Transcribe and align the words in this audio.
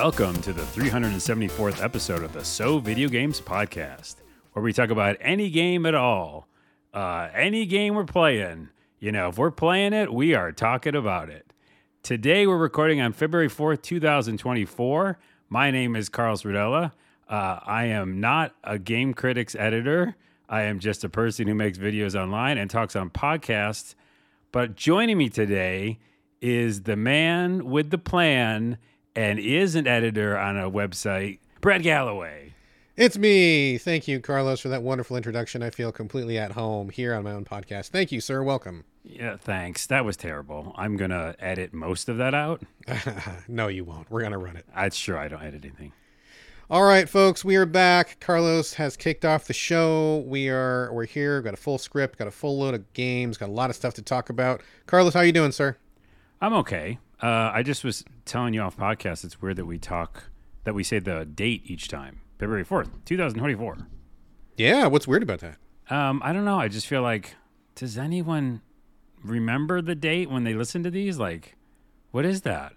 Welcome 0.00 0.40
to 0.42 0.52
the 0.52 0.62
374th 0.62 1.82
episode 1.82 2.22
of 2.22 2.32
the 2.32 2.44
So 2.44 2.78
Video 2.78 3.08
Games 3.08 3.40
Podcast, 3.40 4.14
where 4.52 4.62
we 4.62 4.72
talk 4.72 4.90
about 4.90 5.16
any 5.20 5.50
game 5.50 5.84
at 5.86 5.96
all. 5.96 6.46
Uh, 6.94 7.28
any 7.34 7.66
game 7.66 7.96
we're 7.96 8.04
playing. 8.04 8.68
You 9.00 9.10
know, 9.10 9.30
if 9.30 9.38
we're 9.38 9.50
playing 9.50 9.94
it, 9.94 10.14
we 10.14 10.34
are 10.34 10.52
talking 10.52 10.94
about 10.94 11.30
it. 11.30 11.52
Today 12.04 12.46
we're 12.46 12.58
recording 12.58 13.00
on 13.00 13.12
February 13.12 13.48
4th, 13.48 13.82
2024. 13.82 15.18
My 15.48 15.72
name 15.72 15.96
is 15.96 16.08
Carlos 16.08 16.44
Rudella. 16.44 16.92
Uh, 17.28 17.58
I 17.66 17.86
am 17.86 18.20
not 18.20 18.54
a 18.62 18.78
game 18.78 19.14
critics 19.14 19.56
editor. 19.56 20.14
I 20.48 20.62
am 20.62 20.78
just 20.78 21.02
a 21.02 21.08
person 21.08 21.48
who 21.48 21.56
makes 21.56 21.76
videos 21.76 22.14
online 22.14 22.56
and 22.56 22.70
talks 22.70 22.94
on 22.94 23.10
podcasts. 23.10 23.96
But 24.52 24.76
joining 24.76 25.18
me 25.18 25.28
today 25.28 25.98
is 26.40 26.82
the 26.82 26.94
man 26.94 27.68
with 27.68 27.90
the 27.90 27.98
plan 27.98 28.78
and 29.18 29.40
is 29.40 29.74
an 29.74 29.88
editor 29.88 30.38
on 30.38 30.56
a 30.56 30.70
website, 30.70 31.40
Brad 31.60 31.82
Gallaway. 31.82 32.52
It's 32.96 33.18
me. 33.18 33.76
Thank 33.76 34.06
you, 34.06 34.20
Carlos, 34.20 34.60
for 34.60 34.68
that 34.68 34.84
wonderful 34.84 35.16
introduction. 35.16 35.60
I 35.60 35.70
feel 35.70 35.90
completely 35.90 36.38
at 36.38 36.52
home 36.52 36.90
here 36.90 37.16
on 37.16 37.24
my 37.24 37.32
own 37.32 37.44
podcast. 37.44 37.88
Thank 37.88 38.12
you, 38.12 38.20
sir. 38.20 38.44
Welcome. 38.44 38.84
Yeah, 39.02 39.36
thanks. 39.36 39.86
That 39.86 40.04
was 40.04 40.16
terrible. 40.16 40.72
I'm 40.76 40.96
going 40.96 41.10
to 41.10 41.34
edit 41.40 41.74
most 41.74 42.08
of 42.08 42.18
that 42.18 42.32
out. 42.32 42.62
no, 43.48 43.66
you 43.66 43.84
won't. 43.84 44.08
We're 44.08 44.20
going 44.20 44.32
to 44.32 44.38
run 44.38 44.56
it. 44.56 44.66
I'm 44.72 44.92
sure 44.92 45.18
I 45.18 45.26
don't 45.26 45.42
edit 45.42 45.64
anything. 45.64 45.92
All 46.70 46.84
right, 46.84 47.08
folks, 47.08 47.44
we 47.44 47.56
are 47.56 47.66
back. 47.66 48.20
Carlos 48.20 48.74
has 48.74 48.96
kicked 48.96 49.24
off 49.24 49.48
the 49.48 49.52
show. 49.52 50.18
We 50.28 50.48
are 50.48 50.92
we're 50.92 51.06
here. 51.06 51.38
We've 51.38 51.44
got 51.44 51.54
a 51.54 51.56
full 51.56 51.78
script, 51.78 52.18
got 52.18 52.28
a 52.28 52.32
full 52.32 52.56
load 52.56 52.74
of 52.74 52.92
games, 52.92 53.36
got 53.36 53.48
a 53.48 53.52
lot 53.52 53.70
of 53.70 53.74
stuff 53.74 53.94
to 53.94 54.02
talk 54.02 54.30
about. 54.30 54.62
Carlos, 54.86 55.14
how 55.14 55.22
you 55.22 55.32
doing, 55.32 55.50
sir? 55.50 55.76
I'm 56.40 56.52
okay. 56.54 56.98
Uh, 57.22 57.50
I 57.52 57.62
just 57.62 57.82
was 57.84 58.04
telling 58.24 58.54
you 58.54 58.60
off 58.60 58.76
podcast. 58.76 59.24
It's 59.24 59.42
weird 59.42 59.56
that 59.56 59.66
we 59.66 59.78
talk 59.78 60.24
that 60.64 60.74
we 60.74 60.84
say 60.84 60.98
the 60.98 61.24
date 61.24 61.62
each 61.64 61.88
time. 61.88 62.20
February 62.38 62.64
fourth, 62.64 63.04
two 63.04 63.16
thousand 63.16 63.38
twenty-four. 63.38 63.78
Yeah, 64.56 64.86
what's 64.86 65.08
weird 65.08 65.22
about 65.22 65.40
that? 65.40 65.56
Um, 65.90 66.20
I 66.24 66.32
don't 66.32 66.44
know. 66.44 66.58
I 66.58 66.68
just 66.68 66.86
feel 66.86 67.02
like, 67.02 67.34
does 67.74 67.96
anyone 67.98 68.60
remember 69.24 69.80
the 69.80 69.94
date 69.94 70.30
when 70.30 70.44
they 70.44 70.54
listen 70.54 70.82
to 70.84 70.90
these? 70.90 71.18
Like, 71.18 71.56
what 72.10 72.24
is 72.24 72.42
that? 72.42 72.74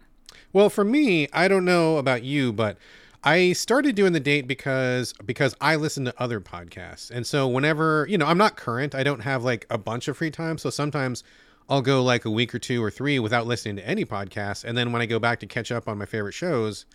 Well, 0.54 0.70
for 0.70 0.84
me, 0.84 1.28
I 1.34 1.48
don't 1.48 1.66
know 1.66 1.98
about 1.98 2.24
you, 2.24 2.52
but 2.52 2.78
I 3.24 3.54
started 3.54 3.96
doing 3.96 4.14
the 4.14 4.20
date 4.20 4.48
because 4.48 5.14
because 5.26 5.56
I 5.62 5.76
listen 5.76 6.06
to 6.06 6.14
other 6.18 6.42
podcasts. 6.42 7.12
And 7.12 7.28
so 7.28 7.48
whenever, 7.48 8.08
you 8.10 8.18
know, 8.18 8.26
I'm 8.26 8.38
not 8.38 8.56
current, 8.56 8.96
I 8.96 9.04
don't 9.04 9.22
have 9.22 9.44
like 9.44 9.68
a 9.70 9.78
bunch 9.78 10.08
of 10.08 10.18
free 10.18 10.32
time, 10.32 10.58
so 10.58 10.70
sometimes 10.70 11.24
I'll 11.70 11.82
go 11.82 12.04
like 12.04 12.26
a 12.26 12.32
week 12.32 12.54
or 12.54 12.60
two 12.60 12.84
or 12.84 12.92
three 12.92 13.20
without 13.20 13.48
listening 13.48 13.78
to 13.78 13.88
any 13.88 14.06
podcasts. 14.06 14.64
And 14.64 14.78
then 14.78 14.92
when 14.92 15.02
I 15.02 15.06
go 15.06 15.20
back 15.20 15.40
to 15.40 15.46
catch 15.48 15.72
up 15.72 15.88
on 15.88 15.98
my 15.98 16.06
favorite 16.06 16.34
shows, 16.34 16.86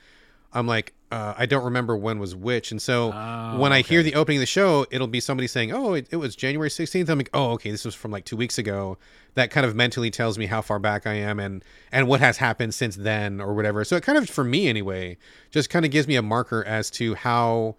I'm 0.53 0.67
like, 0.67 0.92
uh, 1.11 1.34
I 1.36 1.47
don't 1.47 1.64
remember 1.64 1.97
when 1.97 2.19
was 2.19 2.34
which. 2.34 2.70
And 2.70 2.81
so 2.81 3.12
Oh, 3.14 3.59
when 3.59 3.72
I 3.72 3.81
hear 3.81 4.03
the 4.03 4.14
opening 4.14 4.39
of 4.39 4.42
the 4.42 4.47
show, 4.47 4.87
it'll 4.91 5.06
be 5.06 5.20
somebody 5.20 5.47
saying, 5.47 5.72
Oh, 5.72 5.94
it, 5.94 6.09
it 6.11 6.17
was 6.17 6.34
January 6.37 6.69
16th. 6.69 7.09
I'm 7.09 7.19
like, 7.19 7.31
Oh, 7.33 7.53
okay, 7.53 7.70
this 7.70 7.84
was 7.84 7.94
from 7.94 8.11
like 8.11 8.25
two 8.25 8.37
weeks 8.37 8.59
ago. 8.59 8.98
That 9.34 9.50
kind 9.50 9.64
of 9.67 9.75
mentally 9.77 10.11
tells 10.11 10.39
me 10.39 10.47
how 10.47 10.62
far 10.62 10.78
back 10.78 11.06
I 11.06 11.14
am 11.14 11.39
and, 11.39 11.62
and 11.92 12.09
what 12.09 12.20
has 12.20 12.39
happened 12.39 12.75
since 12.75 12.97
then 12.97 13.41
or 13.41 13.55
whatever. 13.55 13.84
So 13.84 13.97
it 13.97 14.03
kind 14.03 14.19
of, 14.19 14.28
for 14.28 14.44
me 14.44 14.67
anyway, 14.69 15.17
just 15.50 15.69
kind 15.70 15.84
of 15.84 15.91
gives 15.91 16.09
me 16.09 16.17
a 16.17 16.22
marker 16.22 16.64
as 16.64 16.91
to 16.92 17.14
how 17.14 17.77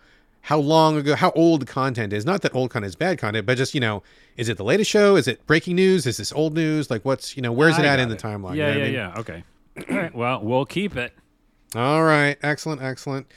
how 0.47 0.57
long 0.57 0.95
ago, 0.95 1.13
how 1.13 1.31
old 1.31 1.61
the 1.61 1.65
content 1.65 2.13
is. 2.13 2.25
Not 2.25 2.41
that 2.41 2.55
old 2.55 2.69
content 2.69 2.87
is 2.87 2.95
bad 2.95 3.19
content, 3.19 3.45
but 3.45 3.57
just 3.57 3.73
you 3.73 3.81
know, 3.81 4.01
is 4.37 4.47
it 4.47 4.55
the 4.55 4.63
latest 4.63 4.89
show? 4.89 5.17
Is 5.17 5.27
it 5.27 5.45
breaking 5.45 5.75
news? 5.75 6.05
Is 6.07 6.15
this 6.15 6.31
old 6.31 6.53
news? 6.53 6.89
Like, 6.89 7.03
what's 7.03 7.35
you 7.35 7.41
know, 7.41 7.51
where's 7.51 7.77
it 7.77 7.83
I 7.83 7.87
at 7.89 7.99
in 7.99 8.07
the 8.07 8.15
timeline? 8.15 8.51
You 8.55 8.61
Yeah, 8.61 8.73
know 8.73 8.77
yeah, 8.77 8.79
I 8.79 8.85
mean? 8.85 8.93
yeah. 8.93 9.19
Okay. 9.19 9.43
All 9.89 9.97
right. 9.97 10.15
Well, 10.15 10.41
we'll 10.41 10.65
keep 10.65 10.95
it. 10.95 11.13
All 11.75 12.01
right, 12.01 12.37
excellent, 12.41 12.81
excellent. 12.81 13.27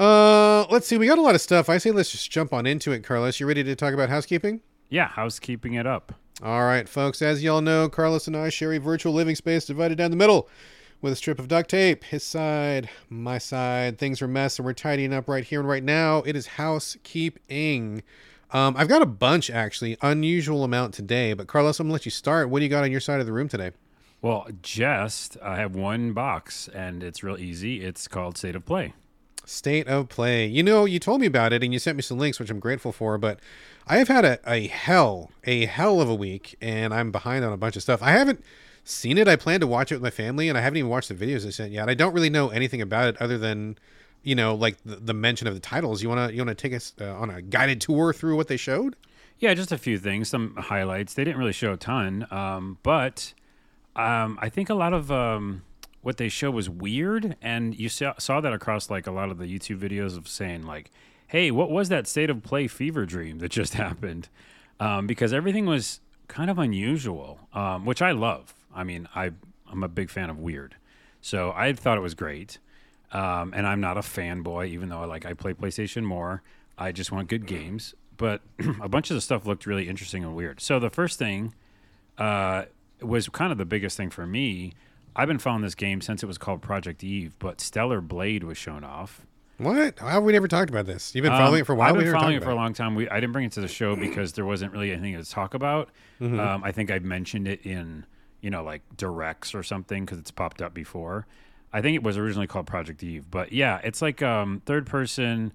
Uh, 0.00 0.66
let's 0.68 0.88
see, 0.88 0.98
we 0.98 1.06
got 1.06 1.18
a 1.18 1.22
lot 1.22 1.36
of 1.36 1.40
stuff. 1.40 1.68
I 1.68 1.78
say 1.78 1.92
let's 1.92 2.10
just 2.10 2.28
jump 2.28 2.52
on 2.52 2.66
into 2.66 2.90
it, 2.90 3.04
Carlos. 3.04 3.38
You 3.38 3.46
ready 3.46 3.62
to 3.62 3.76
talk 3.76 3.94
about 3.94 4.08
housekeeping? 4.08 4.60
Yeah, 4.90 5.06
housekeeping 5.06 5.74
it 5.74 5.86
up. 5.86 6.12
All 6.42 6.64
right, 6.64 6.88
folks. 6.88 7.22
As 7.22 7.40
y'all 7.44 7.60
know, 7.60 7.88
Carlos 7.88 8.26
and 8.26 8.36
I 8.36 8.48
share 8.48 8.72
a 8.72 8.78
virtual 8.78 9.12
living 9.12 9.36
space 9.36 9.64
divided 9.64 9.96
down 9.98 10.10
the 10.10 10.16
middle 10.16 10.48
with 11.00 11.12
a 11.12 11.16
strip 11.16 11.38
of 11.38 11.48
duct 11.48 11.70
tape. 11.70 12.04
His 12.04 12.22
side, 12.22 12.88
my 13.08 13.38
side. 13.38 13.98
Things 13.98 14.20
are 14.20 14.26
a 14.26 14.28
mess, 14.28 14.58
and 14.58 14.66
we're 14.66 14.72
tidying 14.72 15.12
up 15.12 15.28
right 15.28 15.44
here 15.44 15.60
and 15.60 15.68
right 15.68 15.82
now. 15.82 16.18
It 16.18 16.36
is 16.36 16.46
housekeeping. 16.46 18.02
Um, 18.50 18.76
I've 18.76 18.88
got 18.88 19.02
a 19.02 19.06
bunch 19.06 19.50
actually, 19.50 19.96
unusual 20.00 20.64
amount 20.64 20.94
today. 20.94 21.34
But 21.34 21.46
Carlos, 21.46 21.78
I'm 21.80 21.86
gonna 21.86 21.92
let 21.92 22.04
you 22.04 22.10
start. 22.10 22.48
What 22.50 22.60
do 22.60 22.64
you 22.64 22.70
got 22.70 22.84
on 22.84 22.90
your 22.90 23.00
side 23.00 23.20
of 23.20 23.26
the 23.26 23.32
room 23.32 23.48
today? 23.48 23.72
Well, 24.20 24.48
just 24.62 25.36
I 25.42 25.56
have 25.56 25.76
one 25.76 26.12
box, 26.12 26.68
and 26.68 27.02
it's 27.02 27.22
real 27.22 27.38
easy. 27.38 27.84
It's 27.84 28.08
called 28.08 28.36
State 28.36 28.56
of 28.56 28.64
Play. 28.64 28.94
State 29.44 29.86
of 29.86 30.10
play. 30.10 30.44
You 30.46 30.62
know, 30.62 30.84
you 30.84 30.98
told 30.98 31.22
me 31.22 31.26
about 31.26 31.54
it 31.54 31.62
and 31.62 31.72
you 31.72 31.78
sent 31.78 31.96
me 31.96 32.02
some 32.02 32.18
links, 32.18 32.38
which 32.38 32.50
I'm 32.50 32.60
grateful 32.60 32.92
for, 32.92 33.16
but 33.16 33.40
I 33.86 33.96
have 33.96 34.08
had 34.08 34.26
a, 34.26 34.38
a 34.46 34.66
hell, 34.66 35.30
a 35.44 35.64
hell 35.64 36.02
of 36.02 36.10
a 36.10 36.14
week 36.14 36.54
and 36.60 36.92
I'm 36.92 37.10
behind 37.10 37.46
on 37.46 37.52
a 37.54 37.56
bunch 37.56 37.74
of 37.74 37.82
stuff. 37.82 38.02
I 38.02 38.10
haven't 38.10 38.44
seen 38.88 39.18
it. 39.18 39.28
I 39.28 39.36
plan 39.36 39.60
to 39.60 39.66
watch 39.66 39.92
it 39.92 39.96
with 39.96 40.02
my 40.02 40.10
family 40.10 40.48
and 40.48 40.56
I 40.56 40.60
haven't 40.60 40.78
even 40.78 40.90
watched 40.90 41.08
the 41.08 41.14
videos 41.14 41.44
they 41.44 41.50
sent 41.50 41.72
yet. 41.72 41.88
I 41.88 41.94
don't 41.94 42.14
really 42.14 42.30
know 42.30 42.48
anything 42.48 42.80
about 42.80 43.08
it 43.08 43.20
other 43.20 43.38
than, 43.38 43.76
you 44.22 44.34
know, 44.34 44.54
like 44.54 44.76
the, 44.84 44.96
the 44.96 45.14
mention 45.14 45.46
of 45.46 45.54
the 45.54 45.60
titles. 45.60 46.02
You 46.02 46.08
want 46.08 46.30
to, 46.30 46.34
you 46.34 46.44
want 46.44 46.56
to 46.56 46.60
take 46.60 46.74
us 46.74 46.94
uh, 47.00 47.14
on 47.14 47.30
a 47.30 47.42
guided 47.42 47.80
tour 47.80 48.12
through 48.12 48.36
what 48.36 48.48
they 48.48 48.56
showed? 48.56 48.96
Yeah, 49.38 49.54
just 49.54 49.70
a 49.70 49.78
few 49.78 49.98
things, 49.98 50.28
some 50.28 50.56
highlights. 50.56 51.14
They 51.14 51.22
didn't 51.22 51.38
really 51.38 51.52
show 51.52 51.72
a 51.72 51.76
ton, 51.76 52.26
um, 52.30 52.78
but 52.82 53.34
um, 53.94 54.36
I 54.42 54.48
think 54.48 54.68
a 54.68 54.74
lot 54.74 54.92
of 54.92 55.12
um, 55.12 55.62
what 56.02 56.16
they 56.16 56.28
show 56.28 56.50
was 56.50 56.68
weird, 56.68 57.36
and 57.40 57.78
you 57.78 57.88
saw, 57.88 58.14
saw 58.18 58.40
that 58.40 58.52
across 58.52 58.90
like 58.90 59.06
a 59.06 59.12
lot 59.12 59.30
of 59.30 59.38
the 59.38 59.44
YouTube 59.44 59.78
videos 59.78 60.16
of 60.16 60.26
saying 60.26 60.64
like, 60.64 60.90
"Hey, 61.28 61.52
what 61.52 61.70
was 61.70 61.88
that 61.88 62.08
state 62.08 62.30
of 62.30 62.42
play 62.42 62.66
fever 62.66 63.06
dream 63.06 63.38
that 63.38 63.50
just 63.50 63.74
happened?" 63.74 64.28
Um, 64.80 65.06
because 65.06 65.32
everything 65.32 65.66
was 65.66 66.00
kind 66.26 66.50
of 66.50 66.58
unusual, 66.58 67.38
um, 67.52 67.84
which 67.84 68.02
I 68.02 68.10
love. 68.10 68.54
I 68.74 68.84
mean, 68.84 69.08
I 69.14 69.32
I'm 69.70 69.82
a 69.82 69.88
big 69.88 70.10
fan 70.10 70.30
of 70.30 70.38
weird, 70.38 70.76
so 71.20 71.52
I 71.54 71.72
thought 71.72 71.98
it 71.98 72.02
was 72.02 72.14
great. 72.14 72.58
Um, 73.10 73.54
and 73.56 73.66
I'm 73.66 73.80
not 73.80 73.96
a 73.96 74.00
fanboy, 74.02 74.68
even 74.68 74.90
though 74.90 75.00
I 75.00 75.06
like 75.06 75.24
I 75.24 75.32
play 75.32 75.54
PlayStation 75.54 76.04
more. 76.04 76.42
I 76.76 76.92
just 76.92 77.10
want 77.10 77.28
good 77.28 77.46
games. 77.46 77.94
But 78.18 78.42
a 78.82 78.88
bunch 78.88 79.10
of 79.10 79.14
the 79.14 79.20
stuff 79.20 79.46
looked 79.46 79.64
really 79.64 79.88
interesting 79.88 80.24
and 80.24 80.34
weird. 80.36 80.60
So 80.60 80.78
the 80.78 80.90
first 80.90 81.18
thing 81.18 81.54
uh, 82.18 82.64
was 83.00 83.28
kind 83.28 83.52
of 83.52 83.58
the 83.58 83.64
biggest 83.64 83.96
thing 83.96 84.10
for 84.10 84.26
me. 84.26 84.74
I've 85.16 85.28
been 85.28 85.38
following 85.38 85.62
this 85.62 85.74
game 85.74 86.00
since 86.00 86.22
it 86.22 86.26
was 86.26 86.36
called 86.38 86.60
Project 86.62 87.02
Eve, 87.02 87.36
but 87.38 87.60
Stellar 87.60 88.00
Blade 88.00 88.44
was 88.44 88.58
shown 88.58 88.84
off. 88.84 89.24
What? 89.56 89.98
How 89.98 90.08
have 90.08 90.22
we 90.22 90.32
never 90.32 90.46
talked 90.46 90.70
about 90.70 90.86
this? 90.86 91.14
You've 91.14 91.24
been 91.24 91.32
following 91.32 91.54
Um, 91.54 91.60
it 91.62 91.64
for 91.66 91.72
a 91.72 91.76
while. 91.76 91.88
I've 91.92 91.98
been 91.98 92.12
following 92.12 92.36
it 92.36 92.44
for 92.44 92.50
a 92.50 92.54
long 92.54 92.74
time. 92.74 92.94
We, 92.94 93.08
I 93.08 93.18
didn't 93.18 93.32
bring 93.32 93.46
it 93.46 93.52
to 93.52 93.60
the 93.60 93.66
show 93.68 93.96
because 93.96 94.34
there 94.34 94.44
wasn't 94.44 94.72
really 94.72 94.92
anything 94.92 95.20
to 95.20 95.28
talk 95.28 95.54
about. 95.54 95.88
Mm-hmm. 96.20 96.38
Um, 96.38 96.62
I 96.62 96.70
think 96.70 96.90
I've 96.92 97.04
mentioned 97.04 97.48
it 97.48 97.64
in, 97.66 98.06
you 98.40 98.50
know, 98.50 98.62
like 98.62 98.82
directs 98.96 99.54
or 99.54 99.62
something 99.62 100.04
because 100.04 100.18
it's 100.18 100.30
popped 100.30 100.62
up 100.62 100.74
before. 100.74 101.26
I 101.72 101.82
think 101.82 101.96
it 101.96 102.02
was 102.02 102.16
originally 102.16 102.46
called 102.46 102.66
Project 102.66 103.02
Eve, 103.02 103.24
but 103.30 103.52
yeah, 103.52 103.80
it's 103.84 104.00
like 104.00 104.22
um, 104.22 104.62
third 104.64 104.86
person 104.86 105.52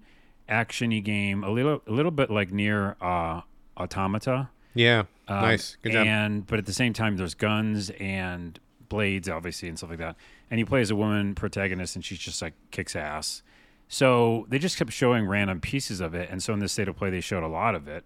actiony 0.48 1.02
game, 1.02 1.42
a 1.42 1.50
little 1.50 1.82
a 1.86 1.92
little 1.92 2.10
bit 2.10 2.30
like 2.30 2.50
NieR 2.50 2.96
uh, 3.00 3.40
Automata. 3.76 4.48
Yeah. 4.74 5.04
Um, 5.28 5.42
nice. 5.42 5.76
Good 5.82 5.92
job. 5.92 6.06
And 6.06 6.46
but 6.46 6.58
at 6.58 6.66
the 6.66 6.72
same 6.72 6.92
time, 6.92 7.16
there's 7.16 7.34
guns 7.34 7.90
and 7.98 8.58
blades, 8.88 9.28
obviously, 9.28 9.68
and 9.68 9.78
stuff 9.78 9.90
like 9.90 9.98
that. 9.98 10.16
And 10.50 10.60
you 10.60 10.66
play 10.66 10.80
as 10.80 10.90
a 10.90 10.96
woman 10.96 11.34
protagonist, 11.34 11.96
and 11.96 12.04
she's 12.04 12.18
just 12.18 12.42
like 12.42 12.54
kicks 12.70 12.94
ass. 12.94 13.42
So 13.88 14.46
they 14.48 14.58
just 14.58 14.76
kept 14.76 14.92
showing 14.92 15.26
random 15.26 15.60
pieces 15.60 16.00
of 16.00 16.14
it, 16.14 16.28
and 16.30 16.42
so 16.42 16.52
in 16.52 16.58
this 16.58 16.72
state 16.72 16.88
of 16.88 16.96
play, 16.96 17.10
they 17.10 17.20
showed 17.20 17.42
a 17.42 17.48
lot 17.48 17.74
of 17.74 17.88
it. 17.88 18.04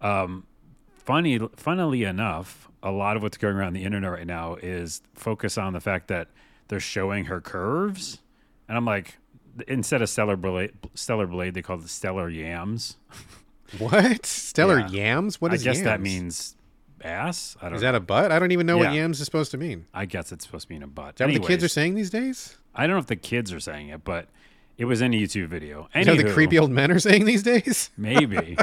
Um, 0.00 0.46
funny, 1.04 1.38
funnily 1.56 2.04
enough, 2.04 2.68
a 2.82 2.90
lot 2.90 3.16
of 3.16 3.22
what's 3.22 3.36
going 3.36 3.56
around 3.56 3.72
the 3.74 3.84
internet 3.84 4.10
right 4.10 4.26
now 4.26 4.54
is 4.56 5.02
focus 5.14 5.58
on 5.58 5.72
the 5.72 5.80
fact 5.80 6.08
that 6.08 6.28
they're 6.68 6.80
showing 6.80 7.26
her 7.26 7.40
curves, 7.40 8.20
and 8.68 8.76
I'm 8.76 8.84
like, 8.84 9.16
instead 9.66 10.02
of 10.02 10.08
stellar 10.08 10.36
blade, 10.36 10.72
stellar 10.94 11.26
blade, 11.26 11.54
they 11.54 11.62
call 11.62 11.78
it 11.80 11.88
stellar 11.88 12.28
yams. 12.28 12.96
What? 13.78 14.26
Stellar 14.26 14.80
Yeah. 14.80 14.88
yams? 14.88 15.40
What 15.40 15.54
is? 15.54 15.62
I 15.62 15.64
guess 15.72 15.82
that 15.82 16.00
means 16.00 16.56
ass. 17.02 17.56
I 17.62 17.66
don't 17.66 17.76
Is 17.76 17.82
know. 17.82 17.92
that 17.92 17.94
a 17.96 18.00
butt? 18.00 18.32
I 18.32 18.38
don't 18.38 18.50
even 18.52 18.66
know 18.66 18.78
what 18.78 18.92
yams 18.92 19.20
is 19.20 19.24
supposed 19.24 19.50
to 19.52 19.58
mean. 19.58 19.86
I 19.94 20.06
guess 20.06 20.32
it's 20.32 20.44
supposed 20.44 20.68
to 20.68 20.74
mean 20.74 20.82
a 20.82 20.86
butt. 20.88 21.14
Is 21.14 21.18
that 21.18 21.26
what 21.28 21.34
the 21.34 21.46
kids 21.46 21.62
are 21.64 21.68
saying 21.68 21.94
these 21.94 22.10
days? 22.10 22.56
I 22.74 22.86
don't 22.86 22.96
know 22.96 23.00
if 23.00 23.06
the 23.06 23.16
kids 23.16 23.52
are 23.52 23.60
saying 23.60 23.88
it, 23.88 24.04
but 24.04 24.28
it 24.80 24.86
was 24.86 25.02
in 25.02 25.12
a 25.12 25.16
YouTube 25.16 25.48
video. 25.48 25.90
Is 25.94 26.06
that 26.06 26.16
the 26.16 26.32
creepy 26.32 26.58
old 26.58 26.70
men 26.70 26.90
are 26.90 26.98
saying 26.98 27.26
these 27.26 27.42
days? 27.42 27.90
maybe. 27.98 28.56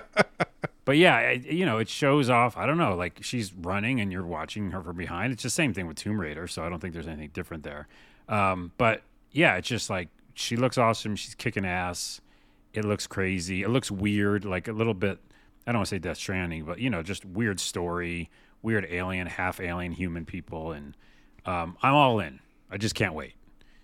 but 0.83 0.97
yeah, 0.97 1.19
it, 1.19 1.45
you 1.45 1.63
know, 1.63 1.77
it 1.77 1.87
shows 1.87 2.27
off. 2.27 2.57
I 2.57 2.65
don't 2.65 2.79
know, 2.79 2.95
like 2.95 3.19
she's 3.21 3.53
running 3.53 4.01
and 4.01 4.11
you're 4.11 4.25
watching 4.25 4.71
her 4.71 4.81
from 4.81 4.97
behind. 4.97 5.31
It's 5.31 5.43
the 5.43 5.51
same 5.51 5.75
thing 5.75 5.85
with 5.85 5.95
Tomb 5.95 6.19
Raider, 6.19 6.47
so 6.47 6.63
I 6.63 6.69
don't 6.69 6.79
think 6.79 6.95
there's 6.95 7.07
anything 7.07 7.29
different 7.33 7.63
there. 7.63 7.87
Um, 8.27 8.71
but 8.79 9.03
yeah, 9.31 9.57
it's 9.57 9.67
just 9.67 9.91
like 9.91 10.09
she 10.33 10.55
looks 10.55 10.79
awesome. 10.79 11.15
She's 11.15 11.35
kicking 11.35 11.65
ass. 11.65 12.19
It 12.73 12.83
looks 12.83 13.05
crazy. 13.05 13.61
It 13.61 13.69
looks 13.69 13.91
weird, 13.91 14.43
like 14.43 14.67
a 14.67 14.73
little 14.73 14.95
bit. 14.95 15.19
I 15.67 15.71
don't 15.71 15.79
want 15.79 15.89
to 15.89 15.95
say 15.95 15.99
Death 15.99 16.17
Stranding, 16.17 16.65
but 16.65 16.79
you 16.79 16.89
know, 16.89 17.03
just 17.03 17.25
weird 17.25 17.59
story, 17.59 18.31
weird 18.63 18.87
alien, 18.89 19.27
half 19.27 19.59
alien 19.59 19.91
human 19.91 20.25
people, 20.25 20.71
and 20.71 20.97
um, 21.45 21.77
I'm 21.83 21.93
all 21.93 22.19
in. 22.19 22.39
I 22.71 22.77
just 22.77 22.95
can't 22.95 23.13
wait. 23.13 23.35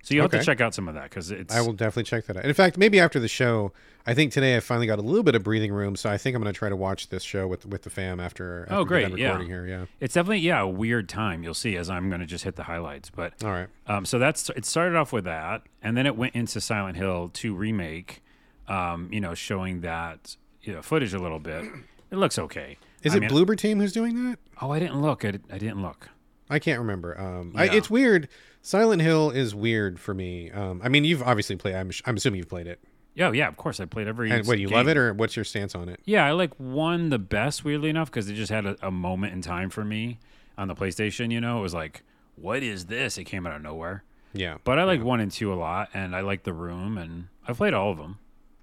So 0.04 0.14
you'll 0.14 0.24
have 0.26 0.32
to 0.32 0.44
check 0.44 0.62
out 0.62 0.76
some 0.76 0.88
of 0.88 0.94
that 0.96 1.06
because 1.06 1.32
it's 1.32 1.56
I 1.56 1.62
will 1.62 1.74
definitely 1.74 2.04
check 2.04 2.26
that 2.26 2.38
out. 2.38 2.46
In 2.46 2.54
fact, 2.54 2.78
maybe 2.78 3.00
after 3.00 3.20
the 3.22 3.28
show, 3.30 3.72
I 4.06 4.14
think 4.14 4.34
today 4.34 4.58
I 4.58 4.60
finally 4.60 4.86
got 4.86 5.00
a 5.00 5.02
little 5.02 5.24
bit 5.24 5.34
of 5.34 5.44
breathing 5.44 5.72
room, 5.72 5.96
so 5.96 6.10
I 6.10 6.18
think 6.18 6.36
I'm 6.36 6.42
going 6.42 6.54
to 6.54 6.58
try 6.58 6.68
to 6.68 6.76
watch 6.76 7.08
this 7.08 7.24
show 7.24 7.48
with 7.48 7.66
with 7.66 7.84
the 7.84 7.90
fam 7.90 8.20
after. 8.20 8.64
after 8.64 8.76
Oh, 8.76 8.84
great, 8.86 9.08
done 9.10 9.18
yeah. 9.18 9.28
recording 9.28 9.48
here. 9.48 9.66
Yeah. 9.66 9.86
it's 10.02 10.14
definitely 10.14 10.40
yeah 10.40 10.60
a 10.62 10.68
weird 10.68 11.08
time. 11.08 11.42
You'll 11.42 11.54
see 11.54 11.78
as 11.78 11.90
I'm 11.90 12.10
going 12.10 12.20
to 12.20 12.28
just 12.28 12.44
hit 12.44 12.58
the 12.58 12.64
highlights, 12.64 13.10
but 13.10 13.42
All 13.44 13.50
right. 13.52 13.68
Um, 13.88 14.04
so 14.06 14.20
that's 14.20 14.50
it. 14.50 14.66
Started 14.66 14.96
off 14.98 15.14
with 15.14 15.24
that, 15.24 15.64
and 15.82 15.96
then 15.96 16.06
it 16.06 16.18
went 16.18 16.36
into 16.36 16.60
Silent 16.62 16.98
Hill 16.98 17.30
2 17.34 17.56
remake. 17.56 18.22
Um, 18.68 19.10
you 19.12 19.20
know, 19.22 19.34
showing 19.34 19.82
that 19.82 20.36
you 20.62 20.74
know 20.74 20.82
footage 20.82 21.14
a 21.14 21.20
little 21.20 21.40
bit. 21.40 21.66
It 22.12 22.18
looks 22.18 22.38
okay. 22.38 22.78
Is 23.04 23.14
I 23.14 23.18
it 23.18 23.20
mean- 23.22 23.30
Bloober 23.30 23.58
Team 23.58 23.80
who's 23.80 23.92
doing 23.94 24.24
that? 24.30 24.38
Oh, 24.62 24.70
I 24.72 24.80
didn't 24.80 25.02
look. 25.02 25.26
I, 25.26 25.30
I 25.52 25.58
didn't 25.58 25.82
look. 25.82 26.10
I 26.50 26.60
can't 26.60 26.80
remember. 26.80 27.20
Um, 27.20 27.54
I, 27.56 27.70
it's 27.70 27.90
weird. 27.90 28.28
Silent 28.62 29.02
Hill 29.02 29.32
is 29.32 29.54
weird 29.56 30.00
for 30.00 30.14
me. 30.14 30.52
Um, 30.52 30.82
I 30.84 30.90
mean, 30.90 31.04
you've 31.06 31.24
obviously 31.24 31.56
played. 31.56 31.76
I'm, 31.76 31.92
I'm 32.06 32.18
assuming 32.18 32.40
you've 32.40 32.50
played 32.50 32.68
it. 32.68 32.80
Yeah, 33.16 33.32
yeah. 33.32 33.48
Of 33.48 33.58
course, 33.58 33.80
I 33.80 33.86
played 33.86 34.08
every. 34.08 34.32
And 34.32 34.48
what 34.48 34.56
do 34.56 34.62
you 34.62 34.70
love 34.70 34.88
it, 34.88 34.98
or 34.98 35.14
what's 35.14 35.36
your 35.36 35.46
stance 35.46 35.76
on 35.76 35.90
it? 35.90 36.00
Yeah, 36.06 36.26
I 36.26 36.32
like 36.32 36.54
one 36.56 37.10
the 37.10 37.20
best. 37.20 37.64
Weirdly 37.64 37.90
enough, 37.90 38.10
because 38.10 38.30
it 38.30 38.34
just 38.34 38.52
had 38.52 38.66
a, 38.66 38.76
a 38.82 38.92
moment 38.92 39.34
in 39.34 39.42
time 39.42 39.70
for 39.70 39.84
me 39.84 40.20
on 40.58 40.68
the 40.68 40.76
PlayStation. 40.76 41.32
You 41.32 41.40
know, 41.42 41.60
it 41.60 41.62
was 41.62 41.74
like, 41.74 42.04
what 42.36 42.64
is 42.64 42.86
this? 42.86 43.18
It 43.18 43.26
came 43.26 43.46
out 43.46 43.56
of 43.56 43.62
nowhere. 43.62 44.04
Yeah, 44.36 44.58
But 44.64 44.80
I 44.80 44.84
like 44.84 45.04
one 45.04 45.20
and 45.20 45.32
two 45.32 45.54
a 45.54 45.56
lot, 45.56 45.90
and 45.94 46.16
I 46.16 46.22
like 46.22 46.42
the 46.42 46.54
room, 46.54 46.98
and 46.98 47.28
I've 47.48 47.58
played 47.58 47.76
all 47.76 47.92
of 47.92 48.00
them. 48.00 48.18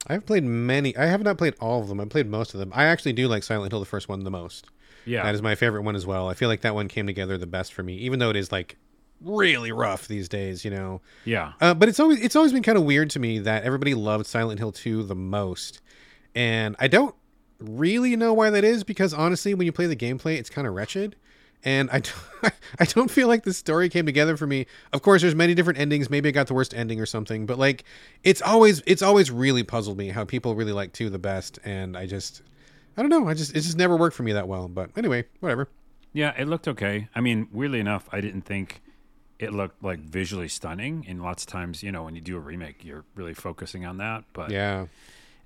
I've 0.08 0.26
played 0.26 0.42
many. 0.42 0.96
I 0.96 1.06
have 1.06 1.22
not 1.22 1.38
played 1.38 1.54
all 1.60 1.80
of 1.80 1.86
them. 1.86 2.00
I've 2.00 2.08
played 2.08 2.26
most 2.26 2.54
of 2.54 2.60
them. 2.60 2.72
I 2.74 2.86
actually 2.86 3.12
do 3.12 3.28
like 3.28 3.44
Silent 3.44 3.70
Hill, 3.72 3.78
the 3.78 3.86
first 3.86 4.08
one, 4.08 4.24
the 4.24 4.32
most. 4.32 4.66
Yeah, 5.04 5.22
That 5.22 5.34
is 5.34 5.42
my 5.42 5.54
favorite 5.54 5.82
one 5.82 5.96
as 5.96 6.06
well. 6.06 6.28
I 6.28 6.34
feel 6.34 6.48
like 6.48 6.60
that 6.62 6.74
one 6.74 6.88
came 6.88 7.06
together 7.06 7.38
the 7.38 7.46
best 7.46 7.72
for 7.72 7.82
me, 7.82 7.96
even 7.96 8.18
though 8.18 8.30
it 8.30 8.36
is 8.36 8.52
like 8.52 8.76
really 9.22 9.72
rough 9.72 10.08
these 10.08 10.28
days. 10.28 10.64
You 10.64 10.70
know, 10.70 11.00
yeah. 11.24 11.52
Uh, 11.60 11.74
but 11.74 11.88
it's 11.88 12.00
always 12.00 12.20
it's 12.20 12.36
always 12.36 12.52
been 12.52 12.62
kind 12.62 12.78
of 12.78 12.84
weird 12.84 13.10
to 13.10 13.18
me 13.18 13.38
that 13.40 13.64
everybody 13.64 13.94
loved 13.94 14.26
Silent 14.26 14.58
Hill 14.58 14.72
2 14.72 15.02
the 15.04 15.14
most, 15.14 15.80
and 16.34 16.76
I 16.78 16.88
don't 16.88 17.14
really 17.58 18.16
know 18.16 18.32
why 18.32 18.50
that 18.50 18.64
is 18.64 18.84
because 18.84 19.12
honestly, 19.12 19.54
when 19.54 19.66
you 19.66 19.72
play 19.72 19.86
the 19.86 19.96
gameplay, 19.96 20.38
it's 20.38 20.50
kind 20.50 20.66
of 20.66 20.74
wretched, 20.74 21.16
and 21.64 21.90
I 21.90 22.00
don't, 22.00 22.54
I 22.78 22.84
don't 22.84 23.10
feel 23.10 23.28
like 23.28 23.44
the 23.44 23.52
story 23.52 23.88
came 23.88 24.06
together 24.06 24.36
for 24.36 24.46
me. 24.46 24.66
Of 24.92 25.02
course, 25.02 25.22
there's 25.22 25.34
many 25.34 25.54
different 25.54 25.78
endings. 25.78 26.08
Maybe 26.08 26.28
I 26.28 26.32
got 26.32 26.46
the 26.46 26.54
worst 26.54 26.74
ending 26.74 27.00
or 27.00 27.06
something, 27.06 27.46
but 27.46 27.58
like 27.58 27.84
it's 28.24 28.42
always 28.42 28.82
it's 28.86 29.02
always 29.02 29.30
really 29.30 29.62
puzzled 29.62 29.98
me 29.98 30.08
how 30.08 30.24
people 30.24 30.54
really 30.54 30.72
like 30.72 30.92
2 30.92 31.10
the 31.10 31.18
best, 31.18 31.58
and 31.64 31.96
I 31.96 32.06
just 32.06 32.42
I 32.96 33.02
don't 33.02 33.10
know. 33.10 33.28
I 33.28 33.34
just 33.34 33.50
it 33.52 33.60
just 33.60 33.76
never 33.76 33.96
worked 33.96 34.16
for 34.16 34.22
me 34.22 34.32
that 34.32 34.48
well. 34.48 34.68
But 34.68 34.90
anyway, 34.96 35.24
whatever. 35.40 35.68
Yeah, 36.12 36.32
it 36.36 36.48
looked 36.48 36.66
okay. 36.68 37.08
I 37.14 37.20
mean, 37.20 37.48
weirdly 37.52 37.80
enough, 37.80 38.08
I 38.12 38.20
didn't 38.20 38.42
think 38.42 38.82
it 39.38 39.52
looked 39.52 39.82
like 39.82 40.00
visually 40.00 40.48
stunning. 40.48 41.04
And 41.08 41.22
lots 41.22 41.44
of 41.44 41.48
times, 41.48 41.82
you 41.82 41.92
know, 41.92 42.02
when 42.02 42.14
you 42.14 42.20
do 42.20 42.36
a 42.36 42.40
remake, 42.40 42.84
you're 42.84 43.04
really 43.14 43.32
focusing 43.34 43.86
on 43.86 43.98
that. 43.98 44.24
But 44.32 44.50
Yeah. 44.50 44.86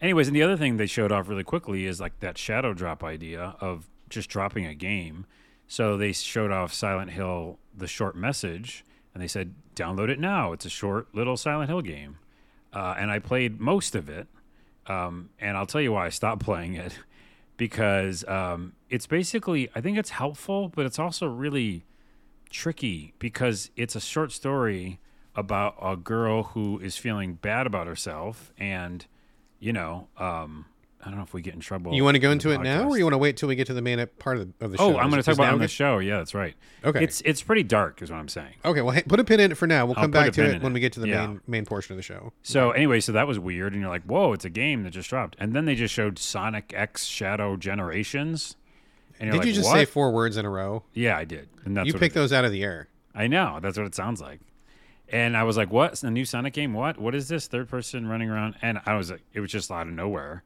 anyways, 0.00 0.26
and 0.26 0.34
the 0.34 0.42
other 0.42 0.56
thing 0.56 0.78
they 0.78 0.86
showed 0.86 1.12
off 1.12 1.28
really 1.28 1.44
quickly 1.44 1.84
is 1.86 2.00
like 2.00 2.18
that 2.20 2.38
shadow 2.38 2.72
drop 2.72 3.04
idea 3.04 3.54
of 3.60 3.88
just 4.08 4.28
dropping 4.30 4.64
a 4.66 4.74
game. 4.74 5.26
So 5.68 5.96
they 5.96 6.12
showed 6.12 6.50
off 6.50 6.72
Silent 6.72 7.10
Hill, 7.12 7.58
the 7.76 7.86
short 7.86 8.16
message, 8.16 8.84
and 9.12 9.22
they 9.22 9.28
said, 9.28 9.54
download 9.76 10.08
it 10.08 10.18
now. 10.18 10.52
It's 10.52 10.64
a 10.64 10.70
short 10.70 11.14
little 11.14 11.36
Silent 11.36 11.68
Hill 11.70 11.82
game. 11.82 12.16
Uh, 12.72 12.94
and 12.98 13.10
I 13.10 13.18
played 13.18 13.60
most 13.60 13.94
of 13.94 14.08
it. 14.08 14.26
Um, 14.86 15.30
and 15.38 15.56
I'll 15.56 15.66
tell 15.66 15.80
you 15.80 15.92
why 15.92 16.06
I 16.06 16.08
stopped 16.08 16.42
playing 16.44 16.74
it 16.74 16.98
because 17.56 18.24
um, 18.26 18.72
it's 18.90 19.06
basically, 19.06 19.68
I 19.74 19.80
think 19.80 19.98
it's 19.98 20.10
helpful, 20.10 20.68
but 20.68 20.86
it's 20.86 20.98
also 20.98 21.26
really 21.26 21.84
tricky 22.50 23.14
because 23.18 23.70
it's 23.76 23.94
a 23.96 24.00
short 24.00 24.32
story 24.32 25.00
about 25.36 25.76
a 25.82 25.96
girl 25.96 26.44
who 26.44 26.78
is 26.78 26.96
feeling 26.96 27.34
bad 27.34 27.66
about 27.66 27.86
herself. 27.86 28.52
And, 28.58 29.06
you 29.58 29.72
know, 29.72 30.08
um, 30.16 30.66
I 31.04 31.10
don't 31.10 31.18
know 31.18 31.22
if 31.24 31.34
we 31.34 31.42
get 31.42 31.54
in 31.54 31.60
trouble. 31.60 31.92
You 31.94 32.02
want 32.02 32.14
to 32.14 32.18
go 32.18 32.30
into 32.30 32.50
it 32.50 32.60
now, 32.62 32.88
or 32.88 32.96
you 32.96 33.04
want 33.04 33.12
to 33.12 33.18
wait 33.18 33.36
till 33.36 33.48
we 33.48 33.56
get 33.56 33.66
to 33.66 33.74
the 33.74 33.82
main 33.82 34.00
uh, 34.00 34.06
part 34.18 34.38
of 34.38 34.48
the, 34.58 34.64
of 34.64 34.72
the 34.72 34.78
oh, 34.78 34.92
show? 34.92 34.96
Oh, 34.96 34.98
I'm 34.98 35.10
going 35.10 35.22
to 35.22 35.26
talk 35.26 35.34
about 35.34 35.48
it 35.48 35.54
on 35.54 35.60
the 35.60 35.68
show. 35.68 35.98
Yeah, 35.98 36.18
that's 36.18 36.34
right. 36.34 36.54
Okay. 36.82 37.04
It's 37.04 37.20
it's 37.22 37.42
pretty 37.42 37.62
dark, 37.62 38.00
is 38.00 38.10
what 38.10 38.16
I'm 38.16 38.28
saying. 38.28 38.54
Okay, 38.64 38.80
well, 38.80 38.94
hey, 38.94 39.02
put 39.02 39.20
a 39.20 39.24
pin 39.24 39.40
in 39.40 39.52
it 39.52 39.56
for 39.56 39.66
now. 39.66 39.84
We'll 39.84 39.96
I'll 39.96 40.04
come 40.04 40.10
back 40.10 40.32
to 40.32 40.44
it 40.44 40.62
when 40.62 40.72
it. 40.72 40.74
we 40.74 40.80
get 40.80 40.92
to 40.94 41.00
the 41.00 41.08
Yeah. 41.08 41.26
main 41.26 41.40
main 41.46 41.64
portion 41.66 41.92
of 41.92 41.98
the 41.98 42.02
show. 42.02 42.32
So 42.42 42.70
anyway, 42.70 43.00
so 43.00 43.12
that 43.12 43.26
was 43.26 43.38
weird, 43.38 43.72
and 43.72 43.82
you're 43.82 43.90
like, 43.90 44.04
"Whoa, 44.04 44.32
it's 44.32 44.44
a 44.44 44.50
game 44.50 44.82
that 44.84 44.90
just 44.90 45.10
dropped." 45.10 45.36
And 45.38 45.52
then 45.52 45.66
they 45.66 45.74
just 45.74 45.92
showed 45.92 46.18
Sonic 46.18 46.72
X 46.74 47.04
Shadow 47.04 47.56
Generations. 47.56 48.56
And 49.20 49.30
Did 49.30 49.44
you 49.44 49.52
just 49.52 49.68
"What?" 49.68 49.74
say 49.74 49.84
four 49.84 50.10
words 50.10 50.36
in 50.36 50.44
a 50.44 50.50
row? 50.50 50.84
Yeah, 50.94 51.16
I 51.16 51.24
did. 51.24 51.48
And 51.64 51.76
that's 51.76 51.86
you 51.86 51.94
picked 51.94 52.14
those 52.14 52.32
out 52.32 52.44
of 52.44 52.52
the 52.52 52.62
air. 52.62 52.88
I 53.14 53.26
know. 53.26 53.58
That's 53.60 53.76
what 53.76 53.86
it 53.86 53.94
sounds 53.94 54.20
like. 54.20 54.40
And 55.10 55.36
I 55.36 55.44
was 55.44 55.56
like, 55.56 55.70
"What? 55.70 56.02
A 56.02 56.10
new 56.10 56.24
Sonic 56.24 56.54
game? 56.54 56.72
What? 56.72 56.98
What 56.98 57.14
is 57.14 57.28
this? 57.28 57.46
Third 57.46 57.68
person 57.68 58.08
running 58.08 58.30
around?" 58.30 58.56
And 58.62 58.80
I 58.86 58.96
was 58.96 59.10
like, 59.10 59.22
"It 59.32 59.40
was 59.40 59.52
just 59.52 59.70
out 59.70 59.86
of 59.86 59.92
nowhere." 59.92 60.42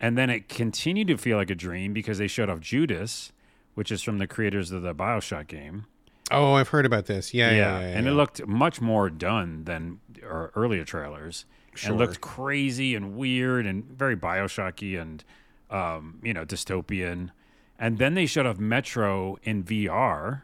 And 0.00 0.18
then 0.18 0.28
it 0.28 0.48
continued 0.48 1.08
to 1.08 1.16
feel 1.16 1.36
like 1.36 1.50
a 1.50 1.54
dream 1.54 1.92
because 1.92 2.18
they 2.18 2.26
showed 2.26 2.50
off 2.50 2.60
Judas, 2.60 3.32
which 3.74 3.90
is 3.90 4.02
from 4.02 4.18
the 4.18 4.26
creators 4.26 4.70
of 4.70 4.82
the 4.82 4.94
Bioshock 4.94 5.46
game. 5.46 5.86
Oh, 6.30 6.54
I've 6.54 6.68
heard 6.68 6.86
about 6.86 7.06
this. 7.06 7.34
Yeah, 7.34 7.50
yeah, 7.50 7.56
yeah. 7.56 7.80
yeah, 7.80 7.86
and 7.98 8.08
it 8.08 8.12
looked 8.12 8.46
much 8.46 8.80
more 8.80 9.10
done 9.10 9.64
than 9.64 10.00
our 10.22 10.50
earlier 10.54 10.84
trailers. 10.84 11.44
Sure. 11.74 11.92
And 11.92 12.00
it 12.00 12.04
looked 12.04 12.20
crazy 12.20 12.94
and 12.94 13.16
weird 13.16 13.66
and 13.66 13.84
very 13.84 14.16
Bioshocky 14.16 15.00
and 15.00 15.22
um, 15.70 16.20
you 16.22 16.32
know 16.32 16.44
dystopian. 16.44 17.30
And 17.78 17.98
then 17.98 18.14
they 18.14 18.26
showed 18.26 18.46
off 18.46 18.58
Metro 18.58 19.38
in 19.42 19.64
VR. 19.64 20.42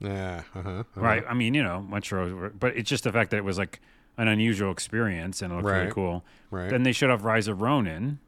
Yeah, 0.00 0.42
uh-huh, 0.54 0.68
uh-huh. 0.68 0.82
Right. 0.96 1.24
I 1.28 1.32
mean, 1.34 1.54
you 1.54 1.62
know, 1.62 1.80
Metro, 1.80 2.50
but 2.50 2.76
it's 2.76 2.90
just 2.90 3.04
the 3.04 3.12
fact 3.12 3.30
that 3.30 3.38
it 3.38 3.44
was 3.44 3.56
like 3.56 3.80
an 4.18 4.28
unusual 4.28 4.70
experience 4.70 5.40
and 5.40 5.52
it 5.52 5.56
looked 5.56 5.68
really 5.68 5.90
cool. 5.90 6.24
Right. 6.50 6.68
Then 6.68 6.82
they 6.82 6.92
showed 6.92 7.10
off 7.10 7.24
Rise 7.24 7.48
of 7.48 7.62
Ronin, 7.62 8.18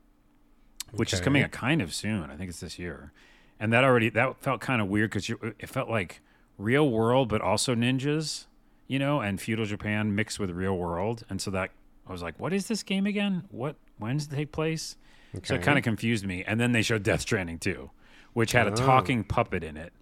which 0.92 1.12
is 1.12 1.20
coming 1.20 1.42
out 1.42 1.50
kind 1.50 1.80
of 1.82 1.94
soon. 1.94 2.30
I 2.30 2.36
think 2.36 2.48
it's 2.50 2.60
this 2.60 2.78
year. 2.78 3.12
And 3.60 3.72
that 3.72 3.84
already 3.84 4.08
that 4.10 4.36
felt 4.40 4.60
kind 4.60 4.80
of 4.80 4.88
weird 4.88 5.10
because 5.10 5.28
it 5.30 5.68
felt 5.68 5.88
like 5.90 6.20
real 6.58 6.88
world, 6.90 7.28
but 7.28 7.40
also 7.40 7.74
ninjas, 7.74 8.46
you 8.86 8.98
know, 8.98 9.20
and 9.20 9.40
feudal 9.40 9.64
Japan 9.64 10.14
mixed 10.14 10.38
with 10.38 10.50
real 10.50 10.76
world. 10.76 11.24
And 11.28 11.40
so 11.40 11.50
that 11.52 11.70
I 12.06 12.12
was 12.12 12.22
like, 12.22 12.38
what 12.38 12.52
is 12.52 12.68
this 12.68 12.82
game 12.82 13.06
again? 13.06 13.44
What 13.50 13.76
when 13.98 14.16
does 14.16 14.26
it 14.26 14.36
take 14.36 14.52
place? 14.52 14.96
So 15.42 15.54
it 15.56 15.62
kind 15.62 15.76
of 15.76 15.84
confused 15.84 16.24
me. 16.24 16.42
And 16.44 16.58
then 16.58 16.72
they 16.72 16.82
showed 16.82 17.02
Death 17.02 17.20
Stranding 17.20 17.58
too, 17.58 17.90
which 18.32 18.52
had 18.52 18.66
a 18.66 18.72
Oh. 18.72 18.76
talking 18.76 19.24
puppet 19.24 19.62
in 19.62 19.76
it, 19.76 19.92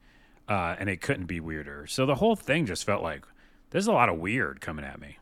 uh, 0.49 0.77
and 0.79 0.89
it 0.89 1.01
couldn't 1.01 1.27
be 1.27 1.41
weirder. 1.41 1.87
So 1.89 2.07
the 2.07 2.15
whole 2.17 2.37
thing 2.37 2.65
just 2.67 2.85
felt 2.85 3.03
like 3.03 3.25
there's 3.71 3.89
a 3.89 3.93
lot 3.93 4.09
of 4.09 4.19
weird 4.19 4.61
coming 4.61 4.85
at 4.85 5.01
me. 5.01 5.19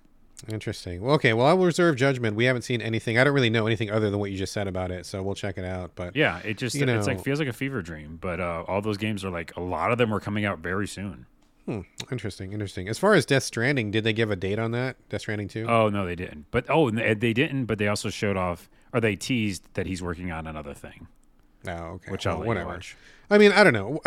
Interesting. 0.50 1.00
Well, 1.00 1.14
okay. 1.14 1.32
Well, 1.32 1.46
I 1.46 1.52
will 1.52 1.66
reserve 1.66 1.96
judgment. 1.96 2.36
We 2.36 2.44
haven't 2.44 2.62
seen 2.62 2.80
anything. 2.82 3.18
I 3.18 3.24
don't 3.24 3.34
really 3.34 3.50
know 3.50 3.66
anything 3.66 3.90
other 3.90 4.10
than 4.10 4.18
what 4.20 4.30
you 4.30 4.36
just 4.36 4.52
said 4.52 4.66
about 4.68 4.90
it, 4.90 5.06
so 5.06 5.22
we'll 5.22 5.34
check 5.34 5.58
it 5.58 5.64
out. 5.64 5.92
But 5.94 6.16
Yeah, 6.16 6.38
it 6.44 6.58
just 6.58 6.74
You 6.74 6.86
it's 6.86 7.06
like 7.06 7.22
feels 7.22 7.38
like 7.38 7.48
a 7.48 7.52
fever 7.52 7.82
dream. 7.82 8.18
But 8.20 8.40
uh, 8.40 8.64
all 8.66 8.80
those 8.82 8.98
games 8.98 9.24
are 9.24 9.30
like 9.30 9.56
a 9.56 9.60
lot 9.60 9.92
of 9.92 9.98
them 9.98 10.12
are 10.12 10.20
coming 10.20 10.44
out 10.44 10.58
very 10.58 10.86
soon. 10.86 11.26
hmm, 11.64 11.80
interesting, 12.10 12.52
interesting. 12.52 12.88
As 12.88 12.98
far 12.98 13.14
as 13.14 13.24
Death 13.24 13.44
Stranding, 13.44 13.90
did 13.90 14.04
they 14.04 14.12
give 14.12 14.30
a 14.30 14.36
date 14.36 14.58
on 14.58 14.72
that? 14.72 14.96
Death 15.08 15.22
Stranding 15.22 15.48
two? 15.48 15.66
Oh 15.68 15.88
no, 15.88 16.04
they 16.04 16.16
didn't. 16.16 16.46
But 16.50 16.66
oh, 16.68 16.90
they 16.90 17.32
didn't. 17.32 17.64
But 17.66 17.78
they 17.78 17.88
also 17.88 18.10
showed 18.10 18.36
off, 18.36 18.68
or 18.92 19.00
they 19.00 19.16
teased 19.16 19.62
that 19.74 19.86
he's 19.86 20.02
working 20.02 20.30
on 20.30 20.46
another 20.46 20.74
thing, 20.74 21.06
oh, 21.66 21.70
okay. 21.72 22.10
which 22.10 22.26
Well, 22.26 22.38
I'll 22.40 22.46
whatever. 22.46 22.68
watch. 22.70 22.96
I 23.30 23.38
mean, 23.38 23.52
I 23.52 23.64
don't 23.64 23.72
know. 23.72 24.00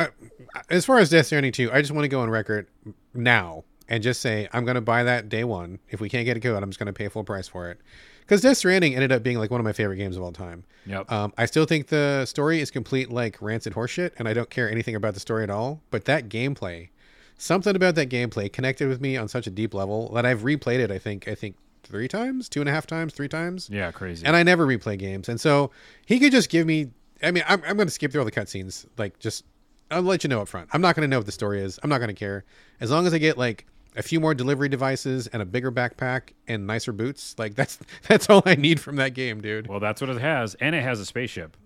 As 0.69 0.85
far 0.85 0.99
as 0.99 1.09
Death 1.09 1.25
Stranding 1.25 1.51
2, 1.51 1.71
I 1.71 1.81
just 1.81 1.91
want 1.91 2.03
to 2.03 2.07
go 2.09 2.19
on 2.21 2.29
record 2.29 2.67
now 3.15 3.63
and 3.89 4.03
just 4.03 4.21
say 4.21 4.47
I'm 4.53 4.65
going 4.65 4.75
to 4.75 4.81
buy 4.81 5.03
that 5.03 5.29
day 5.29 5.43
one. 5.43 5.79
If 5.89 6.01
we 6.01 6.09
can't 6.09 6.25
get 6.25 6.37
it 6.37 6.41
good, 6.41 6.61
I'm 6.61 6.69
just 6.69 6.79
going 6.79 6.87
to 6.87 6.93
pay 6.93 7.07
full 7.07 7.23
price 7.23 7.47
for 7.47 7.69
it. 7.69 7.79
Because 8.21 8.41
Death 8.41 8.57
Stranding 8.57 8.93
ended 8.93 9.11
up 9.13 9.23
being 9.23 9.37
like 9.37 9.51
one 9.51 9.61
of 9.61 9.63
my 9.63 9.71
favorite 9.71 9.95
games 9.95 10.17
of 10.17 10.23
all 10.23 10.33
time. 10.33 10.65
Yep. 10.85 11.09
Um, 11.09 11.33
I 11.37 11.45
still 11.45 11.65
think 11.65 11.87
the 11.87 12.25
story 12.25 12.59
is 12.59 12.69
complete 12.69 13.09
like 13.09 13.41
rancid 13.41 13.73
horseshit, 13.73 14.11
and 14.17 14.27
I 14.27 14.33
don't 14.33 14.49
care 14.49 14.69
anything 14.69 14.95
about 14.95 15.13
the 15.13 15.21
story 15.21 15.43
at 15.43 15.49
all. 15.49 15.81
But 15.91 16.05
that 16.05 16.27
gameplay, 16.27 16.89
something 17.37 17.73
about 17.75 17.95
that 17.95 18.09
gameplay 18.09 18.51
connected 18.51 18.89
with 18.89 18.99
me 18.99 19.15
on 19.15 19.29
such 19.29 19.47
a 19.47 19.49
deep 19.49 19.73
level 19.73 20.11
that 20.13 20.25
I've 20.25 20.41
replayed 20.41 20.79
it. 20.79 20.91
I 20.91 20.99
think 20.99 21.27
I 21.29 21.35
think 21.35 21.55
three 21.83 22.09
times, 22.09 22.49
two 22.49 22.59
and 22.59 22.67
a 22.67 22.71
half 22.73 22.85
times, 22.85 23.13
three 23.13 23.29
times 23.29 23.69
yeah, 23.71 23.91
crazy. 23.91 24.25
and 24.25 24.35
I 24.35 24.43
never 24.43 24.67
replay 24.67 24.97
games. 24.99 25.29
And 25.29 25.39
so 25.39 25.71
he 26.05 26.19
could 26.19 26.33
just 26.33 26.49
give 26.49 26.67
me. 26.67 26.89
I 27.23 27.31
mean, 27.31 27.43
I'm, 27.47 27.63
I'm 27.65 27.77
going 27.77 27.87
to 27.87 27.93
skip 27.93 28.11
through 28.11 28.21
all 28.21 28.25
the 28.25 28.31
cutscenes. 28.31 28.85
Like, 28.97 29.17
just 29.19 29.45
I'll 29.89 30.01
let 30.01 30.23
you 30.23 30.29
know 30.29 30.41
up 30.41 30.49
front. 30.49 30.69
I'm 30.73 30.81
not 30.81 30.95
going 30.95 31.03
to 31.03 31.07
know 31.07 31.17
what 31.17 31.25
the 31.25 31.31
story 31.31 31.61
is. 31.61 31.79
I'm 31.81 31.89
not 31.89 31.99
going 31.99 32.09
to 32.09 32.13
care 32.13 32.43
as 32.79 32.91
long 32.91 33.07
as 33.07 33.13
I 33.13 33.17
get 33.17 33.37
like 33.37 33.65
a 33.95 34.03
few 34.03 34.19
more 34.19 34.33
delivery 34.33 34.69
devices 34.69 35.27
and 35.27 35.41
a 35.41 35.45
bigger 35.45 35.71
backpack 35.71 36.33
and 36.47 36.67
nicer 36.67 36.91
boots. 36.91 37.35
Like 37.37 37.55
that's 37.55 37.79
that's 38.07 38.29
all 38.29 38.43
I 38.45 38.55
need 38.55 38.79
from 38.79 38.97
that 38.97 39.13
game, 39.13 39.41
dude. 39.41 39.67
well, 39.67 39.79
that's 39.79 40.01
what 40.01 40.09
it 40.09 40.21
has, 40.21 40.55
and 40.55 40.75
it 40.75 40.83
has 40.83 40.99
a 40.99 41.05
spaceship. 41.05 41.57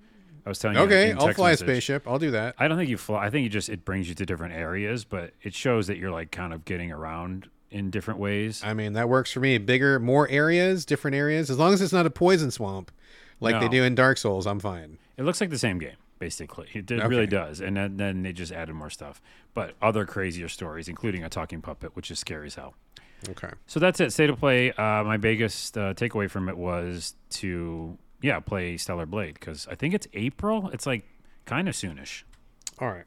I 0.45 0.49
was 0.49 0.59
telling 0.59 0.77
you. 0.77 0.83
Okay, 0.83 1.11
I'll 1.11 1.33
fly 1.33 1.51
message. 1.51 1.67
a 1.67 1.71
spaceship. 1.71 2.07
I'll 2.07 2.19
do 2.19 2.31
that. 2.31 2.55
I 2.57 2.67
don't 2.67 2.77
think 2.77 2.89
you 2.89 2.97
fly. 2.97 3.25
I 3.25 3.29
think 3.29 3.43
you 3.43 3.49
just 3.49 3.69
it 3.69 3.85
brings 3.85 4.09
you 4.09 4.15
to 4.15 4.25
different 4.25 4.55
areas, 4.55 5.03
but 5.05 5.33
it 5.41 5.53
shows 5.53 5.87
that 5.87 5.97
you're 5.97 6.11
like 6.11 6.31
kind 6.31 6.53
of 6.53 6.65
getting 6.65 6.91
around 6.91 7.49
in 7.69 7.89
different 7.89 8.19
ways. 8.19 8.61
I 8.63 8.73
mean, 8.73 8.93
that 8.93 9.07
works 9.07 9.31
for 9.31 9.39
me. 9.39 9.57
Bigger, 9.57 9.99
more 9.99 10.27
areas, 10.29 10.85
different 10.85 11.15
areas. 11.15 11.49
As 11.49 11.57
long 11.57 11.73
as 11.73 11.81
it's 11.81 11.93
not 11.93 12.05
a 12.05 12.09
poison 12.09 12.51
swamp 12.51 12.91
like 13.39 13.59
they 13.59 13.69
do 13.69 13.83
in 13.83 13.95
Dark 13.95 14.17
Souls, 14.17 14.45
I'm 14.45 14.59
fine. 14.59 14.97
It 15.17 15.23
looks 15.23 15.41
like 15.41 15.49
the 15.49 15.57
same 15.57 15.77
game, 15.79 15.95
basically. 16.21 16.69
It, 16.73 16.89
it 16.89 16.99
Okay. 16.99 17.07
really 17.07 17.27
does. 17.27 17.59
And 17.59 17.75
then, 17.75 17.97
then 17.97 18.21
they 18.23 18.31
just 18.31 18.53
added 18.53 18.73
more 18.75 18.89
stuff, 18.91 19.21
but 19.53 19.73
other 19.81 20.05
crazier 20.05 20.47
stories, 20.47 20.87
including 20.87 21.23
a 21.25 21.29
talking 21.29 21.61
puppet, 21.61 21.95
which 21.97 22.09
is 22.11 22.19
scary 22.19 22.45
as 22.47 22.55
hell. 22.55 22.75
Okay. 23.27 23.49
So 23.67 23.79
that's 23.79 23.99
it. 23.99 24.13
State 24.13 24.29
of 24.29 24.39
play. 24.39 24.71
Uh, 24.71 25.03
my 25.03 25.17
biggest 25.17 25.77
uh, 25.77 25.93
takeaway 25.95 26.29
from 26.29 26.47
it 26.47 26.57
was 26.57 27.15
to 27.31 27.97
yeah 28.21 28.39
play 28.39 28.77
Stellar 28.77 29.05
Blade 29.07 29.33
because 29.33 29.67
I 29.69 29.75
think 29.75 29.93
it's 29.93 30.07
April. 30.13 30.69
It's 30.71 30.85
like 30.85 31.03
kind 31.45 31.67
of 31.67 31.75
soonish. 31.75 32.23
All 32.79 32.87
right. 32.87 33.05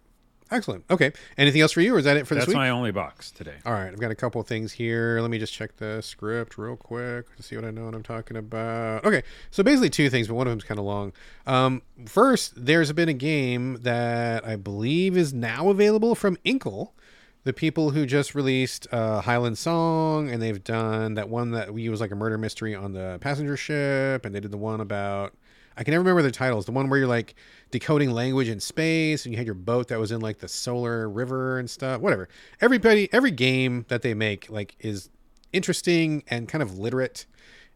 Excellent. 0.55 0.85
Okay. 0.89 1.13
Anything 1.37 1.63
else 1.63 1.73
for 1.73 1.81
you, 1.81 1.95
or 1.95 1.99
is 1.99 2.05
that 2.05 2.17
it 2.17 2.29
for 2.29 2.35
this 2.35 2.43
That's 2.43 2.49
week? 2.49 2.57
my 2.57 2.71
only 2.71 2.93
box 2.93 3.33
today. 3.33 3.57
All 3.67 3.73
right, 3.73 3.89
I've 3.89 3.99
got 3.99 4.13
a 4.13 4.15
couple 4.15 4.41
of 4.41 4.47
things 4.47 4.73
here. 4.73 5.19
Let 5.21 5.31
me 5.31 5.39
just 5.39 5.53
check 5.53 5.77
the 5.79 6.01
script 6.01 6.57
real 6.57 6.77
quick 6.77 7.35
to 7.37 7.43
see 7.43 7.57
what 7.57 7.65
I 7.65 7.73
know 7.73 7.87
what 7.87 7.95
I'm 7.95 8.05
talking 8.05 8.37
about. 8.37 9.05
Okay, 9.05 9.25
so 9.51 9.65
basically 9.65 9.91
two 9.91 10.09
things, 10.09 10.29
but 10.29 10.35
one 10.35 10.47
of 10.47 10.53
them's 10.53 10.63
kind 10.63 10.79
of 10.79 10.87
long. 10.87 11.13
Um, 11.45 11.83
first, 12.07 12.53
there's 12.57 12.93
been 12.93 13.09
a 13.09 13.15
game 13.15 13.79
that 13.83 14.47
I 14.47 14.55
believe 14.55 15.17
is 15.17 15.35
now 15.35 15.71
available 15.71 16.15
from 16.15 16.39
Inkle, 16.45 16.95
the 17.43 17.53
people 17.53 17.91
who 17.91 18.07
just 18.07 18.37
released 18.37 18.87
uh, 18.93 19.23
Highland 19.23 19.59
Song, 19.59 20.31
and 20.31 20.41
they've 20.41 20.63
done 20.63 21.15
that 21.15 21.29
one 21.29 21.51
that 21.51 21.75
we 21.75 21.89
was 21.89 22.01
like 22.01 22.13
a 22.13 22.17
murder 22.17 22.39
mystery 22.39 22.77
on 22.77 22.93
the 22.93 23.19
passenger 23.21 23.57
ship, 23.57 24.25
and 24.25 24.33
they 24.33 24.41
did 24.41 24.53
the 24.53 24.57
one 24.57 24.81
about 24.81 25.35
I 25.77 25.85
can 25.85 25.93
never 25.93 26.03
remember 26.03 26.23
the 26.23 26.31
titles. 26.31 26.67
The 26.67 26.73
one 26.73 26.89
where 26.89 26.99
you're 26.99 27.09
like 27.09 27.35
decoding 27.71 28.11
language 28.11 28.49
in 28.49 28.61
space, 28.61 29.25
and 29.25 29.33
you 29.33 29.37
had 29.37 29.47
your 29.47 29.55
boat 29.55 29.89
that 29.89 29.99
was 29.99 30.13
in 30.13 30.21
like 30.21 30.39
the 30.39 30.49
solar 30.49 31.09
river 31.09 31.59
and 31.59 31.69
stuff. 31.69 32.01
Whatever. 32.01 32.29
Everybody, 32.61 33.09
every 33.13 33.31
game 33.31 33.85
that 33.89 34.03
they 34.03 34.15
make 34.15 34.49
like 34.51 34.77
is 34.79 35.11
interesting 35.53 36.23
and 36.29 36.49
kind 36.49 36.63
of 36.63 36.79
literate, 36.79 37.27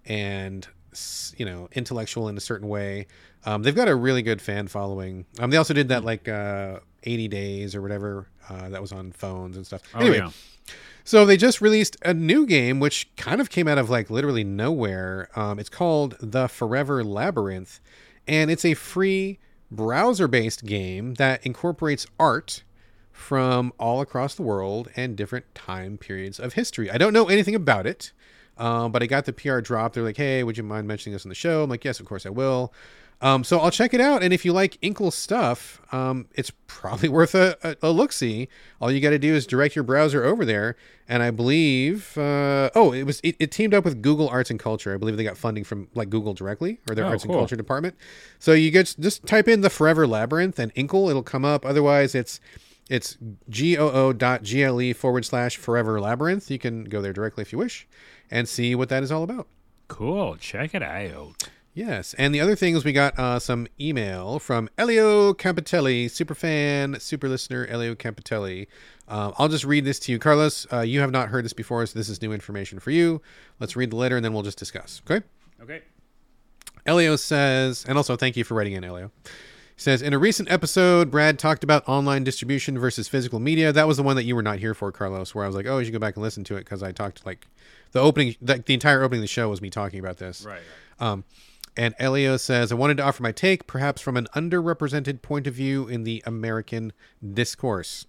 and 0.05 0.67
you 1.37 1.45
know 1.45 1.69
intellectual 1.73 2.28
in 2.28 2.37
a 2.37 2.40
certain 2.40 2.69
way. 2.69 3.07
Um, 3.45 3.62
they've 3.62 3.75
got 3.75 3.88
a 3.88 3.95
really 3.95 4.23
good 4.23 4.43
fan 4.43 4.69
following. 4.69 5.25
Um, 5.38 5.50
they 5.50 5.57
also 5.57 5.75
did 5.75 5.88
that 5.88 6.05
like 6.05 6.28
uh, 6.28 6.81
80 7.05 7.28
days 7.28 7.75
or 7.75 7.83
whatever 7.83 8.26
uh, 8.49 8.69
that 8.69 8.81
was 8.81 8.93
on 8.93 9.12
phones 9.12 9.57
and 9.57 9.67
stuff. 9.67 9.83
Oh 9.95 10.00
anyway, 10.00 10.19
yeah. 10.19 10.31
so 11.05 11.25
they 11.25 11.37
just 11.37 11.61
released 11.61 11.97
a 12.02 12.14
new 12.14 12.47
game, 12.47 12.81
which 12.81 13.09
kind 13.17 13.40
of 13.40 13.50
came 13.50 13.69
out 13.69 13.78
of 13.78 13.90
like 13.90 14.11
literally 14.11 14.45
nowhere. 14.45 15.28
Um, 15.37 15.59
it's 15.59 15.69
called 15.69 16.17
The 16.21 16.49
Forever 16.49 17.05
Labyrinth, 17.05 17.81
and 18.26 18.50
it's 18.50 18.64
a 18.64 18.75
free 18.75 19.38
browser-based 19.71 20.64
game 20.64 21.14
that 21.14 21.45
incorporates 21.45 22.07
art 22.19 22.62
from 23.12 23.73
all 23.78 24.00
across 24.00 24.35
the 24.35 24.43
world 24.43 24.88
and 24.97 25.17
different 25.17 25.55
time 25.55 25.99
periods 25.99 26.38
of 26.38 26.55
history. 26.55 26.90
I 26.90 26.99
don't 26.99 27.12
know 27.12 27.28
anything 27.28 27.55
about 27.55 27.87
it, 27.87 28.12
um, 28.57 28.93
but 28.93 29.02
I 29.02 29.07
got 29.07 29.25
the 29.25 29.33
PR 29.33 29.61
drop. 29.61 29.93
They're 29.93 30.05
like, 30.05 30.17
"Hey, 30.17 30.43
would 30.43 30.57
you 30.57 30.62
mind 30.62 30.87
mentioning 30.87 31.12
this 31.12 31.25
on 31.25 31.28
the 31.28 31.35
show?" 31.35 31.64
I'm 31.64 31.71
like, 31.71 31.85
"Yes, 31.85 32.00
of 32.00 32.07
course 32.07 32.25
I 32.25 32.31
will." 32.31 32.73
Um, 33.20 33.42
so 33.42 33.58
I'll 33.58 33.72
check 33.72 33.92
it 33.94 34.00
out, 34.00 34.22
and 34.22 34.32
if 34.32 34.44
you 34.44 34.52
like 34.52 34.78
Inkle 34.80 35.10
stuff, 35.10 35.80
um, 35.92 36.26
it's 36.37 36.52
probably 36.68 37.08
worth 37.18 37.34
a, 37.34 37.56
a, 37.64 37.88
a 37.88 37.90
look 37.90 38.12
see. 38.12 38.48
All 38.80 38.92
you 38.92 39.00
got 39.00 39.10
to 39.10 39.18
do 39.18 39.34
is 39.34 39.44
direct 39.44 39.75
your 39.75 39.82
browser 39.82 40.22
over 40.25 40.44
there, 40.44 40.76
and 41.08 41.20
I 41.20 41.32
believe, 41.32 42.16
uh, 42.16 42.70
oh, 42.76 42.92
it 42.92 43.02
was 43.02 43.18
it, 43.25 43.34
it 43.40 43.50
teamed 43.50 43.75
up 43.75 43.84
with 43.84 44.02
Google 44.02 44.28
Arts 44.28 44.50
and 44.50 44.60
Culture. 44.60 44.94
I 44.94 44.98
believe 44.98 45.16
they 45.16 45.25
got 45.25 45.37
funding 45.37 45.64
from 45.64 45.88
like 45.94 46.10
Google 46.10 46.32
directly 46.32 46.78
or 46.88 46.94
their 46.94 47.06
Oh, 47.06 47.08
Arts 47.08 47.25
and. 47.25 47.32
Culture 47.32 47.56
department. 47.56 47.96
So 48.38 48.52
you 48.52 48.70
get 48.70 48.94
just 49.00 49.26
type 49.26 49.48
in 49.48 49.62
the 49.62 49.70
Forever 49.70 50.06
Labyrinth 50.06 50.60
and 50.60 50.70
Inkle, 50.76 51.08
it'll 51.10 51.25
come 51.25 51.44
up. 51.44 51.66
Otherwise, 51.66 52.14
it's 52.14 52.38
it's 52.88 53.18
gle 53.50 54.94
forward 54.94 55.25
slash 55.25 55.56
Forever 55.56 56.00
Labyrinth. 56.00 56.50
You 56.52 56.58
can 56.60 56.84
go 56.84 57.02
there 57.02 57.12
directly 57.12 57.42
if 57.42 57.52
you 57.52 57.58
wish, 57.58 57.88
and 58.30 58.48
see 58.48 58.76
what 58.76 58.88
that 58.90 59.02
is 59.02 59.10
all 59.10 59.25
about. 59.25 59.48
Cool. 59.88 60.37
Check 60.37 60.75
it 60.75 60.82
out. 60.82 61.48
Yes, 61.78 62.12
and 62.14 62.35
the 62.35 62.40
other 62.40 62.56
thing 62.56 62.75
is 62.75 62.85
we 62.85 62.92
got 62.92 63.16
uh, 63.16 63.38
some 63.38 63.68
email 63.80 64.40
from 64.40 64.68
Elio 64.76 65.32
Campitelli, 65.32 66.11
super 66.11 66.35
fan, 66.35 66.99
super 66.99 67.28
listener 67.28 67.68
Elio 67.68 67.94
Campitelli. 67.94 68.66
Um, 69.06 69.32
I'll 69.38 69.47
just 69.47 69.64
read 69.64 69.85
this 69.85 70.00
to 70.00 70.11
you, 70.11 70.18
Carlos. 70.18 70.66
Uh, 70.73 70.80
you 70.80 70.99
have 70.99 71.12
not 71.12 71.28
heard 71.28 71.44
this 71.44 71.52
before, 71.52 71.87
so 71.87 71.97
this 71.97 72.08
is 72.08 72.20
new 72.20 72.32
information 72.32 72.80
for 72.80 72.90
you. 72.90 73.23
Let's 73.61 73.76
read 73.76 73.92
the 73.92 73.97
letter 73.97 74.16
and 74.16 74.25
then 74.25 74.32
we'll 74.32 74.42
just 74.42 74.58
discuss. 74.58 75.02
Okay. 75.08 75.25
Okay. 75.62 75.82
Elio 76.85 77.14
says, 77.14 77.85
and 77.87 77.97
also 77.97 78.16
thank 78.16 78.37
you 78.37 78.42
for 78.42 78.54
writing 78.54 78.73
in, 78.73 78.82
Elio. 78.82 79.12
He 79.23 79.30
says, 79.76 80.02
in 80.02 80.12
a 80.12 80.18
recent 80.18 80.50
episode, 80.50 81.12
Brad 81.12 81.38
talked 81.38 81.62
about 81.62 81.88
online 81.88 82.25
distribution 82.25 82.76
versus 82.76 83.06
physical 83.06 83.38
media. 83.38 83.73
That 83.73 83.87
was 83.87 83.99
the 83.99 84.02
one 84.02 84.16
that 84.16 84.25
you 84.25 84.35
were 84.35 84.42
not 84.42 84.58
here 84.58 84.75
for, 84.75 84.90
Carlos, 84.90 85.32
where 85.32 85.44
I 85.44 85.47
was 85.47 85.54
like, 85.54 85.66
oh, 85.66 85.78
you 85.78 85.85
should 85.85 85.92
go 85.92 86.00
back 86.00 86.16
and 86.16 86.25
listen 86.25 86.42
to 86.42 86.56
it 86.56 86.64
because 86.64 86.82
I 86.82 86.90
talked 86.90 87.25
like 87.25 87.47
the 87.92 88.00
opening, 88.00 88.35
the, 88.42 88.54
the 88.66 88.75
entire 88.75 89.04
opening 89.04 89.20
of 89.20 89.23
the 89.23 89.28
show 89.28 89.49
was 89.49 89.62
me 89.62 89.70
talking 89.70 90.00
about 90.00 90.16
this. 90.18 90.44
Right. 90.44 90.62
Um, 90.99 91.23
and 91.78 91.94
Elio 92.00 92.37
says, 92.37 92.73
I 92.73 92.75
wanted 92.75 92.97
to 92.97 93.04
offer 93.04 93.23
my 93.23 93.30
take, 93.30 93.68
perhaps 93.68 94.02
from 94.02 94.16
an 94.16 94.26
underrepresented 94.35 95.23
point 95.23 95.47
of 95.47 95.54
view 95.54 95.87
in 95.87 96.02
the 96.02 96.25
American 96.26 96.92
discourse. 97.32 98.04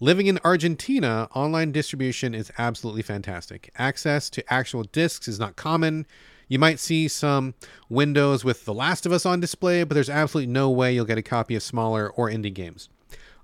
Living 0.00 0.26
in 0.26 0.40
Argentina, 0.44 1.28
online 1.32 1.70
distribution 1.70 2.34
is 2.34 2.50
absolutely 2.58 3.02
fantastic. 3.02 3.70
Access 3.78 4.28
to 4.30 4.52
actual 4.52 4.82
discs 4.82 5.28
is 5.28 5.38
not 5.38 5.54
common. 5.54 6.06
You 6.48 6.58
might 6.58 6.80
see 6.80 7.06
some 7.06 7.54
windows 7.88 8.44
with 8.44 8.64
The 8.64 8.74
Last 8.74 9.06
of 9.06 9.12
Us 9.12 9.24
on 9.24 9.38
display, 9.38 9.84
but 9.84 9.94
there's 9.94 10.10
absolutely 10.10 10.52
no 10.52 10.68
way 10.68 10.92
you'll 10.92 11.04
get 11.04 11.16
a 11.16 11.22
copy 11.22 11.54
of 11.54 11.62
smaller 11.62 12.10
or 12.10 12.28
indie 12.28 12.52
games. 12.52 12.88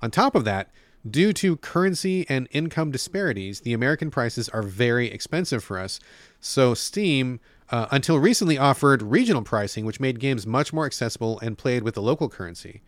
On 0.02 0.10
top 0.10 0.34
of 0.34 0.44
that, 0.44 0.68
due 1.08 1.32
to 1.34 1.56
currency 1.56 2.26
and 2.28 2.48
income 2.50 2.90
disparities, 2.90 3.60
the 3.60 3.72
American 3.72 4.10
prices 4.10 4.48
are 4.48 4.62
very 4.62 5.10
expensive 5.12 5.62
for 5.62 5.78
us. 5.78 6.00
So, 6.40 6.74
Steam, 6.74 7.38
uh, 7.70 7.86
until 7.90 8.18
recently, 8.18 8.58
offered 8.58 9.02
regional 9.02 9.42
pricing, 9.42 9.84
which 9.84 10.00
made 10.00 10.18
games 10.18 10.46
much 10.46 10.72
more 10.72 10.86
accessible 10.86 11.38
and 11.40 11.58
played 11.58 11.82
with 11.82 11.94
the 11.94 12.02
local 12.02 12.28
currency. 12.28 12.82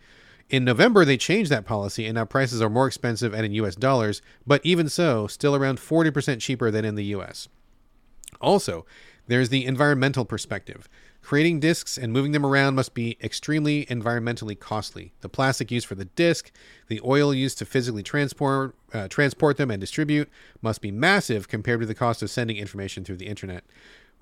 In 0.50 0.64
November, 0.64 1.04
they 1.04 1.16
changed 1.16 1.50
that 1.50 1.64
policy, 1.64 2.04
and 2.06 2.16
now 2.16 2.24
prices 2.24 2.60
are 2.60 2.68
more 2.68 2.86
expensive 2.86 3.32
and 3.32 3.46
in 3.46 3.52
US 3.52 3.76
dollars, 3.76 4.20
but 4.46 4.60
even 4.64 4.88
so, 4.88 5.26
still 5.26 5.54
around 5.54 5.78
40% 5.78 6.40
cheaper 6.40 6.70
than 6.70 6.84
in 6.84 6.94
the 6.94 7.04
US. 7.16 7.48
Also, 8.40 8.84
there's 9.28 9.50
the 9.50 9.64
environmental 9.64 10.24
perspective. 10.24 10.88
Creating 11.22 11.60
discs 11.60 11.96
and 11.96 12.12
moving 12.12 12.32
them 12.32 12.44
around 12.44 12.74
must 12.74 12.94
be 12.94 13.16
extremely 13.22 13.86
environmentally 13.86 14.58
costly. 14.58 15.12
The 15.20 15.28
plastic 15.28 15.70
used 15.70 15.86
for 15.86 15.94
the 15.94 16.06
disc, 16.06 16.50
the 16.88 17.00
oil 17.04 17.32
used 17.32 17.58
to 17.58 17.64
physically 17.64 18.02
transport 18.02 18.74
uh, 18.92 19.06
transport 19.06 19.56
them 19.56 19.70
and 19.70 19.80
distribute 19.80 20.28
must 20.60 20.80
be 20.80 20.90
massive 20.90 21.46
compared 21.46 21.80
to 21.80 21.86
the 21.86 21.94
cost 21.94 22.22
of 22.22 22.30
sending 22.30 22.56
information 22.56 23.04
through 23.04 23.18
the 23.18 23.28
internet. 23.28 23.62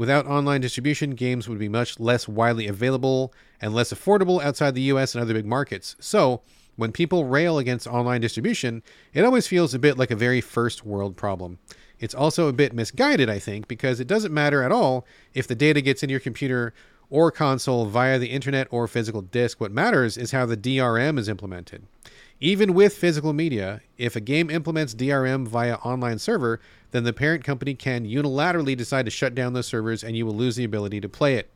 Without 0.00 0.26
online 0.26 0.62
distribution, 0.62 1.10
games 1.10 1.46
would 1.46 1.58
be 1.58 1.68
much 1.68 2.00
less 2.00 2.26
widely 2.26 2.66
available 2.66 3.34
and 3.60 3.74
less 3.74 3.92
affordable 3.92 4.42
outside 4.42 4.74
the 4.74 4.88
US 4.94 5.14
and 5.14 5.20
other 5.20 5.34
big 5.34 5.44
markets. 5.44 5.94
So, 6.00 6.40
when 6.76 6.90
people 6.90 7.26
rail 7.26 7.58
against 7.58 7.86
online 7.86 8.22
distribution, 8.22 8.82
it 9.12 9.26
always 9.26 9.46
feels 9.46 9.74
a 9.74 9.78
bit 9.78 9.98
like 9.98 10.10
a 10.10 10.16
very 10.16 10.40
first 10.40 10.86
world 10.86 11.18
problem. 11.18 11.58
It's 11.98 12.14
also 12.14 12.48
a 12.48 12.52
bit 12.54 12.72
misguided, 12.72 13.28
I 13.28 13.38
think, 13.38 13.68
because 13.68 14.00
it 14.00 14.06
doesn't 14.06 14.32
matter 14.32 14.62
at 14.62 14.72
all 14.72 15.06
if 15.34 15.46
the 15.46 15.54
data 15.54 15.82
gets 15.82 16.02
into 16.02 16.12
your 16.12 16.20
computer 16.20 16.72
or 17.10 17.30
console 17.30 17.84
via 17.84 18.18
the 18.18 18.30
internet 18.30 18.68
or 18.70 18.88
physical 18.88 19.20
disk. 19.20 19.60
What 19.60 19.70
matters 19.70 20.16
is 20.16 20.30
how 20.30 20.46
the 20.46 20.56
DRM 20.56 21.18
is 21.18 21.28
implemented. 21.28 21.82
Even 22.40 22.72
with 22.72 22.96
physical 22.96 23.34
media, 23.34 23.82
if 23.98 24.16
a 24.16 24.20
game 24.20 24.48
implements 24.48 24.94
DRM 24.94 25.46
via 25.46 25.74
online 25.76 26.18
server, 26.18 26.58
then 26.90 27.04
the 27.04 27.12
parent 27.12 27.44
company 27.44 27.74
can 27.74 28.06
unilaterally 28.06 28.74
decide 28.74 29.04
to 29.04 29.10
shut 29.10 29.34
down 29.34 29.52
those 29.52 29.66
servers 29.66 30.02
and 30.02 30.16
you 30.16 30.24
will 30.24 30.34
lose 30.34 30.56
the 30.56 30.64
ability 30.64 31.02
to 31.02 31.08
play 31.08 31.34
it. 31.36 31.50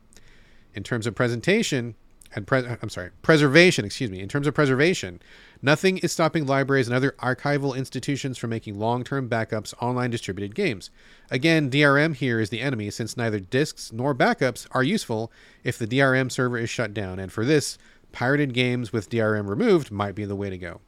In 0.75 0.83
terms 0.83 1.07
of 1.07 1.15
presentation 1.15 1.95
and 2.35 2.45
pre- 2.45 2.65
uh, 2.65 2.75
I'm 2.81 2.89
sorry, 2.89 3.11
preservation, 3.21 3.85
excuse 3.85 4.11
me. 4.11 4.19
In 4.19 4.27
terms 4.27 4.45
of 4.45 4.53
preservation, 4.53 5.21
nothing 5.61 5.97
is 5.99 6.11
stopping 6.11 6.45
libraries 6.45 6.87
and 6.87 6.95
other 6.95 7.15
archival 7.19 7.75
institutions 7.75 8.37
from 8.37 8.49
making 8.49 8.77
long-term 8.77 9.29
backups 9.29 9.73
online 9.81 10.11
distributed 10.11 10.53
games. 10.53 10.89
Again, 11.31 11.71
DRM 11.71 12.15
here 12.15 12.39
is 12.39 12.49
the 12.49 12.61
enemy 12.61 12.91
since 12.91 13.15
neither 13.15 13.39
disks 13.39 13.91
nor 13.93 14.13
backups 14.13 14.67
are 14.71 14.83
useful 14.83 15.31
if 15.63 15.77
the 15.77 15.87
DRM 15.87 16.31
server 16.31 16.57
is 16.57 16.69
shut 16.69 16.93
down 16.93 17.19
and 17.19 17.31
for 17.31 17.45
this, 17.45 17.77
pirated 18.15 18.53
games 18.53 18.93
with 18.93 19.09
DRM 19.09 19.49
removed 19.49 19.91
might 19.91 20.15
be 20.15 20.23
the 20.23 20.37
way 20.37 20.49
to 20.49 20.57
go. 20.57 20.79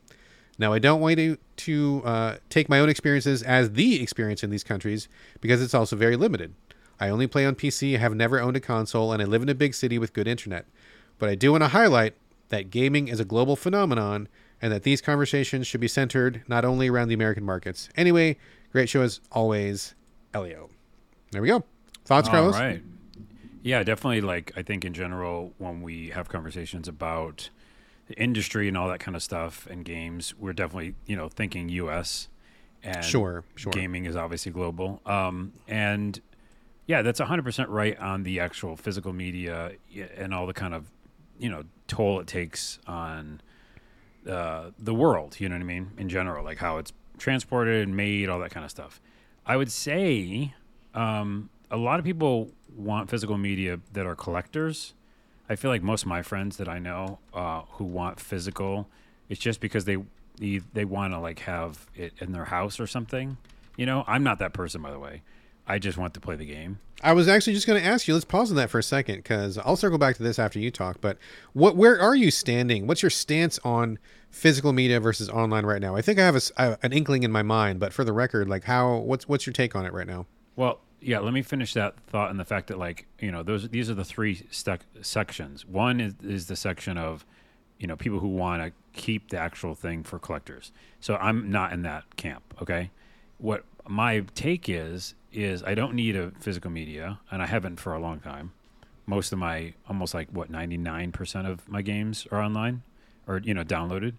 Now, 0.58 0.72
I 0.72 0.80
don't 0.80 1.02
want 1.02 1.18
to, 1.18 1.38
to 1.58 2.02
uh, 2.06 2.38
take 2.50 2.70
my 2.70 2.80
own 2.80 2.88
experiences 2.88 3.44
as 3.44 3.74
the 3.74 4.02
experience 4.02 4.46
in 4.46 4.50
these 4.50 4.64
countries 4.64 5.10
because 5.42 5.62
it's 5.62 5.74
also 5.74 5.98
very 5.98 6.16
limited. 6.16 6.56
I 7.02 7.10
only 7.10 7.28
play 7.28 7.46
on 7.46 7.56
PC, 7.56 8.00
have 8.00 8.16
never 8.16 8.40
owned 8.40 8.56
a 8.56 8.62
console, 8.62 9.12
and 9.12 9.22
I 9.22 9.26
live 9.26 9.44
in 9.44 9.50
a 9.50 9.54
big 9.54 9.76
city 9.76 10.00
with 10.00 10.14
good 10.14 10.26
internet. 10.26 10.66
But 11.20 11.28
I 11.28 11.36
do 11.36 11.52
want 11.52 11.64
to 11.64 11.68
highlight 11.68 12.16
that 12.48 12.70
gaming 12.70 13.10
is 13.10 13.20
a 13.20 13.26
global 13.26 13.58
phenomenon 13.58 14.30
and 14.62 14.72
that 14.72 14.84
these 14.84 15.02
conversations 15.02 15.68
should 15.68 15.82
be 15.82 15.90
centered 15.90 16.44
not 16.48 16.64
only 16.64 16.88
around 16.88 17.10
the 17.10 17.14
American 17.14 17.44
markets. 17.44 17.90
Anyway, 17.98 18.38
great 18.72 18.88
show 18.88 19.02
as 19.02 19.20
always, 19.34 19.96
Elio. 20.34 20.70
There 21.32 21.42
we 21.42 21.50
go. 21.50 21.66
Thoughts, 22.06 22.30
All 22.30 22.34
Carlos? 22.34 22.56
right. 22.56 22.82
Yeah, 23.68 23.84
definitely. 23.84 24.22
Like, 24.22 24.54
I 24.56 24.62
think 24.62 24.86
in 24.86 24.94
general, 24.94 25.54
when 25.58 25.82
we 25.82 26.12
have 26.12 26.30
conversations 26.30 26.88
about 26.88 27.50
the 28.08 28.14
industry 28.16 28.70
and 28.70 28.78
all 28.78 28.88
that 28.88 29.02
kind 29.02 29.14
of 29.14 29.22
stuff 29.22 29.68
and 29.70 29.84
games, 29.84 30.34
we're 30.40 30.54
definitely, 30.54 30.96
you 31.06 31.18
know, 31.18 31.28
thinking 31.28 31.68
U.S. 31.68 32.30
and 32.82 33.04
Sure, 33.04 33.44
sure. 33.56 33.74
gaming 33.74 34.06
is 34.06 34.16
obviously 34.16 34.54
global. 34.54 35.02
Um, 35.06 35.52
and 35.68 36.22
yeah, 36.86 37.02
that's 37.02 37.20
100% 37.20 37.66
right 37.68 38.00
on 38.00 38.24
the 38.24 38.40
actual 38.40 38.78
physical 38.78 39.12
media 39.12 39.74
and 40.16 40.34
all 40.34 40.48
the 40.48 40.54
kind 40.54 40.74
of, 40.74 40.90
you 41.38 41.50
know, 41.50 41.64
toll 41.88 42.22
it 42.22 42.28
takes 42.28 42.80
on 42.88 43.42
uh, 44.26 44.72
the 44.80 44.94
world, 44.94 45.42
you 45.42 45.50
know 45.50 45.56
what 45.56 45.62
I 45.62 45.66
mean? 45.66 45.92
In 45.98 46.08
general, 46.08 46.46
like 46.46 46.60
how 46.60 46.78
it's 46.78 46.94
transported 47.18 47.86
and 47.86 47.98
made, 47.98 48.30
all 48.30 48.40
that 48.40 48.52
kind 48.52 48.64
of 48.64 48.72
stuff. 48.72 49.02
I 49.46 49.58
would 49.58 49.74
say 49.74 50.54
um, 50.94 51.50
a 51.72 51.78
lot 51.78 52.00
of 52.00 52.06
people 52.06 52.52
want 52.76 53.10
physical 53.10 53.38
media 53.38 53.80
that 53.94 54.06
are 54.06 54.16
collectors. 54.16 54.94
I 55.50 55.56
feel 55.56 55.72
like 55.72 55.82
most 55.82 56.04
of 56.04 56.08
my 56.08 56.22
friends 56.22 56.58
that 56.58 56.68
I 56.68 56.80
know 56.80 57.20
uh, 57.34 57.62
who 57.72 57.86
want 57.86 58.20
physical, 58.20 58.90
it's 59.30 59.40
just 59.40 59.60
because 59.60 59.86
they 59.86 59.98
they, 60.40 60.62
they 60.74 60.86
want 60.86 61.14
to 61.14 61.20
like 61.20 61.40
have 61.40 61.88
it 61.96 62.14
in 62.20 62.32
their 62.32 62.46
house 62.46 62.80
or 62.80 62.88
something. 62.88 63.38
You 63.76 63.86
know, 63.86 64.04
I'm 64.08 64.24
not 64.24 64.40
that 64.40 64.54
person, 64.54 64.82
by 64.82 64.92
the 64.92 65.00
way. 65.00 65.24
I 65.68 65.80
just 65.80 65.98
want 65.98 66.14
to 66.14 66.20
play 66.20 66.36
the 66.36 66.46
game. 66.46 66.80
I 67.04 67.14
was 67.14 67.28
actually 67.28 67.54
just 67.54 67.68
going 67.68 67.82
to 67.82 67.88
ask 67.88 68.08
you. 68.08 68.14
Let's 68.14 68.26
pause 68.26 68.50
on 68.50 68.58
that 68.58 68.70
for 68.70 68.80
a 68.80 68.84
second 68.84 69.18
because 69.18 69.58
I'll 69.58 69.76
circle 69.76 69.98
back 69.98 70.16
to 70.18 70.24
this 70.24 70.40
after 70.40 70.60
you 70.60 70.72
talk. 70.72 71.02
But 71.02 71.18
what, 71.54 71.76
where 71.76 72.00
are 72.00 72.16
you 72.16 72.32
standing? 72.32 72.88
What's 72.88 73.04
your 73.04 73.10
stance 73.10 73.60
on 73.64 74.00
physical 74.32 74.74
media 74.74 75.00
versus 75.00 75.30
online 75.30 75.66
right 75.66 75.82
now? 75.82 75.96
I 75.96 76.02
think 76.02 76.20
I 76.20 76.26
have 76.26 76.36
a, 76.36 76.78
an 76.82 76.94
inkling 76.94 77.24
in 77.24 77.32
my 77.32 77.44
mind, 77.44 77.80
but 77.80 77.94
for 77.94 78.04
the 78.04 78.14
record, 78.14 78.48
like 78.48 78.64
how 78.64 78.98
what's 78.98 79.28
what's 79.28 79.46
your 79.46 79.54
take 79.54 79.76
on 79.76 79.86
it 79.86 79.94
right 79.94 80.08
now? 80.08 80.26
Well, 80.56 80.80
yeah, 81.02 81.20
let 81.20 81.34
me 81.34 81.42
finish 81.42 81.74
that 81.74 82.00
thought 82.08 82.32
and 82.32 82.40
the 82.40 82.46
fact 82.46 82.68
that 82.68 82.78
like 82.78 83.08
you 83.20 83.32
know 83.32 83.44
those 83.44 83.70
these 83.70 83.90
are 83.90 83.94
the 83.94 84.06
three 84.06 84.46
stuck 84.50 84.82
sections. 85.02 85.66
One 85.66 86.00
is 86.00 86.16
is 86.24 86.48
the 86.48 86.56
section 86.56 86.98
of 86.98 87.26
you 87.78 87.88
know 87.88 87.96
people 87.96 88.20
who 88.20 88.30
want 88.30 88.64
to 88.64 88.72
keep 89.00 89.30
the 89.30 89.38
actual 89.38 89.76
thing 89.76 90.04
for 90.04 90.20
collectors. 90.20 90.72
So 91.00 91.16
I'm 91.16 91.52
not 91.52 91.72
in 91.72 91.84
that 91.84 92.16
camp. 92.16 92.56
Okay, 92.62 92.92
what 93.38 93.64
my 93.88 94.22
take 94.34 94.68
is 94.70 95.14
is 95.32 95.64
I 95.64 95.76
don't 95.76 95.94
need 95.94 96.16
a 96.16 96.32
physical 96.40 96.72
media, 96.72 97.20
and 97.30 97.42
I 97.42 97.46
haven't 97.46 97.80
for 97.80 97.94
a 97.94 98.00
long 98.00 98.20
time. 98.20 98.54
Most 99.06 99.32
of 99.32 99.40
my 99.40 99.74
almost 99.88 100.14
like 100.14 100.30
what 100.32 100.50
ninety 100.50 100.78
nine 100.78 101.12
percent 101.12 101.48
of 101.48 101.68
my 101.70 101.82
games 101.82 102.28
are 102.32 102.42
online, 102.42 102.82
or 103.28 103.40
you 103.44 103.54
know 103.54 103.64
downloaded, 103.64 104.14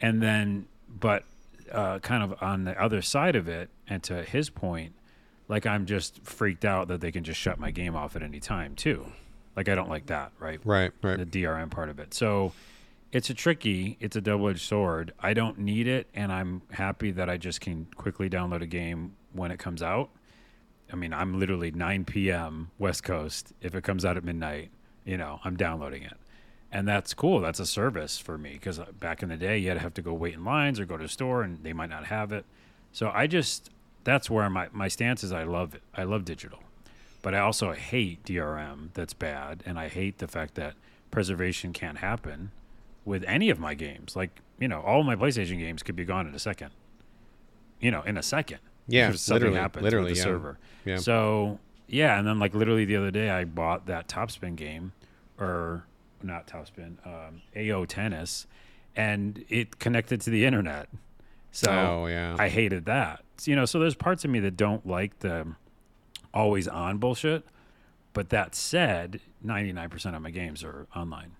and 0.00 0.22
then 0.22 0.66
but 0.88 1.24
uh, 1.70 1.98
kind 2.00 2.22
of 2.22 2.34
on 2.42 2.64
the 2.64 2.80
other 2.80 3.00
side 3.00 3.34
of 3.34 3.48
it, 3.48 3.70
and 3.88 4.02
to 4.02 4.22
his 4.22 4.50
point, 4.50 4.92
like 5.48 5.66
I'm 5.66 5.86
just 5.86 6.22
freaked 6.24 6.64
out 6.64 6.88
that 6.88 7.00
they 7.00 7.12
can 7.12 7.24
just 7.24 7.40
shut 7.40 7.58
my 7.58 7.70
game 7.70 7.94
off 7.94 8.16
at 8.16 8.22
any 8.22 8.40
time 8.40 8.74
too. 8.74 9.06
Like 9.56 9.68
I 9.68 9.74
don't 9.74 9.90
like 9.90 10.06
that, 10.06 10.32
right? 10.38 10.60
Right, 10.64 10.92
right. 11.02 11.18
The 11.18 11.26
DRM 11.26 11.70
part 11.70 11.88
of 11.88 11.98
it. 11.98 12.14
So 12.14 12.52
it's 13.12 13.28
a 13.28 13.34
tricky, 13.34 13.98
it's 14.00 14.16
a 14.16 14.20
double 14.20 14.48
edged 14.48 14.62
sword. 14.62 15.12
I 15.20 15.34
don't 15.34 15.58
need 15.58 15.86
it, 15.86 16.06
and 16.14 16.32
I'm 16.32 16.62
happy 16.70 17.10
that 17.10 17.28
I 17.28 17.36
just 17.36 17.60
can 17.60 17.86
quickly 17.96 18.30
download 18.30 18.62
a 18.62 18.66
game 18.66 19.14
when 19.32 19.50
it 19.50 19.58
comes 19.58 19.82
out. 19.82 20.08
I 20.90 20.96
mean, 20.96 21.12
I'm 21.12 21.38
literally 21.38 21.70
9 21.70 22.04
p.m. 22.04 22.70
West 22.78 23.02
Coast. 23.02 23.52
If 23.60 23.74
it 23.74 23.84
comes 23.84 24.04
out 24.04 24.16
at 24.16 24.24
midnight, 24.24 24.70
you 25.04 25.16
know, 25.16 25.40
I'm 25.44 25.56
downloading 25.56 26.02
it. 26.02 26.16
And 26.70 26.88
that's 26.88 27.12
cool. 27.12 27.40
That's 27.40 27.60
a 27.60 27.66
service 27.66 28.18
for 28.18 28.38
me 28.38 28.52
because 28.52 28.78
uh, 28.78 28.86
back 28.98 29.22
in 29.22 29.28
the 29.28 29.36
day, 29.36 29.58
you 29.58 29.68
had 29.68 29.74
to 29.74 29.80
have 29.80 29.94
to 29.94 30.02
go 30.02 30.14
wait 30.14 30.34
in 30.34 30.44
lines 30.44 30.80
or 30.80 30.86
go 30.86 30.96
to 30.96 31.04
a 31.04 31.08
store 31.08 31.42
and 31.42 31.62
they 31.62 31.74
might 31.74 31.90
not 31.90 32.06
have 32.06 32.32
it. 32.32 32.46
So 32.92 33.10
I 33.12 33.26
just, 33.26 33.70
that's 34.04 34.30
where 34.30 34.48
my, 34.50 34.68
my 34.72 34.88
stance 34.88 35.22
is 35.22 35.32
I 35.32 35.44
love 35.44 35.74
it. 35.74 35.82
I 35.94 36.04
love 36.04 36.24
digital. 36.24 36.60
But 37.22 37.34
I 37.34 37.38
also 37.38 37.72
hate 37.72 38.24
DRM 38.24 38.88
that's 38.94 39.14
bad. 39.14 39.62
And 39.64 39.78
I 39.78 39.88
hate 39.88 40.18
the 40.18 40.26
fact 40.26 40.54
that 40.56 40.74
preservation 41.10 41.72
can't 41.72 41.98
happen 41.98 42.50
with 43.04 43.24
any 43.26 43.50
of 43.50 43.58
my 43.58 43.74
games. 43.74 44.16
Like, 44.16 44.40
you 44.58 44.68
know, 44.68 44.80
all 44.80 45.02
my 45.02 45.14
PlayStation 45.14 45.58
games 45.58 45.82
could 45.82 45.96
be 45.96 46.04
gone 46.04 46.26
in 46.26 46.34
a 46.34 46.38
second. 46.38 46.70
You 47.80 47.90
know, 47.90 48.02
in 48.02 48.16
a 48.16 48.22
second. 48.22 48.58
Yeah, 48.88 49.12
literally, 49.28 49.56
happens 49.56 49.84
literally, 49.84 50.10
with 50.10 50.14
the 50.14 50.18
yeah. 50.18 50.24
server. 50.24 50.58
Yeah. 50.84 50.96
So 50.96 51.58
yeah, 51.86 52.18
and 52.18 52.26
then 52.26 52.38
like 52.38 52.54
literally 52.54 52.84
the 52.84 52.96
other 52.96 53.10
day, 53.10 53.30
I 53.30 53.44
bought 53.44 53.86
that 53.86 54.08
Topspin 54.08 54.56
game, 54.56 54.92
or 55.38 55.84
not 56.22 56.46
Topspin, 56.46 56.96
um, 57.06 57.42
AO 57.56 57.84
Tennis, 57.84 58.46
and 58.96 59.44
it 59.48 59.78
connected 59.78 60.20
to 60.22 60.30
the 60.30 60.44
internet. 60.44 60.88
So 61.52 61.70
Oh, 61.70 62.06
yeah. 62.06 62.34
I 62.38 62.48
hated 62.48 62.86
that. 62.86 63.22
You 63.44 63.54
know, 63.56 63.64
so 63.64 63.78
there's 63.78 63.94
parts 63.94 64.24
of 64.24 64.30
me 64.30 64.40
that 64.40 64.56
don't 64.56 64.86
like 64.86 65.18
the 65.20 65.46
always 66.34 66.66
on 66.66 66.98
bullshit. 66.98 67.44
But 68.14 68.28
that 68.30 68.54
said, 68.54 69.20
99% 69.44 70.14
of 70.14 70.20
my 70.20 70.30
games 70.30 70.62
are 70.62 70.86
online. 70.94 71.32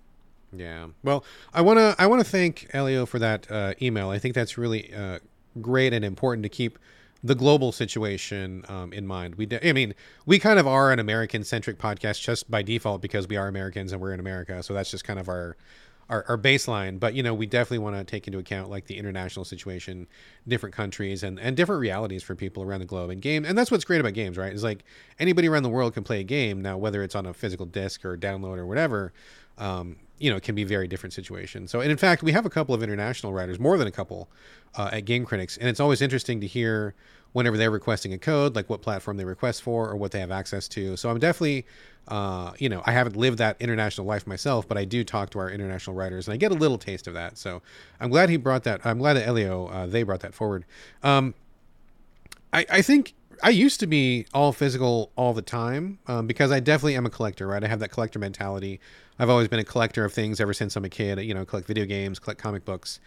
Yeah. 0.55 0.89
Well, 1.03 1.25
I 1.53 1.61
want 1.63 1.79
to 1.79 1.95
I 1.99 2.07
want 2.07 2.23
to 2.25 2.31
thank 2.31 2.69
Elio 2.73 3.07
for 3.07 3.19
that 3.19 3.51
uh, 3.51 3.75
email. 3.81 4.11
I 4.11 4.19
think 4.19 4.35
that's 4.35 4.57
really 4.59 4.93
uh, 4.95 5.19
great 5.61 5.93
and 5.93 6.05
important 6.05 6.43
to 6.45 6.49
keep 6.49 6.79
the 7.25 7.35
global 7.35 7.73
situation 7.73 8.65
um, 8.69 8.93
in 8.93 9.07
mind. 9.07 9.37
We, 9.37 9.47
de- 9.47 9.67
I 9.67 9.73
mean, 9.73 9.95
we 10.27 10.39
kind 10.39 10.59
of 10.59 10.67
are 10.67 10.91
an 10.93 10.99
American 10.99 11.45
centric 11.45 11.79
podcast 11.79 12.21
just 12.21 12.51
by 12.51 12.63
default 12.63 13.01
because 13.01 13.29
we 13.29 13.37
are 13.37 13.47
Americans 13.47 13.93
and 13.93 14.01
we're 14.01 14.13
in 14.13 14.19
America. 14.21 14.63
So 14.63 14.75
that's 14.75 14.91
just 14.91 15.05
kind 15.05 15.21
of 15.21 15.29
our, 15.29 15.57
our, 16.13 16.25
our 16.29 16.39
baseline. 16.39 17.01
But, 17.01 17.15
you 17.15 17.23
know, 17.23 17.33
we 17.33 17.47
definitely 17.47 17.79
want 17.79 17.97
to 17.97 18.05
take 18.05 18.27
into 18.27 18.39
account 18.39 18.69
like 18.69 18.87
the 18.87 18.99
international 18.99 19.45
situation, 19.45 20.07
different 20.47 20.75
countries 20.75 21.23
and, 21.23 21.41
and 21.41 21.57
different 21.57 21.81
realities 21.81 22.23
for 22.23 22.35
people 22.37 22.63
around 22.63 22.81
the 22.81 22.87
globe 22.87 23.11
and 23.11 23.23
game. 23.23 23.45
And 23.47 23.57
that's 23.57 23.71
what's 23.71 23.85
great 23.85 24.01
about 24.01 24.13
games, 24.13 24.37
right? 24.37 24.53
Is 24.53 24.63
like 24.63 24.85
anybody 25.19 25.49
around 25.49 25.63
the 25.63 25.71
world 25.71 25.95
can 25.95 26.05
play 26.05 26.21
a 26.21 26.25
game 26.25 26.61
now, 26.61 26.77
whether 26.77 27.03
it's 27.03 27.15
on 27.15 27.25
a 27.25 27.33
physical 27.33 27.65
disc 27.65 28.05
or 28.05 28.17
download 28.17 28.59
or 28.59 28.67
whatever. 28.67 29.13
Um, 29.57 29.97
you 30.19 30.31
know, 30.31 30.37
it 30.37 30.43
can 30.43 30.55
be 30.55 30.65
very 30.65 30.87
different 30.87 31.15
situations. 31.15 31.71
So, 31.71 31.81
and 31.81 31.91
in 31.91 31.97
fact, 31.97 32.23
we 32.23 32.31
have 32.33 32.47
a 32.47 32.51
couple 32.51 32.75
of 32.75 32.83
international 32.83 33.33
writers, 33.33 33.59
more 33.59 33.77
than 33.79 33.89
a 33.89 33.91
couple, 33.91 34.29
uh, 34.77 34.91
at 34.93 35.05
Game 35.05 35.25
Critics, 35.25 35.57
and 35.57 35.69
it's 35.69 35.81
always 35.81 36.01
interesting 36.01 36.41
to 36.41 36.47
hear 36.47 36.95
whenever 37.33 37.57
they're 37.57 37.71
requesting 37.71 38.13
a 38.13 38.19
code, 38.19 38.55
like 38.55 38.69
what 38.69 38.83
platform 38.83 39.17
they 39.17 39.25
request 39.25 39.63
for 39.63 39.89
or 39.89 39.97
what 39.97 40.13
they 40.13 40.21
have 40.21 40.31
access 40.31 40.69
to. 40.69 40.97
So, 40.97 41.11
I'm 41.11 41.19
definitely, 41.19 41.67
uh, 42.09 42.53
you 42.59 42.69
know, 42.69 42.83
I 42.85 42.93
haven't 42.93 43.17
lived 43.17 43.39
that 43.39 43.57
international 43.61 44.07
life 44.07 44.27
myself, 44.27 44.67
but 44.69 44.77
I 44.79 44.85
do 44.85 45.05
talk 45.05 45.31
to 45.31 45.39
our 45.39 45.51
international 45.51 45.97
writers, 45.97 46.29
and 46.29 46.35
I 46.35 46.37
get 46.37 46.51
a 46.51 46.55
little 46.55 46.79
taste 46.79 47.07
of 47.07 47.15
that. 47.15 47.39
So, 47.39 47.63
I'm 48.01 48.11
glad 48.11 48.29
he 48.29 48.37
brought 48.37 48.65
that. 48.65 48.85
I'm 48.85 48.99
glad 48.99 49.15
that 49.15 49.27
Elio 49.27 49.67
uh, 49.69 49.87
they 49.87 50.03
brought 50.03 50.21
that 50.21 50.35
forward. 50.35 50.65
Um, 51.03 51.35
I, 52.53 52.67
I 52.71 52.83
think 52.83 53.15
I 53.43 53.51
used 53.51 53.81
to 53.81 53.87
be 53.87 54.27
all 54.33 54.53
physical 54.53 55.11
all 55.17 55.33
the 55.33 55.43
time 55.43 55.99
um, 56.07 56.27
because 56.27 56.53
I 56.53 56.61
definitely 56.61 56.97
am 56.97 57.07
a 57.07 57.11
collector, 57.11 57.49
right? 57.49 57.63
I 57.63 57.67
have 57.67 57.81
that 57.81 57.91
collector 57.91 58.19
mentality. 58.19 58.79
I've 59.19 59.31
always 59.31 59.49
been 59.49 59.59
a 59.59 59.65
collector 59.65 60.05
of 60.05 60.13
things 60.13 60.41
ever 60.41 60.55
since 60.55 60.77
I'm 60.77 60.85
a 60.85 60.89
kid. 60.89 61.21
You 61.21 61.35
know, 61.35 61.45
collect 61.45 61.67
video 61.67 61.85
games, 61.85 62.19
collect 62.19 62.41
comic 62.41 62.65
books, 62.65 63.01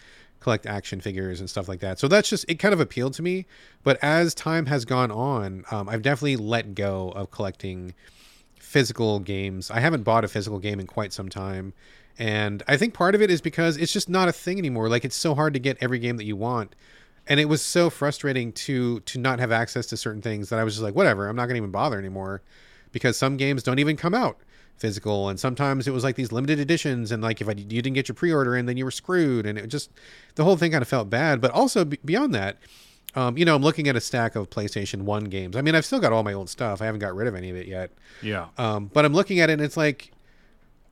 collect 0.45 0.67
action 0.67 1.01
figures 1.01 1.39
and 1.39 1.49
stuff 1.49 1.67
like 1.67 1.79
that. 1.79 1.97
So 1.97 2.07
that's 2.07 2.29
just 2.29 2.45
it. 2.47 2.59
Kind 2.59 2.71
of 2.71 2.79
appealed 2.79 3.15
to 3.15 3.23
me. 3.23 3.47
But 3.83 3.97
as 4.03 4.35
time 4.35 4.67
has 4.67 4.85
gone 4.85 5.09
on, 5.09 5.65
um, 5.71 5.89
I've 5.89 6.03
definitely 6.03 6.37
let 6.37 6.75
go 6.75 7.09
of 7.09 7.31
collecting 7.31 7.95
physical 8.59 9.19
games. 9.19 9.71
I 9.71 9.79
haven't 9.79 10.03
bought 10.03 10.23
a 10.23 10.27
physical 10.27 10.59
game 10.59 10.79
in 10.79 10.85
quite 10.85 11.13
some 11.13 11.29
time. 11.29 11.73
And 12.19 12.61
I 12.67 12.77
think 12.77 12.93
part 12.93 13.15
of 13.15 13.23
it 13.23 13.31
is 13.31 13.41
because 13.41 13.75
it's 13.75 13.91
just 13.91 14.07
not 14.07 14.27
a 14.27 14.31
thing 14.31 14.59
anymore. 14.59 14.87
Like 14.87 15.03
it's 15.03 15.15
so 15.15 15.33
hard 15.33 15.53
to 15.55 15.59
get 15.59 15.77
every 15.81 15.97
game 15.97 16.17
that 16.17 16.25
you 16.25 16.35
want 16.35 16.75
and 17.27 17.39
it 17.39 17.45
was 17.45 17.61
so 17.61 17.89
frustrating 17.89 18.51
to 18.51 18.99
to 18.99 19.17
not 19.17 19.39
have 19.39 19.51
access 19.51 19.87
to 19.87 19.97
certain 19.97 20.21
things 20.21 20.49
that 20.49 20.59
I 20.59 20.63
was 20.63 20.75
just 20.75 20.83
like, 20.83 20.93
whatever, 20.93 21.27
I'm 21.27 21.35
not 21.35 21.47
gonna 21.47 21.57
even 21.57 21.71
bother 21.71 21.97
anymore, 21.97 22.43
because 22.91 23.17
some 23.17 23.35
games 23.35 23.63
don't 23.63 23.79
even 23.79 23.97
come 23.97 24.13
out 24.13 24.37
physical, 24.77 25.29
and 25.29 25.39
sometimes 25.39 25.87
it 25.87 25.91
was 25.91 26.03
like 26.03 26.15
these 26.15 26.31
limited 26.31 26.59
editions, 26.59 27.11
and 27.11 27.21
like 27.21 27.41
if 27.41 27.47
I, 27.47 27.51
you 27.51 27.81
didn't 27.81 27.93
get 27.93 28.07
your 28.07 28.15
pre-order 28.15 28.55
in, 28.55 28.65
then 28.65 28.77
you 28.77 28.85
were 28.85 28.91
screwed, 28.91 29.45
and 29.45 29.57
it 29.57 29.67
just 29.67 29.89
the 30.35 30.43
whole 30.43 30.57
thing 30.57 30.71
kind 30.71 30.81
of 30.81 30.87
felt 30.87 31.09
bad. 31.09 31.41
But 31.41 31.51
also 31.51 31.85
b- 31.85 31.99
beyond 32.03 32.33
that, 32.35 32.57
um, 33.15 33.37
you 33.37 33.45
know, 33.45 33.55
I'm 33.55 33.61
looking 33.61 33.87
at 33.87 33.95
a 33.95 34.01
stack 34.01 34.35
of 34.35 34.49
PlayStation 34.49 35.03
One 35.03 35.25
games. 35.25 35.55
I 35.55 35.61
mean, 35.61 35.75
I've 35.75 35.85
still 35.85 35.99
got 35.99 36.11
all 36.11 36.23
my 36.23 36.33
old 36.33 36.49
stuff. 36.49 36.81
I 36.81 36.85
haven't 36.85 36.99
got 36.99 37.15
rid 37.15 37.27
of 37.27 37.35
any 37.35 37.49
of 37.49 37.55
it 37.55 37.67
yet. 37.67 37.91
Yeah. 38.21 38.47
Um, 38.57 38.91
but 38.93 39.05
I'm 39.05 39.13
looking 39.13 39.39
at 39.39 39.49
it, 39.49 39.53
and 39.53 39.61
it's 39.61 39.77
like, 39.77 40.11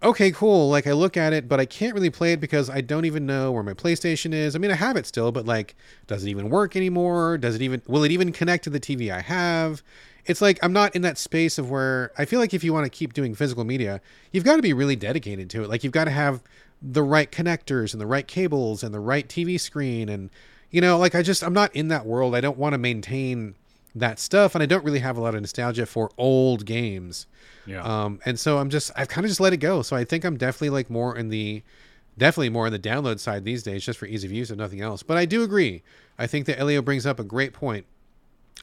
okay, 0.04 0.32
cool. 0.32 0.70
Like 0.70 0.88
I 0.88 0.94
look 0.94 1.18
at 1.18 1.34
it, 1.34 1.48
but 1.48 1.60
I 1.60 1.66
can't 1.66 1.94
really 1.94 2.10
play 2.10 2.34
it 2.34 2.40
because 2.40 2.70
I 2.70 2.82
don't 2.82 3.06
even 3.06 3.26
know 3.26 3.52
where 3.52 3.64
my 3.64 3.74
PlayStation 3.74 4.34
is. 4.34 4.56
I 4.56 4.60
mean, 4.60 4.72
I 4.72 4.76
have 4.76 4.98
it 4.98 5.06
still, 5.06 5.32
but 5.32 5.46
like, 5.46 5.76
does 6.08 6.24
it 6.24 6.30
even 6.30 6.50
work 6.50 6.76
anymore? 6.76 7.38
Does 7.38 7.56
it 7.56 7.62
even 7.62 7.82
will 7.88 8.04
it 8.04 8.12
even 8.12 8.32
connect 8.32 8.66
to 8.66 8.70
the 8.70 8.80
TV 8.80 9.12
I 9.12 9.22
have? 9.22 9.84
It's 10.26 10.42
like 10.42 10.60
I'm 10.64 10.74
not 10.74 10.96
in 10.96 11.02
that 11.02 11.18
space 11.18 11.58
of 11.58 11.70
where 11.70 12.12
I 12.18 12.26
feel 12.26 12.40
like 12.40 12.54
if 12.54 12.64
you 12.64 12.74
want 12.74 12.86
to 12.86 12.90
keep 12.90 13.14
doing 13.14 13.36
physical 13.36 13.64
media, 13.64 14.02
you've 14.32 14.44
got 14.44 14.56
to 14.56 14.62
be 14.62 14.74
really 14.74 14.96
dedicated 14.96 15.50
to 15.52 15.64
it. 15.64 15.70
Like 15.70 15.84
you've 15.84 15.94
got 15.94 16.06
to 16.06 16.12
have 16.12 16.42
the 16.82 17.04
right 17.04 17.32
connectors 17.32 17.94
and 17.94 18.02
the 18.02 18.06
right 18.08 18.28
cables 18.28 18.84
and 18.84 18.94
the 18.94 19.00
right 19.00 19.28
TV 19.28 19.60
screen 19.60 20.10
and 20.10 20.30
you 20.70 20.82
know, 20.82 20.98
like 20.98 21.14
I 21.14 21.22
just 21.22 21.44
I'm 21.44 21.54
not 21.54 21.76
in 21.76 21.90
that 21.90 22.06
world. 22.06 22.36
I 22.36 22.42
don't 22.42 22.58
want 22.58 22.74
to 22.74 22.78
maintain 22.80 23.56
that 23.96 24.20
stuff 24.20 24.56
and 24.56 24.64
I 24.64 24.66
don't 24.66 24.84
really 24.84 25.00
have 25.00 25.18
a 25.18 25.22
lot 25.22 25.36
of 25.36 25.42
nostalgia 25.42 25.86
for 25.86 26.10
old 26.18 26.66
games. 26.66 27.28
Yeah. 27.66 27.84
Um, 27.84 28.20
and 28.26 28.40
so 28.40 28.58
I'm 28.58 28.70
just 28.70 28.92
I've 28.96 29.08
kind 29.08 29.24
of 29.24 29.30
just 29.30 29.40
let 29.40 29.54
it 29.54 29.58
go. 29.58 29.82
So 29.82 29.96
I 29.96 30.04
think 30.04 30.24
I'm 30.24 30.38
definitely 30.38 30.72
like 30.72 30.90
more 30.90 31.16
in 31.16 31.30
the 31.30 31.64
definitely 32.18 32.50
more 32.50 32.66
on 32.66 32.72
the 32.72 32.80
download 32.80 33.20
side 33.20 33.44
these 33.44 33.64
days, 33.64 33.86
just 33.86 34.00
for 34.00 34.06
ease 34.06 34.24
of 34.24 34.32
use 34.32 34.50
and 34.50 34.58
nothing 34.58 34.82
else. 34.82 35.04
But 35.04 35.18
I 35.18 35.26
do 35.26 35.44
agree. 35.44 35.84
I 36.18 36.28
think 36.28 36.46
that 36.46 36.60
Elio 36.60 36.82
brings 36.82 37.06
up 37.06 37.20
a 37.20 37.24
great 37.24 37.54
point 37.54 37.86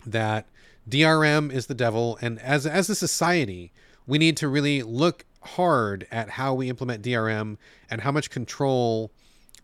that 0.06 0.46
DRM 0.90 1.52
is 1.52 1.66
the 1.66 1.74
devil, 1.74 2.18
and 2.20 2.38
as 2.40 2.66
as 2.66 2.90
a 2.90 2.94
society, 2.94 3.72
we 4.06 4.18
need 4.18 4.36
to 4.38 4.48
really 4.48 4.82
look 4.82 5.24
hard 5.42 6.06
at 6.10 6.30
how 6.30 6.52
we 6.52 6.68
implement 6.68 7.02
DRM 7.02 7.56
and 7.90 8.00
how 8.00 8.10
much 8.12 8.28
control 8.28 9.10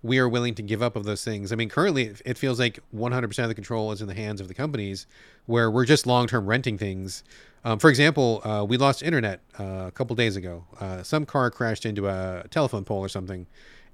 we 0.03 0.19
are 0.19 0.29
willing 0.29 0.55
to 0.55 0.63
give 0.63 0.83
up 0.83 0.95
of 0.95 1.05
those 1.05 1.25
things. 1.25 1.53
I 1.53 1.57
mean, 1.57 1.69
currently 1.69 2.15
it- 2.25 2.39
feels 2.39 2.61
like 2.61 2.79
100% 2.95 3.39
of 3.45 3.49
the 3.49 3.55
control 3.55 3.91
is 3.93 4.01
in 4.01 4.07
the 4.07 4.15
hands 4.15 4.41
of 4.41 4.47
the 4.47 4.55
companies, 4.55 5.07
where 5.47 5.71
we're 5.71 5.85
just 5.85 6.07
long-term 6.07 6.47
renting 6.47 6.79
things. 6.79 7.25
Um, 7.65 7.79
for 7.81 7.91
example, 7.91 8.41
uh, 8.45 8.65
we 8.65 8.77
lost 8.77 9.03
internet 9.03 9.41
uh, 9.59 9.85
a 9.89 9.91
couple 9.93 10.15
days 10.15 10.37
ago. 10.37 10.65
Uh, 10.81 11.03
some 11.03 11.27
car 11.27 11.51
crashed 11.51 11.85
into 11.85 12.07
a 12.07 12.45
telephone 12.51 12.85
pole 12.85 13.01
or 13.01 13.09
something, 13.09 13.47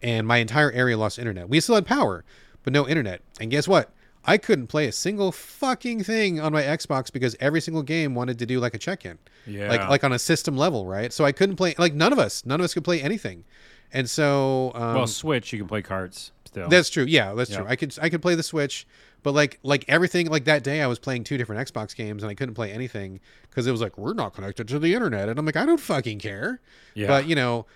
and 0.03 0.27
my 0.27 0.37
entire 0.39 0.71
area 0.73 0.99
lost 0.99 1.19
internet. 1.19 1.49
We 1.49 1.61
still 1.61 1.77
had 1.77 1.87
power, 1.87 2.25
but 2.63 2.75
no 2.75 2.87
internet. 2.87 3.23
And 3.41 3.51
guess 3.51 3.67
what? 3.67 3.91
I 4.25 4.39
couldn't 4.39 4.69
play 4.69 4.87
a 4.87 4.93
single 4.93 5.33
fucking 5.33 6.05
thing 6.05 6.39
on 6.41 6.53
my 6.53 6.63
Xbox 6.63 7.13
because 7.13 7.37
every 7.41 7.61
single 7.61 7.83
game 7.83 8.15
wanted 8.15 8.39
to 8.39 8.47
do 8.47 8.61
like 8.61 8.75
a 8.75 8.79
check-in. 8.79 9.19
Yeah. 9.47 9.69
Like 9.69 9.89
like 9.89 10.05
on 10.05 10.13
a 10.13 10.19
system 10.19 10.57
level, 10.57 10.87
right? 10.87 11.13
So 11.13 11.25
I 11.25 11.33
couldn't 11.33 11.57
play 11.57 11.75
like 11.79 11.95
none 11.95 12.13
of 12.13 12.19
us, 12.19 12.47
none 12.47 12.61
of 12.61 12.65
us 12.65 12.75
could 12.75 12.85
play 12.85 13.01
anything. 13.03 13.45
And 13.93 14.09
so 14.09 14.73
um, 14.75 14.95
well, 14.95 15.07
Switch, 15.07 15.53
you 15.53 15.59
can 15.59 15.69
play 15.69 15.83
cards 15.83 16.33
still. 16.45 16.69
that's 16.69 16.89
true. 16.89 17.05
Yeah, 17.05 17.35
that's 17.35 17.51
Yeah. 17.51 17.59
true. 17.59 17.67
I 17.69 17.77
could 17.77 17.97
I 18.01 18.09
could 18.09 18.23
play 18.23 18.35
the 18.37 18.43
Switch, 18.45 18.87
but 19.25 19.33
like 19.33 19.59
like 19.65 19.85
everything 19.89 20.29
like 20.29 20.45
that 20.45 20.63
day 20.63 20.83
I 20.83 20.87
was 20.87 20.99
playing 21.01 21.25
two 21.25 21.37
different 21.37 21.69
Xbox 21.69 21.95
games 21.97 22.23
and 22.23 22.31
I 22.31 22.35
couldn't 22.35 22.55
play 22.55 22.71
anything 22.73 23.19
because 23.51 23.67
it 23.67 23.73
was 23.73 23.81
like 23.81 23.99
we're 23.99 24.15
not 24.15 24.35
connected 24.35 24.69
to 24.69 24.79
the 24.79 24.95
internet 24.95 25.29
and 25.29 25.39
I'm 25.39 25.45
like 25.45 25.57
I 25.57 25.67
don't 25.67 25.81
fucking 25.81 26.21
care. 26.21 26.61
Yeah. 26.95 27.09
But 27.09 27.27
you 27.27 27.35
know, 27.35 27.67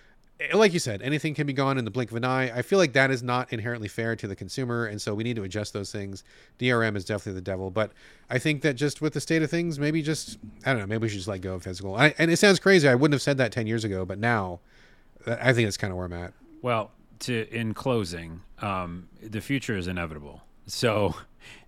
like 0.52 0.72
you 0.72 0.78
said, 0.78 1.00
anything 1.00 1.34
can 1.34 1.46
be 1.46 1.52
gone 1.52 1.78
in 1.78 1.84
the 1.84 1.90
blink 1.90 2.10
of 2.10 2.16
an 2.16 2.24
eye. 2.24 2.50
I 2.54 2.62
feel 2.62 2.78
like 2.78 2.92
that 2.92 3.10
is 3.10 3.22
not 3.22 3.52
inherently 3.52 3.88
fair 3.88 4.14
to 4.16 4.26
the 4.26 4.36
consumer, 4.36 4.84
and 4.84 5.00
so 5.00 5.14
we 5.14 5.24
need 5.24 5.36
to 5.36 5.44
adjust 5.44 5.72
those 5.72 5.90
things. 5.90 6.24
DRM 6.58 6.94
is 6.96 7.04
definitely 7.06 7.34
the 7.34 7.40
devil, 7.40 7.70
but 7.70 7.92
I 8.28 8.38
think 8.38 8.62
that 8.62 8.74
just 8.74 9.00
with 9.00 9.14
the 9.14 9.20
state 9.20 9.42
of 9.42 9.50
things, 9.50 9.78
maybe 9.78 10.02
just 10.02 10.38
I 10.64 10.72
don't 10.72 10.80
know, 10.80 10.86
maybe 10.86 11.02
we 11.02 11.08
should 11.08 11.18
just 11.18 11.28
let 11.28 11.40
go 11.40 11.54
of 11.54 11.62
physical. 11.62 11.94
I, 11.94 12.14
and 12.18 12.30
it 12.30 12.36
sounds 12.36 12.58
crazy. 12.60 12.86
I 12.88 12.94
wouldn't 12.94 13.14
have 13.14 13.22
said 13.22 13.38
that 13.38 13.50
ten 13.50 13.66
years 13.66 13.84
ago, 13.84 14.04
but 14.04 14.18
now, 14.18 14.60
uh, 15.26 15.36
I 15.40 15.54
think 15.54 15.66
that's 15.66 15.78
kind 15.78 15.90
of 15.90 15.96
where 15.96 16.06
I'm 16.06 16.12
at. 16.12 16.34
Well, 16.60 16.90
to 17.20 17.48
in 17.50 17.72
closing, 17.72 18.42
um, 18.60 19.08
the 19.22 19.40
future 19.40 19.76
is 19.76 19.86
inevitable. 19.86 20.42
So, 20.66 21.14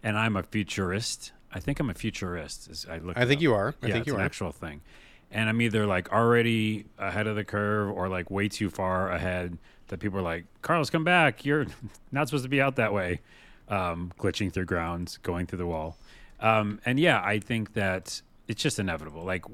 and 0.02 0.18
I'm 0.18 0.36
a 0.36 0.42
futurist. 0.42 1.32
I 1.52 1.60
think 1.60 1.80
I'm 1.80 1.88
a 1.88 1.94
futurist. 1.94 2.86
I 2.90 2.98
look. 2.98 3.16
I 3.16 3.24
think 3.24 3.40
you 3.40 3.54
are. 3.54 3.74
I 3.82 3.86
yeah, 3.86 3.92
think 3.94 4.02
it's 4.02 4.06
you 4.08 4.14
an 4.16 4.20
are. 4.20 4.24
actual 4.24 4.52
thing. 4.52 4.82
And 5.30 5.48
I'm 5.48 5.60
either 5.60 5.86
like 5.86 6.10
already 6.12 6.86
ahead 6.98 7.26
of 7.26 7.36
the 7.36 7.44
curve 7.44 7.90
or 7.90 8.08
like 8.08 8.30
way 8.30 8.48
too 8.48 8.70
far 8.70 9.10
ahead 9.10 9.58
that 9.88 10.00
people 10.00 10.18
are 10.18 10.22
like, 10.22 10.44
Carlos, 10.62 10.90
come 10.90 11.04
back. 11.04 11.44
You're 11.44 11.66
not 12.12 12.28
supposed 12.28 12.44
to 12.44 12.48
be 12.48 12.60
out 12.60 12.76
that 12.76 12.92
way. 12.92 13.20
Um, 13.68 14.12
glitching 14.18 14.50
through 14.50 14.64
grounds, 14.64 15.18
going 15.18 15.46
through 15.46 15.58
the 15.58 15.66
wall. 15.66 15.98
Um, 16.40 16.80
and 16.86 16.98
yeah, 16.98 17.20
I 17.22 17.38
think 17.38 17.74
that 17.74 18.22
it's 18.46 18.62
just 18.62 18.78
inevitable. 18.78 19.24
Like 19.24 19.44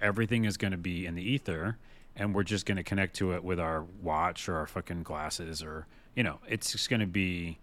everything 0.00 0.44
is 0.44 0.56
going 0.56 0.72
to 0.72 0.78
be 0.78 1.06
in 1.06 1.14
the 1.14 1.22
ether 1.22 1.76
and 2.16 2.34
we're 2.34 2.42
just 2.42 2.66
going 2.66 2.76
to 2.76 2.82
connect 2.82 3.14
to 3.16 3.32
it 3.32 3.44
with 3.44 3.60
our 3.60 3.84
watch 4.02 4.48
or 4.48 4.56
our 4.56 4.66
fucking 4.66 5.04
glasses 5.04 5.62
or, 5.62 5.86
you 6.16 6.24
know, 6.24 6.40
it's 6.48 6.72
just 6.72 6.90
going 6.90 7.00
to 7.00 7.06
be 7.06 7.58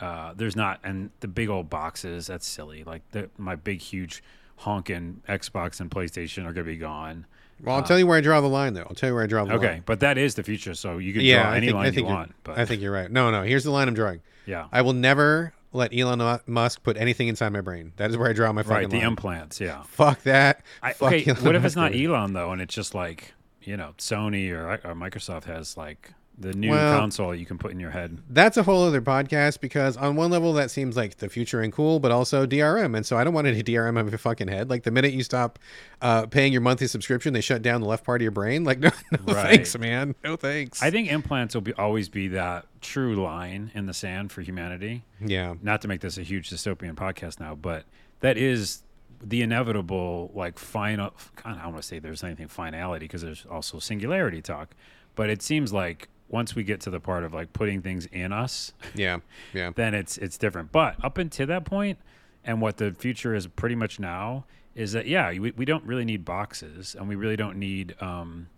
uh, 0.00 0.32
there's 0.36 0.54
not 0.54 0.78
and 0.84 1.10
the 1.20 1.28
big 1.28 1.48
old 1.48 1.68
boxes 1.68 2.28
that's 2.28 2.46
silly 2.46 2.84
like 2.84 3.02
the, 3.10 3.28
my 3.36 3.56
big 3.56 3.80
huge 3.80 4.22
honking 4.58 5.22
xbox 5.28 5.80
and 5.80 5.90
playstation 5.90 6.40
are 6.40 6.52
going 6.52 6.64
to 6.66 6.72
be 6.72 6.76
gone 6.76 7.26
Well, 7.62 7.76
I'll 7.76 7.82
uh, 7.82 7.86
tell 7.86 7.98
you 7.98 8.06
where 8.06 8.18
I 8.18 8.20
draw 8.20 8.40
the 8.40 8.48
line, 8.48 8.74
though. 8.74 8.82
I'll 8.82 8.94
tell 8.94 9.08
you 9.08 9.14
where 9.14 9.24
I 9.24 9.26
draw 9.26 9.44
the 9.44 9.50
line. 9.50 9.58
okay 9.58 9.82
but 9.86 10.00
that 10.00 10.18
is 10.18 10.34
the 10.34 10.42
future 10.42 10.74
so 10.74 10.98
you 10.98 11.12
can 11.12 11.22
Yeah, 11.22 11.42
draw 11.42 11.52
I 11.52 11.56
any 11.56 11.66
think, 11.68 11.76
line 11.76 11.86
I 11.86 11.90
think 11.90 12.08
you 12.08 12.14
want 12.14 12.34
but 12.44 12.58
I 12.58 12.64
think 12.64 12.82
you're 12.82 12.92
right. 12.92 13.10
No, 13.10 13.30
no. 13.30 13.42
Here's 13.42 13.64
the 13.64 13.70
line 13.70 13.88
I'm 13.88 13.94
drawing. 13.94 14.20
yeah 14.46 14.66
I 14.72 14.82
will 14.82 14.92
never 14.92 15.52
let 15.72 15.92
Elon 15.96 16.40
Musk 16.46 16.82
put 16.82 16.96
anything 16.96 17.28
inside 17.28 17.50
my 17.50 17.60
brain. 17.60 17.92
That 17.96 18.10
is 18.10 18.16
where 18.16 18.30
I 18.30 18.32
draw 18.32 18.50
my 18.52 18.62
fucking 18.62 18.74
right 18.76 18.90
the 18.90 18.96
line. 18.98 19.06
implants 19.06 19.60
yeah 19.60 19.82
Fuck 19.84 20.22
that. 20.22 20.62
I, 20.82 20.92
Fuck 20.92 21.12
okay 21.12 21.30
Elon 21.30 21.44
what 21.44 21.54
if 21.54 21.62
Musk, 21.62 21.66
it's 21.72 21.76
not 21.76 21.94
elon 21.94 22.32
though 22.32 22.52
and 22.52 22.60
it's 22.62 22.74
just 22.74 22.94
like 22.94 23.34
you 23.62 23.76
know 23.76 23.94
sony 23.98 24.50
or, 24.50 24.70
or 24.72 24.94
microsoft 24.94 25.44
has 25.44 25.76
like 25.76 26.14
the 26.40 26.52
new 26.52 26.70
Well- 26.70 26.98
console 27.00 27.34
you 27.34 27.44
can 27.44 27.58
put 27.58 27.72
in 27.72 27.80
your 27.80 27.90
head 27.90 28.18
That's 28.30 28.56
a 28.56 28.62
whole 28.62 28.84
other 28.84 29.02
podcast 29.02 29.60
because 29.60 29.96
on 29.96 30.14
one 30.14 30.30
level 30.30 30.52
that 30.52 30.70
seems 30.70 30.96
like 30.96 31.16
the 31.16 31.28
future 31.28 31.60
and 31.60 31.72
cool, 31.72 31.98
but 31.98 32.12
also 32.12 32.46
DRM, 32.46 32.96
and 32.96 33.04
so 33.04 33.16
I 33.16 33.24
don't 33.24 33.34
want 33.34 33.46
any 33.48 33.62
DRM 33.62 33.98
on 33.98 34.08
my 34.10 34.16
fucking 34.16 34.46
head. 34.48 34.70
Like 34.70 34.84
the 34.84 34.90
minute 34.92 35.12
you 35.12 35.24
stop 35.24 35.58
uh, 36.00 36.26
paying 36.26 36.52
your 36.52 36.60
monthly 36.62 36.86
subscription, 36.86 37.32
they 37.32 37.40
shut 37.40 37.60
down 37.62 37.80
the 37.80 37.88
left 37.88 38.04
part 38.04 38.20
of 38.20 38.22
your 38.22 38.30
brain. 38.30 38.62
Like 38.62 38.78
no, 38.80 38.90
no 39.10 39.34
Right. 39.34 39.56
thanks, 39.56 39.76
man. 39.76 40.14
No 40.22 40.36
thanks. 40.36 40.82
i 40.82 40.90
think 40.90 41.10
implants 41.10 41.54
will 41.54 41.62
be 41.62 41.72
always 41.74 42.08
be 42.08 42.28
that 42.28 42.66
true 42.80 43.16
line 43.16 43.70
in 43.74 43.86
the 43.86 43.94
sand 43.94 44.30
for 44.30 44.40
humanity 44.40 45.02
yeah. 45.20 45.54
not 45.62 45.82
to 45.82 45.88
make 45.88 46.00
this 46.00 46.16
a 46.18 46.22
huge 46.22 46.48
dystopian 46.50 46.94
podcast 46.94 47.40
now, 47.40 47.54
but 47.56 47.84
that 48.20 48.36
is 48.36 48.82
the 49.20 49.42
inevitable 49.42 50.30
like 50.34 50.56
final. 50.58 51.12
God, 51.42 51.56
I 51.58 51.62
don't 51.62 51.72
want 51.72 51.82
to 51.82 51.82
say 51.82 51.98
there's 51.98 52.22
anything 52.22 52.46
finality 52.46 53.06
because 53.06 53.22
there's 53.22 53.44
also 53.50 53.80
singularity 53.80 54.40
talk, 54.40 54.76
but 55.16 55.28
it 55.28 55.42
seems 55.42 55.72
like 55.72 56.08
once 56.28 56.54
we 56.54 56.62
get 56.62 56.80
to 56.82 56.90
the 56.90 57.00
part 57.00 57.24
of 57.24 57.32
like 57.32 57.52
putting 57.52 57.80
things 57.82 58.06
in 58.06 58.32
us, 58.32 58.72
Yeah. 58.94 59.18
Yeah. 59.54 59.70
then 59.74 59.94
it's 59.94 60.18
it's 60.18 60.36
different. 60.38 60.72
But 60.72 61.02
up 61.04 61.18
until 61.18 61.46
that 61.46 61.64
point, 61.64 61.98
and 62.44 62.60
what 62.60 62.76
the 62.76 62.92
future 62.92 63.34
is 63.34 63.46
pretty 63.46 63.74
much 63.74 63.98
now 63.98 64.44
is 64.74 64.92
that 64.92 65.06
yeah, 65.06 65.30
we, 65.38 65.50
we 65.52 65.64
don't 65.64 65.84
really 65.84 66.04
need 66.04 66.24
boxes, 66.24 66.94
and 66.98 67.08
we 67.08 67.16
really 67.16 67.36
don't 67.36 67.56
need 67.56 67.94
um, 68.00 68.48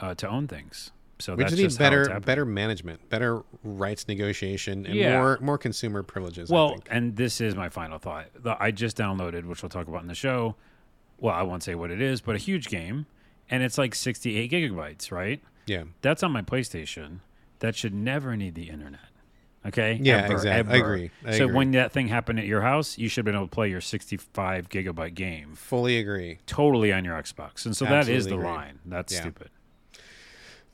uh, 0.00 0.14
to 0.16 0.28
own 0.28 0.48
things. 0.48 0.90
So 1.18 1.36
We 1.36 1.44
that's 1.44 1.52
just 1.52 1.58
need 1.62 1.66
just 1.68 1.78
better 1.78 2.18
better 2.20 2.44
management, 2.44 3.08
better 3.08 3.42
rights 3.62 4.08
negotiation, 4.08 4.84
and 4.86 4.94
Yeah. 4.96 5.18
more 5.18 5.38
more 5.40 5.58
consumer 5.58 6.02
privileges. 6.02 6.50
I 6.50 6.54
Well, 6.54 6.70
think. 6.70 6.88
and 6.90 7.14
this 7.16 7.40
is 7.40 7.54
my 7.54 7.68
final 7.68 7.98
thought. 7.98 8.26
The, 8.34 8.60
I 8.60 8.72
just 8.72 8.96
downloaded, 8.96 9.44
which 9.44 9.62
we'll 9.62 9.70
talk 9.70 9.86
about 9.86 10.02
in 10.02 10.08
the 10.08 10.14
show. 10.16 10.56
Well, 11.18 11.34
I 11.34 11.42
won't 11.42 11.62
say 11.62 11.76
what 11.76 11.92
it 11.92 12.00
is, 12.00 12.20
but 12.20 12.34
a 12.34 12.38
huge 12.38 12.66
game, 12.66 13.06
and 13.48 13.62
it's 13.62 13.78
like 13.78 13.94
68 13.94 14.50
gigabytes, 14.50 15.12
right? 15.12 15.40
Yeah. 15.66 15.84
That's 16.02 16.22
on 16.22 16.32
my 16.32 16.42
PlayStation. 16.42 17.20
That 17.60 17.74
should 17.76 17.94
never 17.94 18.36
need 18.36 18.54
the 18.54 18.68
internet. 18.70 19.00
Okay. 19.64 19.98
Yeah, 20.02 20.22
Ever, 20.24 20.32
exactly. 20.32 20.74
I 20.74 20.76
agree. 20.78 21.10
I 21.24 21.38
so 21.38 21.44
agree. 21.44 21.54
when 21.56 21.70
that 21.72 21.92
thing 21.92 22.08
happened 22.08 22.40
at 22.40 22.46
your 22.46 22.62
house, 22.62 22.98
you 22.98 23.08
should 23.08 23.18
have 23.20 23.26
been 23.26 23.36
able 23.36 23.46
to 23.46 23.50
play 23.54 23.70
your 23.70 23.80
65 23.80 24.68
gigabyte 24.68 25.14
game 25.14 25.54
Fully 25.54 25.98
agree. 25.98 26.38
totally 26.46 26.92
on 26.92 27.04
your 27.04 27.14
Xbox, 27.14 27.64
and 27.64 27.76
so 27.76 27.84
that 27.84 28.08
is 28.08 28.26
the 28.26 28.34
agree. 28.34 28.44
line. 28.46 28.78
That's 28.84 29.12
Yeah. 29.14 29.20
stupid. 29.20 29.50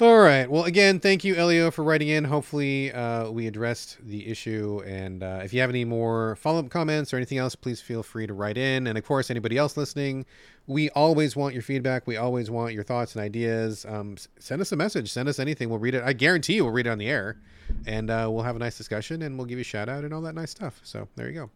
All 0.00 0.20
right. 0.20 0.48
Well, 0.48 0.62
again, 0.62 1.00
thank 1.00 1.24
you, 1.24 1.34
Elio, 1.34 1.72
for 1.72 1.82
writing 1.82 2.06
in. 2.06 2.22
Hopefully, 2.22 2.92
uh, 2.92 3.32
we 3.32 3.48
addressed 3.48 3.98
the 4.00 4.28
issue. 4.28 4.80
And 4.87 5.24
uh, 5.24 5.40
if 5.42 5.52
you 5.52 5.61
have 5.61 5.70
any 5.70 5.84
more 5.84 6.37
follow 6.37 6.61
up 6.61 6.70
comments 6.70 7.12
or 7.12 7.16
anything 7.16 7.38
else, 7.38 7.56
please 7.56 7.80
feel 7.80 8.04
free 8.04 8.24
to 8.28 8.32
write 8.32 8.56
in. 8.56 8.87
And 8.87 8.96
of 8.96 9.04
course, 9.04 9.28
anybody 9.28 9.56
else 9.56 9.76
listening, 9.76 10.24
we 10.68 10.88
always 10.90 11.34
want 11.34 11.52
your 11.52 11.64
feedback. 11.64 12.06
We 12.06 12.16
always 12.16 12.48
want 12.48 12.74
your 12.74 12.84
thoughts 12.84 13.16
and 13.16 13.24
ideas. 13.24 13.84
Um, 13.88 14.16
send 14.38 14.62
us 14.62 14.70
a 14.70 14.76
message. 14.76 15.11
Send 15.11 15.28
us 15.28 15.40
anything. 15.40 15.68
We'll 15.68 15.80
read 15.80 15.96
it. 15.96 16.04
I 16.04 16.12
guarantee 16.12 16.54
you, 16.54 16.64
we'll 16.64 16.72
read 16.72 16.87
it 16.87 16.90
on 16.90 16.98
the 16.98 17.08
air, 17.08 17.37
and 17.84 18.08
uh, 18.08 18.28
we'll 18.30 18.44
have 18.44 18.54
a 18.54 18.61
nice 18.61 18.78
discussion, 18.78 19.22
and 19.22 19.37
we'll 19.37 19.46
give 19.46 19.58
you 19.58 19.62
a 19.62 19.64
shout 19.64 19.88
out 19.88 20.04
and 20.04 20.14
all 20.14 20.22
that 20.22 20.37
nice 20.37 20.52
stuff. 20.52 20.80
So 20.84 21.08
there 21.16 21.28
you 21.28 21.50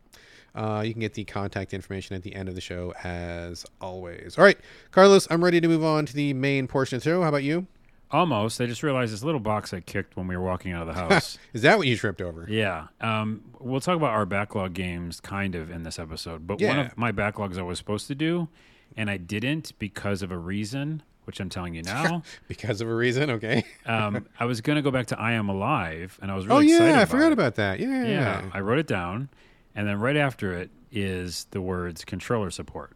go. 0.56 0.60
Uh, 0.60 0.80
you 0.80 0.92
can 0.92 1.00
get 1.00 1.14
the 1.14 1.22
contact 1.22 1.74
information 1.74 2.16
at 2.16 2.24
the 2.24 2.34
end 2.34 2.48
of 2.48 2.56
the 2.56 2.60
show, 2.60 2.92
as 3.04 3.64
always. 3.80 4.36
All 4.36 4.44
right, 4.44 4.58
Carlos, 4.90 5.28
I'm 5.30 5.44
ready 5.44 5.60
to 5.60 5.68
move 5.68 5.84
on 5.84 6.06
to 6.06 6.12
the 6.12 6.34
main 6.34 6.66
portion 6.66 6.96
of 6.96 7.04
the 7.04 7.08
show. 7.08 7.22
How 7.22 7.28
about 7.28 7.44
you? 7.44 7.68
Almost. 8.12 8.60
I 8.60 8.66
just 8.66 8.82
realized 8.82 9.12
this 9.12 9.22
little 9.24 9.40
box 9.40 9.72
I 9.72 9.80
kicked 9.80 10.16
when 10.16 10.26
we 10.26 10.36
were 10.36 10.42
walking 10.42 10.72
out 10.72 10.86
of 10.86 10.94
the 10.94 11.00
house. 11.14 11.38
Is 11.52 11.62
that 11.62 11.78
what 11.78 11.86
you 11.86 11.96
tripped 11.96 12.20
over? 12.20 12.46
Yeah. 12.48 12.88
Um, 13.00 13.42
we'll 13.58 13.80
talk 13.80 13.96
about 13.96 14.10
our 14.10 14.26
backlog 14.26 14.74
games 14.74 15.20
kind 15.20 15.54
of 15.54 15.70
in 15.70 15.82
this 15.82 15.98
episode, 15.98 16.46
but 16.46 16.54
one 16.60 16.76
Yeah. 16.76 16.86
of 16.86 16.98
my 16.98 17.10
backlogs 17.12 17.58
I 17.58 17.62
was 17.62 17.78
supposed 17.78 18.06
to 18.08 18.14
do, 18.14 18.48
and 18.96 19.08
I 19.10 19.16
didn't 19.16 19.72
because 19.78 20.22
of 20.22 20.30
a 20.30 20.36
reason, 20.38 21.02
which 21.24 21.40
I'm 21.40 21.48
telling 21.48 21.74
you 21.74 21.82
now. 21.82 22.22
Because 22.48 22.80
of 22.82 22.88
a 22.88 22.94
reason, 22.94 23.30
okay. 23.30 23.64
um, 23.86 24.26
I 24.38 24.44
was 24.44 24.60
going 24.60 24.76
to 24.76 24.82
go 24.82 24.90
back 24.90 25.06
to 25.06 25.18
I 25.18 25.32
Am 25.32 25.48
Alive, 25.48 26.18
and 26.20 26.30
I 26.30 26.34
was 26.34 26.44
Oh 26.44 26.48
really 26.58 26.66
excited 26.72 26.90
yeah, 26.90 27.00
I 27.00 27.04
forgot 27.06 27.26
it. 27.28 27.32
about 27.32 27.54
that. 27.54 27.80
Yeah, 27.80 28.04
Yeah. 28.04 28.42
I 28.52 28.60
wrote 28.60 28.78
it 28.78 28.86
down, 28.86 29.30
and 29.74 29.88
then 29.88 29.98
right 29.98 30.16
after 30.18 30.52
it 30.52 30.70
is 30.90 31.46
the 31.52 31.62
words 31.62 32.04
controller 32.04 32.50
support. 32.50 32.92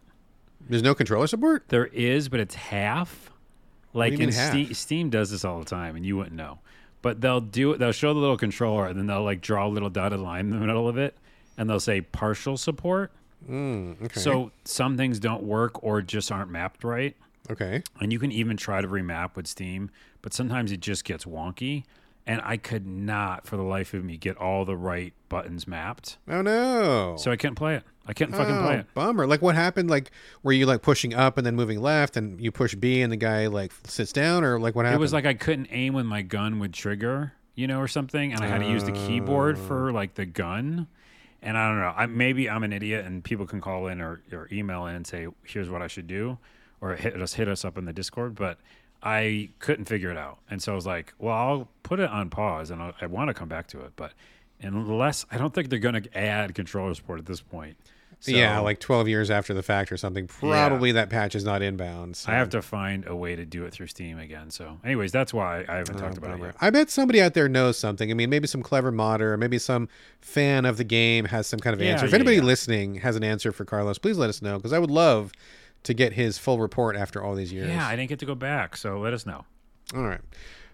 There's 0.69 0.83
no 0.83 0.93
controller 0.93 1.25
support. 1.27 1.63
There 1.69 1.87
is, 1.87 2.29
but 2.29 2.39
it's 2.39 2.53
half. 2.53 3.31
Like 3.93 4.19
in? 4.19 4.31
Steam, 4.31 4.73
Steam 4.73 5.09
does 5.09 5.31
this 5.31 5.43
all 5.45 5.59
the 5.59 5.65
time, 5.65 5.95
and 5.95 6.05
you 6.05 6.17
wouldn't 6.17 6.35
know. 6.35 6.59
But 7.01 7.21
they'll 7.21 7.41
do 7.41 7.71
it. 7.73 7.79
They'll 7.79 7.91
show 7.91 8.13
the 8.13 8.19
little 8.19 8.37
controller, 8.37 8.87
and 8.87 8.97
then 8.97 9.07
they'll 9.07 9.23
like 9.23 9.41
draw 9.41 9.67
a 9.67 9.69
little 9.69 9.89
dotted 9.89 10.19
line 10.19 10.41
in 10.41 10.49
the 10.51 10.65
middle 10.65 10.87
of 10.87 10.97
it, 10.97 11.15
and 11.57 11.69
they'll 11.69 11.79
say 11.79 12.01
partial 12.01 12.57
support. 12.57 13.11
Mm, 13.49 14.01
okay. 14.03 14.19
So 14.19 14.51
some 14.63 14.97
things 14.97 15.19
don't 15.19 15.43
work 15.43 15.83
or 15.83 16.01
just 16.01 16.31
aren't 16.31 16.49
mapped 16.51 16.83
right, 16.83 17.15
okay. 17.51 17.83
and 17.99 18.11
you 18.11 18.19
can 18.19 18.31
even 18.31 18.57
try 18.57 18.81
to 18.81 18.87
remap 18.87 19.35
with 19.35 19.47
Steam, 19.47 19.91
but 20.21 20.33
sometimes 20.33 20.71
it 20.71 20.79
just 20.79 21.05
gets 21.05 21.23
wonky. 21.23 21.83
And 22.29 22.41
I 22.43 22.57
could 22.57 22.85
not, 22.85 23.47
for 23.47 23.55
the 23.55 23.63
life 23.63 23.93
of 23.93 24.03
me, 24.03 24.17
get 24.17 24.35
all 24.35 24.65
the 24.65 24.75
right 24.75 25.13
buttons 25.29 25.65
mapped, 25.65 26.17
Oh 26.27 26.41
no. 26.41 27.15
so 27.17 27.31
I 27.31 27.37
couldn't 27.37 27.55
play 27.55 27.75
it. 27.75 27.83
I 28.05 28.11
couldn't 28.13 28.35
fucking 28.35 28.53
oh, 28.55 28.61
play 28.63 28.75
Oh, 28.75 28.79
it. 28.79 28.93
Bummer. 28.93 29.25
Like 29.25 29.41
what 29.41 29.55
happened? 29.55 29.89
Like 29.89 30.11
were 30.43 30.51
you 30.51 30.65
like 30.65 30.81
pushing 30.81 31.13
up 31.13 31.37
and 31.37 31.45
then 31.47 31.55
moving 31.55 31.79
left, 31.81 32.17
and 32.17 32.39
you 32.41 32.51
push 32.51 32.75
B 32.75 33.01
and 33.01 33.11
the 33.11 33.17
guy 33.17 33.47
like 33.47 33.71
sits 33.85 34.11
down, 34.11 34.43
or 34.43 34.59
like 34.59 34.75
what 34.75 34.85
happened? 34.85 34.99
It 34.99 35.01
was 35.01 35.13
like 35.13 35.25
I 35.25 35.33
couldn't 35.33 35.69
aim 35.71 35.93
when 35.93 36.05
my 36.05 36.21
gun 36.21 36.59
would 36.59 36.73
trigger, 36.73 37.31
you 37.55 37.65
know, 37.65 37.79
or 37.79 37.87
something, 37.87 38.33
and 38.33 38.41
I 38.43 38.47
had 38.47 38.59
to 38.61 38.67
use 38.69 38.83
the 38.83 38.91
keyboard 38.91 39.55
Oh. 39.57 39.61
for 39.67 39.91
like 39.93 40.15
the 40.15 40.25
gun. 40.25 40.87
And 41.41 41.57
I 41.57 41.69
don't 41.69 41.79
know. 41.79 41.93
I, 41.95 42.07
maybe 42.07 42.49
I'm 42.49 42.63
an 42.63 42.73
idiot, 42.73 43.05
and 43.05 43.23
people 43.23 43.45
can 43.45 43.61
call 43.61 43.87
in 43.87 44.01
or, 44.01 44.21
or 44.33 44.49
email 44.51 44.85
in 44.87 44.95
and 44.95 45.05
say, 45.07 45.27
"Here's 45.43 45.69
what 45.69 45.81
I 45.81 45.87
should 45.87 46.07
do," 46.07 46.39
or 46.81 46.95
hit 46.95 47.21
us 47.21 47.33
hit 47.35 47.47
us 47.47 47.63
up 47.63 47.77
in 47.77 47.85
the 47.85 47.93
Discord. 47.93 48.33
But 48.35 48.57
I 49.03 49.49
couldn't 49.59 49.85
figure 49.85 50.09
it 50.11 50.17
out, 50.17 50.39
and 50.49 50.61
so 50.61 50.71
I 50.71 50.75
was 50.75 50.85
like, 50.85 51.13
"Well, 51.19 51.35
I'll 51.35 51.67
put 51.83 51.99
it 51.99 52.09
on 52.09 52.29
pause, 52.29 52.71
and 52.71 52.81
I, 52.81 52.93
I 53.01 53.05
want 53.05 53.29
to 53.29 53.33
come 53.33 53.49
back 53.49 53.67
to 53.69 53.81
it, 53.81 53.93
but." 53.95 54.13
Unless 54.59 55.27
I 55.29 55.37
don't 55.37 55.53
think 55.53 55.69
they're 55.69 55.77
going 55.77 56.01
to 56.01 56.17
add 56.17 56.55
controller 56.55 56.91
support 56.95 57.19
at 57.19 57.27
this 57.27 57.41
point. 57.41 57.77
So 58.19 58.31
yeah, 58.31 58.57
like 58.57 58.79
12 58.79 59.07
years 59.07 59.29
after 59.29 59.53
the 59.53 59.61
fact 59.61 59.91
or 59.91 59.97
something. 59.97 60.25
Probably 60.25 60.91
that 60.93 61.11
patch 61.11 61.35
is 61.35 61.43
not 61.43 61.61
inbound. 61.61 62.15
So. 62.17 62.31
I 62.31 62.35
have 62.35 62.49
to 62.49 62.63
find 62.63 63.05
a 63.05 63.15
way 63.15 63.35
to 63.35 63.45
do 63.45 63.65
it 63.65 63.71
through 63.73 63.85
Steam 63.85 64.17
again. 64.17 64.49
So, 64.49 64.79
anyways, 64.83 65.11
that's 65.11 65.31
why 65.31 65.63
I 65.69 65.75
haven't 65.75 65.97
Oh, 65.97 65.99
talked 65.99 66.17
about 66.17 66.39
it 66.39 66.43
yet. 66.43 66.55
I 66.59 66.71
bet 66.71 66.89
somebody 66.89 67.21
out 67.21 67.35
there 67.35 67.47
knows 67.47 67.77
something. 67.77 68.09
I 68.09 68.15
mean, 68.15 68.31
maybe 68.31 68.47
some 68.47 68.63
clever 68.63 68.91
modder, 68.91 69.33
or 69.33 69.37
maybe 69.37 69.59
some 69.59 69.87
fan 70.19 70.65
of 70.65 70.77
the 70.77 70.83
game 70.83 71.25
has 71.25 71.45
some 71.45 71.59
kind 71.59 71.75
of 71.75 71.79
Yeah, 71.79 71.91
answer. 71.91 72.05
If 72.05 72.11
yeah, 72.11 72.15
anybody 72.15 72.37
yeah. 72.37 72.41
listening 72.43 72.95
has 72.95 73.15
an 73.15 73.23
answer 73.23 73.51
for 73.51 73.63
Carlos, 73.65 73.99
please 73.99 74.17
let 74.17 74.31
us 74.31 74.41
know 74.41 74.57
because 74.57 74.73
I 74.73 74.79
would 74.79 74.89
love 74.89 75.31
to 75.83 75.93
get 75.93 76.13
his 76.13 76.37
full 76.37 76.59
report 76.59 76.95
after 76.95 77.23
all 77.23 77.35
these 77.35 77.53
years. 77.53 77.69
Yeah, 77.69 77.87
I 77.87 77.95
didn't 77.95 78.09
get 78.09 78.19
to 78.19 78.25
go 78.25 78.35
back, 78.35 78.75
so 78.77 78.99
let 78.99 79.13
us 79.13 79.25
know. 79.25 79.45
All 79.95 80.03
right. 80.03 80.21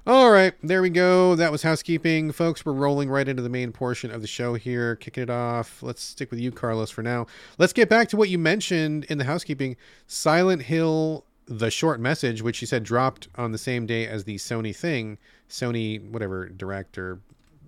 All 0.05 0.31
right, 0.31 0.53
there 0.61 0.81
we 0.81 0.89
go. 0.89 1.33
That 1.35 1.49
was 1.49 1.63
housekeeping. 1.63 2.33
Folks, 2.33 2.65
we're 2.65 2.73
rolling 2.73 3.09
right 3.09 3.25
into 3.25 3.41
the 3.41 3.47
main 3.47 3.71
portion 3.71 4.11
of 4.11 4.19
the 4.19 4.27
show 4.27 4.55
here, 4.55 4.97
kicking 4.97 5.23
it 5.23 5.29
off. 5.29 5.81
Let's 5.81 6.01
stick 6.01 6.29
with 6.29 6.41
you, 6.41 6.51
Carlos, 6.51 6.89
for 6.89 7.01
now. 7.03 7.25
Let's 7.57 7.71
get 7.71 7.87
back 7.87 8.09
to 8.09 8.17
what 8.17 8.27
you 8.27 8.37
mentioned 8.37 9.05
in 9.05 9.17
the 9.17 9.23
housekeeping 9.23 9.77
Silent 10.05 10.63
Hill, 10.63 11.23
the 11.45 11.71
short 11.71 12.01
message, 12.01 12.41
which 12.41 12.59
you 12.59 12.67
said 12.67 12.83
dropped 12.83 13.29
on 13.35 13.53
the 13.53 13.57
same 13.57 13.85
day 13.85 14.05
as 14.05 14.25
the 14.25 14.35
Sony 14.35 14.75
thing, 14.75 15.19
Sony, 15.49 16.05
whatever, 16.11 16.49
direct 16.49 16.97
or 16.97 17.21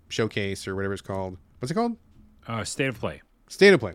showcase 0.09 0.67
or 0.67 0.75
whatever 0.75 0.93
it's 0.93 1.01
called. 1.01 1.37
What's 1.59 1.71
it 1.71 1.75
called? 1.75 1.95
Uh, 2.47 2.65
state 2.65 2.87
of 2.87 2.99
play. 2.99 3.21
State 3.47 3.73
of 3.73 3.79
Play. 3.79 3.93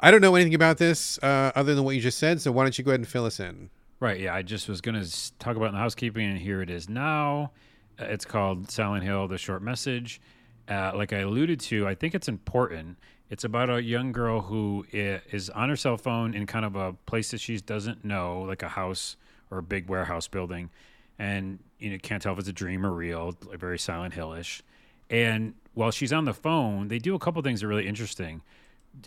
I 0.00 0.10
don't 0.10 0.20
know 0.20 0.34
anything 0.34 0.54
about 0.54 0.78
this 0.78 1.18
uh, 1.22 1.52
other 1.54 1.74
than 1.74 1.84
what 1.84 1.94
you 1.94 2.00
just 2.00 2.18
said, 2.18 2.40
so 2.40 2.52
why 2.52 2.64
don't 2.64 2.76
you 2.76 2.84
go 2.84 2.90
ahead 2.90 3.00
and 3.00 3.08
fill 3.08 3.24
us 3.24 3.40
in? 3.40 3.70
Right. 4.00 4.20
Yeah. 4.20 4.34
I 4.34 4.42
just 4.42 4.68
was 4.68 4.80
going 4.80 5.00
to 5.00 5.38
talk 5.38 5.56
about 5.56 5.66
in 5.66 5.74
the 5.74 5.80
housekeeping, 5.80 6.24
and 6.28 6.38
here 6.38 6.62
it 6.62 6.70
is 6.70 6.88
now. 6.88 7.52
Uh, 7.98 8.04
It's 8.04 8.24
called 8.24 8.70
Silent 8.70 9.04
Hill: 9.04 9.28
The 9.28 9.38
Short 9.38 9.62
Message. 9.62 10.20
Uh, 10.68 10.92
like 10.94 11.12
I 11.12 11.18
alluded 11.18 11.58
to, 11.60 11.88
I 11.88 11.94
think 11.96 12.14
it's 12.14 12.28
important. 12.28 12.96
It's 13.28 13.44
about 13.44 13.70
a 13.70 13.82
young 13.82 14.12
girl 14.12 14.40
who 14.40 14.86
is 14.92 15.50
on 15.50 15.68
her 15.68 15.76
cell 15.76 15.96
phone 15.96 16.32
in 16.34 16.46
kind 16.46 16.64
of 16.64 16.76
a 16.76 16.92
place 17.06 17.30
that 17.32 17.40
she 17.40 17.58
doesn't 17.58 18.04
know, 18.04 18.42
like 18.42 18.62
a 18.62 18.68
house 18.68 19.16
or 19.50 19.58
a 19.58 19.62
big 19.62 19.88
warehouse 19.88 20.28
building, 20.28 20.70
and 21.18 21.58
you 21.78 21.90
know 21.90 21.98
can't 22.00 22.22
tell 22.22 22.32
if 22.34 22.38
it's 22.38 22.48
a 22.48 22.52
dream 22.52 22.86
or 22.86 22.92
real, 22.92 23.36
like 23.46 23.58
very 23.58 23.78
Silent 23.78 24.14
Hill-ish. 24.14 24.62
And 25.10 25.54
while 25.74 25.90
she's 25.90 26.12
on 26.12 26.24
the 26.24 26.34
phone, 26.34 26.88
they 26.88 26.98
do 26.98 27.14
a 27.14 27.18
couple 27.18 27.42
things 27.42 27.60
that 27.60 27.66
are 27.66 27.70
really 27.70 27.88
interesting. 27.88 28.42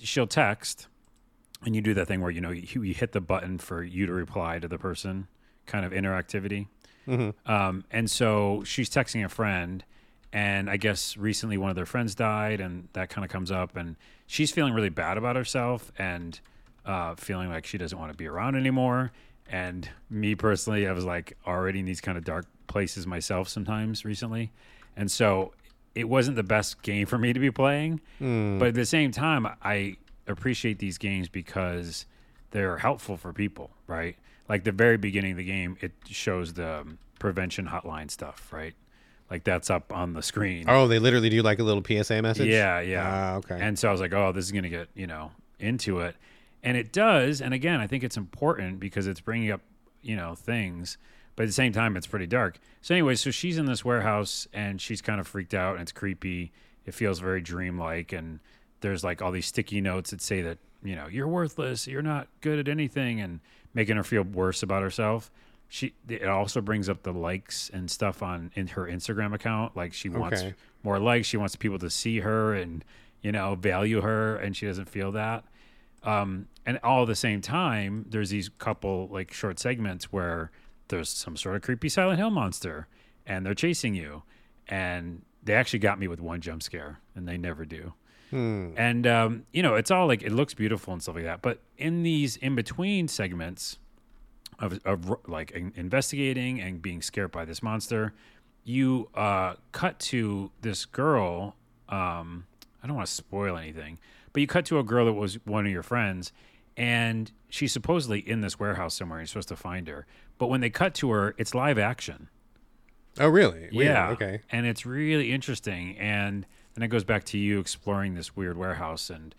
She'll 0.02 0.28
text, 0.28 0.88
and 1.66 1.76
you 1.76 1.82
do 1.82 1.94
that 1.94 2.08
thing 2.08 2.22
where 2.22 2.32
you 2.32 2.42
know 2.42 2.52
you, 2.52 2.84
you 2.84 2.94
hit 2.94 3.12
the 3.12 3.22
button 3.22 3.58
for 3.58 3.84
you 3.84 4.06
to 4.06 4.14
reply 4.14 4.60
to 4.60 4.68
the 4.68 4.78
person, 4.78 5.28
kind 5.66 5.86
of 5.86 5.92
interactivity. 5.92 6.68
Um, 7.46 7.84
and 7.92 8.10
so 8.10 8.64
she's 8.66 8.90
texting 8.90 9.26
a 9.26 9.30
friend, 9.30 9.84
and 10.32 10.70
I 10.70 10.78
guess 10.78 11.18
recently 11.18 11.58
one 11.58 11.70
of 11.70 11.76
their 11.76 11.86
friends 11.86 12.16
died, 12.16 12.62
and 12.62 12.88
that 12.94 13.10
kind 13.10 13.26
of 13.26 13.32
comes 13.32 13.52
up, 13.52 13.76
and 13.76 13.98
she's 14.26 14.52
feeling 14.52 14.74
really 14.74 14.90
bad 14.90 15.18
about 15.18 15.36
herself 15.36 15.92
and 15.98 16.40
uh, 16.86 17.16
feeling 17.16 17.50
like 17.50 17.66
she 17.66 17.78
doesn't 17.78 17.98
want 17.98 18.12
to 18.12 18.18
be 18.18 18.28
around 18.28 18.56
anymore. 18.56 19.12
And 19.50 19.90
me 20.10 20.36
personally, 20.36 20.88
I 20.88 20.94
was 20.94 21.04
like 21.04 21.38
already 21.46 21.80
in 21.80 21.86
these 21.86 22.02
kind 22.02 22.18
of 22.18 22.24
dark 22.24 22.46
places 22.68 23.06
myself 23.06 23.50
sometimes 23.50 24.06
recently, 24.06 24.52
and 24.96 25.12
so 25.12 25.52
it 25.96 26.10
wasn't 26.10 26.36
the 26.36 26.44
best 26.44 26.82
game 26.82 27.06
for 27.06 27.18
me 27.18 27.34
to 27.34 27.40
be 27.40 27.52
playing. 27.52 28.02
But 28.20 28.68
at 28.70 28.74
the 28.76 28.86
same 28.86 29.12
time, 29.12 29.48
I 29.64 29.98
appreciate 30.28 30.80
these 30.80 30.98
games 30.98 31.30
because 31.30 32.06
they're 32.52 32.78
helpful 32.78 33.18
for 33.18 33.34
people, 33.34 33.72
right? 33.88 34.16
Like 34.50 34.64
the 34.64 34.72
very 34.72 34.98
beginning 34.98 35.32
of 35.32 35.38
the 35.38 35.44
game, 35.44 35.78
it 35.82 35.92
shows 36.08 36.54
the 36.54 36.82
um, 36.82 36.98
prevention 37.20 37.68
hotline 37.68 38.10
stuff, 38.12 38.52
right? 38.52 38.74
Like 39.30 39.44
that's 39.44 39.70
up 39.70 39.92
on 39.94 40.14
the 40.14 40.22
screen. 40.22 40.66
Oh, 40.68 40.88
they 40.88 41.00
literally 41.00 41.30
do 41.30 41.42
like 41.42 41.60
a 41.60 41.64
little 41.64 41.84
PSA 41.84 42.22
message? 42.22 42.48
Yeah, 42.48 42.80
yeah. 42.82 43.04
Ah, 43.06 43.36
okay. 43.38 43.58
And 43.60 43.80
so 43.80 43.90
I 43.90 43.92
was 43.92 44.02
like, 44.02 44.14
oh, 44.14 44.32
this 44.32 44.46
is 44.46 44.52
going 44.52 44.64
to 44.64 44.70
get, 44.70 44.90
you 44.94 45.08
know, 45.08 45.32
into 45.60 46.00
it. 46.00 46.16
And 46.62 46.78
it 46.78 46.92
does. 46.92 47.42
And 47.42 47.54
again, 47.54 47.80
I 47.80 47.88
think 47.88 48.04
it's 48.04 48.18
important 48.18 48.80
because 48.80 49.08
it's 49.08 49.22
bringing 49.22 49.52
up, 49.52 49.62
you 50.02 50.16
know, 50.16 50.36
things. 50.36 50.98
But 51.36 51.44
at 51.44 51.48
the 51.48 51.54
same 51.54 51.72
time, 51.74 51.98
it's 51.98 52.08
pretty 52.08 52.28
dark. 52.28 52.60
So, 52.82 52.94
anyway, 52.94 53.16
so 53.16 53.32
she's 53.32 53.58
in 53.58 53.66
this 53.66 53.84
warehouse 53.84 54.48
and 54.54 54.80
she's 54.80 55.02
kind 55.02 55.20
of 55.20 55.28
freaked 55.28 55.54
out 55.54 55.74
and 55.74 55.82
it's 55.82 55.92
creepy. 55.92 56.52
It 56.86 56.94
feels 56.94 57.20
very 57.20 57.42
dreamlike. 57.42 58.12
And 58.14 58.40
there's 58.82 59.04
like 59.04 59.22
all 59.22 59.32
these 59.32 59.48
sticky 59.48 59.82
notes 59.82 60.12
that 60.12 60.22
say 60.22 60.42
that, 60.44 60.60
you 60.84 60.96
know, 60.96 61.08
you're 61.08 61.28
worthless. 61.28 61.88
You're 61.88 62.02
not 62.04 62.28
good 62.42 62.60
at 62.60 62.68
anything 62.68 63.20
and 63.22 63.40
making 63.74 63.96
her 63.98 64.04
feel 64.04 64.24
worse 64.24 64.62
about 64.62 64.84
herself. 64.84 65.32
She, 65.70 65.96
it 66.08 66.28
also 66.28 66.62
brings 66.62 66.88
up 66.88 67.02
the 67.02 67.14
likes 67.14 67.72
and 67.74 67.90
stuff 67.90 68.22
on 68.22 68.52
in 68.54 68.68
her 68.68 68.84
Instagram 68.86 69.34
account. 69.34 69.76
Like 69.76 69.94
she 69.94 70.10
wants 70.10 70.42
Okay. 70.42 70.54
more 70.84 71.00
likes. 71.00 71.26
She 71.28 71.38
wants 71.38 71.56
people 71.56 71.80
to 71.80 71.90
see 71.90 72.20
her 72.20 72.54
and 72.54 72.86
you 73.24 73.32
know 73.32 73.56
value 73.56 74.02
her, 74.02 74.36
and 74.36 74.56
she 74.56 74.68
doesn't 74.68 74.90
feel 74.90 75.14
that. 75.14 75.46
Um, 76.04 76.48
and 76.66 76.80
all 76.84 77.04
at 77.04 77.08
the 77.08 77.16
same 77.16 77.42
time, 77.42 78.06
there's 78.10 78.30
these 78.30 78.50
couple 78.50 79.08
like 79.12 79.34
short 79.34 79.58
segments 79.58 80.12
where 80.12 80.52
there's 80.94 81.10
some 81.10 81.36
sort 81.36 81.56
of 81.56 81.62
creepy 81.62 81.90
Silent 81.90 82.20
Hill 82.20 82.30
monster, 82.30 82.88
and 83.26 83.46
they're 83.46 83.54
chasing 83.54 83.94
you, 83.94 84.24
and 84.68 85.22
they 85.44 85.54
actually 85.54 85.80
got 85.80 86.00
me 86.00 86.08
with 86.08 86.22
one 86.22 86.40
jump 86.42 86.64
scare, 86.64 87.00
and 87.16 87.28
they 87.28 87.38
never 87.38 87.66
do. 87.66 87.94
And 88.78 89.06
um, 89.06 89.46
you 89.52 89.62
know, 89.62 89.76
it's 89.76 89.92
all 89.92 90.08
like 90.08 90.24
it 90.24 90.32
looks 90.32 90.54
beautiful 90.54 90.94
and 90.94 91.02
stuff 91.02 91.16
like 91.16 91.26
that. 91.26 91.42
But 91.42 91.60
in 91.78 92.02
these 92.04 92.36
in 92.38 92.56
between 92.56 93.08
segments 93.08 93.78
of, 94.60 94.80
of 94.86 95.16
like 95.28 95.52
in- 95.52 95.74
investigating 95.76 96.60
and 96.60 96.82
being 96.82 97.02
scared 97.02 97.32
by 97.32 97.46
this 97.46 97.62
monster, 97.62 98.14
you 98.64 99.10
uh, 99.14 99.56
cut 99.72 100.00
to 100.00 100.50
this 100.62 100.86
girl. 100.86 101.56
Um, 101.90 102.46
I 102.82 102.88
don't 102.88 102.96
want 102.96 103.08
to 103.08 103.14
spoil 103.14 103.56
anything, 103.58 104.00
but 104.32 104.40
you 104.42 104.48
cut 104.48 104.66
to 104.66 104.80
a 104.80 104.84
girl 104.84 105.06
that 105.06 105.14
was 105.14 105.36
one 105.46 105.66
of 105.66 105.72
your 105.72 105.84
friends, 105.84 106.32
and 106.78 107.32
she's 107.50 107.72
supposedly 107.72 108.20
in 108.20 108.42
this 108.42 108.60
warehouse 108.60 108.96
somewhere. 108.96 109.20
You're 109.20 109.28
supposed 109.28 109.50
to 109.50 109.56
find 109.56 109.88
her, 109.88 110.06
but 110.38 110.48
when 110.48 110.62
they 110.62 110.70
cut 110.70 110.94
to 110.96 111.12
her, 111.12 111.36
it's 111.38 111.54
live 111.54 111.78
action. 111.78 112.30
Oh, 113.20 113.28
really? 113.28 113.70
Weird. 113.72 113.74
Yeah. 113.74 114.10
Okay. 114.10 114.42
And 114.52 114.66
it's 114.66 114.86
really 114.86 115.32
interesting. 115.32 115.98
And 115.98 116.46
then 116.74 116.84
it 116.84 116.88
goes 116.88 117.04
back 117.04 117.24
to 117.26 117.38
you 117.38 117.60
exploring 117.60 118.16
this 118.16 118.36
weird 118.36 118.58
warehouse. 118.58 119.10
And 119.10 119.36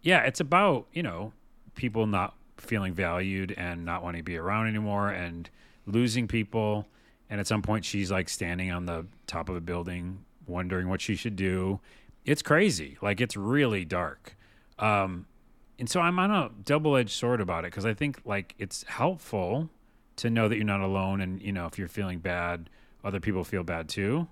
yeah, 0.00 0.22
it's 0.22 0.40
about, 0.40 0.86
you 0.92 1.02
know, 1.02 1.32
people 1.74 2.06
not 2.06 2.34
feeling 2.56 2.94
valued 2.94 3.52
and 3.56 3.84
not 3.84 4.02
wanting 4.02 4.20
to 4.20 4.24
be 4.24 4.36
around 4.36 4.68
anymore 4.68 5.10
and 5.10 5.50
losing 5.86 6.26
people. 6.26 6.86
And 7.28 7.38
at 7.40 7.46
some 7.46 7.60
point, 7.60 7.84
she's 7.84 8.10
like 8.10 8.28
standing 8.30 8.70
on 8.70 8.86
the 8.86 9.06
top 9.26 9.50
of 9.50 9.56
a 9.56 9.60
building, 9.60 10.24
wondering 10.46 10.88
what 10.88 11.02
she 11.02 11.14
should 11.14 11.36
do. 11.36 11.80
It's 12.24 12.40
crazy. 12.40 12.96
Like, 13.02 13.20
it's 13.20 13.36
really 13.36 13.84
dark. 13.84 14.36
Um, 14.78 15.26
and 15.78 15.88
so 15.88 16.00
I'm 16.00 16.18
on 16.18 16.30
a 16.30 16.50
double 16.64 16.96
edged 16.96 17.10
sword 17.10 17.40
about 17.40 17.64
it 17.64 17.70
because 17.70 17.86
I 17.86 17.94
think 17.94 18.20
like 18.24 18.54
it's 18.58 18.84
helpful 18.84 19.70
to 20.16 20.30
know 20.30 20.48
that 20.48 20.56
you're 20.56 20.64
not 20.64 20.80
alone. 20.80 21.20
And, 21.20 21.40
you 21.40 21.52
know, 21.52 21.66
if 21.66 21.78
you're 21.78 21.88
feeling 21.88 22.18
bad, 22.18 22.68
other 23.04 23.20
people 23.20 23.44
feel 23.44 23.62
bad 23.62 23.88
too. 23.88 24.26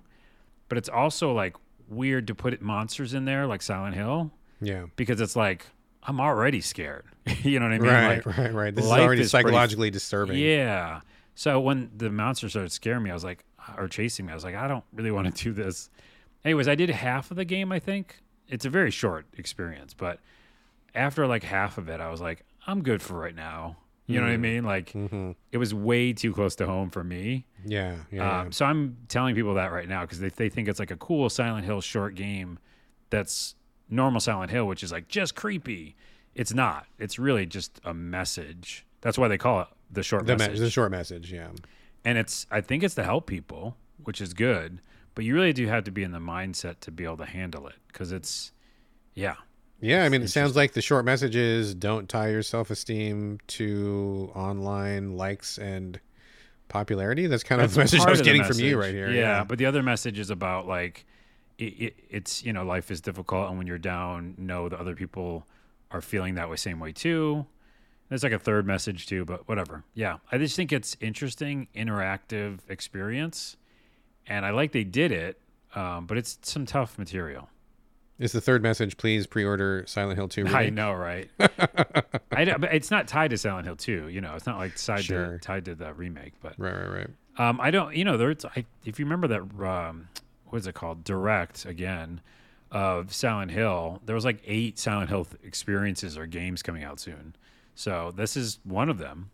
But 0.69 0.77
it's 0.77 0.89
also 0.89 1.31
like 1.33 1.55
weird 1.87 2.27
to 2.27 2.35
put 2.35 2.61
monsters 2.61 3.13
in 3.13 3.23
there 3.25 3.47
like 3.47 3.61
Silent 3.61 3.95
Hill 3.95 4.31
Yeah. 4.59 4.87
because 4.97 5.21
it's 5.21 5.35
like 5.37 5.65
I'm 6.03 6.19
already 6.19 6.59
scared. 6.61 7.05
you 7.43 7.59
know 7.59 7.65
what 7.67 7.73
I 7.73 7.79
mean? 7.79 7.89
Right, 7.89 8.25
Like, 8.25 8.37
right, 8.37 8.53
right. 8.53 8.75
This 8.75 8.85
is 8.85 8.91
already 8.91 9.21
is 9.21 9.31
pretty- 9.31 9.43
psychologically 9.47 9.89
disturbing. 9.89 10.37
Yeah. 10.37 11.01
So 11.35 11.59
when 11.59 11.91
the 11.95 12.09
monster 12.09 12.49
started 12.49 12.71
scaring 12.71 13.03
me, 13.03 13.11
I 13.11 13.13
was 13.13 13.23
like, 13.23 13.43
uh, 13.59 13.73
or 13.77 13.87
chasing 13.87 14.25
me, 14.25 14.31
I 14.31 14.35
was 14.35 14.43
like, 14.43 14.55
I 14.55 14.67
don't 14.67 14.83
really 14.93 15.11
want 15.11 15.33
to 15.33 15.43
do 15.43 15.53
this. 15.53 15.89
Anyways, 16.43 16.67
I 16.67 16.75
did 16.75 16.89
half 16.89 17.31
of 17.31 17.37
the 17.37 17.45
game, 17.45 17.71
I 17.71 17.79
think. 17.79 18.21
It's 18.49 18.65
a 18.65 18.69
very 18.69 18.91
short 18.91 19.25
experience, 19.37 19.93
but 19.93 20.19
after 20.95 21.27
like 21.27 21.43
half 21.43 21.77
of 21.77 21.89
it, 21.89 21.99
I 21.99 22.09
was 22.09 22.21
like, 22.21 22.45
I'm 22.65 22.81
good 22.83 23.01
for 23.01 23.17
right 23.17 23.35
now. 23.35 23.77
You 24.09 24.21
know 24.21 24.27
what 24.27 24.31
I 24.31 24.37
mean? 24.37 24.63
Like, 24.63 24.95
it 25.51 25.57
was 25.57 25.73
way 25.73 26.13
too 26.13 26.31
close 26.31 26.55
to 26.55 26.65
home 26.65 26.89
for 26.91 27.03
me. 27.03 27.45
Yeah. 27.65 27.97
Yeah. 28.09 28.39
Um, 28.41 28.53
so 28.53 28.63
I'm 28.63 28.95
telling 29.09 29.35
people 29.35 29.55
that 29.55 29.69
right 29.73 29.87
now 29.87 30.01
because 30.03 30.19
they, 30.21 30.29
they 30.29 30.47
think 30.47 30.69
it's 30.69 30.79
like 30.79 30.91
a 30.91 30.95
cool 30.95 31.29
Silent 31.29 31.65
Hill 31.65 31.81
short 31.81 32.15
game 32.15 32.57
that's 33.09 33.55
normal 33.89 34.21
Silent 34.21 34.49
Hill, 34.49 34.65
which 34.65 34.81
is 34.81 34.93
like 34.93 35.09
just 35.09 35.35
creepy. 35.35 35.97
It's 36.35 36.53
not. 36.53 36.85
It's 36.97 37.19
really 37.19 37.45
just 37.45 37.81
a 37.83 37.93
message. 37.93 38.85
That's 39.01 39.17
why 39.17 39.27
they 39.27 39.37
call 39.37 39.59
it 39.63 39.67
the 39.91 40.03
short 40.03 40.25
the, 40.25 40.35
me- 40.35 40.37
message. 40.39 40.59
the 40.59 40.69
short 40.69 40.89
message. 40.91 41.33
Yeah. 41.33 41.49
and 42.05 42.17
it's 42.17 42.47
I 42.49 42.61
think 42.61 42.83
it's 42.83 42.95
to 42.95 43.03
help 43.03 43.27
people, 43.27 43.75
which 44.01 44.21
is 44.21 44.33
good. 44.33 44.79
But 45.15 45.25
you 45.25 45.33
really 45.35 45.51
do 45.51 45.67
have 45.67 45.83
to 45.83 45.91
be 45.91 46.03
in 46.03 46.13
the 46.13 46.19
mindset 46.19 46.79
to 46.81 46.91
be 46.91 47.03
able 47.03 47.17
to 47.17 47.25
handle 47.25 47.67
it 47.67 47.75
because 47.87 48.13
it's, 48.13 48.53
yeah, 49.15 49.35
Yeah, 49.79 50.03
I 50.03 50.09
mean, 50.09 50.23
it 50.23 50.29
sounds 50.29 50.55
like 50.55 50.73
the 50.73 50.81
short 50.81 51.05
message 51.05 51.35
is 51.35 51.75
don't 51.75 52.09
tie 52.09 52.29
your 52.29 52.41
self 52.41 52.71
esteem 52.71 53.39
to 53.47 54.31
online 54.35 55.15
likes 55.15 55.57
and 55.57 55.99
popularity. 56.67 57.27
That's 57.27 57.43
kind 57.43 57.61
of 57.61 57.73
the 57.73 57.79
message 57.79 58.01
I 58.01 58.09
was 58.09 58.21
getting 58.21 58.43
from 58.43 58.59
you 58.59 58.79
right 58.79 58.93
here. 58.93 59.09
Yeah, 59.09 59.43
but 59.43 59.57
the 59.57 59.65
other 59.65 59.83
message 59.83 60.19
is 60.19 60.29
about 60.29 60.67
like 60.67 61.05
it, 61.57 61.63
it, 61.63 61.95
it's 62.09 62.43
you 62.43 62.53
know 62.53 62.63
life 62.63 62.89
is 62.89 63.01
difficult, 63.01 63.49
and 63.49 63.57
when 63.57 63.67
you're 63.67 63.77
down, 63.77 64.35
know 64.37 64.67
that 64.69 64.79
other 64.79 64.95
people 64.95 65.45
are 65.91 66.01
feeling 66.01 66.35
that 66.35 66.49
way 66.49 66.55
same 66.55 66.79
way 66.79 66.91
too. 66.91 67.45
There's 68.09 68.23
like 68.23 68.33
a 68.33 68.39
third 68.39 68.65
message 68.65 69.05
too, 69.05 69.25
but 69.25 69.47
whatever. 69.47 69.83
Yeah, 69.93 70.17
I 70.31 70.37
just 70.37 70.55
think 70.55 70.71
it's 70.71 70.95
interesting, 71.01 71.67
interactive 71.75 72.59
experience, 72.69 73.57
and 74.25 74.45
I 74.45 74.51
like 74.51 74.71
they 74.71 74.85
did 74.85 75.11
it, 75.11 75.39
um, 75.75 76.07
but 76.07 76.17
it's 76.17 76.39
some 76.41 76.65
tough 76.65 76.97
material. 76.97 77.49
Is 78.19 78.31
the 78.31 78.41
third 78.41 78.63
message? 78.63 78.97
Please 78.97 79.27
pre-order 79.27 79.83
Silent 79.87 80.17
Hill 80.17 80.27
2. 80.27 80.43
Remake. 80.45 80.55
I 80.55 80.69
know, 80.69 80.91
right? 80.93 81.29
I 82.31 82.45
don't- 82.45 82.61
but 82.61 82.73
it's 82.73 82.89
not 82.91 83.07
tied 83.07 83.29
to 83.29 83.37
Silent 83.37 83.65
Hill 83.65 83.75
2. 83.75 84.07
You 84.07 84.21
know, 84.21 84.33
it's 84.35 84.45
not 84.45 84.57
like 84.57 84.75
tied 84.75 85.03
Sure. 85.03 85.33
to 85.33 85.39
tied 85.39 85.65
to 85.65 85.75
the 85.75 85.93
remake. 85.93 86.33
But 86.41 86.53
Right, 86.57 86.73
right, 86.73 86.89
right. 86.89 87.09
um, 87.37 87.61
I 87.61 87.69
don't. 87.71 87.95
You 87.95 88.05
know, 88.05 88.17
there's. 88.17 88.43
I, 88.45 88.65
if 88.85 88.99
you 88.99 89.05
remember 89.05 89.27
that, 89.27 89.41
um, 89.67 90.07
what 90.47 90.57
is 90.59 90.67
it 90.67 90.73
called? 90.75 91.03
Direct 91.03 91.65
again 91.65 92.21
of 92.71 93.13
Silent 93.13 93.51
Hill. 93.51 94.01
There 94.05 94.15
was 94.15 94.25
like 94.25 94.41
eight 94.45 94.79
Silent 94.79 95.09
Hill 95.09 95.25
th- 95.25 95.41
experiences 95.43 96.17
or 96.17 96.25
games 96.25 96.63
coming 96.63 96.83
out 96.83 96.99
soon. 96.99 97.35
So 97.75 98.11
this 98.15 98.35
is 98.35 98.57
one 98.63 98.89
of 98.89 98.97
them, 98.97 99.29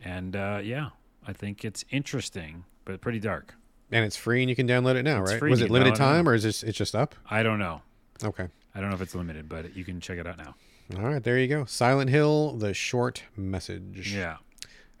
and 0.00 0.36
uh, 0.36 0.60
yeah, 0.62 0.90
I 1.26 1.32
think 1.32 1.64
it's 1.64 1.84
interesting, 1.90 2.64
but 2.84 3.00
pretty 3.00 3.18
dark. 3.18 3.54
And 3.90 4.04
it's 4.04 4.16
free, 4.16 4.40
and 4.42 4.48
you 4.48 4.54
can 4.56 4.68
download 4.68 4.94
it 4.94 5.02
now, 5.02 5.20
It's 5.22 5.32
right? 5.32 5.38
free, 5.40 5.50
Was 5.50 5.60
it 5.60 5.68
limited 5.70 5.94
it 5.94 5.96
time, 5.96 6.26
or 6.28 6.34
is 6.34 6.44
this 6.44 6.62
it's 6.62 6.78
just 6.78 6.94
up? 6.94 7.14
I 7.28 7.42
don't 7.42 7.58
know. 7.58 7.82
Okay. 8.22 8.48
I 8.74 8.80
don't 8.80 8.88
know 8.88 8.94
if 8.94 9.02
it's 9.02 9.14
limited, 9.14 9.48
but 9.48 9.76
you 9.76 9.84
can 9.84 10.00
check 10.00 10.18
it 10.18 10.26
out 10.26 10.38
now. 10.38 10.54
All 10.96 11.02
right, 11.02 11.22
there 11.22 11.38
you 11.38 11.48
go. 11.48 11.64
Silent 11.64 12.10
Hill: 12.10 12.52
The 12.52 12.74
Short 12.74 13.24
Message. 13.36 14.14
Yeah. 14.14 14.36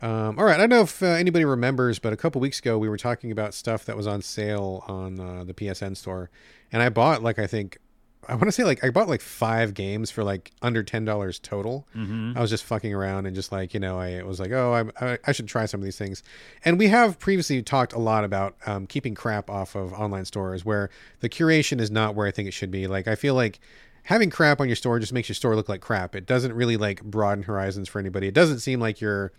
Um, 0.00 0.38
all 0.38 0.44
right. 0.44 0.54
I 0.54 0.58
don't 0.58 0.70
know 0.70 0.82
if 0.82 1.02
uh, 1.02 1.06
anybody 1.06 1.44
remembers, 1.44 1.98
but 1.98 2.12
a 2.12 2.16
couple 2.16 2.40
weeks 2.40 2.58
ago 2.58 2.76
we 2.76 2.88
were 2.88 2.96
talking 2.96 3.30
about 3.30 3.54
stuff 3.54 3.84
that 3.84 3.96
was 3.96 4.06
on 4.06 4.20
sale 4.20 4.84
on 4.88 5.20
uh, 5.20 5.44
the 5.44 5.54
PSN 5.54 5.96
store, 5.96 6.30
and 6.72 6.82
I 6.82 6.88
bought 6.88 7.22
like 7.22 7.38
I 7.38 7.46
think 7.46 7.78
I 8.28 8.34
want 8.34 8.46
to 8.46 8.52
say 8.52 8.62
like 8.62 8.84
I 8.84 8.90
bought 8.90 9.08
like 9.08 9.20
five 9.20 9.74
games 9.74 10.10
for 10.10 10.22
like 10.22 10.52
under 10.62 10.82
ten 10.82 11.04
dollars 11.04 11.38
total. 11.38 11.86
Mm-hmm. 11.96 12.32
I 12.36 12.40
was 12.40 12.50
just 12.50 12.64
fucking 12.64 12.94
around 12.94 13.26
and 13.26 13.34
just 13.34 13.50
like 13.50 13.74
you 13.74 13.80
know 13.80 13.98
I 13.98 14.22
was 14.22 14.38
like 14.38 14.52
oh 14.52 14.92
I, 15.00 15.12
I, 15.12 15.18
I 15.26 15.32
should 15.32 15.48
try 15.48 15.66
some 15.66 15.80
of 15.80 15.84
these 15.84 15.98
things, 15.98 16.22
and 16.64 16.78
we 16.78 16.88
have 16.88 17.18
previously 17.18 17.62
talked 17.62 17.92
a 17.92 17.98
lot 17.98 18.24
about 18.24 18.56
um, 18.66 18.86
keeping 18.86 19.14
crap 19.14 19.50
off 19.50 19.74
of 19.74 19.92
online 19.92 20.24
stores 20.24 20.64
where 20.64 20.88
the 21.20 21.28
curation 21.28 21.80
is 21.80 21.90
not 21.90 22.14
where 22.14 22.26
I 22.26 22.30
think 22.30 22.46
it 22.48 22.52
should 22.52 22.70
be. 22.70 22.86
Like 22.86 23.08
I 23.08 23.16
feel 23.16 23.34
like 23.34 23.58
having 24.04 24.30
crap 24.30 24.60
on 24.60 24.68
your 24.68 24.76
store 24.76 24.98
just 24.98 25.12
makes 25.12 25.28
your 25.28 25.34
store 25.34 25.56
look 25.56 25.68
like 25.68 25.80
crap. 25.80 26.14
It 26.14 26.26
doesn't 26.26 26.52
really 26.52 26.76
like 26.76 27.02
broaden 27.02 27.44
horizons 27.44 27.88
for 27.88 27.98
anybody. 27.98 28.28
It 28.28 28.34
doesn't 28.34 28.60
seem 28.60 28.80
like 28.80 29.00
you're 29.00 29.32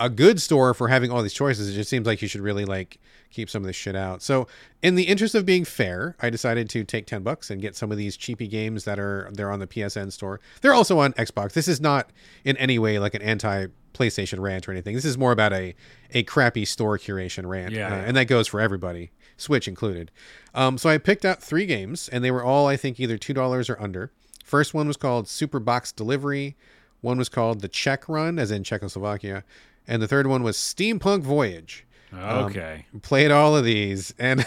a 0.00 0.10
good 0.10 0.40
store 0.40 0.74
for 0.74 0.88
having 0.88 1.10
all 1.10 1.22
these 1.22 1.32
choices. 1.32 1.68
It 1.68 1.74
just 1.74 1.90
seems 1.90 2.06
like 2.06 2.20
you 2.22 2.28
should 2.28 2.40
really 2.40 2.64
like 2.64 2.98
keep 3.34 3.50
some 3.50 3.62
of 3.62 3.66
this 3.66 3.76
shit 3.76 3.94
out. 3.96 4.22
So, 4.22 4.46
in 4.82 4.94
the 4.94 5.02
interest 5.04 5.34
of 5.34 5.44
being 5.44 5.64
fair, 5.64 6.16
I 6.20 6.30
decided 6.30 6.70
to 6.70 6.84
take 6.84 7.06
10 7.06 7.22
bucks 7.22 7.50
and 7.50 7.60
get 7.60 7.76
some 7.76 7.90
of 7.92 7.98
these 7.98 8.16
cheapy 8.16 8.48
games 8.48 8.84
that 8.84 8.98
are 8.98 9.28
they're 9.32 9.50
on 9.50 9.58
the 9.60 9.66
PSN 9.66 10.12
store. 10.12 10.40
They're 10.62 10.74
also 10.74 10.98
on 10.98 11.12
Xbox. 11.14 11.52
This 11.52 11.68
is 11.68 11.80
not 11.80 12.10
in 12.44 12.56
any 12.58 12.78
way 12.78 12.98
like 12.98 13.14
an 13.14 13.22
anti 13.22 13.66
PlayStation 13.92 14.40
rant 14.40 14.68
or 14.68 14.72
anything. 14.72 14.94
This 14.94 15.04
is 15.04 15.16
more 15.18 15.32
about 15.32 15.52
a 15.52 15.74
a 16.12 16.22
crappy 16.24 16.64
store 16.64 16.98
curation 16.98 17.46
rant. 17.46 17.72
Yeah, 17.72 17.86
Uh, 17.86 17.96
yeah. 17.96 18.02
and 18.06 18.16
that 18.16 18.24
goes 18.26 18.48
for 18.48 18.60
everybody, 18.60 19.10
Switch 19.36 19.68
included. 19.68 20.10
Um, 20.54 20.78
so 20.78 20.88
I 20.90 20.98
picked 20.98 21.24
out 21.24 21.42
3 21.42 21.66
games 21.66 22.08
and 22.08 22.24
they 22.24 22.30
were 22.30 22.42
all 22.42 22.66
I 22.66 22.76
think 22.76 22.98
either 22.98 23.18
$2 23.18 23.70
or 23.70 23.80
under. 23.82 24.10
First 24.44 24.74
one 24.74 24.86
was 24.88 24.96
called 24.96 25.28
Super 25.28 25.58
Box 25.60 25.90
Delivery. 25.92 26.56
One 27.00 27.18
was 27.18 27.28
called 27.28 27.60
The 27.60 27.68
Czech 27.68 28.08
Run, 28.08 28.38
as 28.38 28.50
in 28.50 28.62
Czechoslovakia. 28.64 29.44
And 29.86 30.00
the 30.02 30.08
third 30.08 30.26
one 30.26 30.42
was 30.42 30.56
Steampunk 30.56 31.22
Voyage. 31.22 31.86
Um, 32.14 32.44
Okay. 32.44 32.86
Played 33.02 33.30
all 33.30 33.56
of 33.56 33.64
these. 33.64 34.14
And 34.18 34.46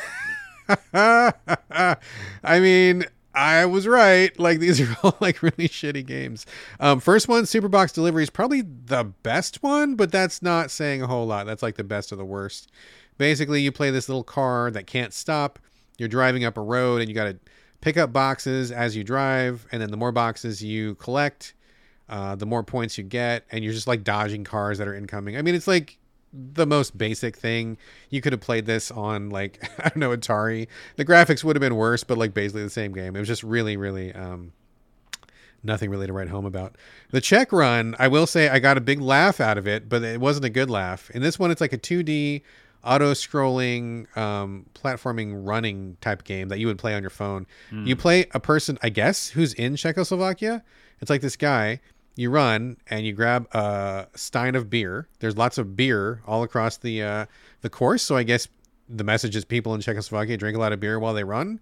I 0.93 2.59
mean, 2.59 3.05
I 3.33 3.65
was 3.65 3.87
right. 3.87 4.37
Like, 4.39 4.59
these 4.59 4.81
are 4.81 4.97
all 5.03 5.17
like 5.19 5.41
really 5.41 5.69
shitty 5.69 6.05
games. 6.05 6.45
Um, 6.79 6.99
first 6.99 7.27
one, 7.27 7.45
Super 7.45 7.67
Box 7.67 7.91
Delivery, 7.91 8.23
is 8.23 8.29
probably 8.29 8.61
the 8.61 9.03
best 9.23 9.61
one, 9.61 9.95
but 9.95 10.11
that's 10.11 10.41
not 10.41 10.71
saying 10.71 11.01
a 11.01 11.07
whole 11.07 11.27
lot. 11.27 11.45
That's 11.45 11.63
like 11.63 11.75
the 11.75 11.83
best 11.83 12.11
of 12.11 12.17
the 12.17 12.25
worst. 12.25 12.71
Basically, 13.17 13.61
you 13.61 13.71
play 13.71 13.91
this 13.91 14.09
little 14.09 14.23
car 14.23 14.71
that 14.71 14.87
can't 14.87 15.13
stop. 15.13 15.59
You're 15.97 16.09
driving 16.09 16.45
up 16.45 16.57
a 16.57 16.61
road 16.61 17.01
and 17.01 17.09
you 17.09 17.15
got 17.15 17.25
to 17.25 17.37
pick 17.81 17.97
up 17.97 18.11
boxes 18.13 18.71
as 18.71 18.95
you 18.95 19.03
drive. 19.03 19.65
And 19.71 19.81
then 19.81 19.91
the 19.91 19.97
more 19.97 20.11
boxes 20.11 20.63
you 20.63 20.95
collect, 20.95 21.53
uh, 22.09 22.35
the 22.35 22.45
more 22.45 22.63
points 22.63 22.97
you 22.97 23.03
get, 23.03 23.45
and 23.51 23.63
you're 23.63 23.73
just 23.73 23.87
like 23.87 24.03
dodging 24.03 24.43
cars 24.43 24.77
that 24.77 24.87
are 24.87 24.95
incoming. 24.95 25.37
I 25.37 25.41
mean, 25.41 25.55
it's 25.55 25.67
like 25.67 25.97
the 26.33 26.65
most 26.65 26.97
basic 26.97 27.35
thing. 27.37 27.77
You 28.09 28.21
could 28.21 28.33
have 28.33 28.41
played 28.41 28.65
this 28.65 28.91
on 28.91 29.29
like 29.29 29.69
I 29.79 29.89
don't 29.89 29.97
know 29.97 30.15
Atari. 30.15 30.67
The 30.95 31.05
graphics 31.05 31.43
would 31.43 31.55
have 31.55 31.61
been 31.61 31.75
worse, 31.75 32.03
but 32.03 32.17
like 32.17 32.33
basically 32.33 32.63
the 32.63 32.69
same 32.69 32.93
game. 32.93 33.15
It 33.15 33.19
was 33.19 33.27
just 33.27 33.43
really, 33.43 33.77
really 33.77 34.13
um, 34.13 34.51
nothing 35.63 35.89
really 35.89 36.07
to 36.07 36.13
write 36.13 36.29
home 36.29 36.45
about. 36.45 36.75
The 37.11 37.21
Czech 37.21 37.51
Run, 37.51 37.95
I 37.99 38.07
will 38.07 38.27
say, 38.27 38.49
I 38.49 38.59
got 38.59 38.77
a 38.77 38.81
big 38.81 39.01
laugh 39.01 39.39
out 39.39 39.57
of 39.57 39.67
it, 39.67 39.89
but 39.89 40.03
it 40.03 40.19
wasn't 40.19 40.45
a 40.45 40.49
good 40.49 40.69
laugh. 40.69 41.09
In 41.11 41.21
this 41.21 41.37
one, 41.39 41.51
it's 41.51 41.61
like 41.61 41.73
a 41.73 41.77
2D 41.77 42.41
auto-scrolling 42.83 44.15
um, 44.17 44.65
platforming 44.73 45.45
running 45.45 45.97
type 45.99 46.23
game 46.23 46.47
that 46.49 46.59
you 46.59 46.67
would 46.67 46.77
play 46.77 46.93
on 46.95 47.01
your 47.01 47.09
phone. 47.09 47.45
You 47.85 47.95
play 47.95 48.25
a 48.31 48.39
person, 48.39 48.77
I 48.81 48.89
guess, 48.89 49.29
who's 49.29 49.53
in 49.53 49.75
Czechoslovakia. 49.75 50.63
It's 51.01 51.09
like 51.09 51.21
this 51.21 51.35
guy. 51.35 51.81
You 52.17 52.29
run 52.31 52.77
and 52.89 53.05
you 53.05 53.13
grab 53.13 53.47
a 53.53 54.07
stein 54.15 54.55
of 54.55 54.69
beer. 54.69 55.07
There's 55.19 55.37
lots 55.37 55.57
of 55.57 55.77
beer 55.77 56.21
all 56.27 56.43
across 56.43 56.77
the 56.77 57.03
uh, 57.03 57.25
the 57.61 57.69
course. 57.69 58.03
So 58.03 58.17
I 58.17 58.23
guess 58.23 58.47
the 58.89 59.03
message 59.03 59.35
is 59.35 59.45
people 59.45 59.73
in 59.75 59.81
Czechoslovakia 59.81 60.35
drink 60.35 60.57
a 60.57 60.59
lot 60.59 60.73
of 60.73 60.79
beer 60.79 60.99
while 60.99 61.13
they 61.13 61.23
run. 61.23 61.59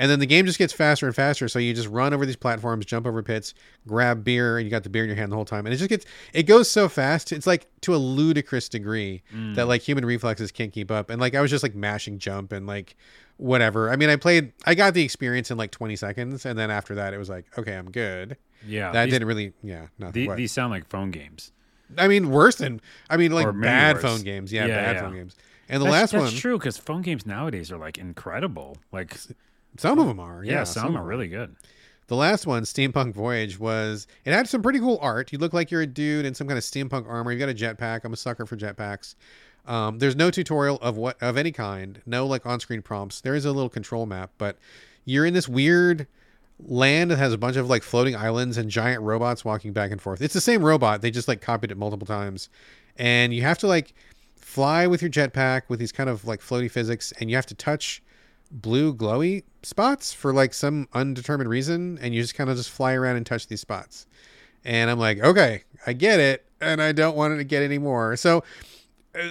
And 0.00 0.08
then 0.08 0.20
the 0.20 0.26
game 0.26 0.46
just 0.46 0.58
gets 0.58 0.72
faster 0.72 1.06
and 1.06 1.14
faster. 1.14 1.48
So 1.48 1.58
you 1.58 1.74
just 1.74 1.88
run 1.88 2.14
over 2.14 2.24
these 2.24 2.36
platforms, 2.36 2.86
jump 2.86 3.04
over 3.04 3.20
pits, 3.20 3.52
grab 3.86 4.22
beer, 4.22 4.56
and 4.56 4.64
you 4.64 4.70
got 4.70 4.84
the 4.84 4.88
beer 4.88 5.02
in 5.02 5.08
your 5.08 5.16
hand 5.16 5.32
the 5.32 5.36
whole 5.36 5.44
time. 5.44 5.66
And 5.66 5.74
it 5.74 5.78
just 5.78 5.90
gets, 5.90 6.06
it 6.32 6.44
goes 6.44 6.70
so 6.70 6.88
fast. 6.88 7.32
It's 7.32 7.48
like 7.48 7.66
to 7.80 7.96
a 7.96 7.98
ludicrous 7.98 8.68
degree 8.68 9.22
that 9.54 9.66
like 9.66 9.82
human 9.82 10.06
reflexes 10.06 10.52
can't 10.52 10.72
keep 10.72 10.92
up. 10.92 11.10
And 11.10 11.20
like 11.20 11.34
I 11.34 11.40
was 11.40 11.50
just 11.50 11.64
like 11.64 11.74
mashing 11.74 12.20
jump 12.20 12.52
and 12.52 12.64
like 12.64 12.96
whatever. 13.38 13.90
I 13.90 13.96
mean, 13.96 14.08
I 14.08 14.14
played, 14.14 14.52
I 14.64 14.76
got 14.76 14.94
the 14.94 15.02
experience 15.02 15.50
in 15.50 15.58
like 15.58 15.72
20 15.72 15.96
seconds. 15.96 16.46
And 16.46 16.56
then 16.56 16.70
after 16.70 16.94
that, 16.94 17.12
it 17.12 17.18
was 17.18 17.28
like, 17.28 17.46
okay, 17.58 17.74
I'm 17.74 17.90
good. 17.90 18.36
Yeah. 18.66 18.92
That 18.92 19.04
these, 19.06 19.14
didn't 19.14 19.28
really, 19.28 19.52
yeah, 19.62 19.86
nothing. 19.98 20.28
the- 20.28 20.34
these 20.36 20.52
sound 20.52 20.70
like 20.70 20.88
phone 20.88 21.10
games. 21.10 21.52
I 21.96 22.06
mean, 22.06 22.30
worse 22.30 22.56
than, 22.56 22.80
I 23.08 23.16
mean, 23.16 23.32
like 23.32 23.46
bad 23.60 23.96
worse. 23.96 24.02
phone 24.02 24.22
games. 24.22 24.52
Yeah, 24.52 24.66
Yeah, 24.66 24.74
bad 24.76 24.96
yeah. 24.96 25.02
phone 25.02 25.14
games. 25.14 25.36
And 25.70 25.80
the 25.80 25.84
that's, 25.86 25.92
last 25.92 26.12
that's 26.12 26.32
one, 26.32 26.40
true 26.40 26.58
because 26.58 26.76
phone 26.78 27.02
games 27.02 27.24
nowadays 27.26 27.72
are 27.72 27.78
like 27.78 27.96
incredible. 27.98 28.76
Like, 28.92 29.16
some 29.76 29.98
of 29.98 30.06
them 30.06 30.20
are. 30.20 30.44
yeah, 30.44 30.52
Yeah, 30.52 30.64
some, 30.64 30.94
of 30.96 31.02
are 31.02 31.04
really 31.06 31.28
good. 31.28 31.54
The 32.08 32.16
last 32.16 32.46
one, 32.46 32.62
Steampunk 32.64 33.12
Voyage, 33.14 33.58
was 33.58 34.06
it 34.24 34.32
had 34.32 34.48
some 34.48 34.62
pretty 34.62 34.78
cool 34.80 34.98
art. 35.02 35.30
You 35.32 35.38
look 35.38 35.52
like 35.52 35.70
you're 35.70 35.82
a 35.82 35.86
dude 35.86 36.24
in 36.24 36.34
some 36.34 36.46
kind 36.46 36.56
of 36.56 36.64
steampunk 36.64 37.06
armor. 37.06 37.32
You 37.32 37.38
got 37.38 37.50
a 37.50 37.54
jetpack. 37.54 38.00
I'm 38.04 38.14
a 38.14 38.16
sucker 38.16 38.46
for 38.46 38.56
jetpacks. 38.56 39.14
Um, 39.66 39.98
there's 39.98 40.16
no 40.16 40.30
tutorial 40.30 40.76
of 40.80 40.96
what 40.96 41.22
of 41.22 41.36
any 41.36 41.52
kind. 41.52 42.00
No 42.06 42.26
like 42.26 42.46
on-screen 42.46 42.80
prompts. 42.80 43.20
There 43.20 43.34
is 43.34 43.44
a 43.44 43.52
little 43.52 43.68
control 43.68 44.06
map, 44.06 44.30
but 44.38 44.56
you're 45.04 45.26
in 45.26 45.34
this 45.34 45.48
weird 45.48 46.06
land 46.60 47.10
that 47.10 47.18
has 47.18 47.32
a 47.32 47.38
bunch 47.38 47.56
of 47.56 47.68
like 47.68 47.82
floating 47.82 48.16
islands 48.16 48.58
and 48.58 48.70
giant 48.70 49.02
robots 49.02 49.44
walking 49.44 49.72
back 49.72 49.90
and 49.90 50.00
forth. 50.00 50.20
It's 50.20 50.34
the 50.34 50.40
same 50.40 50.62
robot. 50.62 51.02
They 51.02 51.10
just 51.10 51.28
like 51.28 51.40
copied 51.40 51.70
it 51.70 51.76
multiple 51.76 52.06
times, 52.06 52.48
and 52.96 53.32
you 53.32 53.42
have 53.42 53.58
to 53.58 53.66
like 53.66 53.94
fly 54.36 54.86
with 54.86 55.02
your 55.02 55.10
jetpack 55.10 55.62
with 55.68 55.78
these 55.78 55.92
kind 55.92 56.10
of 56.10 56.26
like 56.26 56.40
floaty 56.40 56.70
physics, 56.70 57.12
and 57.20 57.30
you 57.30 57.36
have 57.36 57.46
to 57.46 57.54
touch 57.54 58.02
blue 58.50 58.94
glowy 58.94 59.44
spots 59.62 60.12
for 60.12 60.32
like 60.32 60.54
some 60.54 60.88
undetermined 60.94 61.50
reason 61.50 61.98
and 62.00 62.14
you 62.14 62.22
just 62.22 62.34
kind 62.34 62.48
of 62.48 62.56
just 62.56 62.70
fly 62.70 62.94
around 62.94 63.16
and 63.16 63.26
touch 63.26 63.46
these 63.48 63.60
spots 63.60 64.06
and 64.64 64.90
i'm 64.90 64.98
like 64.98 65.20
okay 65.20 65.62
i 65.86 65.92
get 65.92 66.18
it 66.18 66.46
and 66.60 66.80
i 66.80 66.92
don't 66.92 67.16
want 67.16 67.34
it 67.34 67.36
to 67.36 67.44
get 67.44 67.62
any 67.62 67.78
more 67.78 68.16
so 68.16 68.42
uh, 69.14 69.28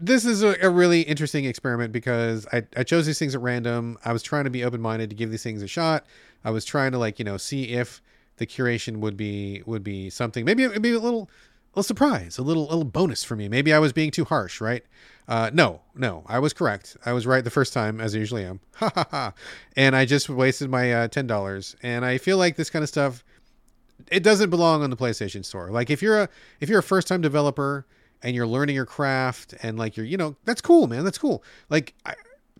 this 0.00 0.24
is 0.24 0.42
a, 0.42 0.56
a 0.62 0.70
really 0.70 1.02
interesting 1.02 1.44
experiment 1.44 1.92
because 1.92 2.46
I, 2.52 2.62
I 2.76 2.84
chose 2.84 3.06
these 3.06 3.18
things 3.18 3.34
at 3.34 3.40
random 3.40 3.98
i 4.04 4.12
was 4.12 4.22
trying 4.22 4.44
to 4.44 4.50
be 4.50 4.62
open-minded 4.62 5.10
to 5.10 5.16
give 5.16 5.30
these 5.30 5.42
things 5.42 5.62
a 5.62 5.68
shot 5.68 6.04
i 6.44 6.50
was 6.50 6.64
trying 6.64 6.92
to 6.92 6.98
like 6.98 7.18
you 7.18 7.24
know 7.24 7.36
see 7.36 7.70
if 7.70 8.00
the 8.36 8.46
curation 8.46 8.98
would 8.98 9.16
be 9.16 9.62
would 9.66 9.84
be 9.84 10.10
something 10.10 10.44
maybe 10.44 10.62
it'd 10.64 10.82
be 10.82 10.92
a 10.92 10.98
little 10.98 11.28
a 11.76 11.82
surprise, 11.82 12.38
a 12.38 12.42
little 12.42 12.66
little 12.66 12.84
bonus 12.84 13.24
for 13.24 13.36
me. 13.36 13.48
Maybe 13.48 13.72
I 13.72 13.78
was 13.78 13.92
being 13.92 14.10
too 14.10 14.24
harsh, 14.24 14.60
right? 14.60 14.84
Uh, 15.26 15.50
no, 15.52 15.80
no, 15.94 16.22
I 16.26 16.38
was 16.38 16.52
correct. 16.52 16.96
I 17.04 17.12
was 17.12 17.26
right 17.26 17.42
the 17.42 17.50
first 17.50 17.72
time, 17.72 18.00
as 18.00 18.14
I 18.14 18.18
usually 18.18 18.44
am. 18.44 18.60
Ha 18.76 18.90
ha 18.94 19.06
ha! 19.10 19.32
And 19.76 19.96
I 19.96 20.04
just 20.04 20.28
wasted 20.28 20.70
my 20.70 20.92
uh, 20.92 21.08
ten 21.08 21.26
dollars. 21.26 21.76
And 21.82 22.04
I 22.04 22.18
feel 22.18 22.38
like 22.38 22.56
this 22.56 22.70
kind 22.70 22.82
of 22.82 22.88
stuff, 22.88 23.24
it 24.10 24.22
doesn't 24.22 24.50
belong 24.50 24.82
on 24.82 24.90
the 24.90 24.96
PlayStation 24.96 25.44
Store. 25.44 25.70
Like 25.70 25.90
if 25.90 26.02
you're 26.02 26.22
a 26.22 26.28
if 26.60 26.68
you're 26.68 26.80
a 26.80 26.82
first 26.82 27.08
time 27.08 27.20
developer 27.20 27.86
and 28.22 28.34
you're 28.34 28.46
learning 28.46 28.74
your 28.74 28.86
craft 28.86 29.54
and 29.62 29.78
like 29.78 29.96
you're 29.96 30.06
you 30.06 30.16
know 30.16 30.36
that's 30.44 30.60
cool, 30.60 30.86
man. 30.86 31.04
That's 31.04 31.18
cool. 31.18 31.42
Like 31.70 31.94
I, 32.04 32.14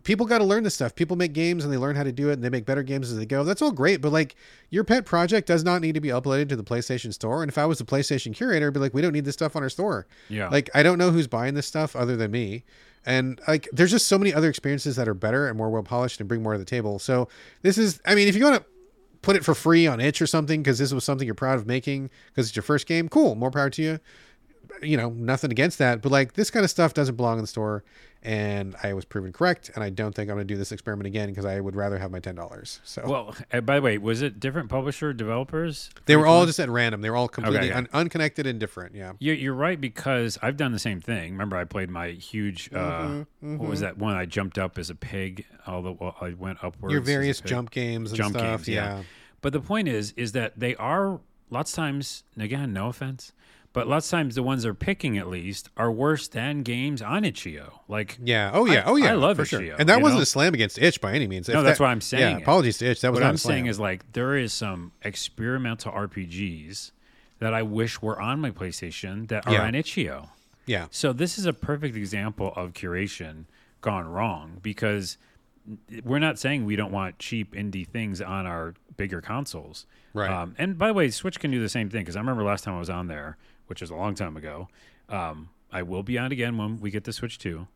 people 0.05 0.27
got 0.27 0.39
to 0.39 0.45
learn 0.45 0.63
this 0.63 0.75
stuff. 0.75 0.95
People 0.95 1.17
make 1.17 1.33
games 1.33 1.65
and 1.65 1.73
they 1.73 1.79
learn 1.79 1.97
how 1.97 2.05
to 2.05 2.13
do 2.13 2.29
it 2.29 2.35
and 2.35 2.45
they 2.45 2.51
make 2.51 2.67
better 2.67 2.83
games 2.83 3.11
as 3.11 3.19
they 3.19 3.27
go. 3.27 3.43
That's 3.43 3.63
all 3.63 3.73
great, 3.73 4.01
but 4.01 4.13
like 4.13 4.37
your 4.71 4.85
pet 4.85 5.07
project 5.07 5.49
does 5.49 5.65
not 5.65 5.81
need 5.81 5.95
to 5.95 6.01
be 6.01 6.09
uploaded 6.09 6.49
to 6.51 6.57
the 6.57 6.63
PlayStation 6.63 7.13
Store. 7.13 7.43
And 7.43 7.51
if 7.51 7.59
I 7.59 7.67
was 7.67 7.79
the 7.79 7.85
PlayStation 7.85 8.35
curator, 8.35 8.69
I'd 8.69 8.75
be 8.75 8.81
like, 8.81 8.95
we 8.95 9.03
don't 9.03 9.13
need 9.13 9.25
this 9.25 9.35
stuff 9.35 9.57
on 9.57 9.63
our 9.63 9.69
store. 9.69 10.07
Yeah. 10.29 10.49
Like 10.49 10.71
I 10.75 10.83
don't 10.83 10.99
know 10.99 11.11
who's 11.11 11.27
buying 11.27 11.55
this 11.55 11.67
stuff 11.67 11.97
other 11.97 12.17
than 12.17 12.31
me. 12.31 12.65
And 13.07 13.41
like 13.49 13.69
there's 13.73 13.91
just 13.91 14.07
so 14.07 14.19
many 14.19 14.33
other 14.33 14.49
experiences 14.49 14.97
that 14.97 15.09
are 15.09 15.15
better 15.15 15.49
and 15.49 15.57
more 15.57 15.71
well 15.71 15.83
polished 15.83 16.21
and 16.21 16.29
bring 16.29 16.43
more 16.43 16.53
to 16.53 16.59
the 16.59 16.65
table. 16.65 16.99
So 16.99 17.29
this 17.63 17.79
is 17.79 18.01
I 18.07 18.15
mean, 18.15 18.29
if 18.29 18.37
you 18.37 18.45
want 18.45 18.57
to 18.57 18.65
put 19.23 19.37
it 19.37 19.45
for 19.45 19.55
free 19.55 19.87
on 19.87 20.01
itch 20.01 20.21
or 20.21 20.27
something 20.27 20.63
because 20.63 20.79
this 20.79 20.93
was 20.93 21.03
something 21.03 21.27
you're 21.27 21.35
proud 21.35 21.59
of 21.59 21.67
making 21.67 22.11
because 22.29 22.49
it's 22.49 22.57
your 22.57 22.63
first 22.63 22.87
game, 22.87 23.09
cool, 23.09 23.35
more 23.35 23.51
power 23.51 23.71
to 23.71 23.83
you 23.83 24.01
you 24.83 24.97
know, 24.97 25.11
nothing 25.11 25.51
against 25.51 25.79
that, 25.79 26.03
but 26.03 26.13
like 26.13 26.35
this 26.35 26.51
kind 26.51 26.65
of 26.65 26.71
stuff 26.71 26.95
doesn't 26.95 27.17
belong 27.17 27.39
in 27.39 27.43
the 27.43 27.49
store. 27.49 27.85
And 28.25 28.75
I 28.83 28.95
was 28.95 29.05
proven 29.05 29.33
correct, 29.35 29.71
and 29.75 29.85
I 29.85 29.91
don't 29.91 30.15
think 30.15 30.31
I'm 30.31 30.37
going 30.37 30.49
to 30.49 30.55
do 30.55 30.57
this 30.57 30.73
experiment 30.73 31.07
again 31.07 31.29
because 31.29 31.45
I 31.45 31.61
would 31.61 31.77
rather 31.77 31.99
have 31.99 32.11
my 32.11 32.21
ten 32.21 32.35
dollars. 32.35 32.81
So 32.83 33.03
Well, 33.07 33.35
uh, 33.53 33.61
by 33.61 33.77
the 33.77 33.83
way, 33.83 33.99
was 33.99 34.23
it 34.23 34.41
different 34.41 34.71
publisher 34.71 35.13
developers? 35.13 35.91
they 36.07 36.17
were 36.17 36.27
all 36.27 36.47
just 36.47 36.59
at 36.59 36.71
random. 36.71 37.03
They 37.03 37.11
were 37.11 37.17
all 37.17 37.29
completely 37.29 37.69
Okay. 37.69 37.77
un- 37.77 37.89
unconnected 37.93 38.47
and 38.47 38.59
different. 38.59 38.95
Yeah. 38.95 39.13
You're, 39.19 39.35
you're 39.35 39.53
right 39.55 39.79
because 39.79 40.39
I've 40.41 40.57
done 40.57 40.73
the 40.73 40.79
same 40.79 41.03
thing. 41.03 41.33
Remember, 41.33 41.57
I 41.57 41.65
played 41.65 41.91
my 41.91 42.09
huge. 42.13 42.71
Uh, 42.73 43.25
Mm-hmm, 43.45 43.59
What 43.59 43.69
was 43.69 43.81
that 43.81 43.99
one? 43.99 44.15
I 44.15 44.25
jumped 44.25 44.57
up 44.57 44.79
as 44.79 44.89
a 44.89 44.95
pig. 44.95 45.45
Although 45.67 45.99
well, 46.01 46.17
I 46.21 46.31
went 46.31 46.65
upwards. 46.65 46.93
Your 46.93 47.03
various 47.03 47.43
jump 47.43 47.71
games 47.71 48.11
and 48.11 48.17
jump 48.17 48.37
stuff. 48.37 48.65
games. 48.65 48.69
yeah. 48.69 49.03
But 49.43 49.53
the 49.53 49.61
point 49.61 49.89
is, 49.89 50.13
is 50.17 50.33
that 50.33 50.59
they 50.59 50.75
are 50.77 51.21
lots 51.51 51.73
of 51.73 51.77
times. 51.77 52.25
Again, 52.39 52.73
no 52.73 52.89
offense, 52.89 53.33
but 53.75 53.87
lots 53.87 54.07
of 54.07 54.11
times 54.13 54.35
the 54.37 54.43
ones 54.43 54.63
they're 54.63 54.73
picking 54.73 55.19
at 55.19 55.29
least 55.29 55.69
are 55.77 55.93
worse 55.93 56.27
than 56.29 56.63
games 56.63 57.03
on 57.03 57.25
itch.io. 57.27 57.81
Like 57.89 58.17
Yeah. 58.25 58.51
Oh 58.55 58.65
yeah. 58.65 58.81
I- 58.81 58.85
oh 58.85 58.97
yeah. 58.97 59.11
I 59.11 59.15
love 59.15 59.37
for 59.37 59.45
sure. 59.45 59.61
itch.io, 59.61 59.77
And 59.79 59.89
that 59.91 60.01
wasn't 60.01 60.21
know? 60.21 60.23
a 60.23 60.27
slam 60.27 60.55
against 60.55 60.79
itch 60.79 61.01
by 61.03 61.13
any 61.13 61.27
means. 61.27 61.49
No, 61.49 61.63
that's 61.63 61.79
that- 61.79 61.85
why 61.85 61.91
I'm 61.91 62.01
saying 62.01 62.23
Yeah. 62.31 62.37
it. 62.39 62.43
Apologies 62.43 62.79
to 62.79 62.87
itch. 62.87 63.03
That 63.03 63.11
was 63.11 63.19
what 63.19 63.25
not 63.25 63.29
I'm 63.29 63.35
a 63.35 63.39
slam. 63.39 63.53
saying 63.55 63.67
is 63.67 63.79
like 63.79 64.13
there 64.15 64.37
is 64.37 64.53
some 64.55 64.93
experimental 65.03 65.93
RPGs 65.93 66.93
that 67.41 67.53
I 67.53 67.63
wish 67.63 68.01
were 68.01 68.19
on 68.21 68.41
my 68.41 68.51
PlayStation 68.51 69.29
that 69.29 69.47
are 69.47 69.53
Yeah. 69.53 69.65
on 69.67 69.75
itch.io. 69.75 70.31
yeah. 70.67 70.87
So 70.91 71.13
this 71.13 71.37
is 71.39 71.45
a 71.45 71.53
perfect 71.53 71.95
example 71.97 72.53
of 72.57 72.73
curation 72.73 73.45
gone 73.83 74.07
wrong 74.09 74.61
because 74.63 75.19
we're 76.05 76.19
not 76.19 76.39
saying 76.39 76.65
we 76.65 76.77
don't 76.77 76.93
want 76.93 77.19
cheap 77.19 77.55
indie 77.55 77.87
things 77.87 78.21
on 78.21 78.47
our 78.47 78.75
bigger 78.97 79.21
consoles. 79.21 79.87
Right. 80.13 80.31
Um, 80.31 80.55
and 80.59 80.79
by 80.79 80.87
the 80.89 80.95
way, 80.95 81.11
Switch 81.11 81.41
can 81.41 81.51
do 81.51 81.61
the 81.61 81.69
same 81.69 81.91
thing 81.91 82.03
because 82.03 82.17
I 82.17 82.21
remember 82.21 82.45
last 82.45 82.65
time 82.65 82.75
I 82.75 82.79
was 82.79 82.89
on 82.91 83.09
there, 83.09 83.37
which 83.67 83.81
was 83.81 83.91
a 83.91 83.95
long 83.95 84.15
time 84.15 84.37
ago. 84.37 84.69
Um, 85.09 85.51
I 85.73 85.83
will 85.83 86.03
be 86.03 86.19
on 86.19 86.33
again 86.33 86.57
when 86.57 86.81
we 86.81 86.91
get 86.91 87.05
the 87.05 87.13
Switch 87.13 87.39
2. 87.39 87.67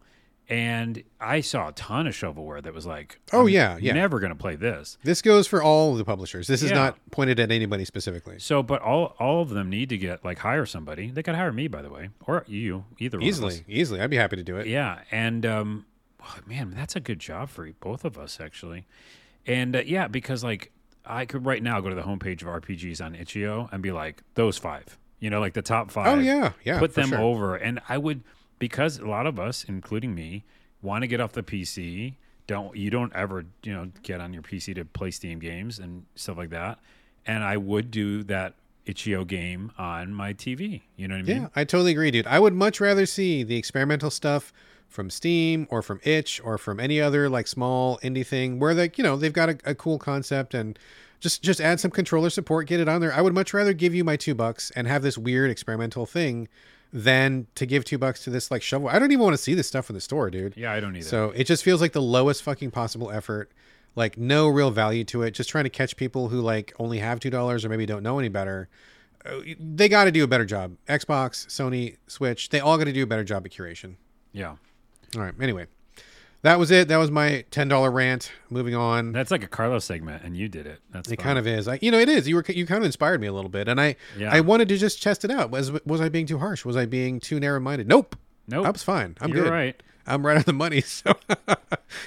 And 0.51 1.03
I 1.21 1.43
saw 1.43 1.69
a 1.69 1.73
ton 1.73 2.07
of 2.07 2.15
shovelware 2.15 2.63
that 2.63 2.73
was 2.73 2.87
like, 2.87 3.21
Oh, 3.35 3.45
yeah, 3.47 3.77
yeah. 3.79 3.93
never 3.93 4.19
going 4.19 4.33
to 4.33 4.39
play 4.39 4.57
this. 4.57 4.97
This 5.05 5.21
goes 5.21 5.47
for 5.47 5.63
all 5.63 5.93
of 5.93 5.99
the 5.99 6.07
publishers. 6.07 6.47
This 6.47 6.63
is 6.63 6.71
Yeah. 6.71 6.77
not 6.77 7.11
pointed 7.11 7.39
at 7.39 7.51
anybody 7.51 7.85
specifically. 7.85 8.39
So, 8.39 8.63
but 8.63 8.81
all 8.81 9.15
all 9.19 9.43
of 9.43 9.51
them 9.51 9.69
need 9.69 9.91
to 9.91 9.99
get 9.99 10.25
like 10.25 10.39
hire 10.39 10.65
somebody. 10.65 11.11
They 11.11 11.23
could 11.23 11.35
hire 11.35 11.53
me, 11.53 11.69
by 11.69 11.83
the 11.83 11.91
way, 11.91 12.09
or 12.27 12.45
you, 12.47 12.85
either 12.99 13.19
one 13.19 13.25
of 13.25 13.29
us. 13.29 13.37
Easily, 13.37 13.65
easily. 13.69 14.01
I'd 14.01 14.09
be 14.09 14.17
happy 14.17 14.37
to 14.37 14.43
do 14.43 14.57
it. 14.57 14.67
Yeah, 14.67 15.01
and 15.11 15.45
um, 15.45 15.85
oh, 16.23 16.37
man, 16.47 16.73
that's 16.75 16.97
a 16.97 17.01
good 17.01 17.19
job 17.19 17.51
for 17.51 17.69
both 17.81 18.07
of 18.07 18.17
us 18.17 18.41
actually. 18.41 18.87
And 19.47 19.77
uh, 19.77 19.83
yeah, 19.85 20.09
because 20.09 20.43
like 20.43 20.73
I 21.05 21.27
could 21.27 21.45
right 21.45 21.63
now 21.63 21.83
go 21.83 21.91
to 21.91 21.95
the 21.95 22.03
homepage 22.03 22.41
of 22.41 22.49
RPGs 22.49 23.05
on 23.05 23.15
itch.io 23.15 23.69
and 23.71 23.83
be 23.83 23.93
like 23.93 24.23
those 24.33 24.57
five, 24.57 24.97
you 25.21 25.31
know, 25.31 25.41
like 25.41 25.55
the 25.55 25.63
top 25.63 25.89
oh, 25.89 25.93
five. 25.93 26.19
Oh 26.19 26.21
yeah, 26.21 26.53
yeah. 26.65 26.79
put 26.79 26.95
them 26.95 27.11
sure. 27.11 27.21
over, 27.21 27.57
and 27.57 27.81
I 27.89 27.99
would 27.99 28.23
because 28.59 28.99
a 28.99 29.07
lot 29.07 29.27
of 29.27 29.39
us, 29.39 29.65
including 29.65 30.15
me, 30.15 30.45
want 30.83 31.03
to 31.03 31.09
get 31.09 31.21
off 31.21 31.33
the 31.33 31.43
PC. 31.43 32.15
Don't 32.47 32.77
you 32.77 32.91
don't 32.91 33.13
ever 33.15 33.45
you 33.63 33.75
know 33.75 33.91
get 34.03 34.21
on 34.21 34.33
your 34.33 34.43
PC 34.43 34.75
to 34.77 34.85
play 34.85 35.11
Steam 35.11 35.39
games 35.39 35.79
and 35.79 36.05
stuff 36.15 36.39
like 36.39 36.51
that. 36.51 36.79
And 37.27 37.45
I 37.45 37.57
would 37.59 37.91
do 37.91 38.23
that 38.25 38.55
itch.io 38.87 39.25
game 39.25 39.71
on 39.77 40.15
my 40.15 40.33
TV. 40.33 40.81
You 40.97 41.09
know 41.09 41.17
what 41.17 41.21
I 41.21 41.23
mean? 41.25 41.43
Yeah, 41.43 41.49
I 41.55 41.65
totally 41.65 41.93
agree, 41.93 42.11
dude. 42.11 42.27
I 42.27 42.39
would 42.39 42.55
much 42.55 42.81
rather 42.81 43.05
see 43.05 43.43
the 43.43 43.57
experimental 43.57 44.11
stuff 44.11 44.53
from 44.89 45.11
Steam 45.11 45.67
or 45.71 45.83
from 45.83 46.01
Itch 46.03 46.41
or 46.43 46.57
from 46.57 46.81
any 46.81 47.01
other 47.01 47.29
like 47.29 47.47
small 47.47 47.99
indie 47.99 48.27
thing 48.27 48.59
where 48.59 48.73
like 48.73 48.97
you 48.97 49.05
know 49.05 49.17
they've 49.17 49.33
got 49.33 49.51
a, 49.51 49.59
a 49.67 49.75
cool 49.75 49.99
concept 49.99 50.55
and 50.55 50.79
just 51.21 51.43
just 51.43 51.61
add 51.61 51.81
some 51.81 51.91
controller 51.91 52.31
support, 52.31 52.67
get 52.67 52.81
it 52.81 52.89
on 52.89 53.01
there. 53.01 53.13
I 53.13 53.21
would 53.21 53.35
much 53.35 53.53
rather 53.55 53.73
give 53.73 53.95
you 53.95 54.05
my 54.05 54.17
two 54.17 54.35
bucks 54.35 54.71
and 54.77 54.87
have 54.87 55.03
this 55.03 55.19
weird 55.19 55.51
experimental 55.51 56.07
thing 56.07 56.49
than 56.93 57.47
to 57.55 57.67
give 57.67 57.85
two 57.85 57.99
bucks 57.99 58.25
to 58.25 58.31
this 58.31 58.51
like 58.51 58.63
shovel. 58.63 58.89
I 58.89 58.99
don't 58.99 59.13
even 59.13 59.23
want 59.25 59.35
to 59.35 59.43
see 59.43 59.55
this 59.55 59.67
stuff 59.69 59.91
in 59.91 59.95
the 59.95 60.01
store, 60.01 60.31
dude. 60.31 60.57
Yeah, 60.57 60.73
I 60.73 60.81
don't 60.81 60.97
either. 60.97 61.05
So 61.05 61.31
it 61.35 61.45
just 61.45 61.63
feels 61.63 61.81
like 61.81 61.93
the 61.93 62.03
lowest 62.03 62.43
fucking 62.43 62.71
possible 62.71 63.11
effort. 63.11 63.51
Like 63.97 64.17
no 64.17 64.49
real 64.49 64.71
value 64.71 65.05
to 65.05 65.23
it. 65.23 65.33
Just 65.33 65.51
trying 65.51 65.65
to 65.65 65.71
catch 65.71 65.97
people 65.97 66.29
who 66.29 66.41
like 66.41 66.73
only 66.79 66.99
have 66.99 67.21
two 67.21 67.31
dollars 67.31 67.65
or 67.65 67.69
maybe 67.69 67.85
don't 67.85 68.03
know 68.03 68.19
any 68.19 68.29
better. 68.29 68.69
Uh, 69.27 69.41
They 69.59 69.89
got 69.89 70.05
to 70.05 70.13
do 70.13 70.23
a 70.23 70.29
better 70.29 70.45
job. 70.45 70.77
Xbox, 70.89 71.47
Sony, 71.49 71.97
Switch. 72.07 72.49
They 72.51 72.61
all 72.61 72.79
got 72.79 72.85
to 72.85 72.93
do 72.93 73.03
a 73.03 73.07
better 73.07 73.25
job 73.25 73.45
at 73.45 73.53
curation. 73.53 73.97
yeah. 74.33 74.55
All 75.17 75.23
right. 75.23 75.35
Anyway, 75.41 75.67
that 76.43 76.59
was 76.59 76.71
it. 76.71 76.89
That 76.89 76.97
was 76.99 77.11
my 77.11 77.45
ten 77.51 77.69
dollar 77.69 77.91
rant. 77.91 78.31
Moving 78.51 78.75
on. 78.75 79.13
That's 79.13 79.31
like 79.31 79.43
a 79.43 79.49
Carlos 79.49 79.85
segment, 79.85 80.23
and 80.25 80.37
you 80.37 80.49
did 80.49 80.67
it. 80.67 80.81
That's 80.91 81.11
It 81.11 81.17
kind 81.19 81.39
of 81.39 81.47
is. 81.47 81.67
I, 81.69 81.79
you 81.83 81.91
know, 81.91 81.99
it 81.99 82.09
is. 82.09 82.29
You 82.29 82.37
were 82.37 82.45
you 82.49 82.67
kind 82.67 82.79
of 82.79 82.85
inspired 82.87 83.21
me 83.21 83.27
a 83.27 83.33
little 83.33 83.51
bit, 83.51 83.69
and 83.69 83.81
I 83.81 83.97
Yeah. 84.17 84.31
I 84.33 84.41
wanted 84.41 84.69
to 84.69 84.77
just 84.77 85.03
test 85.03 85.25
it 85.25 85.31
out. 85.31 85.51
Was 85.51 85.73
was 85.85 86.01
I 86.01 86.09
being 86.09 86.27
too 86.27 86.39
harsh? 86.39 86.65
Was 86.65 86.77
I 86.77 86.87
being 86.87 87.21
too 87.21 87.41
narrow 87.41 87.61
minded? 87.61 87.89
Nope. 87.89 88.17
nope. 88.47 88.67
I 88.67 88.71
was 88.71 88.83
fine. 88.83 89.17
I'm 89.21 89.33
You're 89.33 89.45
good. 89.45 89.53
right. 89.53 89.83
I'm 90.07 90.25
right 90.25 90.37
on 90.37 90.45
the 90.47 90.53
money. 90.53 90.83
So 90.87 91.13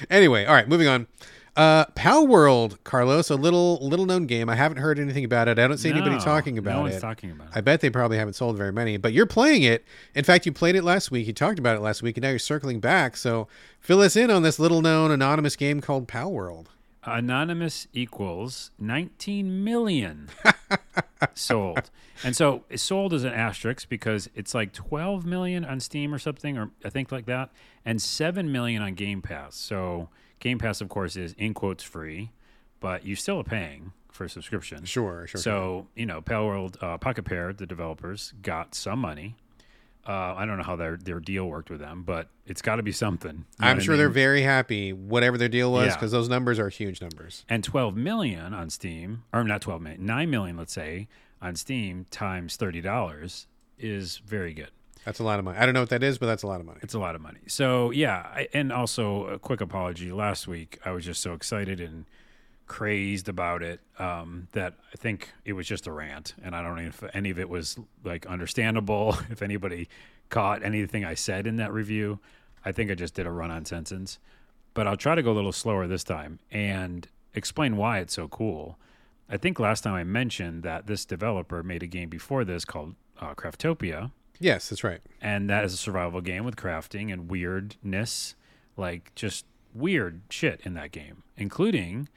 anyway, 0.09 0.45
all 0.45 0.53
right, 0.53 0.67
moving 0.67 0.88
on. 0.88 1.07
Uh 1.56 1.86
Palworld, 1.88 2.78
Carlos, 2.86 3.30
a 3.30 3.36
little 3.36 3.78
little 3.82 4.06
known 4.06 4.26
game. 4.26 4.47
I 4.49 4.56
haven't 4.56 4.78
heard 4.78 4.97
anything 4.97 5.26
about 5.26 5.49
it. 5.49 5.60
I 5.60 5.68
don't 5.68 5.78
see 5.78 5.89
anybody 5.89 6.18
talking 6.20 6.58
about 6.58 6.72
it. 6.72 6.76
no 6.76 6.82
one's 6.84 6.95
it. 6.95 7.02
talking 7.02 7.32
about 7.32 7.47
it. 7.47 7.54
I 7.56 7.62
bet 7.62 7.82
they 7.82 7.89
probably 7.89 8.18
haven't 8.18 8.34
sold 8.36 8.56
very 8.56 8.72
many, 8.72 8.95
but 8.95 9.12
you're 9.12 9.26
playing 9.26 9.64
it. 9.64 9.84
In 10.16 10.24
fact, 10.24 10.45
you 10.45 10.54
played 10.54 10.76
it 10.76 10.84
last 10.84 11.12
week. 11.12 11.28
You 11.28 11.34
talked 11.34 11.60
about 11.60 11.76
it 11.76 11.82
last 11.82 12.02
week, 12.02 12.16
and 12.16 12.24
now 12.24 12.30
you're 12.30 12.39
circling 12.39 12.80
back. 12.80 13.18
So 13.18 13.49
fill 13.82 13.99
us 14.02 14.16
in 14.16 14.32
on 14.32 14.43
this 14.43 14.60
little 14.60 14.82
known 14.82 15.12
anonymous 15.12 15.58
game 15.58 15.82
called 15.82 16.08
Palworld. 16.08 16.68
Anonymous 17.04 17.88
equals 17.93 18.72
19 18.80 19.64
million 19.64 20.30
sold. 21.34 21.89
And 22.24 22.36
so 22.36 22.64
sold 22.76 23.14
is 23.14 23.24
an 23.24 23.34
asterisk 23.34 23.89
because 23.89 24.30
it's 24.36 24.54
like 24.54 24.72
12 24.74 25.26
million 25.26 25.66
on 25.66 25.80
Steam 25.80 26.14
or 26.14 26.20
something, 26.20 26.58
or 26.58 26.70
I 26.86 26.89
think 26.89 27.12
like 27.12 27.26
that, 27.26 27.49
and 27.84 28.02
7 28.02 28.52
million 28.52 28.82
on 28.82 28.93
Game 28.93 29.22
Pass. 29.22 29.56
So 29.56 30.10
Game 30.41 30.57
Pass, 30.57 30.81
of 30.81 30.89
course, 30.89 31.15
is 31.15 31.33
in 31.37 31.53
quotes 31.53 31.83
free, 31.83 32.31
but 32.81 33.05
you 33.05 33.15
still 33.15 33.39
are 33.39 33.43
paying 33.45 33.93
for 34.11 34.25
a 34.25 34.29
subscription. 34.29 34.83
Sure, 34.83 35.25
sure. 35.27 35.39
So, 35.39 35.87
you 35.95 36.05
know, 36.05 36.19
Pale 36.21 36.45
World, 36.45 36.77
uh, 36.81 36.97
Pocketpair, 36.97 37.55
the 37.55 37.65
developers, 37.65 38.33
got 38.41 38.75
some 38.75 38.99
money. 38.99 39.35
Uh, 40.05 40.33
I 40.35 40.45
don't 40.47 40.57
know 40.57 40.63
how 40.63 40.75
their, 40.75 40.97
their 40.97 41.19
deal 41.19 41.45
worked 41.45 41.69
with 41.69 41.79
them, 41.79 42.01
but 42.03 42.27
it's 42.47 42.61
got 42.63 42.77
to 42.77 42.83
be 42.83 42.91
something. 42.91 43.31
You 43.31 43.37
know 43.59 43.67
I'm 43.67 43.77
what 43.77 43.83
I 43.83 43.85
sure 43.85 43.97
they're 43.97 44.09
very 44.09 44.41
happy, 44.41 44.91
whatever 44.93 45.37
their 45.37 45.47
deal 45.47 45.71
was, 45.71 45.89
Yeah. 45.89 45.95
because 45.95 46.11
those 46.11 46.27
numbers 46.27 46.57
are 46.57 46.69
huge 46.69 46.99
numbers. 47.01 47.45
and 47.47 47.63
12 47.63 47.95
million 47.95 48.51
on 48.53 48.71
Steam, 48.71 49.23
or 49.31 49.43
not 49.43 49.61
12 49.61 49.79
million, 49.79 50.05
9 50.05 50.29
million, 50.29 50.57
let's 50.57 50.73
say, 50.73 51.07
on 51.39 51.55
Steam 51.55 52.07
times 52.09 52.57
$30 52.57 53.45
is 53.77 54.17
very 54.25 54.53
good. 54.55 54.71
That's 55.06 55.20
a 55.20 55.24
lot 55.24 55.39
of 55.39 55.45
money. 55.45 55.58
I 55.58 55.66
don't 55.66 55.74
know 55.74 55.80
what 55.80 55.89
that 55.89 56.04
is, 56.04 56.18
but 56.18 56.28
that's 56.28 56.43
a 56.43 56.47
lot 56.47 56.60
of 56.60 56.66
money. 56.66 56.80
It's 56.84 56.93
a 56.93 56.99
lot 56.99 57.16
of 57.16 57.22
money. 57.22 57.39
So, 57.47 57.91
yeah. 57.91 58.28
I, 58.34 58.47
and 58.54 58.72
also, 58.72 59.26
a 59.26 59.39
quick 59.39 59.62
apology. 59.62 60.12
Last 60.12 60.47
week, 60.47 60.80
I 60.86 60.91
was 60.91 61.06
just 61.06 61.22
so 61.22 61.34
excited 61.34 61.80
and 61.80 62.06
crazed 62.68 63.28
about 63.28 63.64
it 63.64 63.82
um, 63.99 64.47
that 64.52 64.76
I 64.93 64.97
think 64.97 65.30
it 65.43 65.54
was 65.54 65.68
just 65.68 65.88
a 65.88 65.91
rant. 65.91 66.36
And 66.43 66.56
I 66.56 66.62
don't 66.62 66.76
know 66.76 66.84
if 66.84 67.04
any 67.14 67.30
of 67.32 67.39
it 67.39 67.49
was 67.49 67.78
like 68.04 68.26
understandable. 68.26 69.18
If 69.32 69.41
anybody 69.41 69.89
caught 70.30 70.64
anything 70.64 71.04
I 71.04 71.16
said 71.16 71.47
in 71.47 71.58
that 71.58 71.74
review, 71.74 72.20
I 72.64 72.72
think 72.72 72.91
I 72.91 72.95
just 72.95 73.16
did 73.16 73.26
a 73.26 73.32
run 73.32 73.52
on 73.52 73.66
sentence. 73.66 74.20
But 74.74 74.88
I'll 74.88 74.97
try 74.97 75.16
to 75.16 75.24
go 75.24 75.32
a 75.32 75.34
little 75.34 75.52
slower 75.52 75.88
this 75.88 76.04
time 76.04 76.39
and 76.52 77.08
explain 77.34 77.76
why 77.76 77.99
it's 77.99 78.14
so 78.14 78.28
cool. 78.28 78.78
I 79.28 79.38
think 79.38 79.60
last 79.60 79.82
time 79.82 79.95
I 79.95 80.04
mentioned 80.04 80.64
that 80.64 80.88
this 80.88 81.06
developer 81.06 81.64
made 81.64 81.84
a 81.84 81.88
game 81.88 82.10
before 82.10 82.45
this 82.45 82.66
called 82.66 82.95
uh, 83.20 83.34
Craftopia 83.34 84.12
Yes, 84.41 84.69
that's 84.69 84.83
right. 84.83 85.01
and 85.21 85.49
that 85.49 85.63
is 85.63 85.73
a 85.73 85.77
survival 85.77 86.19
game 86.19 86.43
with 86.43 86.55
crafting 86.55 87.13
and 87.13 87.29
weirdness, 87.29 88.35
like 88.75 89.13
just 89.13 89.45
weird 89.73 90.21
shit 90.29 90.61
in 90.63 90.73
that 90.73 90.91
game, 90.91 91.23
including 91.37 92.09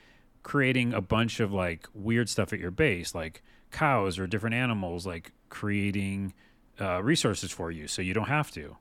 creating 0.42 0.94
a 0.94 1.00
bunch 1.00 1.38
of 1.38 1.52
like 1.52 1.86
weird 1.94 2.28
stuff 2.28 2.52
at 2.52 2.58
your 2.58 2.70
base, 2.70 3.14
like 3.14 3.42
cows 3.70 4.18
or 4.18 4.26
different 4.26 4.54
animals, 4.54 5.06
like 5.06 5.32
creating 5.50 6.32
uh, 6.80 7.02
resources 7.02 7.50
for 7.50 7.70
you 7.70 7.86
so 7.86 8.00
you 8.00 8.14
don't 8.14 8.28
have 8.28 8.50
to. 8.50 8.76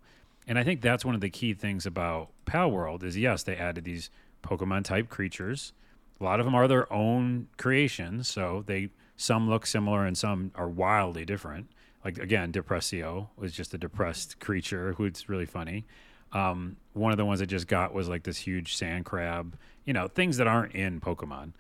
And 0.48 0.58
I 0.58 0.64
think 0.64 0.82
that's 0.82 1.06
one 1.06 1.16
of 1.16 1.22
the 1.22 1.30
key 1.30 1.54
things 1.54 1.86
about 1.86 2.30
Palworld 2.46 3.04
is 3.04 3.18
yes, 3.18 3.44
they 3.44 3.56
added 3.58 3.84
these 3.84 4.10
Pokemon 4.42 4.86
type 4.86 5.10
creatures. 5.10 5.74
A 6.20 6.24
lot 6.24 6.40
of 6.40 6.46
them 6.46 6.56
are 6.56 6.68
their 6.68 6.92
own 6.92 7.48
creations, 7.58 8.30
so 8.30 8.64
they 8.66 8.90
some 9.18 9.50
look 9.50 9.66
similar 9.66 10.06
and 10.06 10.18
some 10.18 10.52
are 10.56 10.70
wildly 10.70 11.26
different. 11.26 11.70
Like 12.04 12.18
again, 12.18 12.52
Depresso 12.52 13.28
was 13.38 13.54
just 13.54 13.74
a 13.74 13.78
depressed 13.78 14.40
creature 14.40 14.94
who's 14.94 15.30
really 15.30 15.46
funny. 15.46 15.86
Um, 16.32 16.78
one 16.94 17.12
of 17.12 17.18
the 17.18 17.26
ones 17.26 17.42
I 17.42 17.46
just 17.46 17.68
got 17.68 17.94
was 17.94 18.10
like 18.10 18.24
this 18.24 18.38
huge 18.38 18.76
sand 18.76 19.06
crab. 19.06 19.58
You 19.86 19.94
know, 19.94 20.08
things 20.08 20.38
that 20.38 20.48
aren't 20.48 20.74
in 20.74 21.00
Pokemon. 21.00 21.54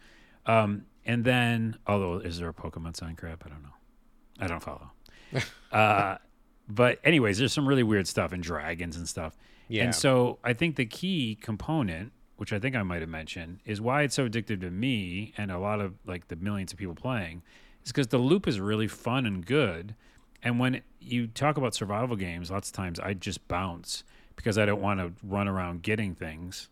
Um, 0.46 0.86
and 1.06 1.24
then, 1.24 1.78
although 1.88 2.18
is 2.18 2.40
there 2.40 2.50
a 2.50 2.54
Pokemon 2.54 2.96
sand 2.98 3.18
crab? 3.18 3.44
I 3.46 3.50
don't 3.50 3.64
know. 3.64 3.70
I 4.40 4.48
don't 4.48 4.64
follow. 4.64 4.92
uh, 5.72 6.18
but 6.68 7.00
anyways, 7.04 7.38
there's 7.38 7.54
some 7.54 7.68
really 7.68 7.84
weird 7.84 8.08
stuff 8.08 8.32
and 8.32 8.42
dragons 8.42 8.96
and 8.96 9.08
stuff. 9.08 9.36
Yeah. 9.68 9.86
And 9.86 9.96
so 9.96 10.40
I 10.44 10.54
think 10.54 10.76
the 10.76 10.86
key 10.86 11.38
component, 11.42 12.12
which 12.38 12.54
I 12.54 12.60
think 12.60 12.76
I 12.76 12.84
might 12.84 13.02
have 13.02 13.10
mentioned, 13.10 13.60
is 13.66 13.82
why 13.82 14.04
it's 14.04 14.16
so 14.16 14.28
addictive 14.28 14.62
to 14.62 14.70
me 14.72 15.34
and 15.38 15.52
a 15.52 15.60
lot 15.60 15.82
of 15.82 15.94
like 16.06 16.28
the 16.28 16.36
millions 16.36 16.72
of 16.72 16.80
people 16.80 16.96
playing, 16.96 17.42
is 17.84 17.92
because 17.92 18.08
the 18.08 18.18
loop 18.18 18.48
is 18.48 18.60
really 18.60 18.88
fun 18.88 19.26
and 19.26 19.46
good. 19.46 19.96
And 20.44 20.60
when 20.60 20.82
you 21.00 21.28
talk 21.28 21.58
about 21.58 21.74
survival 21.74 22.16
games, 22.16 22.52
lots 22.52 22.70
of 22.70 22.74
times 22.76 23.00
I 23.00 23.14
just 23.14 23.48
bounce 23.48 24.04
because 24.36 24.58
I 24.58 24.66
don't 24.66 24.82
want 24.82 25.00
to 25.00 25.14
run 25.26 25.48
around 25.48 25.84
getting 25.84 26.16
things 26.16 26.70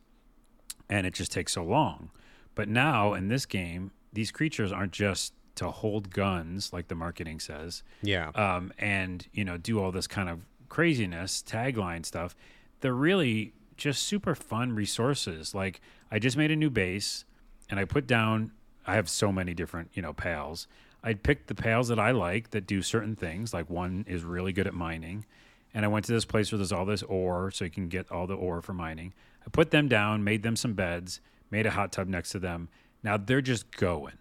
and 0.89 1.07
it 1.07 1.13
just 1.13 1.31
takes 1.31 1.53
so 1.53 1.63
long. 1.63 2.09
But 2.55 2.67
now 2.67 3.13
in 3.13 3.29
this 3.29 3.45
game, 3.45 3.91
these 4.11 4.31
creatures 4.31 4.71
aren't 4.71 4.91
just 4.91 5.33
to 5.55 5.69
hold 5.69 6.09
guns 6.11 6.71
like 6.73 6.87
the 6.87 6.95
marketing 6.95 7.39
says 7.39 7.83
Yeah. 8.01 8.29
um, 8.35 8.71
and 8.79 9.27
you 9.33 9.43
know 9.45 9.57
do 9.57 9.81
all 9.81 9.91
this 9.91 10.07
kind 10.07 10.29
of 10.29 10.39
craziness 10.69 11.43
tagline 11.45 12.05
stuff 12.05 12.33
they're 12.79 12.93
really 12.93 13.51
just 13.75 14.01
super 14.03 14.33
fun 14.33 14.73
resources 14.73 15.53
like 15.53 15.81
i 16.09 16.17
just 16.17 16.37
made 16.37 16.49
a 16.51 16.55
new 16.55 16.69
base 16.69 17.25
and 17.69 17.77
i 17.81 17.83
put 17.85 18.07
down 18.07 18.51
i 18.87 18.95
have 18.95 19.09
so 19.09 19.29
many 19.31 19.53
different 19.53 19.89
you 19.93 20.01
know 20.01 20.13
pals 20.13 20.67
i 21.03 21.13
picked 21.13 21.47
the 21.47 21.55
pails 21.55 21.87
that 21.87 21.99
i 21.99 22.11
like 22.11 22.51
that 22.51 22.67
do 22.67 22.81
certain 22.81 23.15
things 23.15 23.53
like 23.53 23.69
one 23.69 24.05
is 24.07 24.23
really 24.23 24.53
good 24.53 24.67
at 24.67 24.73
mining. 24.73 25.25
And 25.73 25.85
i 25.85 25.87
went 25.87 26.05
to 26.05 26.13
this 26.13 26.25
place 26.25 26.51
where 26.51 26.57
there's 26.57 26.71
all 26.71 26.85
this 26.85 27.03
ore 27.03 27.51
so 27.51 27.65
you 27.65 27.71
can 27.71 27.87
get 27.87 28.11
all 28.11 28.27
the 28.27 28.35
ore 28.35 28.61
for 28.61 28.73
mining. 28.73 29.13
I 29.45 29.49
put 29.49 29.71
them 29.71 29.87
down 29.87 30.23
made 30.23 30.43
them 30.43 30.55
some 30.55 30.73
beds 30.73 31.21
made 31.49 31.65
a 31.65 31.71
hot 31.71 31.91
tub 31.91 32.07
next 32.07 32.31
to 32.31 32.39
them. 32.39 32.69
Now 33.03 33.17
they're 33.17 33.41
just 33.41 33.75
going 33.75 34.17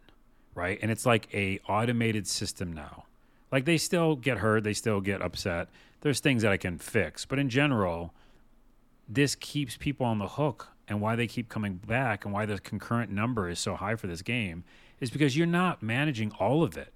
right? 0.55 0.79
And 0.83 0.91
it's 0.91 1.07
like 1.07 1.33
a 1.35 1.61
automated 1.69 2.27
system 2.27 2.73
now. 2.73 3.05
Like 3.51 3.65
they 3.65 3.79
still 3.79 4.17
get 4.17 4.39
hurt, 4.39 4.65
they 4.65 4.75
still 4.75 5.01
get 5.01 5.23
upset. 5.23 5.69
There's 6.03 6.21
things 6.21 6.43
that 6.43 6.53
I 6.53 6.57
can 6.57 6.79
fix, 6.79 7.25
but 7.25 7.39
in 7.39 7.49
general, 7.49 8.15
this 9.09 9.35
keeps 9.35 9.77
people 9.77 10.07
on 10.07 10.19
the 10.19 10.29
hook. 10.29 10.69
And 10.87 11.01
why 11.01 11.15
they 11.15 11.29
keep 11.29 11.49
coming 11.49 11.75
back 11.75 12.25
and 12.25 12.35
why 12.35 12.47
the 12.47 12.59
concurrent 12.59 13.13
number 13.13 13.49
is 13.49 13.61
so 13.61 13.77
high 13.77 13.95
for 13.95 14.09
this 14.09 14.23
game 14.23 14.65
is 15.01 15.11
because 15.11 15.37
you're 15.37 15.47
not 15.47 15.83
managing 15.83 16.33
all 16.39 16.63
of 16.63 16.77
it. 16.77 16.93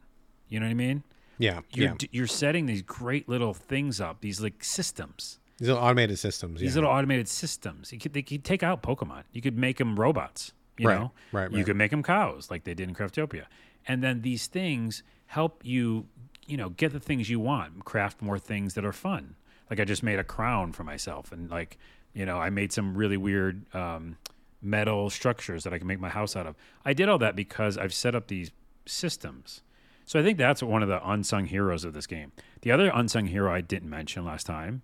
You 0.48 0.60
know 0.60 0.66
what 0.66 0.70
I 0.72 0.74
mean? 0.74 1.02
yeah. 1.38 1.60
You're 1.72 1.88
yeah. 1.88 1.94
d- 1.98 2.08
you're 2.12 2.26
setting 2.26 2.66
these 2.66 2.82
great 2.82 3.28
little 3.28 3.54
things 3.54 4.00
up, 4.00 4.20
these 4.20 4.40
like 4.40 4.62
systems, 4.62 5.40
These 5.58 5.68
little 5.68 5.82
automated 5.82 6.18
systems. 6.18 6.60
these 6.60 6.70
yeah. 6.70 6.74
little 6.82 6.90
automated 6.90 7.28
systems. 7.28 7.92
You 7.92 7.98
could 7.98 8.12
they 8.12 8.22
could 8.22 8.44
take 8.44 8.62
out 8.62 8.82
Pokemon. 8.82 9.24
You 9.32 9.42
could 9.42 9.56
make 9.58 9.78
them 9.78 9.98
robots. 9.98 10.52
You 10.78 10.88
Right, 10.88 10.98
know, 10.98 11.12
right, 11.32 11.50
You 11.50 11.58
right. 11.58 11.66
could 11.66 11.76
make 11.76 11.90
them 11.92 12.02
cows 12.02 12.50
like 12.50 12.64
they 12.64 12.74
did 12.74 12.88
in 12.88 12.94
Craftopia, 12.94 13.44
and 13.86 14.02
then 14.02 14.22
these 14.22 14.48
things 14.48 15.02
help 15.26 15.60
you, 15.64 16.06
you 16.46 16.56
know, 16.56 16.70
get 16.70 16.92
the 16.92 16.98
things 17.00 17.30
you 17.30 17.38
want. 17.40 17.84
Craft 17.84 18.20
more 18.20 18.38
things 18.40 18.74
that 18.74 18.84
are 18.84 18.92
fun. 18.92 19.36
Like 19.70 19.78
I 19.80 19.84
just 19.84 20.02
made 20.02 20.18
a 20.18 20.24
crown 20.24 20.72
for 20.72 20.82
myself, 20.84 21.30
and 21.32 21.48
like 21.50 21.78
you 22.12 22.24
know, 22.26 22.38
I 22.38 22.50
made 22.50 22.72
some 22.72 22.96
really 22.96 23.16
weird 23.16 23.64
um, 23.74 24.18
metal 24.64 25.10
structures 25.10 25.64
that 25.64 25.72
I 25.72 25.78
can 25.78 25.86
make 25.86 26.00
my 26.00 26.08
house 26.08 26.34
out 26.36 26.46
of. 26.46 26.56
I 26.84 26.92
did 26.92 27.08
all 27.08 27.18
that 27.18 27.36
because 27.36 27.76
I've 27.76 27.94
set 27.94 28.14
up 28.14 28.28
these 28.28 28.50
systems. 28.86 29.62
So 30.06 30.20
I 30.20 30.22
think 30.22 30.38
that's 30.38 30.62
one 30.62 30.82
of 30.82 30.88
the 30.88 31.06
unsung 31.08 31.46
heroes 31.46 31.84
of 31.84 31.94
this 31.94 32.06
game. 32.06 32.32
The 32.62 32.70
other 32.70 32.90
unsung 32.94 33.26
hero 33.26 33.52
I 33.52 33.60
didn't 33.60 33.90
mention 33.90 34.24
last 34.24 34.46
time, 34.46 34.82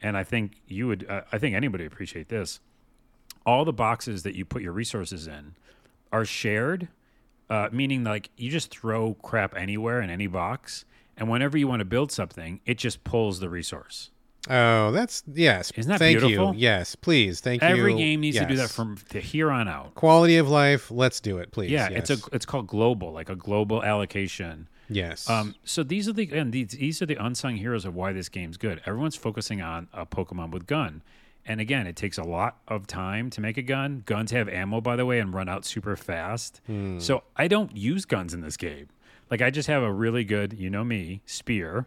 and 0.00 0.16
I 0.16 0.24
think 0.24 0.62
you 0.66 0.86
would, 0.86 1.06
uh, 1.08 1.22
I 1.30 1.38
think 1.38 1.54
anybody 1.54 1.84
appreciate 1.84 2.28
this. 2.28 2.60
All 3.44 3.64
the 3.64 3.72
boxes 3.72 4.22
that 4.22 4.34
you 4.34 4.44
put 4.44 4.62
your 4.62 4.72
resources 4.72 5.26
in 5.26 5.54
are 6.10 6.24
shared, 6.24 6.88
uh, 7.50 7.68
meaning 7.72 8.04
like 8.04 8.30
you 8.36 8.50
just 8.50 8.70
throw 8.70 9.14
crap 9.14 9.54
anywhere 9.56 10.00
in 10.00 10.10
any 10.10 10.26
box, 10.26 10.84
and 11.16 11.28
whenever 11.28 11.58
you 11.58 11.68
want 11.68 11.80
to 11.80 11.84
build 11.84 12.10
something, 12.10 12.60
it 12.64 12.78
just 12.78 13.04
pulls 13.04 13.40
the 13.40 13.50
resource. 13.50 14.10
Oh, 14.50 14.90
that's 14.90 15.22
yes. 15.32 15.70
Isn't 15.76 15.90
that 15.90 15.98
Thank 15.98 16.18
beautiful? 16.18 16.54
you. 16.54 16.60
Yes, 16.60 16.96
please. 16.96 17.40
Thank 17.40 17.62
you. 17.62 17.68
Every 17.68 17.94
game 17.94 18.20
needs 18.20 18.38
to 18.38 18.44
do 18.46 18.56
that 18.56 18.70
from 18.70 18.96
to 19.10 19.20
here 19.20 19.50
on 19.50 19.68
out. 19.68 19.94
quality 19.94 20.36
of 20.36 20.48
life. 20.48 20.90
Let's 20.90 21.20
do 21.20 21.38
it, 21.38 21.52
please. 21.52 21.70
Yeah, 21.70 21.88
yes. 21.90 22.10
it's 22.10 22.26
a 22.26 22.34
it's 22.34 22.44
called 22.46 22.66
global, 22.66 23.12
like 23.12 23.28
a 23.28 23.36
global 23.36 23.84
allocation. 23.84 24.68
yes. 24.88 25.30
Um, 25.30 25.54
so 25.64 25.82
these 25.84 26.08
are 26.08 26.12
the 26.12 26.28
and 26.32 26.52
these, 26.52 26.70
these 26.70 27.00
are 27.00 27.06
the 27.06 27.14
unsung 27.24 27.56
heroes 27.56 27.84
of 27.84 27.94
why 27.94 28.12
this 28.12 28.28
game's 28.28 28.56
good. 28.56 28.82
Everyone's 28.84 29.16
focusing 29.16 29.62
on 29.62 29.86
a 29.92 30.04
Pokemon 30.04 30.50
with 30.50 30.66
gun, 30.66 31.02
and 31.46 31.60
again, 31.60 31.86
it 31.86 31.94
takes 31.94 32.18
a 32.18 32.24
lot 32.24 32.56
of 32.66 32.88
time 32.88 33.30
to 33.30 33.40
make 33.40 33.56
a 33.56 33.62
gun. 33.62 34.02
Guns 34.06 34.32
have 34.32 34.48
ammo, 34.48 34.80
by 34.80 34.96
the 34.96 35.06
way, 35.06 35.20
and 35.20 35.32
run 35.32 35.48
out 35.48 35.64
super 35.64 35.94
fast. 35.94 36.60
Hmm. 36.66 36.98
So 36.98 37.22
I 37.36 37.46
don't 37.46 37.76
use 37.76 38.04
guns 38.04 38.34
in 38.34 38.40
this 38.40 38.56
game. 38.56 38.88
Like 39.30 39.40
I 39.40 39.50
just 39.50 39.68
have 39.68 39.84
a 39.84 39.92
really 39.92 40.24
good, 40.24 40.52
you 40.54 40.68
know 40.68 40.82
me, 40.82 41.22
spear, 41.26 41.86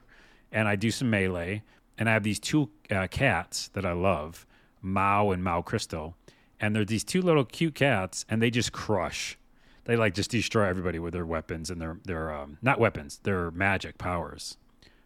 and 0.53 0.69
I 0.69 0.75
do 0.77 0.89
some 0.89 1.09
melee, 1.09 1.61
and 1.97 2.09
I 2.09 2.13
have 2.13 2.23
these 2.23 2.39
two 2.39 2.69
uh, 2.91 3.07
cats 3.07 3.69
that 3.69 3.85
I 3.85 3.93
love, 3.93 4.45
Mau 4.81 5.31
and 5.31 5.43
Mau 5.43 5.61
Crystal, 5.61 6.15
and 6.59 6.75
they're 6.75 6.85
these 6.85 7.03
two 7.03 7.21
little 7.21 7.45
cute 7.45 7.75
cats, 7.75 8.25
and 8.29 8.41
they 8.41 8.49
just 8.49 8.71
crush 8.71 9.37
they 9.85 9.95
like 9.95 10.13
just 10.13 10.31
destroy 10.31 10.67
everybody 10.67 10.99
with 10.99 11.13
their 11.13 11.25
weapons 11.25 11.69
and 11.69 11.79
their 11.79 11.97
their 12.03 12.31
um, 12.31 12.57
not 12.61 12.79
weapons, 12.79 13.19
their 13.23 13.51
magic 13.51 13.97
powers. 13.97 14.57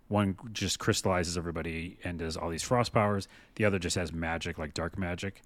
One 0.07 0.35
just 0.51 0.79
crystallizes 0.79 1.37
everybody 1.37 1.99
and 2.03 2.17
does 2.17 2.35
all 2.35 2.49
these 2.49 2.63
frost 2.63 2.93
powers. 2.93 3.27
The 3.55 3.65
other 3.65 3.77
just 3.77 3.95
has 3.95 4.11
magic, 4.11 4.57
like 4.57 4.73
dark 4.73 4.97
magic. 4.97 5.41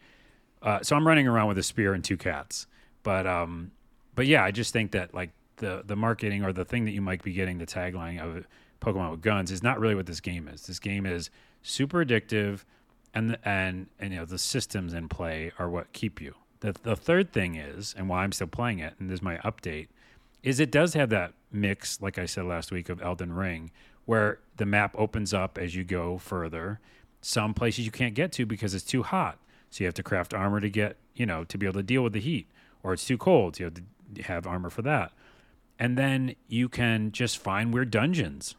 Uh, 0.62 0.80
so 0.82 0.96
I'm 0.96 1.06
running 1.06 1.28
around 1.28 1.50
with 1.50 1.58
a 1.58 1.64
spear 1.64 1.94
and 1.94 2.02
two 2.02 2.16
cats. 2.16 2.68
But 3.02 3.28
um, 3.28 3.72
but 4.16 4.28
yeah, 4.28 4.44
I 4.44 4.52
just 4.52 4.72
think 4.72 4.92
that 4.92 5.14
like 5.14 5.32
the 5.58 5.84
the 5.86 5.96
marketing 5.96 6.46
or 6.46 6.54
the 6.54 6.64
thing 6.64 6.86
that 6.86 6.92
you 6.92 7.02
might 7.02 7.24
be 7.24 7.34
getting 7.34 7.58
the 7.58 7.66
tagline 7.66 8.22
of 8.22 8.48
Pokemon 8.84 9.12
with 9.12 9.22
guns 9.22 9.52
is 9.52 9.64
not 9.64 9.80
really 9.80 9.96
what 9.96 10.06
this 10.06 10.20
game 10.20 10.48
is. 10.48 10.68
This 10.68 10.80
game 10.80 11.06
is 11.06 11.30
super 11.62 12.04
addictive, 12.04 12.66
and 13.14 13.38
and 13.46 13.88
and 14.00 14.14
you 14.14 14.20
know 14.20 14.26
the 14.26 14.38
systems 14.38 14.94
in 14.94 15.08
play 15.08 15.52
are 15.58 15.70
what 15.70 15.94
keep 15.94 16.20
you. 16.20 16.36
The 16.60 16.74
the 16.84 16.96
third 16.96 17.32
thing 17.32 17.56
is, 17.56 17.96
and 17.98 18.10
why 18.10 18.24
I'm 18.24 18.34
still 18.34 18.48
playing 18.48 18.80
it, 18.80 18.96
and 19.00 19.10
this 19.10 19.20
is 19.20 19.22
my 19.22 19.38
update, 19.38 19.88
is 20.44 20.60
it 20.60 20.72
does 20.72 20.94
have 20.96 21.10
that 21.10 21.34
mix, 21.52 22.02
like 22.02 22.20
I 22.20 22.26
said 22.26 22.46
last 22.46 22.72
week, 22.72 22.90
of 22.90 23.02
Elden 23.02 23.34
Ring, 23.34 23.72
where 24.06 24.40
the 24.58 24.66
map 24.66 24.94
opens 24.98 25.34
up 25.34 25.58
as 25.58 25.76
you 25.76 25.84
go 25.84 26.18
further. 26.18 26.80
Some 27.22 27.54
places 27.54 27.86
you 27.86 27.92
can't 27.92 28.14
get 28.14 28.34
to 28.34 28.46
because 28.46 28.74
it's 28.74 28.84
too 28.84 29.04
hot, 29.04 29.40
so 29.70 29.84
you 29.84 29.88
have 29.88 29.94
to 29.94 30.04
craft 30.04 30.34
armor 30.34 30.60
to 30.60 30.70
get 30.70 30.98
you 31.16 31.26
know 31.26 31.46
to 31.46 31.58
be 31.58 31.66
able 31.66 31.80
to 31.80 31.84
deal 31.84 32.04
with 32.04 32.14
the 32.14 32.20
heat, 32.20 32.48
or 32.84 32.92
it's 32.92 33.06
too 33.06 33.18
cold, 33.18 33.56
so 33.56 33.64
you 33.64 33.66
have 33.66 33.76
to 34.16 34.24
have 34.24 34.46
armor 34.46 34.70
for 34.70 34.82
that. 34.82 35.14
And 35.80 35.98
then 35.98 36.36
you 36.48 36.70
can 36.70 37.12
just 37.12 37.38
find 37.38 37.74
weird 37.74 37.90
dungeons 37.90 38.56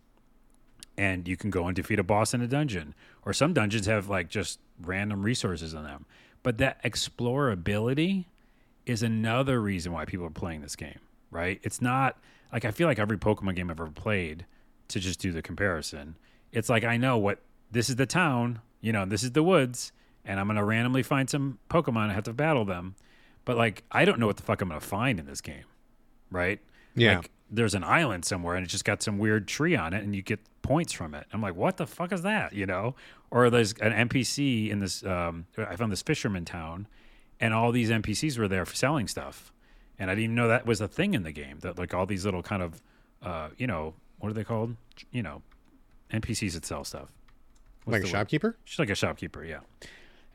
and 0.97 1.27
you 1.27 1.37
can 1.37 1.51
go 1.51 1.67
and 1.67 1.75
defeat 1.75 1.99
a 1.99 2.05
boss 2.05 2.35
in 2.35 2.41
a 2.41 2.47
dungeon. 2.47 2.95
Or 3.25 3.33
some 3.33 3.53
dungeons 3.53 3.87
have 3.87 4.09
like 4.09 4.29
just 4.29 4.61
random 4.81 5.23
resources 5.23 5.75
in 5.75 5.83
them. 5.83 6.07
But 6.43 6.59
that 6.59 6.83
explorability 6.85 8.27
is 8.87 9.03
another 9.03 9.61
reason 9.61 9.93
why 9.93 10.05
people 10.05 10.27
are 10.27 10.31
playing 10.31 10.61
this 10.61 10.77
game, 10.77 10.99
right? 11.31 11.59
It's 11.63 11.81
not 11.81 12.19
like 12.53 12.65
I 12.65 12.71
feel 12.71 12.87
like 12.87 12.99
every 12.99 13.19
Pokemon 13.19 13.57
game 13.57 13.71
I've 13.71 13.81
ever 13.81 13.91
played 13.91 14.45
to 14.89 15.01
just 15.01 15.19
do 15.19 15.33
the 15.33 15.43
comparison. 15.43 16.17
It's 16.53 16.69
like 16.69 16.85
I 16.85 16.97
know 16.97 17.17
what 17.17 17.41
this 17.71 17.89
is 17.89 17.97
the 17.97 18.07
town, 18.07 18.61
you 18.81 18.93
know, 18.93 19.05
this 19.05 19.23
is 19.23 19.33
the 19.33 19.43
woods, 19.43 19.93
and 20.25 20.39
I'm 20.39 20.47
gonna 20.47 20.65
randomly 20.65 21.03
find 21.03 21.29
some 21.29 21.59
Pokemon. 21.71 22.11
I 22.11 22.13
have 22.13 22.25
to 22.25 22.33
battle 22.33 22.65
them, 22.65 22.95
but 23.45 23.57
like 23.57 23.83
I 23.91 24.05
don't 24.05 24.21
know 24.21 24.27
what 24.27 24.37
the 24.37 24.43
fuck 24.43 24.61
I'm 24.61 24.69
gonna 24.69 24.81
find 24.81 25.19
in 25.19 25.27
this 25.27 25.41
game, 25.41 25.65
right? 26.31 26.61
Yeah. 26.95 27.17
Like 27.17 27.31
there's 27.51 27.75
an 27.75 27.85
island 27.85 28.25
somewhere 28.25 28.55
and 28.55 28.65
it's 28.65 28.73
just 28.73 28.85
got 28.85 29.03
some 29.03 29.19
weird 29.19 29.49
tree 29.49 29.77
on 29.77 29.93
it 29.93 30.03
and 30.03 30.15
you 30.15 30.23
get 30.23 30.41
points 30.65 30.93
from 30.93 31.15
it. 31.15 31.27
I'm 31.33 31.41
like, 31.41 31.55
what 31.55 31.77
the 31.77 31.87
fuck 31.87 32.11
is 32.11 32.23
that? 32.23 32.53
You 32.55 32.67
know? 32.67 32.97
Or 33.31 33.51
there's 33.51 33.75
an 33.75 34.09
NPC 34.09 34.71
in 34.71 34.81
this 34.81 35.05
um 35.05 35.47
I 35.57 35.77
found 35.77 35.93
this 35.93 36.03
fisherman 36.03 36.45
town 36.45 36.89
and 37.39 37.55
all 37.55 37.71
these 37.71 37.91
NPCs 37.91 38.37
were 38.39 38.49
there 38.49 38.65
for 38.65 38.75
selling 38.75 39.07
stuff. 39.07 39.53
And 39.99 40.11
I 40.11 40.15
didn't 40.15 40.25
even 40.25 40.35
know 40.35 40.49
that 40.49 40.67
was 40.67 40.81
a 40.81 40.89
thing 40.89 41.15
in 41.15 41.23
the 41.23 41.31
game. 41.31 41.59
That 41.61 41.79
like 41.79 41.95
all 41.95 42.07
these 42.07 42.25
little 42.25 42.43
kind 42.43 42.63
of 42.63 42.83
uh, 43.23 43.51
you 43.57 43.67
know, 43.67 43.95
what 44.19 44.31
are 44.31 44.33
they 44.33 44.45
called? 44.45 44.75
You 45.13 45.23
know, 45.23 45.43
NPCs 46.13 46.55
that 46.55 46.65
sell 46.65 46.83
stuff. 46.83 47.09
What's 47.85 47.93
like 47.93 48.01
a 48.01 48.07
the 48.07 48.07
word? 48.09 48.19
shopkeeper. 48.19 48.57
She's 48.65 48.79
like 48.79 48.91
a 48.91 48.95
shopkeeper, 48.95 49.45
yeah. 49.45 49.61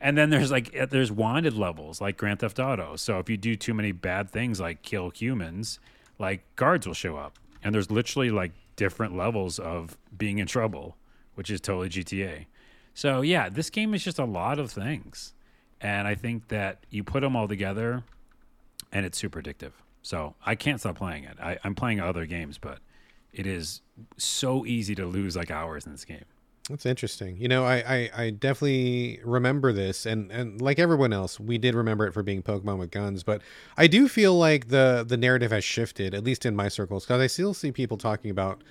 And 0.00 0.16
then 0.16 0.30
there's 0.30 0.50
like 0.50 0.74
uh, 0.74 0.86
there's 0.86 1.12
wanted 1.12 1.54
levels 1.54 2.00
like 2.00 2.16
Grand 2.16 2.38
Theft 2.40 2.58
Auto. 2.58 2.96
So 2.96 3.18
if 3.18 3.28
you 3.28 3.36
do 3.36 3.56
too 3.56 3.74
many 3.74 3.92
bad 3.92 4.30
things 4.30 4.60
like 4.60 4.82
kill 4.82 5.10
humans, 5.10 5.78
like 6.18 6.44
guards 6.56 6.86
will 6.86 6.94
show 6.94 7.16
up. 7.16 7.38
And 7.62 7.74
there's 7.74 7.90
literally 7.90 8.30
like 8.30 8.52
different 8.80 9.14
levels 9.14 9.58
of 9.58 9.98
being 10.16 10.38
in 10.38 10.46
trouble, 10.46 10.96
which 11.34 11.50
is 11.50 11.60
totally 11.60 11.90
GTA. 11.90 12.46
So 12.94 13.20
yeah, 13.20 13.50
this 13.50 13.68
game 13.68 13.92
is 13.92 14.02
just 14.02 14.18
a 14.18 14.24
lot 14.24 14.58
of 14.58 14.72
things. 14.72 15.34
And 15.82 16.08
I 16.08 16.14
think 16.14 16.48
that 16.48 16.86
you 16.88 17.04
put 17.04 17.20
them 17.20 17.36
all 17.36 17.46
together 17.46 18.04
and 18.90 19.04
it's 19.04 19.18
super 19.18 19.42
addictive. 19.42 19.72
So 20.00 20.34
I 20.46 20.54
can't 20.54 20.80
stop 20.80 20.96
playing 20.96 21.24
it. 21.24 21.36
I, 21.38 21.58
I'm 21.62 21.74
playing 21.74 22.00
other 22.00 22.24
games, 22.24 22.56
but 22.56 22.78
it 23.34 23.46
is 23.46 23.82
so 24.16 24.64
easy 24.64 24.94
to 24.94 25.04
lose 25.04 25.36
like 25.36 25.50
hours 25.50 25.84
in 25.84 25.92
this 25.92 26.06
game. 26.06 26.24
That's 26.68 26.86
interesting. 26.86 27.36
You 27.36 27.48
know, 27.48 27.64
I, 27.64 27.76
I, 27.76 28.10
I 28.24 28.30
definitely 28.30 29.20
remember 29.24 29.72
this, 29.72 30.06
and, 30.06 30.30
and 30.30 30.60
like 30.60 30.78
everyone 30.78 31.12
else, 31.12 31.40
we 31.40 31.58
did 31.58 31.74
remember 31.74 32.06
it 32.06 32.12
for 32.12 32.22
being 32.22 32.42
Pokemon 32.42 32.78
with 32.78 32.92
guns. 32.92 33.24
But 33.24 33.42
I 33.76 33.88
do 33.88 34.06
feel 34.06 34.36
like 34.38 34.68
the 34.68 35.04
the 35.06 35.16
narrative 35.16 35.50
has 35.50 35.64
shifted, 35.64 36.14
at 36.14 36.22
least 36.22 36.46
in 36.46 36.54
my 36.54 36.68
circles, 36.68 37.04
because 37.04 37.20
I 37.20 37.26
still 37.26 37.54
see 37.54 37.72
people 37.72 37.96
talking 37.96 38.30
about 38.30 38.62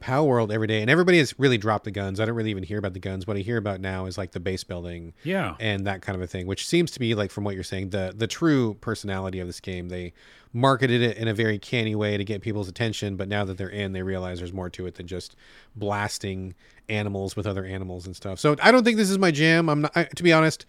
Pow 0.00 0.24
World 0.24 0.52
every 0.52 0.66
day, 0.66 0.80
and 0.80 0.90
everybody 0.90 1.18
has 1.18 1.34
really 1.38 1.58
dropped 1.58 1.84
the 1.84 1.90
guns. 1.90 2.20
I 2.20 2.24
don't 2.24 2.34
really 2.34 2.50
even 2.50 2.62
hear 2.62 2.78
about 2.78 2.92
the 2.92 3.00
guns. 3.00 3.26
What 3.26 3.36
I 3.36 3.40
hear 3.40 3.56
about 3.56 3.80
now 3.80 4.06
is 4.06 4.16
like 4.18 4.32
the 4.32 4.40
base 4.40 4.64
building, 4.64 5.12
Yeah. 5.24 5.54
and 5.60 5.86
that 5.86 6.02
kind 6.02 6.16
of 6.16 6.22
a 6.22 6.26
thing, 6.26 6.46
which 6.46 6.66
seems 6.66 6.90
to 6.92 7.00
be 7.00 7.14
like 7.14 7.30
from 7.30 7.44
what 7.44 7.54
you're 7.54 7.64
saying, 7.64 7.90
the 7.90 8.12
the 8.16 8.26
true 8.26 8.74
personality 8.80 9.40
of 9.40 9.46
this 9.46 9.60
game. 9.60 9.88
They 9.88 10.12
marketed 10.52 11.02
it 11.02 11.16
in 11.18 11.28
a 11.28 11.34
very 11.34 11.58
canny 11.58 11.94
way 11.94 12.16
to 12.16 12.24
get 12.24 12.40
people's 12.40 12.68
attention, 12.68 13.16
but 13.16 13.28
now 13.28 13.44
that 13.44 13.58
they're 13.58 13.68
in, 13.68 13.92
they 13.92 14.02
realize 14.02 14.38
there's 14.38 14.52
more 14.52 14.70
to 14.70 14.86
it 14.86 14.94
than 14.94 15.06
just 15.06 15.36
blasting 15.74 16.54
animals 16.88 17.36
with 17.36 17.46
other 17.46 17.64
animals 17.64 18.06
and 18.06 18.16
stuff. 18.16 18.38
So 18.38 18.56
I 18.62 18.70
don't 18.70 18.84
think 18.84 18.96
this 18.96 19.10
is 19.10 19.18
my 19.18 19.30
jam. 19.30 19.68
I'm 19.68 19.82
not, 19.82 19.92
I, 19.96 20.04
to 20.04 20.22
be 20.22 20.32
honest 20.32 20.64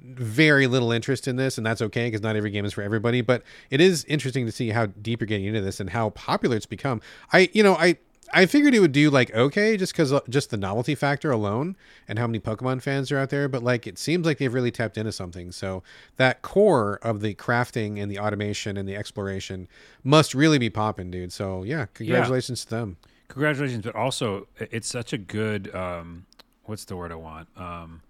very 0.00 0.66
little 0.68 0.92
interest 0.92 1.26
in 1.26 1.34
this, 1.36 1.58
and 1.58 1.66
that's 1.66 1.82
okay 1.82 2.06
because 2.06 2.22
not 2.22 2.36
every 2.36 2.50
game 2.50 2.64
is 2.64 2.72
for 2.72 2.82
everybody. 2.82 3.20
But 3.20 3.42
it 3.68 3.80
is 3.80 4.04
interesting 4.04 4.46
to 4.46 4.52
see 4.52 4.68
how 4.70 4.86
deep 4.86 5.20
you're 5.20 5.26
getting 5.26 5.46
into 5.46 5.60
this 5.60 5.80
and 5.80 5.90
how 5.90 6.10
popular 6.10 6.56
it's 6.56 6.66
become. 6.66 7.00
I, 7.32 7.50
you 7.52 7.62
know, 7.64 7.74
I 7.74 7.96
I 8.32 8.46
figured 8.46 8.74
it 8.74 8.80
would 8.80 8.92
do 8.92 9.10
like 9.10 9.34
okay 9.34 9.76
just 9.76 9.92
because 9.92 10.12
just 10.28 10.50
the 10.50 10.56
novelty 10.56 10.94
factor 10.94 11.30
alone 11.30 11.76
and 12.06 12.18
how 12.18 12.26
many 12.26 12.40
Pokemon 12.40 12.82
fans 12.82 13.10
are 13.10 13.18
out 13.18 13.30
there. 13.30 13.48
But 13.48 13.62
like 13.62 13.86
it 13.86 13.98
seems 13.98 14.26
like 14.26 14.38
they've 14.38 14.52
really 14.52 14.70
tapped 14.70 14.98
into 14.98 15.12
something. 15.12 15.52
So 15.52 15.82
that 16.16 16.42
core 16.42 16.98
of 17.02 17.20
the 17.20 17.34
crafting 17.34 18.00
and 18.00 18.10
the 18.10 18.18
automation 18.18 18.76
and 18.76 18.88
the 18.88 18.96
exploration 18.96 19.68
must 20.04 20.34
really 20.34 20.58
be 20.58 20.70
popping, 20.70 21.10
dude. 21.10 21.32
So 21.32 21.62
yeah, 21.62 21.86
congratulations 21.94 22.64
to 22.64 22.70
them. 22.70 22.96
Congratulations, 23.28 23.84
but 23.84 23.94
also 23.94 24.48
it's 24.58 24.88
such 24.88 25.12
a 25.12 25.18
good. 25.18 25.74
Um, 25.74 26.26
what's 26.64 26.84
the 26.84 26.96
word 26.96 27.12
I 27.12 27.16
want? 27.16 27.48
Um, 27.56 28.02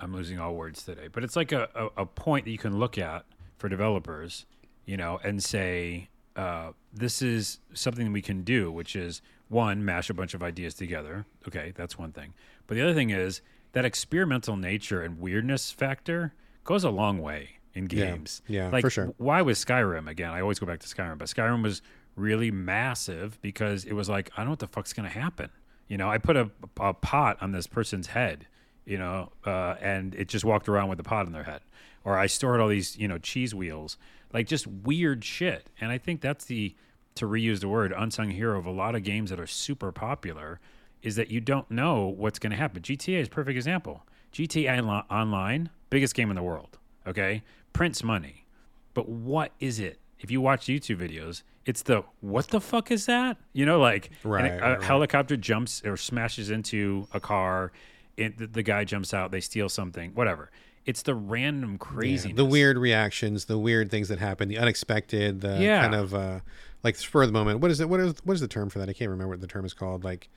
I'm 0.00 0.14
losing 0.14 0.38
all 0.40 0.54
words 0.54 0.82
today, 0.82 1.08
but 1.12 1.22
it's 1.22 1.36
like 1.36 1.52
a, 1.52 1.68
a, 1.74 2.02
a 2.02 2.06
point 2.06 2.46
that 2.46 2.50
you 2.50 2.58
can 2.58 2.78
look 2.78 2.98
at 2.98 3.24
for 3.58 3.68
developers, 3.68 4.46
you 4.84 4.96
know, 4.96 5.20
and 5.22 5.42
say 5.42 6.08
uh, 6.34 6.72
this 6.92 7.22
is 7.22 7.60
something 7.72 8.12
we 8.12 8.22
can 8.22 8.42
do, 8.42 8.72
which 8.72 8.96
is 8.96 9.22
one 9.52 9.84
mash 9.84 10.10
a 10.10 10.14
bunch 10.14 10.34
of 10.34 10.42
ideas 10.42 10.74
together. 10.74 11.26
Okay, 11.46 11.72
that's 11.76 11.98
one 11.98 12.12
thing. 12.12 12.34
But 12.66 12.74
the 12.74 12.82
other 12.82 12.94
thing 12.94 13.10
is 13.10 13.42
that 13.72 13.84
experimental 13.84 14.56
nature 14.56 15.02
and 15.02 15.20
weirdness 15.20 15.70
factor 15.70 16.34
goes 16.64 16.84
a 16.84 16.90
long 16.90 17.18
way 17.18 17.58
in 17.74 17.86
games. 17.86 18.42
yeah, 18.46 18.68
like 18.68 18.82
for 18.82 18.90
sure. 18.90 19.14
why 19.18 19.42
was 19.42 19.62
Skyrim 19.62 20.08
again? 20.08 20.30
I 20.30 20.40
always 20.40 20.58
go 20.58 20.66
back 20.66 20.80
to 20.80 20.86
Skyrim, 20.86 21.18
but 21.18 21.28
Skyrim 21.28 21.62
was 21.62 21.82
really 22.16 22.50
massive 22.50 23.40
because 23.40 23.84
it 23.84 23.94
was 23.94 24.08
like 24.08 24.30
I 24.34 24.40
don't 24.40 24.46
know 24.46 24.52
what 24.52 24.58
the 24.58 24.66
fuck's 24.68 24.92
gonna 24.92 25.08
happen. 25.08 25.50
You 25.88 25.98
know, 25.98 26.08
I 26.08 26.18
put 26.18 26.36
a, 26.36 26.50
a 26.80 26.94
pot 26.94 27.36
on 27.40 27.52
this 27.52 27.66
person's 27.66 28.06
head, 28.08 28.46
you 28.86 28.96
know, 28.96 29.32
uh, 29.44 29.74
and 29.80 30.14
it 30.14 30.28
just 30.28 30.44
walked 30.44 30.68
around 30.68 30.88
with 30.88 30.98
the 30.98 31.04
pot 31.04 31.26
on 31.26 31.32
their 31.32 31.42
head, 31.44 31.60
or 32.04 32.16
I 32.16 32.26
stored 32.26 32.60
all 32.60 32.68
these, 32.68 32.96
you 32.96 33.08
know, 33.08 33.18
cheese 33.18 33.54
wheels, 33.54 33.98
like 34.32 34.46
just 34.46 34.66
weird 34.66 35.24
shit. 35.24 35.68
And 35.80 35.90
I 35.90 35.98
think 35.98 36.20
that's 36.20 36.46
the 36.46 36.74
to 37.16 37.26
reuse 37.26 37.60
the 37.60 37.68
word 37.68 37.92
unsung 37.96 38.30
hero 38.30 38.58
of 38.58 38.66
a 38.66 38.70
lot 38.70 38.94
of 38.94 39.02
games 39.02 39.30
that 39.30 39.38
are 39.40 39.46
super 39.46 39.92
popular 39.92 40.60
is 41.02 41.16
that 41.16 41.30
you 41.30 41.40
don't 41.40 41.70
know 41.70 42.06
what's 42.06 42.38
going 42.38 42.50
to 42.52 42.56
happen. 42.56 42.80
GTA 42.82 43.20
is 43.20 43.26
a 43.26 43.30
perfect 43.30 43.56
example. 43.56 44.06
GTA 44.32 45.04
Online, 45.10 45.68
biggest 45.90 46.14
game 46.14 46.30
in 46.30 46.36
the 46.36 46.42
world. 46.42 46.78
Okay, 47.06 47.42
prints 47.72 48.02
money, 48.04 48.46
but 48.94 49.08
what 49.08 49.52
is 49.58 49.78
it? 49.80 49.98
If 50.20 50.30
you 50.30 50.40
watch 50.40 50.66
YouTube 50.66 50.98
videos, 50.98 51.42
it's 51.66 51.82
the 51.82 52.04
what 52.20 52.48
the 52.48 52.60
fuck 52.60 52.90
is 52.92 53.06
that? 53.06 53.36
You 53.52 53.66
know, 53.66 53.80
like 53.80 54.10
Right, 54.22 54.52
a, 54.52 54.56
a 54.56 54.70
right. 54.74 54.82
helicopter 54.82 55.36
jumps 55.36 55.82
or 55.84 55.96
smashes 55.96 56.48
into 56.50 57.08
a 57.12 57.18
car. 57.20 57.72
It, 58.16 58.38
the, 58.38 58.46
the 58.46 58.62
guy 58.62 58.84
jumps 58.84 59.12
out. 59.12 59.32
They 59.32 59.40
steal 59.40 59.68
something. 59.68 60.12
Whatever. 60.14 60.50
It's 60.86 61.02
the 61.02 61.14
random 61.14 61.72
Yeah, 61.72 61.76
craziness. 61.78 62.36
the 62.36 62.44
weird 62.44 62.76
reactions, 62.78 63.46
the 63.46 63.58
weird 63.58 63.90
things 63.90 64.08
that 64.08 64.18
happen, 64.20 64.48
the 64.48 64.58
unexpected, 64.58 65.40
the 65.40 65.58
Yeah. 65.60 65.80
kind 65.82 65.94
of 65.94 66.14
uh, 66.14 66.40
like 66.82 66.96
spur 66.96 67.22
of 67.22 67.28
the 67.28 67.32
moment. 67.32 67.60
What 67.60 67.70
is 67.70 67.80
it? 67.80 67.88
What 67.88 68.00
is 68.00 68.14
what 68.24 68.34
is 68.34 68.40
the 68.40 68.48
term 68.48 68.68
for 68.70 68.78
that? 68.78 68.88
I 68.88 68.92
can't 68.92 69.10
remember 69.10 69.30
what 69.30 69.40
the 69.40 69.46
term 69.46 69.64
is 69.64 69.74
called. 69.74 70.04
Like 70.04 70.28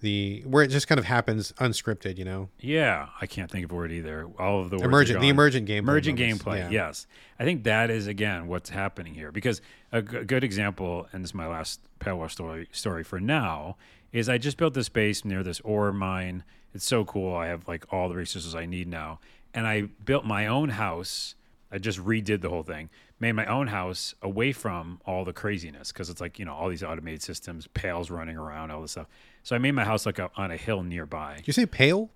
the 0.00 0.42
where 0.46 0.62
it 0.64 0.68
just 0.68 0.88
kind 0.88 0.98
of 0.98 1.04
happens 1.04 1.52
unscripted. 1.58 2.16
You 2.16 2.24
know, 2.24 2.48
Yeah, 2.58 3.08
I 3.20 3.26
can't 3.26 3.50
think 3.50 3.64
of 3.64 3.72
a 3.72 3.74
word 3.74 3.92
either. 3.92 4.26
All 4.38 4.60
of 4.60 4.70
the 4.70 4.76
words 4.76 4.86
emergent, 4.86 5.20
the 5.20 5.28
emergent 5.28 5.68
gameplay. 5.68 5.76
emergent 5.78 6.18
moments. 6.18 6.42
gameplay. 6.44 6.58
Yeah. 6.58 6.70
Yes, 6.70 7.06
I 7.38 7.44
think 7.44 7.64
that 7.64 7.90
is 7.90 8.06
again 8.06 8.46
what's 8.48 8.70
happening 8.70 9.14
here. 9.14 9.30
Because 9.30 9.60
a 9.92 10.00
g- 10.02 10.24
good 10.24 10.42
example, 10.44 11.06
and 11.12 11.22
this 11.22 11.30
is 11.30 11.34
my 11.34 11.46
last 11.46 11.80
Pale 11.98 12.28
story 12.30 12.66
story 12.72 13.04
for 13.04 13.20
now, 13.20 13.76
is 14.12 14.28
I 14.28 14.38
just 14.38 14.56
built 14.56 14.72
this 14.74 14.88
base 14.88 15.22
near 15.24 15.42
this 15.42 15.60
ore 15.60 15.92
mine. 15.92 16.44
It's 16.72 16.86
so 16.86 17.04
cool. 17.04 17.34
I 17.36 17.48
have 17.48 17.68
like 17.68 17.84
all 17.92 18.08
the 18.08 18.14
resources 18.16 18.54
I 18.54 18.64
need 18.64 18.88
now, 18.88 19.20
and 19.52 19.66
I 19.66 19.82
built 19.82 20.24
my 20.24 20.46
own 20.46 20.70
house. 20.70 21.34
I 21.70 21.76
just 21.78 21.98
redid 21.98 22.40
the 22.40 22.48
whole 22.48 22.62
thing, 22.62 22.88
made 23.20 23.32
my 23.32 23.46
own 23.46 23.68
house 23.68 24.14
away 24.22 24.50
from 24.50 25.00
all 25.06 25.24
the 25.24 25.32
craziness 25.32 25.92
because 25.92 26.10
it's 26.10 26.20
like 26.20 26.38
you 26.38 26.44
know 26.44 26.54
all 26.54 26.68
these 26.68 26.82
automated 26.82 27.22
systems, 27.22 27.68
pails 27.68 28.10
running 28.10 28.36
around, 28.36 28.70
all 28.70 28.82
this 28.82 28.92
stuff. 28.92 29.06
So 29.42 29.54
I 29.54 29.58
made 29.58 29.72
my 29.72 29.84
house 29.84 30.06
like 30.06 30.18
a, 30.18 30.30
on 30.36 30.50
a 30.50 30.56
hill 30.56 30.82
nearby. 30.82 31.36
Did 31.36 31.46
you 31.46 31.52
say 31.52 31.66
pale? 31.66 32.10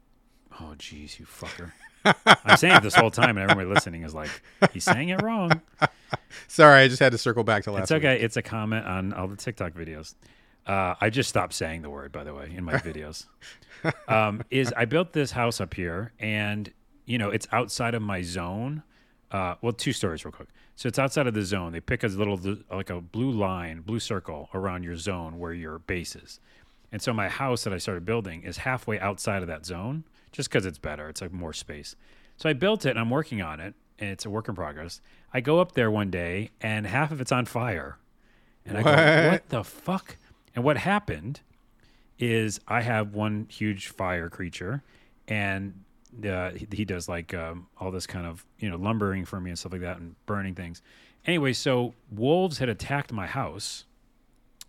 Oh, 0.60 0.74
jeez, 0.78 1.18
you 1.18 1.26
fucker. 1.26 1.72
I'm 2.44 2.56
saying 2.56 2.76
it 2.76 2.82
this 2.82 2.94
whole 2.94 3.10
time, 3.10 3.38
and 3.38 3.50
everybody 3.50 3.66
listening 3.72 4.02
is 4.02 4.14
like, 4.14 4.28
he's 4.72 4.84
saying 4.84 5.08
it 5.08 5.22
wrong. 5.22 5.62
Sorry, 6.48 6.82
I 6.82 6.88
just 6.88 7.00
had 7.00 7.12
to 7.12 7.18
circle 7.18 7.44
back 7.44 7.64
to 7.64 7.72
last. 7.72 7.84
It's 7.84 7.92
okay. 7.92 8.20
It's 8.20 8.36
a 8.36 8.42
comment 8.42 8.86
on 8.86 9.12
all 9.14 9.26
the 9.26 9.36
TikTok 9.36 9.72
videos. 9.72 10.14
Uh, 10.66 10.94
I 11.00 11.10
just 11.10 11.28
stopped 11.28 11.54
saying 11.54 11.82
the 11.82 11.90
word, 11.90 12.12
by 12.12 12.24
the 12.24 12.34
way, 12.34 12.52
in 12.54 12.64
my 12.64 12.74
videos. 12.74 13.26
um, 14.08 14.42
is 14.50 14.72
I 14.76 14.84
built 14.84 15.12
this 15.12 15.32
house 15.32 15.60
up 15.60 15.74
here, 15.74 16.12
and 16.18 16.72
you 17.06 17.18
know 17.18 17.30
it's 17.30 17.48
outside 17.52 17.94
of 17.94 18.02
my 18.02 18.22
zone. 18.22 18.82
Uh, 19.30 19.56
well, 19.62 19.72
two 19.72 19.92
stories 19.92 20.24
real 20.24 20.32
quick. 20.32 20.48
So 20.76 20.88
it's 20.88 20.98
outside 20.98 21.26
of 21.26 21.34
the 21.34 21.42
zone. 21.42 21.72
They 21.72 21.80
pick 21.80 22.04
a 22.04 22.08
little 22.08 22.38
like 22.70 22.90
a 22.90 23.00
blue 23.00 23.30
line, 23.30 23.80
blue 23.80 24.00
circle 24.00 24.48
around 24.54 24.82
your 24.84 24.96
zone 24.96 25.38
where 25.38 25.52
your 25.52 25.78
base 25.80 26.14
is. 26.16 26.40
And 26.92 27.02
so 27.02 27.12
my 27.12 27.28
house 27.28 27.64
that 27.64 27.72
I 27.72 27.78
started 27.78 28.04
building 28.04 28.42
is 28.42 28.58
halfway 28.58 29.00
outside 29.00 29.42
of 29.42 29.48
that 29.48 29.66
zone, 29.66 30.04
just 30.30 30.48
because 30.48 30.64
it's 30.66 30.78
better. 30.78 31.08
It's 31.08 31.20
like 31.20 31.32
more 31.32 31.52
space. 31.52 31.96
So 32.36 32.48
I 32.48 32.52
built 32.52 32.86
it, 32.86 32.90
and 32.90 32.98
I'm 32.98 33.10
working 33.10 33.42
on 33.42 33.60
it, 33.60 33.74
and 33.98 34.10
it's 34.10 34.24
a 34.24 34.30
work 34.30 34.48
in 34.48 34.54
progress. 34.54 35.00
I 35.32 35.40
go 35.40 35.60
up 35.60 35.72
there 35.72 35.90
one 35.90 36.10
day, 36.10 36.50
and 36.60 36.86
half 36.86 37.10
of 37.10 37.20
it's 37.20 37.32
on 37.32 37.46
fire. 37.46 37.98
And 38.66 38.78
I 38.78 38.82
go, 38.82 38.90
What? 38.90 39.32
what 39.32 39.48
the 39.48 39.64
fuck? 39.64 40.16
And 40.54 40.64
what 40.64 40.76
happened 40.78 41.40
is 42.18 42.60
I 42.68 42.82
have 42.82 43.14
one 43.14 43.46
huge 43.50 43.88
fire 43.88 44.28
creature, 44.28 44.82
and 45.26 45.83
uh, 46.24 46.50
he, 46.50 46.66
he 46.72 46.84
does 46.84 47.08
like 47.08 47.34
um, 47.34 47.66
all 47.78 47.90
this 47.90 48.06
kind 48.06 48.26
of 48.26 48.44
you 48.58 48.68
know 48.68 48.76
lumbering 48.76 49.24
for 49.24 49.40
me 49.40 49.50
and 49.50 49.58
stuff 49.58 49.72
like 49.72 49.80
that, 49.80 49.98
and 49.98 50.14
burning 50.26 50.54
things. 50.54 50.82
Anyway, 51.26 51.52
so 51.52 51.94
wolves 52.10 52.58
had 52.58 52.68
attacked 52.68 53.12
my 53.12 53.26
house, 53.26 53.84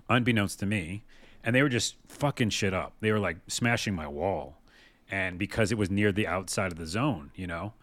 unbeknownst 0.10 0.60
to 0.60 0.66
me, 0.66 1.04
and 1.44 1.56
they 1.56 1.62
were 1.62 1.70
just 1.70 1.96
fucking 2.08 2.50
shit 2.50 2.74
up. 2.74 2.94
They 3.02 3.12
were 3.12 3.20
like 3.20 3.38
smashing 3.48 3.94
my 3.94 4.08
wall, 4.08 4.58
and 5.10 5.38
because 5.38 5.72
it 5.72 5.78
was 5.78 5.90
near 5.90 6.12
the 6.12 6.28
outside 6.28 6.72
of 6.72 6.78
the 6.78 6.88
zone, 6.88 7.32
you 7.36 7.48
know, 7.48 7.74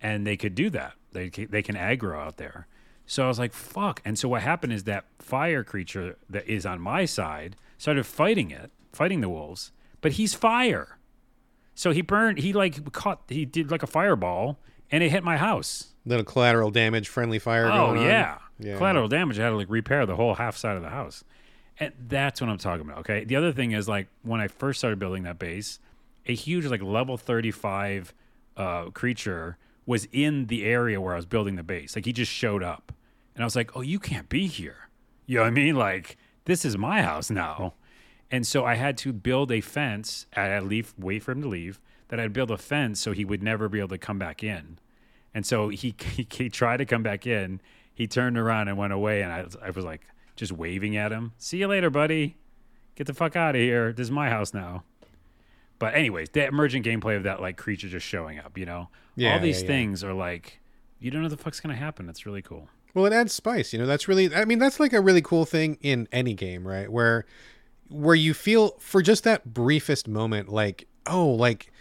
and 0.00 0.26
they 0.26 0.36
could 0.36 0.54
do 0.54 0.70
that. 0.70 0.94
They 1.12 1.28
they 1.28 1.62
can 1.62 1.76
aggro 1.76 2.18
out 2.18 2.36
there. 2.36 2.66
So 3.06 3.24
I 3.24 3.28
was 3.28 3.40
like, 3.40 3.52
fuck. 3.52 4.00
And 4.04 4.16
so 4.16 4.28
what 4.28 4.42
happened 4.42 4.72
is 4.72 4.84
that 4.84 5.06
fire 5.18 5.64
creature 5.64 6.16
that 6.28 6.46
is 6.46 6.64
on 6.64 6.80
my 6.80 7.06
side 7.06 7.56
started 7.76 8.06
fighting 8.06 8.52
it, 8.52 8.70
fighting 8.92 9.20
the 9.20 9.28
wolves, 9.28 9.72
but 10.00 10.12
he's 10.12 10.32
fire. 10.32 10.99
So 11.80 11.92
he 11.92 12.02
burned, 12.02 12.36
he 12.36 12.52
like 12.52 12.92
caught, 12.92 13.22
he 13.26 13.46
did 13.46 13.70
like 13.70 13.82
a 13.82 13.86
fireball 13.86 14.58
and 14.90 15.02
it 15.02 15.08
hit 15.08 15.24
my 15.24 15.38
house. 15.38 15.94
Little 16.04 16.26
collateral 16.26 16.70
damage, 16.70 17.08
friendly 17.08 17.38
fire. 17.38 17.68
Oh, 17.72 17.86
going 17.86 18.00
on. 18.00 18.04
yeah. 18.04 18.38
Yeah. 18.58 18.76
Collateral 18.76 19.08
damage. 19.08 19.38
I 19.38 19.44
had 19.44 19.48
to 19.48 19.56
like 19.56 19.70
repair 19.70 20.04
the 20.04 20.14
whole 20.14 20.34
half 20.34 20.58
side 20.58 20.76
of 20.76 20.82
the 20.82 20.90
house. 20.90 21.24
And 21.78 21.94
that's 22.06 22.38
what 22.38 22.50
I'm 22.50 22.58
talking 22.58 22.82
about. 22.82 22.98
Okay. 22.98 23.24
The 23.24 23.34
other 23.34 23.50
thing 23.50 23.72
is 23.72 23.88
like 23.88 24.08
when 24.20 24.42
I 24.42 24.48
first 24.48 24.78
started 24.78 24.98
building 24.98 25.22
that 25.22 25.38
base, 25.38 25.78
a 26.26 26.34
huge 26.34 26.66
like 26.66 26.82
level 26.82 27.16
35 27.16 28.12
uh, 28.58 28.90
creature 28.90 29.56
was 29.86 30.06
in 30.12 30.48
the 30.48 30.66
area 30.66 31.00
where 31.00 31.14
I 31.14 31.16
was 31.16 31.24
building 31.24 31.56
the 31.56 31.62
base. 31.62 31.96
Like 31.96 32.04
he 32.04 32.12
just 32.12 32.30
showed 32.30 32.62
up. 32.62 32.92
And 33.34 33.42
I 33.42 33.46
was 33.46 33.56
like, 33.56 33.74
oh, 33.74 33.80
you 33.80 33.98
can't 33.98 34.28
be 34.28 34.48
here. 34.48 34.90
You 35.24 35.36
know 35.36 35.44
what 35.44 35.48
I 35.48 35.52
mean? 35.52 35.76
Like, 35.76 36.18
this 36.44 36.66
is 36.66 36.76
my 36.76 37.00
house 37.00 37.30
now. 37.30 37.72
And 38.30 38.46
so 38.46 38.64
I 38.64 38.74
had 38.76 38.96
to 38.98 39.12
build 39.12 39.50
a 39.50 39.60
fence. 39.60 40.26
I 40.36 40.58
leave, 40.60 40.94
wait 40.96 41.22
for 41.22 41.32
him 41.32 41.42
to 41.42 41.48
leave. 41.48 41.80
That 42.08 42.18
I'd 42.18 42.32
build 42.32 42.50
a 42.50 42.58
fence 42.58 42.98
so 43.00 43.12
he 43.12 43.24
would 43.24 43.42
never 43.42 43.68
be 43.68 43.78
able 43.78 43.88
to 43.90 43.98
come 43.98 44.18
back 44.18 44.42
in. 44.42 44.78
And 45.32 45.46
so 45.46 45.68
he, 45.68 45.94
he 46.14 46.26
he 46.30 46.48
tried 46.48 46.78
to 46.78 46.84
come 46.84 47.02
back 47.02 47.26
in. 47.26 47.60
He 47.94 48.06
turned 48.06 48.36
around 48.38 48.68
and 48.68 48.76
went 48.76 48.92
away. 48.92 49.22
And 49.22 49.32
I 49.32 49.42
was, 49.42 49.56
I 49.62 49.70
was 49.70 49.84
like 49.84 50.02
just 50.36 50.52
waving 50.52 50.96
at 50.96 51.12
him. 51.12 51.32
See 51.38 51.58
you 51.58 51.68
later, 51.68 51.90
buddy. 51.90 52.36
Get 52.96 53.06
the 53.06 53.14
fuck 53.14 53.36
out 53.36 53.54
of 53.54 53.60
here. 53.60 53.92
This 53.92 54.04
is 54.04 54.10
my 54.10 54.28
house 54.28 54.52
now. 54.52 54.84
But 55.78 55.94
anyways, 55.94 56.30
the 56.30 56.46
emergent 56.46 56.84
gameplay 56.84 57.16
of 57.16 57.22
that 57.22 57.40
like 57.40 57.56
creature 57.56 57.88
just 57.88 58.06
showing 58.06 58.38
up. 58.38 58.58
You 58.58 58.66
know, 58.66 58.88
Yeah, 59.16 59.34
all 59.34 59.40
these 59.40 59.58
yeah, 59.62 59.62
yeah. 59.62 59.68
things 59.68 60.04
are 60.04 60.12
like 60.12 60.60
you 60.98 61.10
don't 61.10 61.22
know 61.22 61.28
the 61.28 61.36
fuck's 61.36 61.60
gonna 61.60 61.76
happen. 61.76 62.08
It's 62.08 62.26
really 62.26 62.42
cool. 62.42 62.68
Well, 62.92 63.06
it 63.06 63.12
adds 63.12 63.32
spice. 63.32 63.72
You 63.72 63.78
know, 63.78 63.86
that's 63.86 64.08
really. 64.08 64.34
I 64.34 64.44
mean, 64.44 64.58
that's 64.58 64.80
like 64.80 64.92
a 64.92 65.00
really 65.00 65.22
cool 65.22 65.44
thing 65.44 65.78
in 65.80 66.08
any 66.10 66.34
game, 66.34 66.66
right? 66.66 66.90
Where, 66.90 67.24
where 67.90 68.14
you 68.14 68.34
feel 68.34 68.76
for 68.78 69.02
just 69.02 69.24
that 69.24 69.52
briefest 69.52 70.08
moment, 70.08 70.48
like, 70.48 70.86
oh, 71.06 71.28
like, 71.28 71.72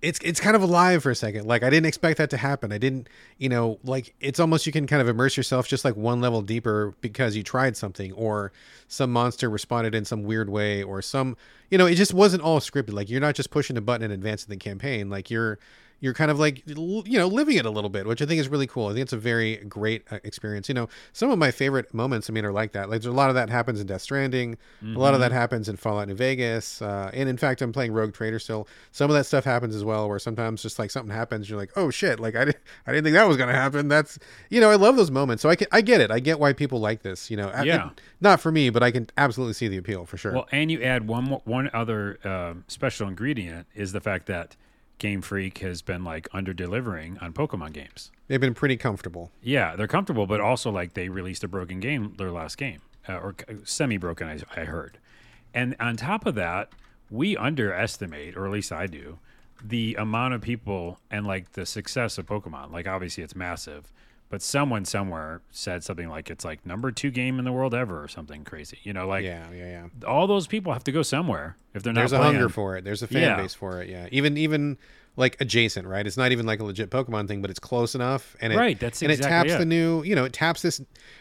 it's 0.00 0.20
it's 0.22 0.38
kind 0.38 0.54
of 0.54 0.62
alive 0.62 1.02
for 1.02 1.10
a 1.10 1.14
second. 1.14 1.46
Like 1.46 1.64
I 1.64 1.70
didn't 1.70 1.86
expect 1.86 2.18
that 2.18 2.30
to 2.30 2.36
happen. 2.36 2.72
I 2.72 2.78
didn't, 2.78 3.08
you 3.36 3.48
know, 3.48 3.80
like 3.82 4.14
it's 4.20 4.38
almost 4.38 4.64
you 4.64 4.72
can 4.72 4.86
kind 4.86 5.02
of 5.02 5.08
immerse 5.08 5.36
yourself 5.36 5.66
just 5.66 5.84
like 5.84 5.96
one 5.96 6.20
level 6.20 6.40
deeper 6.40 6.94
because 7.00 7.34
you 7.34 7.42
tried 7.42 7.76
something 7.76 8.12
or 8.12 8.52
some 8.86 9.12
monster 9.12 9.50
responded 9.50 9.96
in 9.96 10.04
some 10.04 10.22
weird 10.22 10.50
way 10.50 10.84
or 10.84 11.02
some, 11.02 11.36
you 11.68 11.78
know, 11.78 11.86
it 11.86 11.96
just 11.96 12.14
wasn't 12.14 12.42
all 12.42 12.60
scripted. 12.60 12.92
Like 12.92 13.10
you're 13.10 13.20
not 13.20 13.34
just 13.34 13.50
pushing 13.50 13.76
a 13.76 13.80
button 13.80 14.04
and 14.04 14.12
advancing 14.12 14.50
the 14.50 14.56
campaign. 14.56 15.10
Like 15.10 15.30
you're 15.30 15.58
you're 16.00 16.14
kind 16.14 16.30
of 16.30 16.38
like 16.38 16.62
you 16.66 17.18
know 17.18 17.26
living 17.26 17.56
it 17.56 17.66
a 17.66 17.70
little 17.70 17.90
bit 17.90 18.06
which 18.06 18.22
i 18.22 18.26
think 18.26 18.40
is 18.40 18.48
really 18.48 18.66
cool. 18.66 18.86
I 18.86 18.90
think 18.90 19.02
it's 19.02 19.12
a 19.12 19.18
very 19.18 19.56
great 19.56 20.04
uh, 20.10 20.18
experience. 20.24 20.68
You 20.68 20.74
know 20.74 20.88
some 21.12 21.30
of 21.30 21.38
my 21.38 21.50
favorite 21.50 21.92
moments 21.92 22.30
i 22.30 22.32
mean 22.32 22.44
are 22.44 22.52
like 22.52 22.72
that. 22.72 22.88
Like 22.88 23.02
there's 23.02 23.12
a 23.12 23.16
lot 23.16 23.28
of 23.28 23.34
that 23.34 23.50
happens 23.50 23.80
in 23.80 23.86
death 23.86 24.02
stranding. 24.02 24.56
Mm-hmm. 24.82 24.96
a 24.96 24.98
lot 24.98 25.14
of 25.14 25.20
that 25.20 25.30
mm-hmm. 25.30 25.38
happens 25.38 25.68
in 25.68 25.76
fallout 25.76 26.08
new 26.08 26.14
vegas 26.14 26.80
uh, 26.82 27.10
and 27.12 27.28
in 27.28 27.36
fact 27.36 27.62
i'm 27.62 27.72
playing 27.72 27.92
rogue 27.92 28.14
trader 28.14 28.38
still. 28.38 28.68
Some 28.92 29.10
of 29.10 29.16
that 29.16 29.24
stuff 29.24 29.44
happens 29.44 29.74
as 29.74 29.84
well 29.84 30.08
where 30.08 30.18
sometimes 30.18 30.62
just 30.62 30.78
like 30.78 30.90
something 30.90 31.14
happens 31.14 31.48
you're 31.48 31.58
like 31.58 31.72
oh 31.76 31.90
shit 31.90 32.20
like 32.20 32.36
i, 32.36 32.44
didn't 32.44 32.58
I 32.86 32.92
didn't 32.92 33.04
think 33.04 33.14
that 33.14 33.28
was 33.28 33.36
going 33.36 33.48
to 33.48 33.54
happen. 33.54 33.88
That's 33.88 34.18
you 34.50 34.60
know 34.60 34.70
i 34.70 34.76
love 34.76 34.96
those 34.96 35.10
moments. 35.10 35.42
So 35.42 35.48
i 35.48 35.56
can 35.56 35.66
i 35.72 35.80
get 35.80 36.00
it. 36.00 36.10
I 36.10 36.20
get 36.20 36.38
why 36.38 36.52
people 36.52 36.80
like 36.80 37.02
this 37.02 37.30
you 37.30 37.36
know 37.36 37.50
yeah. 37.64 37.88
It, 37.88 38.00
not 38.20 38.40
for 38.40 38.52
me 38.52 38.70
but 38.70 38.82
i 38.82 38.90
can 38.90 39.08
absolutely 39.16 39.54
see 39.54 39.68
the 39.68 39.76
appeal 39.76 40.04
for 40.04 40.16
sure. 40.16 40.32
Well 40.32 40.48
and 40.52 40.70
you 40.70 40.82
add 40.82 41.06
one 41.06 41.24
more, 41.24 41.42
one 41.44 41.70
other 41.72 42.18
uh, 42.24 42.54
special 42.68 43.08
ingredient 43.08 43.66
is 43.74 43.92
the 43.92 44.00
fact 44.00 44.26
that 44.26 44.56
Game 44.98 45.22
Freak 45.22 45.58
has 45.58 45.82
been 45.82 46.04
like 46.04 46.28
under 46.32 46.52
delivering 46.52 47.18
on 47.18 47.32
Pokemon 47.32 47.72
games. 47.72 48.10
They've 48.26 48.40
been 48.40 48.54
pretty 48.54 48.76
comfortable. 48.76 49.30
Yeah, 49.42 49.76
they're 49.76 49.86
comfortable, 49.86 50.26
but 50.26 50.40
also 50.40 50.70
like 50.70 50.94
they 50.94 51.08
released 51.08 51.44
a 51.44 51.48
broken 51.48 51.80
game 51.80 52.14
their 52.18 52.30
last 52.30 52.58
game, 52.58 52.82
uh, 53.08 53.18
or 53.18 53.34
semi 53.64 53.96
broken, 53.96 54.28
I, 54.28 54.60
I 54.60 54.64
heard. 54.64 54.98
And 55.54 55.76
on 55.80 55.96
top 55.96 56.26
of 56.26 56.34
that, 56.34 56.70
we 57.10 57.36
underestimate, 57.36 58.36
or 58.36 58.46
at 58.46 58.52
least 58.52 58.72
I 58.72 58.86
do, 58.86 59.18
the 59.62 59.94
amount 59.96 60.34
of 60.34 60.40
people 60.40 61.00
and 61.10 61.26
like 61.26 61.52
the 61.52 61.66
success 61.66 62.18
of 62.18 62.26
Pokemon. 62.26 62.70
Like 62.72 62.86
obviously 62.86 63.24
it's 63.24 63.34
massive, 63.34 63.90
but 64.30 64.42
someone 64.42 64.84
somewhere 64.84 65.40
said 65.50 65.82
something 65.82 66.08
like 66.08 66.30
it's 66.30 66.44
like 66.44 66.64
number 66.66 66.90
two 66.90 67.10
game 67.10 67.38
in 67.38 67.44
the 67.44 67.52
world 67.52 67.74
ever 67.74 68.02
or 68.02 68.08
something 68.08 68.44
crazy. 68.44 68.78
You 68.82 68.92
know, 68.92 69.06
like 69.06 69.24
yeah, 69.24 69.50
yeah, 69.52 69.88
yeah. 70.02 70.06
All 70.06 70.26
those 70.26 70.46
people 70.46 70.72
have 70.72 70.84
to 70.84 70.92
go 70.92 71.02
somewhere 71.02 71.56
if 71.74 71.82
they're 71.82 71.92
not. 71.92 72.00
There's 72.00 72.10
playing. 72.10 72.24
a 72.24 72.26
hunger 72.26 72.48
for 72.48 72.76
it. 72.76 72.84
There's 72.84 73.02
a 73.02 73.06
fan 73.06 73.22
yeah. 73.22 73.36
base 73.36 73.54
for 73.54 73.80
it. 73.80 73.88
Yeah, 73.88 74.08
even 74.12 74.36
even 74.36 74.78
like 75.18 75.36
adjacent, 75.40 75.86
right? 75.86 76.06
It's 76.06 76.16
not 76.16 76.30
even 76.30 76.46
like 76.46 76.60
a 76.60 76.64
legit 76.64 76.90
Pokemon 76.90 77.26
thing, 77.26 77.42
but 77.42 77.50
it's 77.50 77.58
close 77.58 77.96
enough, 77.96 78.36
and 78.40 78.52
it, 78.52 78.56
right. 78.56 78.78
That's 78.78 79.02
and 79.02 79.10
exactly 79.10 79.34
it 79.34 79.38
taps 79.38 79.52
it. 79.54 79.58
the 79.58 79.66
new, 79.66 80.02
you 80.04 80.14
know, 80.14 80.24
it 80.24 80.32
taps 80.32 80.62
this. 80.62 80.80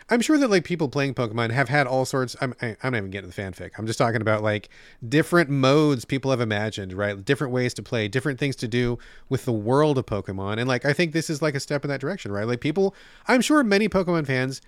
I'm 0.10 0.22
sure 0.22 0.38
that 0.38 0.50
like 0.50 0.64
people 0.64 0.88
playing 0.88 1.16
Pokemon 1.16 1.52
have 1.52 1.68
had 1.68 1.88
all 1.88 2.06
sorts. 2.06 2.36
I'm 2.40 2.54
I, 2.62 2.68
am 2.68 2.78
i 2.84 2.88
am 2.88 2.94
not 2.94 2.98
even 3.00 3.10
getting 3.10 3.30
the 3.32 3.36
fanfic. 3.36 3.72
I'm 3.78 3.88
just 3.88 3.98
talking 3.98 4.22
about 4.22 4.44
like 4.44 4.70
different 5.08 5.50
modes 5.50 6.06
people 6.06 6.30
have 6.30 6.40
imagined, 6.40 6.94
right? 6.94 7.26
Different 7.26 7.52
ways 7.52 7.74
to 7.74 7.84
play, 7.84 8.08
different 8.08 8.40
things 8.40 8.56
to 8.58 8.68
do 8.68 9.00
with 9.30 9.46
the 9.46 9.52
world 9.52 9.98
of 9.98 10.06
Pokemon, 10.06 10.60
and 10.60 10.68
like 10.68 10.86
I 10.86 10.94
think 10.94 11.14
this 11.14 11.30
is 11.30 11.42
like 11.42 11.56
a 11.56 11.60
step 11.60 11.84
in 11.84 11.90
that 11.90 12.00
direction, 12.00 12.32
right? 12.32 12.46
Like 12.46 12.62
people, 12.62 12.94
I'm 13.28 13.42
sure 13.42 13.64
many 13.64 13.90
Pokemon 13.90 14.28
fans 14.28 14.62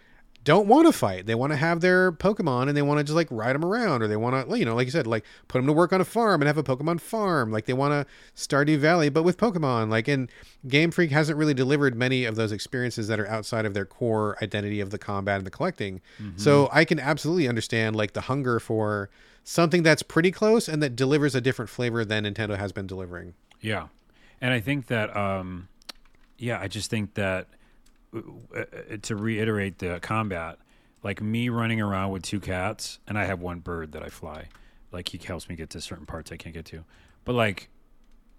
don't 0.43 0.67
want 0.67 0.87
to 0.87 0.93
fight. 0.93 1.25
They 1.25 1.35
want 1.35 1.51
to 1.51 1.57
have 1.57 1.81
their 1.81 2.11
Pokemon 2.11 2.69
and 2.69 2.77
they 2.77 2.81
want 2.81 2.99
to 2.99 3.03
just 3.03 3.15
like 3.15 3.27
ride 3.29 3.53
them 3.53 3.65
around, 3.65 4.01
or 4.01 4.07
they 4.07 4.15
want 4.15 4.49
to, 4.49 4.57
you 4.57 4.65
know, 4.65 4.75
like 4.75 4.85
you 4.85 4.91
said, 4.91 5.05
like 5.05 5.25
put 5.47 5.59
them 5.59 5.67
to 5.67 5.73
work 5.73 5.91
on 5.91 6.01
a 6.01 6.05
farm 6.05 6.41
and 6.41 6.47
have 6.47 6.57
a 6.57 6.63
Pokemon 6.63 7.01
farm. 7.01 7.51
Like 7.51 7.65
they 7.65 7.73
want 7.73 7.91
to 7.91 8.05
Stardew 8.41 8.77
Valley, 8.77 9.09
but 9.09 9.23
with 9.23 9.37
Pokemon. 9.37 9.89
Like, 9.89 10.07
and 10.07 10.31
Game 10.67 10.91
Freak 10.91 11.11
hasn't 11.11 11.37
really 11.37 11.53
delivered 11.53 11.95
many 11.95 12.25
of 12.25 12.35
those 12.35 12.51
experiences 12.51 13.07
that 13.09 13.19
are 13.19 13.27
outside 13.27 13.65
of 13.65 13.73
their 13.73 13.85
core 13.85 14.37
identity 14.41 14.79
of 14.79 14.91
the 14.91 14.97
combat 14.97 15.37
and 15.37 15.45
the 15.45 15.51
collecting. 15.51 16.01
Mm-hmm. 16.21 16.37
So 16.37 16.69
I 16.71 16.85
can 16.85 16.99
absolutely 16.99 17.47
understand 17.47 17.95
like 17.95 18.13
the 18.13 18.21
hunger 18.21 18.59
for 18.59 19.09
something 19.43 19.83
that's 19.83 20.03
pretty 20.03 20.31
close 20.31 20.67
and 20.67 20.81
that 20.81 20.95
delivers 20.95 21.35
a 21.35 21.41
different 21.41 21.69
flavor 21.69 22.05
than 22.05 22.23
Nintendo 22.23 22.57
has 22.57 22.71
been 22.71 22.87
delivering. 22.87 23.33
Yeah, 23.61 23.87
and 24.39 24.53
I 24.53 24.61
think 24.61 24.87
that, 24.87 25.15
um, 25.17 25.67
yeah, 26.37 26.59
I 26.59 26.67
just 26.67 26.89
think 26.89 27.15
that 27.15 27.47
to 29.01 29.15
reiterate 29.15 29.79
the 29.79 29.99
combat, 30.01 30.57
like 31.03 31.21
me 31.21 31.49
running 31.49 31.81
around 31.81 32.11
with 32.11 32.23
two 32.23 32.39
cats, 32.39 32.99
and 33.07 33.17
I 33.17 33.25
have 33.25 33.39
one 33.39 33.59
bird 33.59 33.91
that 33.93 34.03
I 34.03 34.09
fly. 34.09 34.47
Like 34.91 35.09
he 35.09 35.19
helps 35.19 35.47
me 35.49 35.55
get 35.55 35.69
to 35.71 35.81
certain 35.81 36.05
parts 36.05 36.31
I 36.31 36.37
can't 36.37 36.53
get 36.53 36.65
to, 36.65 36.83
but 37.25 37.35
like 37.35 37.69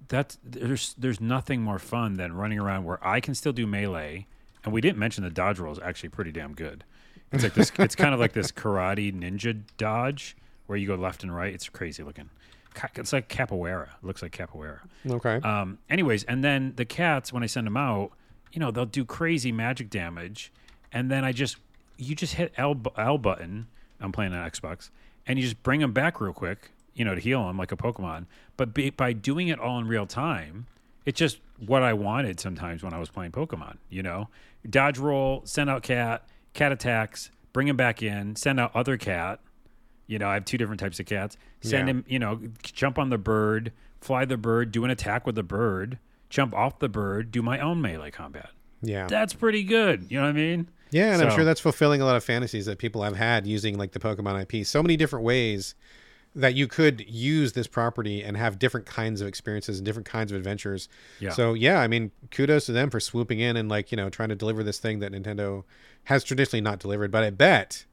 that's 0.08 0.38
there's 0.42 0.94
there's 0.98 1.20
nothing 1.20 1.62
more 1.62 1.78
fun 1.78 2.14
than 2.14 2.32
running 2.32 2.58
around 2.58 2.84
where 2.84 2.98
I 3.06 3.20
can 3.20 3.34
still 3.34 3.52
do 3.52 3.66
melee, 3.66 4.26
and 4.64 4.72
we 4.72 4.80
didn't 4.80 4.98
mention 4.98 5.24
the 5.24 5.30
dodge 5.30 5.58
roll 5.58 5.72
is 5.72 5.78
actually 5.78 6.08
pretty 6.08 6.32
damn 6.32 6.54
good. 6.54 6.84
It's 7.32 7.44
like 7.44 7.54
this. 7.54 7.70
it's 7.78 7.94
kind 7.94 8.12
of 8.14 8.20
like 8.20 8.32
this 8.32 8.50
karate 8.50 9.14
ninja 9.14 9.62
dodge 9.76 10.36
where 10.66 10.76
you 10.76 10.86
go 10.86 10.96
left 10.96 11.22
and 11.22 11.34
right. 11.34 11.54
It's 11.54 11.68
crazy 11.68 12.02
looking. 12.02 12.30
It's 12.94 13.12
like 13.12 13.28
capoeira. 13.28 13.88
It 13.88 14.04
looks 14.04 14.22
like 14.22 14.32
capoeira. 14.32 14.80
Okay. 15.08 15.36
Um. 15.36 15.78
Anyways, 15.88 16.24
and 16.24 16.42
then 16.42 16.72
the 16.76 16.84
cats 16.84 17.32
when 17.32 17.42
I 17.42 17.46
send 17.46 17.66
them 17.66 17.76
out, 17.76 18.12
you 18.52 18.60
know, 18.60 18.70
they'll 18.70 18.86
do 18.86 19.04
crazy 19.04 19.52
magic 19.52 19.90
damage, 19.90 20.52
and 20.92 21.10
then 21.10 21.24
I 21.24 21.32
just 21.32 21.56
you 21.96 22.14
just 22.14 22.34
hit 22.34 22.52
L 22.56 22.80
L 22.96 23.18
button. 23.18 23.66
I'm 24.00 24.12
playing 24.12 24.32
on 24.32 24.50
Xbox, 24.50 24.90
and 25.26 25.38
you 25.38 25.44
just 25.44 25.62
bring 25.62 25.80
them 25.80 25.92
back 25.92 26.20
real 26.20 26.32
quick, 26.32 26.70
you 26.94 27.04
know, 27.04 27.14
to 27.14 27.20
heal 27.20 27.46
them 27.46 27.58
like 27.58 27.72
a 27.72 27.76
Pokemon. 27.76 28.26
But 28.56 28.74
be, 28.74 28.90
by 28.90 29.12
doing 29.12 29.48
it 29.48 29.58
all 29.58 29.78
in 29.78 29.86
real 29.86 30.06
time, 30.06 30.66
it's 31.04 31.18
just 31.18 31.38
what 31.66 31.82
I 31.82 31.92
wanted 31.92 32.40
sometimes 32.40 32.82
when 32.82 32.94
I 32.94 32.98
was 32.98 33.10
playing 33.10 33.32
Pokemon. 33.32 33.76
You 33.88 34.02
know, 34.02 34.28
dodge 34.68 34.98
roll, 34.98 35.42
send 35.44 35.68
out 35.70 35.82
cat, 35.82 36.26
cat 36.54 36.72
attacks, 36.72 37.30
bring 37.52 37.68
him 37.68 37.76
back 37.76 38.02
in, 38.02 38.36
send 38.36 38.58
out 38.58 38.74
other 38.74 38.96
cat. 38.96 39.40
You 40.06 40.18
know, 40.18 40.28
I 40.28 40.34
have 40.34 40.44
two 40.44 40.58
different 40.58 40.80
types 40.80 40.98
of 40.98 41.06
cats. 41.06 41.36
Send 41.60 41.86
yeah. 41.86 41.94
him, 41.94 42.04
you 42.08 42.18
know, 42.18 42.40
jump 42.62 42.98
on 42.98 43.10
the 43.10 43.18
bird, 43.18 43.72
fly 44.00 44.24
the 44.24 44.36
bird, 44.36 44.72
do 44.72 44.84
an 44.84 44.90
attack 44.90 45.24
with 45.24 45.36
the 45.36 45.44
bird 45.44 45.98
jump 46.30 46.54
off 46.54 46.78
the 46.78 46.88
bird, 46.88 47.30
do 47.30 47.42
my 47.42 47.58
own 47.58 47.82
melee 47.82 48.10
combat. 48.10 48.50
Yeah. 48.80 49.06
That's 49.06 49.34
pretty 49.34 49.62
good. 49.62 50.06
You 50.08 50.18
know 50.18 50.24
what 50.24 50.30
I 50.30 50.32
mean? 50.32 50.68
Yeah, 50.90 51.12
and 51.12 51.18
so, 51.20 51.26
I'm 51.26 51.34
sure 51.34 51.44
that's 51.44 51.60
fulfilling 51.60 52.00
a 52.00 52.04
lot 52.04 52.16
of 52.16 52.24
fantasies 52.24 52.66
that 52.66 52.78
people 52.78 53.02
have 53.02 53.16
had 53.16 53.46
using 53.46 53.78
like 53.78 53.92
the 53.92 54.00
Pokemon 54.00 54.42
IP. 54.42 54.66
So 54.66 54.82
many 54.82 54.96
different 54.96 55.24
ways 55.24 55.74
that 56.34 56.54
you 56.54 56.66
could 56.68 57.04
use 57.08 57.52
this 57.52 57.66
property 57.66 58.22
and 58.22 58.36
have 58.36 58.58
different 58.58 58.86
kinds 58.86 59.20
of 59.20 59.26
experiences 59.26 59.78
and 59.78 59.84
different 59.84 60.06
kinds 60.06 60.32
of 60.32 60.38
adventures. 60.38 60.88
Yeah. 61.18 61.30
So 61.30 61.54
yeah, 61.54 61.80
I 61.80 61.88
mean, 61.88 62.12
kudos 62.30 62.66
to 62.66 62.72
them 62.72 62.90
for 62.90 63.00
swooping 63.00 63.40
in 63.40 63.56
and 63.56 63.68
like, 63.68 63.90
you 63.90 63.96
know, 63.96 64.08
trying 64.08 64.28
to 64.30 64.36
deliver 64.36 64.62
this 64.62 64.78
thing 64.78 65.00
that 65.00 65.12
Nintendo 65.12 65.64
has 66.04 66.24
traditionally 66.24 66.60
not 66.60 66.78
delivered. 66.78 67.10
But 67.10 67.24
I 67.24 67.30
bet 67.30 67.84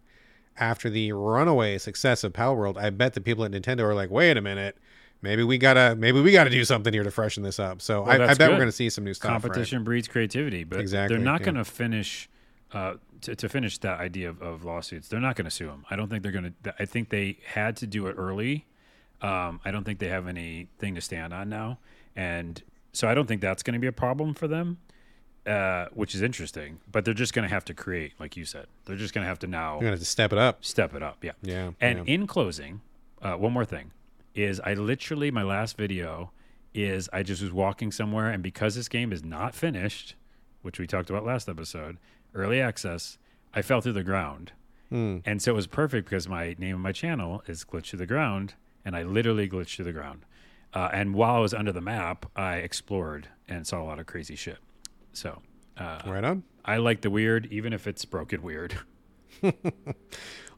after 0.56 0.90
the 0.90 1.12
runaway 1.12 1.78
success 1.78 2.24
of 2.24 2.34
Power 2.34 2.56
Palworld, 2.56 2.82
I 2.82 2.90
bet 2.92 3.14
the 3.14 3.22
people 3.22 3.44
at 3.44 3.52
Nintendo 3.52 3.82
are 3.82 3.96
like, 3.96 4.10
wait 4.10 4.38
a 4.38 4.42
minute, 4.42 4.78
maybe 5.22 5.43
we 5.43 5.57
gotta 5.57 5.95
maybe 5.95 6.22
we 6.22 6.32
gotta 6.32 6.49
do 6.49 6.63
something 6.65 6.93
here 6.93 7.03
to 7.03 7.11
freshen 7.11 7.43
this 7.43 7.59
up. 7.59 7.82
So 7.82 8.03
well, 8.03 8.22
I, 8.22 8.26
I, 8.26 8.28
bet 8.28 8.38
good. 8.38 8.49
we're 8.51 8.59
gonna 8.59 8.72
see 8.72 8.89
some 8.89 9.03
new 9.03 9.13
stuff. 9.13 9.32
Competition 9.32 9.80
right? 9.80 9.86
breeds 9.86 10.07
creativity, 10.07 10.63
but 10.63 10.80
exactly, 10.80 11.15
they're 11.15 11.24
not 11.24 11.41
yeah. 11.41 11.45
gonna 11.45 11.65
finish. 11.65 12.30
Uh, 12.74 12.95
to, 13.22 13.36
to 13.36 13.49
finish 13.49 13.78
that 13.80 13.99
idea 13.99 14.30
of, 14.30 14.41
of 14.41 14.63
lawsuits, 14.63 15.07
they're 15.07 15.20
not 15.20 15.36
going 15.36 15.45
to 15.45 15.51
sue 15.51 15.68
them. 15.68 15.86
I 15.89 15.95
don't 15.95 16.09
think 16.09 16.24
they're 16.24 16.32
going 16.32 16.53
to. 16.63 16.76
I 16.80 16.86
think 16.86 17.09
they 17.09 17.39
had 17.45 17.78
to 17.78 17.88
do 17.88 18.07
it 18.07 18.15
early. 18.18 18.65
Um, 19.22 19.59
I 19.65 19.72
don't 19.72 19.84
think 19.84 19.99
they 19.99 20.09
have 20.09 20.28
anything 20.28 20.95
to 20.95 21.01
stand 21.01 21.34
on 21.34 21.49
now, 21.49 21.80
and 22.15 22.61
so 22.93 23.07
I 23.07 23.13
don't 23.13 23.26
think 23.26 23.41
that's 23.41 23.63
going 23.63 23.74
to 23.74 23.80
be 23.80 23.88
a 23.88 23.93
problem 23.93 24.34
for 24.34 24.47
them. 24.47 24.78
Uh, 25.45 25.88
which 25.93 26.13
is 26.13 26.22
interesting, 26.22 26.78
but 26.91 27.05
they're 27.05 27.13
just 27.13 27.34
going 27.34 27.47
to 27.47 27.53
have 27.53 27.63
to 27.63 27.74
create, 27.74 28.11
like 28.20 28.36
you 28.36 28.43
said. 28.43 28.65
They're 28.84 28.97
just 28.97 29.13
going 29.13 29.24
to 29.24 29.30
have 29.30 29.39
to 29.39 29.47
now. 29.47 29.76
You're 29.76 29.91
going 29.91 29.97
to 29.97 30.03
step 30.03 30.34
it 30.34 30.38
up. 30.38 30.65
Step 30.65 30.93
it 30.93 31.01
up, 31.01 31.24
yeah. 31.24 31.32
Yeah. 31.41 31.72
And 31.80 31.99
yeah. 31.99 32.15
in 32.15 32.28
closing, 32.28 32.82
uh, 33.22 33.36
one 33.36 33.53
more 33.53 33.63
thing 33.63 33.91
is 34.38 34.62
I 34.64 34.76
literally 34.76 35.32
my 35.32 35.44
last 35.44 35.76
video 35.78 36.32
is 36.74 37.10
I 37.12 37.24
just 37.24 37.42
was 37.42 37.52
walking 37.52 37.92
somewhere 37.92 38.30
and 38.30 38.44
because 38.44 38.76
this 38.76 38.88
game 38.88 39.12
is 39.12 39.24
not 39.24 39.56
finished, 39.56 40.16
which 40.62 40.80
we 40.80 40.86
talked 40.86 41.10
about 41.10 41.26
last 41.26 41.50
episode, 41.50 41.98
early 42.36 42.62
access, 42.62 43.18
I 43.54 43.64
fell 43.64 43.82
through 43.82 43.94
the 43.94 44.04
ground. 44.04 44.52
Mm. 44.92 45.24
And 45.26 45.42
so 45.42 45.52
it 45.52 45.56
was 45.56 45.68
perfect 45.68 46.10
because 46.10 46.30
my 46.30 46.56
name 46.60 46.76
of 46.76 46.82
my 46.82 46.92
channel 46.92 47.42
is 47.48 47.66
Glitch 47.66 47.90
to 47.90 47.98
the 47.98 48.06
Ground, 48.06 48.54
and 48.86 48.96
I 48.96 49.04
literally 49.04 49.50
glitched 49.50 49.76
to 49.78 49.84
the 49.84 49.92
ground. 49.92 50.26
Uh, 50.74 50.90
and 50.94 51.14
while 51.14 51.36
I 51.36 51.40
was 51.40 51.54
under 51.54 51.72
the 51.72 51.82
map, 51.82 52.26
I 52.36 52.58
explored 52.58 53.30
and 53.48 53.66
saw 53.66 53.82
a 53.82 53.86
lot 53.86 54.00
of 54.00 54.06
crazy 54.06 54.36
shit. 54.36 54.60
So, 55.12 55.42
uh, 55.78 56.02
right 56.06 56.24
on. 56.24 56.44
I 56.64 56.78
like 56.78 57.02
the 57.02 57.10
weird, 57.10 57.48
even 57.52 57.74
if 57.74 57.88
it's 57.88 58.06
broken 58.06 58.42
weird. 58.42 58.78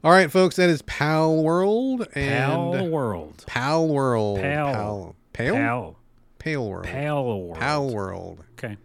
All 0.02 0.10
right, 0.10 0.30
folks, 0.30 0.56
that 0.56 0.70
is 0.70 0.82
Pal 0.82 1.42
World 1.42 2.08
and 2.14 2.72
Pal 2.74 2.88
World. 2.88 3.44
Pal 3.46 3.88
World. 3.88 4.40
Pal. 4.40 4.72
Pal. 4.72 5.16
Pale? 5.32 5.54
Pal. 5.54 5.96
Pale 6.38 6.68
World. 6.68 6.86
Pal 6.86 7.24
World. 7.24 7.58
Pal 7.58 7.90
World. 7.90 8.44
Okay. 8.52 8.76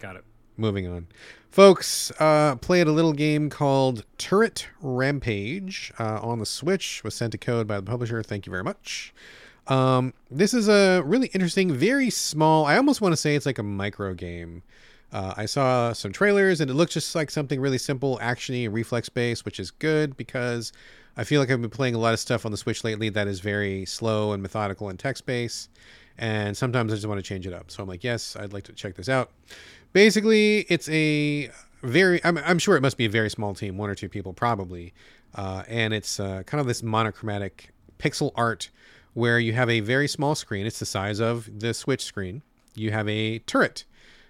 Got 0.00 0.16
it. 0.16 0.24
Moving 0.56 0.86
on. 0.86 1.08
Folks, 1.50 2.10
uh, 2.18 2.56
played 2.56 2.86
a 2.86 2.92
little 2.92 3.12
game 3.12 3.50
called 3.50 4.04
Turret 4.18 4.68
Rampage 4.80 5.92
uh, 5.98 6.20
on 6.22 6.38
the 6.38 6.46
Switch. 6.46 7.02
Was 7.04 7.14
sent 7.14 7.34
a 7.34 7.38
code 7.38 7.66
by 7.66 7.76
the 7.76 7.82
publisher. 7.82 8.22
Thank 8.22 8.46
you 8.46 8.50
very 8.50 8.64
much. 8.64 9.14
Um, 9.66 10.14
this 10.30 10.54
is 10.54 10.68
a 10.68 11.02
really 11.04 11.28
interesting, 11.28 11.72
very 11.72 12.10
small. 12.10 12.64
I 12.66 12.76
almost 12.76 13.00
want 13.00 13.12
to 13.12 13.16
say 13.16 13.34
it's 13.34 13.46
like 13.46 13.58
a 13.58 13.62
micro 13.62 14.14
game. 14.14 14.62
Uh, 15.12 15.34
I 15.36 15.46
saw 15.46 15.92
some 15.92 16.12
trailers 16.12 16.60
and 16.60 16.70
it 16.70 16.74
looks 16.74 16.94
just 16.94 17.14
like 17.14 17.30
something 17.30 17.60
really 17.60 17.78
simple, 17.78 18.18
actiony, 18.22 18.68
reflex 18.70 19.08
based, 19.08 19.44
which 19.44 19.60
is 19.60 19.70
good 19.70 20.16
because 20.16 20.72
I 21.16 21.24
feel 21.24 21.40
like 21.40 21.50
I've 21.50 21.60
been 21.60 21.70
playing 21.70 21.94
a 21.94 21.98
lot 21.98 22.12
of 22.12 22.20
stuff 22.20 22.44
on 22.44 22.50
the 22.52 22.58
Switch 22.58 22.84
lately 22.84 23.08
that 23.10 23.26
is 23.26 23.40
very 23.40 23.86
slow 23.86 24.32
and 24.32 24.42
methodical 24.42 24.88
and 24.88 24.98
text 24.98 25.24
based. 25.24 25.70
and 26.18 26.56
sometimes 26.56 26.92
I 26.92 26.96
just 26.96 27.06
want 27.06 27.18
to 27.18 27.22
change 27.22 27.46
it 27.46 27.52
up. 27.52 27.70
So 27.70 27.82
I'm 27.82 27.88
like, 27.88 28.04
yes, 28.04 28.36
I'd 28.36 28.52
like 28.52 28.64
to 28.64 28.72
check 28.72 28.94
this 28.96 29.08
out. 29.08 29.30
Basically, 29.92 30.60
it's 30.68 30.88
a 30.88 31.50
very 31.82 32.22
I'm, 32.24 32.38
I'm 32.38 32.58
sure 32.58 32.76
it 32.76 32.80
must 32.80 32.96
be 32.96 33.06
a 33.06 33.10
very 33.10 33.30
small 33.30 33.54
team, 33.54 33.76
one 33.78 33.90
or 33.90 33.94
two 33.94 34.08
people 34.08 34.32
probably, 34.32 34.92
uh, 35.34 35.62
and 35.68 35.94
it's 35.94 36.18
uh, 36.18 36.42
kind 36.44 36.60
of 36.60 36.66
this 36.66 36.82
monochromatic 36.82 37.70
pixel 37.98 38.32
art 38.34 38.70
where 39.14 39.38
you 39.38 39.52
have 39.52 39.70
a 39.70 39.80
very 39.80 40.08
small 40.08 40.34
screen. 40.34 40.66
It's 40.66 40.78
the 40.78 40.86
size 40.86 41.20
of 41.20 41.48
the 41.60 41.72
Switch 41.72 42.02
screen. 42.04 42.42
You 42.74 42.90
have 42.90 43.08
a 43.08 43.38
turret. 43.40 43.84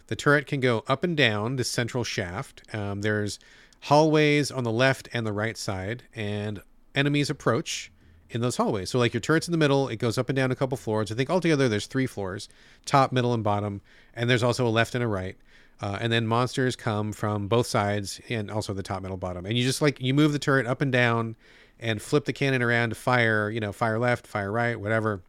The 0.08 0.16
turret 0.16 0.46
can 0.46 0.60
go 0.60 0.84
up 0.86 1.04
and 1.04 1.16
down 1.16 1.56
the 1.56 1.64
central 1.64 2.04
shaft. 2.04 2.62
Um, 2.74 3.02
there's 3.02 3.38
hallways 3.82 4.50
on 4.50 4.64
the 4.64 4.72
left 4.72 5.08
and 5.12 5.26
the 5.26 5.32
right 5.32 5.56
side, 5.56 6.04
and 6.14 6.62
enemies 6.94 7.30
approach 7.30 7.90
in 8.30 8.40
those 8.40 8.56
hallways. 8.56 8.90
So 8.90 8.98
like 8.98 9.14
your 9.14 9.20
turret's 9.20 9.48
in 9.48 9.52
the 9.52 9.58
middle, 9.58 9.88
it 9.88 9.96
goes 9.96 10.18
up 10.18 10.28
and 10.28 10.36
down 10.36 10.50
a 10.50 10.56
couple 10.56 10.76
floors. 10.76 11.12
I 11.12 11.14
think 11.14 11.30
altogether 11.30 11.68
there's 11.68 11.86
three 11.86 12.06
floors, 12.06 12.48
top, 12.84 13.12
middle, 13.12 13.34
and 13.34 13.44
bottom, 13.44 13.80
and 14.14 14.28
there's 14.28 14.42
also 14.42 14.66
a 14.66 14.70
left 14.70 14.94
and 14.94 15.04
a 15.04 15.08
right. 15.08 15.36
Uh, 15.80 15.98
and 16.00 16.10
then 16.10 16.26
monsters 16.26 16.74
come 16.74 17.12
from 17.12 17.48
both 17.48 17.66
sides 17.66 18.20
and 18.30 18.50
also 18.50 18.72
the 18.72 18.82
top, 18.82 19.02
middle, 19.02 19.18
bottom. 19.18 19.44
And 19.44 19.58
you 19.58 19.64
just 19.64 19.82
like 19.82 20.00
you 20.00 20.14
move 20.14 20.32
the 20.32 20.38
turret 20.38 20.66
up 20.66 20.80
and 20.80 20.90
down 20.90 21.36
and 21.78 22.00
flip 22.00 22.24
the 22.24 22.32
cannon 22.32 22.62
around 22.62 22.88
to 22.90 22.94
fire, 22.94 23.50
you 23.50 23.60
know, 23.60 23.72
fire 23.72 23.98
left, 23.98 24.26
fire 24.26 24.50
right, 24.50 24.80
whatever. 24.80 25.22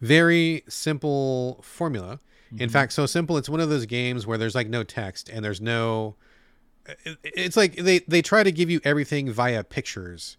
Very 0.00 0.64
simple 0.68 1.60
formula. 1.62 2.18
Mm-hmm. 2.52 2.62
In 2.62 2.68
fact, 2.68 2.92
so 2.92 3.06
simple 3.06 3.36
it's 3.36 3.48
one 3.48 3.60
of 3.60 3.68
those 3.68 3.86
games 3.86 4.26
where 4.26 4.38
there's 4.38 4.54
like 4.54 4.68
no 4.68 4.82
text 4.82 5.28
and 5.28 5.44
there's 5.44 5.60
no 5.60 6.16
it's 7.22 7.56
like 7.56 7.76
they 7.76 7.98
they 8.00 8.22
try 8.22 8.42
to 8.42 8.52
give 8.52 8.70
you 8.70 8.80
everything 8.84 9.30
via 9.30 9.62
pictures 9.62 10.38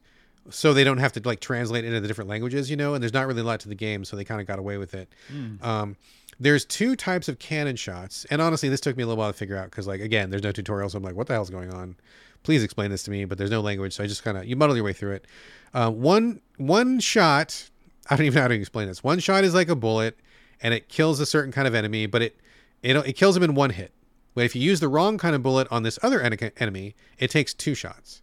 so 0.50 0.74
they 0.74 0.84
don't 0.84 0.98
have 0.98 1.12
to 1.14 1.22
like 1.24 1.40
translate 1.40 1.86
into 1.86 2.00
the 2.00 2.08
different 2.08 2.30
languages, 2.30 2.70
you 2.70 2.76
know, 2.76 2.94
and 2.94 3.04
there's 3.04 3.14
not 3.14 3.28
really 3.28 3.42
a 3.42 3.44
lot 3.44 3.60
to 3.62 3.70
the 3.70 3.76
game, 3.76 4.04
so 4.04 4.16
they 4.16 4.24
kind 4.24 4.42
of 4.42 4.48
got 4.48 4.60
away 4.60 4.78
with 4.78 4.94
it. 4.94 5.10
Mm. 5.32 5.64
Um, 5.64 5.96
there's 6.40 6.66
two 6.66 6.96
types 6.96 7.28
of 7.28 7.40
cannon 7.40 7.76
shots, 7.76 8.26
and 8.30 8.42
honestly, 8.42 8.70
this 8.70 8.80
took 8.80 8.96
me 8.96 9.04
a 9.04 9.06
little 9.06 9.20
while 9.20 9.32
to 9.32 9.38
figure 9.38 9.58
out 9.58 9.66
because, 9.66 9.88
like, 9.88 10.00
again, 10.00 10.30
there's 10.30 10.44
no 10.44 10.52
tutorial, 10.52 10.90
so 10.90 10.98
I'm 10.98 11.04
like, 11.04 11.16
what 11.16 11.28
the 11.28 11.34
hell's 11.34 11.50
going 11.50 11.74
on? 11.74 11.98
Please 12.44 12.64
explain 12.64 12.90
this 12.90 13.04
to 13.04 13.12
me, 13.12 13.26
but 13.26 13.38
there's 13.38 13.52
no 13.52 13.60
language, 13.60 13.94
so 13.94 14.04
I 14.04 14.08
just 14.08 14.24
kind 14.24 14.38
of 14.38 14.46
you 14.46 14.56
muddle 14.56 14.76
your 14.76 14.86
way 14.86 14.94
through 14.94 15.14
it. 15.14 15.28
Uh, 15.74 15.92
one 15.92 16.42
one 16.58 17.00
shot, 17.00 17.70
I 18.10 18.16
don't 18.16 18.26
even 18.26 18.36
know 18.36 18.42
how 18.44 18.48
to 18.48 18.56
explain 18.56 18.88
this. 18.88 19.04
One 19.04 19.20
shot 19.20 19.44
is 19.44 19.54
like 19.54 19.70
a 19.70 19.76
bullet, 19.76 20.18
and 20.62 20.74
it 20.74 20.90
kills 20.90 21.20
a 21.20 21.26
certain 21.26 21.52
kind 21.52 21.68
of 21.68 21.76
enemy, 21.76 22.06
but 22.06 22.22
it 22.22 22.40
it 22.82 22.96
it 22.96 23.14
kills 23.14 23.36
them 23.36 23.44
in 23.44 23.56
one 23.56 23.72
hit. 23.72 23.94
But 24.36 24.46
if 24.46 24.56
you 24.56 24.62
use 24.62 24.80
the 24.80 24.88
wrong 24.88 25.18
kind 25.18 25.36
of 25.36 25.44
bullet 25.44 25.68
on 25.72 25.84
this 25.84 26.00
other 26.02 26.22
enemy, 26.22 26.96
it 27.18 27.30
takes 27.32 27.54
two 27.54 27.76
shots. 27.76 28.22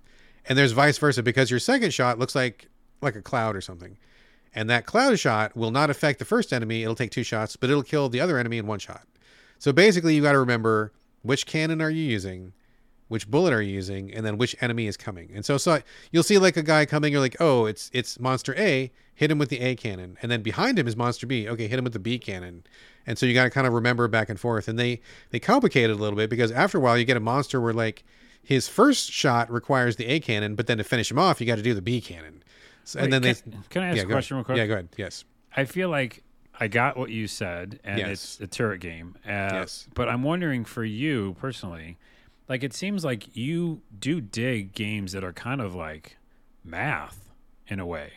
And 0.49 0.57
there's 0.57 0.73
vice 0.73 0.99
versa 0.99 1.23
because 1.23 1.51
your 1.51 1.61
second 1.61 1.93
shot 1.93 2.19
looks 2.19 2.35
like 2.35 2.69
like 3.03 3.17
a 3.17 3.23
cloud 3.23 3.57
or 3.57 3.61
something. 3.61 3.99
And 4.55 4.71
that 4.71 4.87
cloud 4.87 5.19
shot 5.19 5.55
will 5.55 5.71
not 5.71 5.91
affect 5.91 6.19
the 6.19 6.25
first 6.25 6.53
enemy. 6.53 6.83
It'll 6.83 6.95
take 6.95 7.11
two 7.11 7.23
shots, 7.23 7.57
but 7.57 7.69
it'll 7.69 7.83
kill 7.83 8.09
the 8.09 8.21
other 8.21 8.39
enemy 8.39 8.57
in 8.57 8.67
one 8.67 8.79
shot. 8.79 9.03
So 9.59 9.73
basically, 9.73 10.15
you 10.15 10.23
got 10.23 10.33
to 10.33 10.39
remember 10.39 10.93
which 11.23 11.45
cannon 11.45 11.83
are 11.83 11.91
you 11.91 12.05
using, 12.05 12.53
which 13.09 13.31
bullet 13.31 13.53
are 13.53 13.63
you 13.63 13.73
using, 13.73 14.13
and 14.13 14.27
then 14.27 14.37
which 14.37 14.57
enemy 14.61 14.87
is 14.87 14.97
coming. 14.97 15.31
And 15.35 15.45
so, 15.45 15.59
so 15.59 15.81
you'll 16.11 16.23
see 16.23 16.39
like 16.39 16.57
a 16.57 16.63
guy 16.63 16.87
coming. 16.87 17.13
You're 17.13 17.21
like, 17.21 17.37
oh, 17.41 17.67
it's 17.67 17.91
it's 17.93 18.19
monster 18.19 18.55
A. 18.57 18.91
Hit 19.15 19.31
him 19.31 19.39
with 19.39 19.49
the 19.49 19.61
A 19.61 19.75
cannon, 19.77 20.19
and 20.21 20.31
then 20.31 20.43
behind 20.43 20.79
him 20.79 20.87
is 20.87 20.97
monster 20.97 21.27
B. 21.27 21.49
Okay, 21.49 21.69
hit 21.69 21.79
him 21.79 21.85
with 21.85 21.95
the 21.95 21.99
B 21.99 22.19
cannon. 22.19 22.65
And 23.07 23.17
so 23.17 23.25
you 23.25 23.35
got 23.35 23.45
to 23.45 23.51
kind 23.51 23.67
of 23.67 23.73
remember 23.73 24.09
back 24.09 24.29
and 24.29 24.39
forth. 24.39 24.69
And 24.69 24.79
they 24.79 25.01
they 25.31 25.39
complicate 25.39 25.91
it 25.91 25.93
a 25.93 25.97
little 25.97 26.17
bit 26.17 26.29
because 26.29 26.53
after 26.53 26.79
a 26.79 26.81
while 26.81 26.99
you 26.99 27.05
get 27.05 27.17
a 27.17 27.21
monster 27.21 27.61
where 27.61 27.73
like 27.73 28.05
his 28.43 28.69
first 28.69 29.11
shot 29.11 29.51
requires 29.51 29.97
the 29.97 30.07
A 30.07 30.21
cannon, 30.21 30.55
but 30.55 30.67
then 30.67 30.79
to 30.79 30.85
finish 30.85 31.11
him 31.11 31.19
off, 31.19 31.41
you 31.41 31.47
got 31.47 31.57
to 31.57 31.63
do 31.63 31.75
the 31.75 31.83
B 31.83 32.01
cannon. 32.01 32.43
So, 32.85 33.01
and 33.01 33.13
then 33.13 33.23
can, 33.23 33.35
they 33.47 33.57
can 33.71 33.83
I 33.83 33.89
ask 33.89 33.97
yeah, 33.97 34.03
a 34.05 34.07
question 34.07 34.37
real 34.37 34.45
quick? 34.45 34.59
Yeah, 34.59 34.67
go 34.67 34.75
ahead. 34.75 34.89
Yes. 34.97 35.25
I 35.57 35.65
feel 35.65 35.89
like 35.89 36.23
I 36.61 36.69
got 36.69 36.97
what 36.97 37.11
you 37.11 37.27
said, 37.27 37.81
and 37.83 37.99
yes. 37.99 38.11
it's 38.11 38.41
a 38.41 38.47
turret 38.47 38.81
game. 38.81 39.17
Uh, 39.25 39.51
yes. 39.53 39.89
But 39.95 40.09
I'm 40.09 40.23
wondering 40.23 40.65
for 40.65 40.85
you 40.85 41.35
personally, 41.41 41.97
like 42.49 42.63
it 42.63 42.73
seems 42.73 43.05
like 43.05 43.37
you 43.37 43.83
do 43.99 44.21
dig 44.21 44.73
games 44.73 45.13
that 45.13 45.25
are 45.25 45.33
kind 45.33 45.61
of 45.61 45.75
like 45.75 46.17
math 46.65 47.31
in 47.69 47.81
a 47.81 47.87
way, 47.87 48.13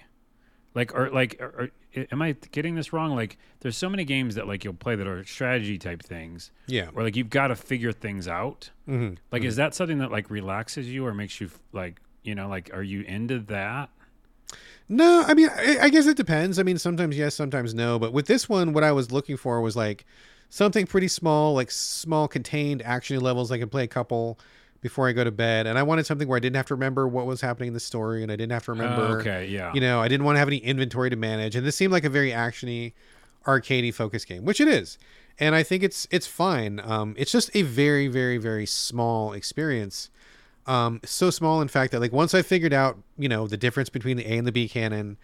like 0.74 0.94
or 0.94 1.10
like 1.10 1.40
or, 1.42 1.72
am 2.12 2.22
I 2.22 2.36
getting 2.52 2.76
this 2.76 2.94
wrong? 2.94 3.16
Like, 3.16 3.38
there's 3.62 3.78
so 3.78 3.90
many 3.90 4.06
games 4.06 4.36
that 4.36 4.48
like 4.48 4.64
you'll 4.64 4.74
play 4.74 4.96
that 4.96 5.08
are 5.08 5.24
strategy 5.24 5.78
type 5.78 6.04
things. 6.04 6.52
Yeah. 6.68 6.88
Where 6.88 7.04
like 7.04 7.16
you've 7.16 7.30
got 7.30 7.48
to 7.48 7.56
figure 7.56 7.92
things 7.92 8.28
out. 8.28 8.70
Mm-hmm. 8.88 9.16
Like, 9.32 9.42
mm-hmm. 9.42 9.48
is 9.48 9.56
that 9.56 9.74
something 9.74 10.00
that 10.00 10.12
like 10.12 10.30
relaxes 10.30 10.92
you 10.92 11.06
or 11.06 11.14
makes 11.14 11.42
you 11.42 11.50
like 11.74 12.02
you 12.24 12.36
know 12.36 12.48
like 12.48 12.70
are 12.74 12.84
you 12.84 13.02
into 13.02 13.40
that? 13.40 13.90
No, 14.92 15.24
I 15.28 15.36
mean, 15.36 15.50
I, 15.56 15.78
I 15.84 15.90
guess 15.90 16.08
it 16.08 16.18
depends. 16.18 16.58
I 16.58 16.64
mean, 16.64 16.80
sometimes 16.80 17.16
yes, 17.16 17.36
sometimes 17.36 17.76
no. 17.76 18.00
But 18.00 18.12
with 18.12 18.26
this 18.26 18.50
one, 18.50 18.74
what 18.74 18.84
I 18.84 18.92
was 18.92 19.12
looking 19.12 19.38
for 19.38 19.62
was 19.62 19.76
like 19.76 20.06
something 20.50 20.86
pretty 20.86 21.08
small, 21.08 21.54
like 21.54 21.72
small 21.72 22.28
contained 22.28 22.82
action 22.82 23.20
levels. 23.22 23.52
I 23.52 23.58
can 23.58 23.70
play 23.70 23.84
a 23.84 23.88
couple 23.88 24.40
before 24.82 25.08
I 25.08 25.12
go 25.12 25.24
to 25.24 25.32
bed. 25.32 25.68
And 25.68 25.78
I 25.78 25.84
wanted 25.84 26.06
something 26.06 26.28
where 26.28 26.38
I 26.38 26.40
didn't 26.40 26.56
have 26.56 26.68
to 26.68 26.76
remember 26.76 27.08
what 27.08 27.26
was 27.26 27.42
happening 27.42 27.68
in 27.68 27.74
the 27.74 27.80
story 27.80 28.24
and 28.24 28.32
I 28.32 28.36
didn't 28.36 28.54
have 28.54 28.66
to 28.66 28.72
remember. 28.72 29.02
Uh, 29.02 29.20
okay, 29.20 29.48
yeah. 29.48 29.74
You 29.74 29.82
know, 29.82 30.02
I 30.02 30.08
didn't 30.08 30.26
want 30.26 30.36
to 30.36 30.40
have 30.40 30.48
any 30.48 30.58
inventory 30.58 31.10
to 31.10 31.16
manage. 31.16 31.56
And 31.56 31.66
this 31.66 31.76
seemed 31.76 31.92
like 31.92 32.06
a 32.06 32.10
very 32.10 32.32
actiony, 32.32 32.94
arcadey 33.46 33.94
focus 33.94 34.26
game, 34.26 34.46
which 34.46 34.62
it 34.62 34.68
is. 34.68 34.98
And 35.38 35.56
I 35.56 35.64
think 35.64 35.84
it's 35.84 36.08
it's 36.12 36.28
fine. 36.28 36.82
Um, 36.84 37.16
it's 37.18 37.32
just 37.32 37.50
a 37.56 37.62
very, 37.62 38.08
very, 38.08 38.38
very 38.38 38.66
small 38.66 39.32
experience. 39.32 40.10
Um, 40.66 41.00
so 41.06 41.30
small, 41.30 41.62
in 41.62 41.70
fact, 41.70 41.94
that 41.94 42.00
like 42.00 42.12
once 42.12 42.34
I 42.34 42.42
figured 42.42 42.74
out, 42.74 42.98
you 43.18 43.30
know, 43.30 43.48
the 43.48 43.58
difference 43.58 43.90
between 43.90 44.18
the 44.18 44.26
A 44.26 44.38
and 44.38 44.46
the 44.46 44.52
B 44.52 44.68
cannon, 44.68 45.18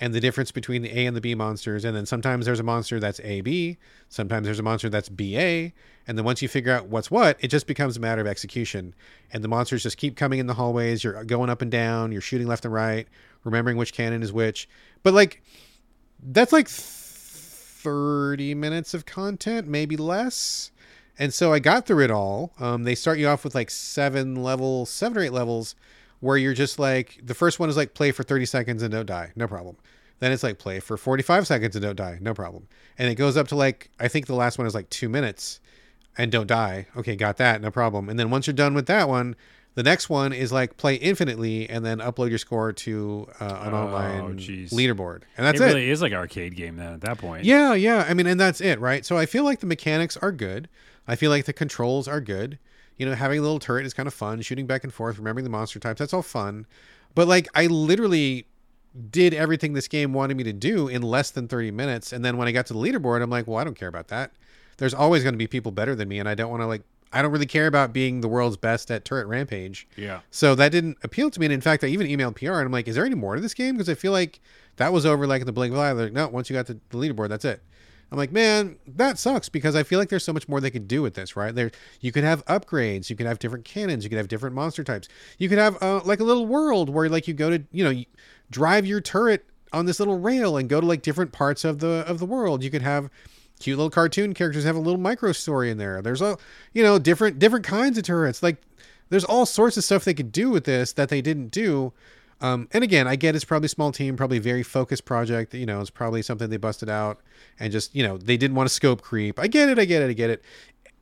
and 0.00 0.14
the 0.14 0.20
difference 0.20 0.50
between 0.50 0.80
the 0.80 0.98
A 0.98 1.04
and 1.04 1.14
the 1.14 1.20
B 1.20 1.34
monsters. 1.34 1.84
And 1.84 1.94
then 1.94 2.06
sometimes 2.06 2.46
there's 2.46 2.58
a 2.58 2.64
monster 2.64 2.98
that's 2.98 3.20
AB, 3.20 3.76
sometimes 4.08 4.46
there's 4.46 4.58
a 4.58 4.62
monster 4.62 4.88
that's 4.88 5.10
BA. 5.10 5.72
And 6.06 6.16
then 6.18 6.24
once 6.24 6.40
you 6.40 6.48
figure 6.48 6.72
out 6.72 6.86
what's 6.86 7.10
what, 7.10 7.36
it 7.40 7.48
just 7.48 7.66
becomes 7.66 7.98
a 7.98 8.00
matter 8.00 8.22
of 8.22 8.26
execution. 8.26 8.94
And 9.32 9.44
the 9.44 9.48
monsters 9.48 9.82
just 9.82 9.98
keep 9.98 10.16
coming 10.16 10.38
in 10.38 10.46
the 10.46 10.54
hallways. 10.54 11.04
You're 11.04 11.22
going 11.24 11.50
up 11.50 11.60
and 11.60 11.70
down, 11.70 12.10
you're 12.12 12.22
shooting 12.22 12.46
left 12.46 12.64
and 12.64 12.72
right, 12.72 13.06
remembering 13.44 13.76
which 13.76 13.92
cannon 13.92 14.22
is 14.22 14.32
which. 14.32 14.68
But 15.02 15.12
like, 15.12 15.42
that's 16.22 16.52
like 16.52 16.68
30 16.68 18.54
minutes 18.54 18.94
of 18.94 19.04
content, 19.04 19.68
maybe 19.68 19.96
less. 19.96 20.72
And 21.18 21.34
so 21.34 21.52
I 21.52 21.58
got 21.58 21.86
through 21.86 22.04
it 22.04 22.10
all. 22.10 22.54
Um, 22.58 22.84
they 22.84 22.94
start 22.94 23.18
you 23.18 23.28
off 23.28 23.44
with 23.44 23.54
like 23.54 23.68
seven 23.68 24.36
levels, 24.36 24.88
seven 24.88 25.18
or 25.18 25.20
eight 25.20 25.34
levels 25.34 25.74
where 26.20 26.36
you're 26.36 26.54
just 26.54 26.78
like 26.78 27.20
the 27.22 27.34
first 27.34 27.58
one 27.58 27.68
is 27.68 27.76
like 27.76 27.94
play 27.94 28.12
for 28.12 28.22
30 28.22 28.46
seconds 28.46 28.82
and 28.82 28.92
don't 28.92 29.06
die. 29.06 29.32
No 29.34 29.46
problem. 29.46 29.76
Then 30.20 30.32
it's 30.32 30.42
like 30.42 30.58
play 30.58 30.80
for 30.80 30.96
45 30.96 31.46
seconds 31.46 31.74
and 31.74 31.82
don't 31.82 31.96
die. 31.96 32.18
No 32.20 32.34
problem. 32.34 32.68
And 32.98 33.10
it 33.10 33.14
goes 33.14 33.36
up 33.36 33.48
to 33.48 33.56
like 33.56 33.90
i 33.98 34.08
think 34.08 34.26
the 34.26 34.34
last 34.34 34.58
one 34.58 34.66
is 34.66 34.74
like 34.74 34.88
two 34.90 35.08
minutes 35.08 35.60
and 36.16 36.30
don't 36.30 36.46
die. 36.46 36.86
Okay 36.96 37.16
got 37.16 37.38
that. 37.38 37.60
No 37.60 37.70
problem. 37.70 38.08
And 38.08 38.18
then 38.18 38.30
once 38.30 38.46
you're 38.46 38.54
done 38.54 38.74
with 38.74 38.86
that 38.86 39.08
one 39.08 39.34
the 39.76 39.84
next 39.84 40.10
one 40.10 40.32
is 40.32 40.50
like 40.52 40.76
play 40.76 40.96
infinitely 40.96 41.70
and 41.70 41.86
then 41.86 41.98
upload 41.98 42.28
your 42.28 42.38
score 42.38 42.72
to 42.72 43.28
uh, 43.40 43.62
an 43.62 43.72
oh, 43.72 43.76
online 43.76 44.36
geez. 44.36 44.72
leaderboard. 44.72 45.22
And 45.36 45.46
that's 45.46 45.60
it 45.60 45.64
it. 45.64 45.66
really 45.68 45.90
is 45.90 46.02
like 46.02 46.12
arcade 46.12 46.56
game 46.56 46.76
then 46.76 46.92
at 46.94 47.00
that 47.02 47.18
point. 47.18 47.44
Yeah 47.44 47.74
yeah. 47.74 48.04
I 48.06 48.14
mean 48.14 48.26
and 48.26 48.38
that's 48.38 48.60
it 48.60 48.78
right? 48.80 49.06
So 49.06 49.16
i 49.16 49.26
feel 49.26 49.44
like 49.44 49.60
the 49.60 49.66
mechanics 49.66 50.16
are 50.18 50.32
good. 50.32 50.68
I 51.08 51.16
feel 51.16 51.30
like 51.30 51.46
the 51.46 51.52
controls 51.52 52.06
are 52.06 52.20
good 52.20 52.58
you 53.00 53.06
know, 53.06 53.14
having 53.14 53.38
a 53.38 53.42
little 53.42 53.58
turret 53.58 53.86
is 53.86 53.94
kind 53.94 54.06
of 54.06 54.12
fun. 54.12 54.42
Shooting 54.42 54.66
back 54.66 54.84
and 54.84 54.92
forth, 54.92 55.16
remembering 55.16 55.44
the 55.44 55.50
monster 55.50 55.78
types, 55.78 56.00
that's 56.00 56.12
all 56.12 56.20
fun. 56.20 56.66
But 57.14 57.26
like, 57.26 57.48
I 57.54 57.66
literally 57.66 58.46
did 59.10 59.32
everything 59.32 59.72
this 59.72 59.88
game 59.88 60.12
wanted 60.12 60.36
me 60.36 60.44
to 60.44 60.52
do 60.52 60.86
in 60.86 61.00
less 61.00 61.30
than 61.30 61.48
30 61.48 61.70
minutes. 61.70 62.12
And 62.12 62.22
then 62.22 62.36
when 62.36 62.46
I 62.46 62.52
got 62.52 62.66
to 62.66 62.74
the 62.74 62.78
leaderboard, 62.78 63.22
I'm 63.22 63.30
like, 63.30 63.46
well, 63.46 63.56
I 63.56 63.64
don't 63.64 63.74
care 63.74 63.88
about 63.88 64.08
that. 64.08 64.32
There's 64.76 64.92
always 64.92 65.22
going 65.22 65.32
to 65.32 65.38
be 65.38 65.46
people 65.46 65.72
better 65.72 65.94
than 65.94 66.08
me. 66.08 66.18
And 66.18 66.28
I 66.28 66.34
don't 66.34 66.50
want 66.50 66.60
to 66.62 66.66
like, 66.66 66.82
I 67.10 67.22
don't 67.22 67.32
really 67.32 67.46
care 67.46 67.66
about 67.66 67.94
being 67.94 68.20
the 68.20 68.28
world's 68.28 68.58
best 68.58 68.90
at 68.90 69.06
turret 69.06 69.26
rampage. 69.26 69.88
Yeah. 69.96 70.20
So 70.30 70.54
that 70.56 70.70
didn't 70.70 70.98
appeal 71.02 71.30
to 71.30 71.40
me. 71.40 71.46
And 71.46 71.54
in 71.54 71.62
fact, 71.62 71.82
I 71.84 71.86
even 71.86 72.06
emailed 72.06 72.36
PR 72.36 72.52
and 72.52 72.66
I'm 72.66 72.72
like, 72.72 72.86
is 72.86 72.96
there 72.96 73.06
any 73.06 73.14
more 73.14 73.34
to 73.34 73.40
this 73.40 73.54
game? 73.54 73.76
Because 73.76 73.88
I 73.88 73.94
feel 73.94 74.12
like 74.12 74.40
that 74.76 74.92
was 74.92 75.06
over 75.06 75.26
like 75.26 75.40
in 75.40 75.46
the 75.46 75.52
blink 75.52 75.72
of 75.72 75.78
an 75.78 75.84
eye. 75.84 75.94
They're 75.94 76.04
Like, 76.04 76.12
no, 76.12 76.28
once 76.28 76.50
you 76.50 76.54
got 76.54 76.66
to 76.66 76.74
the 76.74 76.98
leaderboard, 76.98 77.30
that's 77.30 77.46
it. 77.46 77.62
I'm 78.10 78.18
like, 78.18 78.32
man, 78.32 78.76
that 78.86 79.18
sucks 79.18 79.48
because 79.48 79.76
I 79.76 79.82
feel 79.82 79.98
like 79.98 80.08
there's 80.08 80.24
so 80.24 80.32
much 80.32 80.48
more 80.48 80.60
they 80.60 80.70
could 80.70 80.88
do 80.88 81.00
with 81.00 81.14
this, 81.14 81.36
right? 81.36 81.54
There, 81.54 81.70
you 82.00 82.10
could 82.10 82.24
have 82.24 82.44
upgrades, 82.46 83.08
you 83.08 83.16
could 83.16 83.26
have 83.26 83.38
different 83.38 83.64
cannons, 83.64 84.02
you 84.02 84.10
could 84.10 84.18
have 84.18 84.28
different 84.28 84.54
monster 84.54 84.82
types, 84.82 85.08
you 85.38 85.48
could 85.48 85.58
have 85.58 85.80
uh, 85.82 86.00
like 86.04 86.20
a 86.20 86.24
little 86.24 86.46
world 86.46 86.90
where 86.90 87.08
like 87.08 87.28
you 87.28 87.34
go 87.34 87.50
to, 87.50 87.62
you 87.70 87.84
know, 87.84 88.02
drive 88.50 88.84
your 88.84 89.00
turret 89.00 89.46
on 89.72 89.86
this 89.86 90.00
little 90.00 90.18
rail 90.18 90.56
and 90.56 90.68
go 90.68 90.80
to 90.80 90.86
like 90.86 91.02
different 91.02 91.32
parts 91.32 91.64
of 91.64 91.78
the 91.78 92.04
of 92.06 92.18
the 92.18 92.26
world. 92.26 92.64
You 92.64 92.70
could 92.70 92.82
have 92.82 93.10
cute 93.60 93.78
little 93.78 93.90
cartoon 93.90 94.34
characters 94.34 94.64
have 94.64 94.76
a 94.76 94.80
little 94.80 95.00
micro 95.00 95.32
story 95.32 95.70
in 95.70 95.78
there. 95.78 96.02
There's 96.02 96.22
a, 96.22 96.36
you 96.72 96.82
know, 96.82 96.98
different 96.98 97.38
different 97.38 97.64
kinds 97.64 97.96
of 97.96 98.04
turrets. 98.04 98.42
Like, 98.42 98.56
there's 99.10 99.24
all 99.24 99.46
sorts 99.46 99.76
of 99.76 99.84
stuff 99.84 100.04
they 100.04 100.14
could 100.14 100.32
do 100.32 100.50
with 100.50 100.64
this 100.64 100.92
that 100.94 101.08
they 101.08 101.20
didn't 101.20 101.48
do. 101.48 101.92
Um, 102.40 102.68
and 102.72 102.82
again, 102.82 103.06
I 103.06 103.16
get 103.16 103.34
it's 103.34 103.44
probably 103.44 103.68
small 103.68 103.92
team, 103.92 104.16
probably 104.16 104.38
very 104.38 104.62
focused 104.62 105.04
project. 105.04 105.52
You 105.54 105.66
know, 105.66 105.80
it's 105.80 105.90
probably 105.90 106.22
something 106.22 106.48
they 106.48 106.56
busted 106.56 106.88
out 106.88 107.20
and 107.58 107.70
just 107.70 107.94
you 107.94 108.02
know 108.02 108.16
they 108.16 108.36
didn't 108.36 108.56
want 108.56 108.68
to 108.68 108.74
scope 108.74 109.02
creep. 109.02 109.38
I 109.38 109.46
get 109.46 109.68
it, 109.68 109.78
I 109.78 109.84
get 109.84 110.02
it, 110.02 110.10
I 110.10 110.12
get 110.14 110.30
it. 110.30 110.42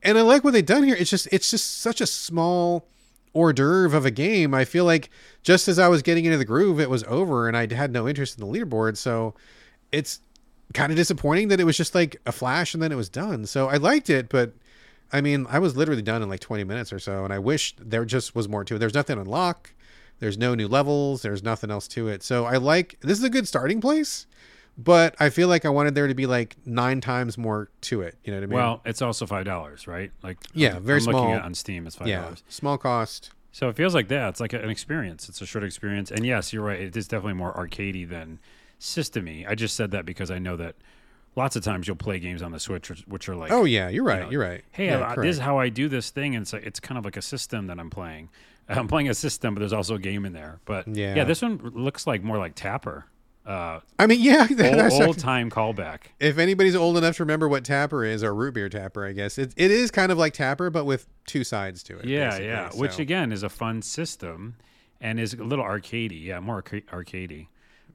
And 0.03 0.19
I 0.19 0.23
like 0.23 0.45
what 0.45 0.53
they've 0.53 0.65
done 0.65 0.85
here. 0.85 0.97
It's 0.99 1.11
just 1.11 1.29
it's 1.31 1.51
just 1.51 1.81
such 1.81 2.01
a 2.01 2.07
small 2.07 2.87
hors 3.35 3.53
d'oeuvre 3.53 3.97
of 3.97 4.05
a 4.05 4.11
game. 4.11 4.55
I 4.55 4.65
feel 4.65 4.85
like 4.85 5.11
just 5.43 5.69
as 5.69 5.79
I 5.79 5.89
was 5.89 6.03
getting 6.03 6.25
into 6.25 6.39
the 6.39 6.45
groove, 6.45 6.81
it 6.81 6.91
was 6.91 7.05
over, 7.05 7.47
and 7.47 7.57
I 7.57 7.73
had 7.73 7.93
no 7.93 8.09
interest 8.09 8.39
in 8.39 8.47
the 8.47 8.53
leaderboard. 8.53 8.97
So 8.97 9.35
it's 9.93 10.21
kind 10.75 10.91
of 10.91 10.97
disappointing 10.97 11.49
that 11.49 11.61
it 11.61 11.65
was 11.65 11.77
just 11.77 11.95
like 11.95 12.21
a 12.27 12.33
flash 12.33 12.75
and 12.75 12.83
then 12.83 12.93
it 12.93 12.97
was 12.97 13.09
done. 13.09 13.47
So 13.47 13.69
I 13.69 13.77
liked 13.77 14.11
it, 14.11 14.29
but 14.29 14.53
I 15.13 15.21
mean, 15.21 15.47
I 15.49 15.59
was 15.59 15.77
literally 15.77 16.03
done 16.03 16.23
in 16.23 16.29
like 16.29 16.41
20 16.41 16.65
minutes 16.65 16.93
or 16.93 16.99
so, 16.99 17.25
and 17.25 17.33
I 17.33 17.39
wish 17.39 17.75
there 17.79 18.05
just 18.05 18.35
was 18.35 18.49
more 18.49 18.65
to 18.65 18.77
it. 18.77 18.79
There's 18.79 18.95
nothing 18.95 19.19
unlock. 19.19 19.73
There's 20.21 20.37
no 20.39 20.55
new 20.55 20.69
levels. 20.69 21.23
There's 21.23 21.43
nothing 21.43 21.71
else 21.71 21.87
to 21.89 22.09
it. 22.09 22.23
So 22.23 22.45
I 22.45 22.57
like 22.57 22.99
this 23.01 23.19
is 23.19 23.25
a 23.25 23.31
good 23.31 23.47
starting 23.47 23.81
place, 23.81 24.27
but 24.77 25.15
I 25.21 25.31
feel 25.31 25.49
like 25.49 25.65
I 25.65 25.69
wanted 25.69 25.95
there 25.95 26.07
to 26.09 26.15
be 26.15 26.27
like 26.27 26.57
nine 26.67 27.01
times 27.01 27.39
more 27.39 27.69
to 27.83 28.03
it. 28.03 28.17
You 28.25 28.33
know 28.33 28.39
what 28.39 28.43
I 28.45 28.47
mean? 28.47 28.57
Well, 28.57 28.81
it's 28.85 29.03
also 29.03 29.27
five 29.27 29.45
dollars, 29.45 29.87
right? 29.87 30.11
Like 30.23 30.39
Yeah, 30.55 30.77
I'm, 30.77 30.83
very 30.83 30.99
I'm 31.01 31.07
looking 31.07 31.19
small. 31.21 31.33
at 31.35 31.39
it 31.39 31.45
on 31.45 31.55
Steam. 31.55 31.87
It's 31.87 31.97
five 31.97 32.09
dollars. 32.09 32.43
yeah, 32.47 32.53
small 32.53 32.79
cost. 32.79 33.31
So 33.53 33.69
it 33.69 33.77
feels 33.77 33.95
like 33.95 34.09
that. 34.09 34.29
It's 34.31 34.41
like 34.41 34.53
an 34.53 34.69
experience. 34.71 35.29
It's 35.29 35.41
a 35.41 35.47
short 35.47 35.65
experience. 35.65 36.11
And 36.11 36.25
yes, 36.27 36.53
you're 36.53 36.63
right. 36.65 36.81
It 36.81 36.97
is 36.97 37.09
definitely 37.09 37.35
more 37.35 37.53
arcadey 37.55 38.09
than 38.09 38.39
systemy. 38.79 39.49
I 39.49 39.55
just 39.55 39.75
said 39.75 39.91
that 39.93 40.05
because 40.05 40.31
I 40.31 40.39
know 40.39 40.57
that 40.57 40.77
lots 41.35 41.57
of 41.57 41.65
times 41.65 41.87
you'll 41.87 41.97
play 41.97 42.19
games 42.21 42.43
on 42.43 42.53
the 42.53 42.61
Switch, 42.61 42.89
which- 43.07 43.29
are 43.29 43.35
like, 43.37 43.51
Oh 43.51 43.65
yeah, 43.65 43.89
you're 43.89 44.05
right. 44.05 44.23
know, 44.25 44.31
you're 44.31 44.43
right. 44.43 44.63
hey, 44.73 44.87
yeah, 44.87 44.99
correct. 45.15 45.23
this 45.23 45.37
is 45.37 45.41
how 45.43 45.59
I 45.59 45.69
do 45.71 45.89
this 45.89 46.11
thing, 46.11 46.37
and 46.37 46.51
like, 46.53 46.65
it's 46.65 46.79
kind 46.81 46.99
of 46.99 47.05
like 47.05 47.17
a 47.17 47.23
system 47.23 47.67
that 47.69 47.79
I'm 47.81 47.91
playing. 47.91 48.29
I'm 48.69 48.89
playing 48.89 49.09
a 49.09 49.15
system, 49.15 49.55
but 49.55 49.61
there's 49.61 49.73
also 49.73 49.95
a 49.95 49.99
game 49.99 50.25
in 50.27 50.33
there. 50.33 50.61
But 50.65 50.87
yeah, 50.89 51.15
Yeah. 51.17 51.25
this 51.25 51.41
one 51.43 51.59
looks 51.75 52.07
like 52.07 52.23
more 52.23 52.39
like 52.39 52.55
Tapper, 52.55 53.07
uh, 53.47 53.81
I 53.99 54.07
mean, 54.07 54.21
yeah, 54.21 54.47
that's 54.51 54.93
old, 54.95 55.03
old 55.03 55.19
time 55.19 55.49
callback. 55.51 56.01
if 56.21 56.37
anybody's 56.37 56.77
old 56.77 56.99
enough 56.99 57.17
to 57.17 57.23
remember 57.23 57.49
what 57.49 57.65
Tapper 57.65 58.05
is, 58.05 58.23
or 58.23 58.35
root 58.35 58.53
beer 58.55 58.69
Tapper, 58.69 59.07
I 59.07 59.13
guess 59.13 59.39
it, 59.39 59.55
it 59.57 59.71
is 59.71 59.91
kind 59.91 60.13
of 60.13 60.19
like 60.19 60.35
Tapper, 60.35 60.69
but 60.69 60.85
with 60.85 61.07
two 61.27 61.45
sides 61.45 61.83
to 61.85 61.99
it. 61.99 62.05
Yeah, 62.05 62.39
yeah. 62.39 62.71
Which 62.75 62.99
again 62.99 63.33
is 63.33 63.43
a 63.43 63.49
fun 63.49 63.81
system, 63.81 64.57
and 65.01 65.19
is 65.19 65.33
a 65.33 65.43
little 65.45 65.65
arcadey. 65.65 66.23
Yeah, 66.25 66.41
more 66.41 66.57
arca- 66.57 66.83
arcadey, 66.93 67.47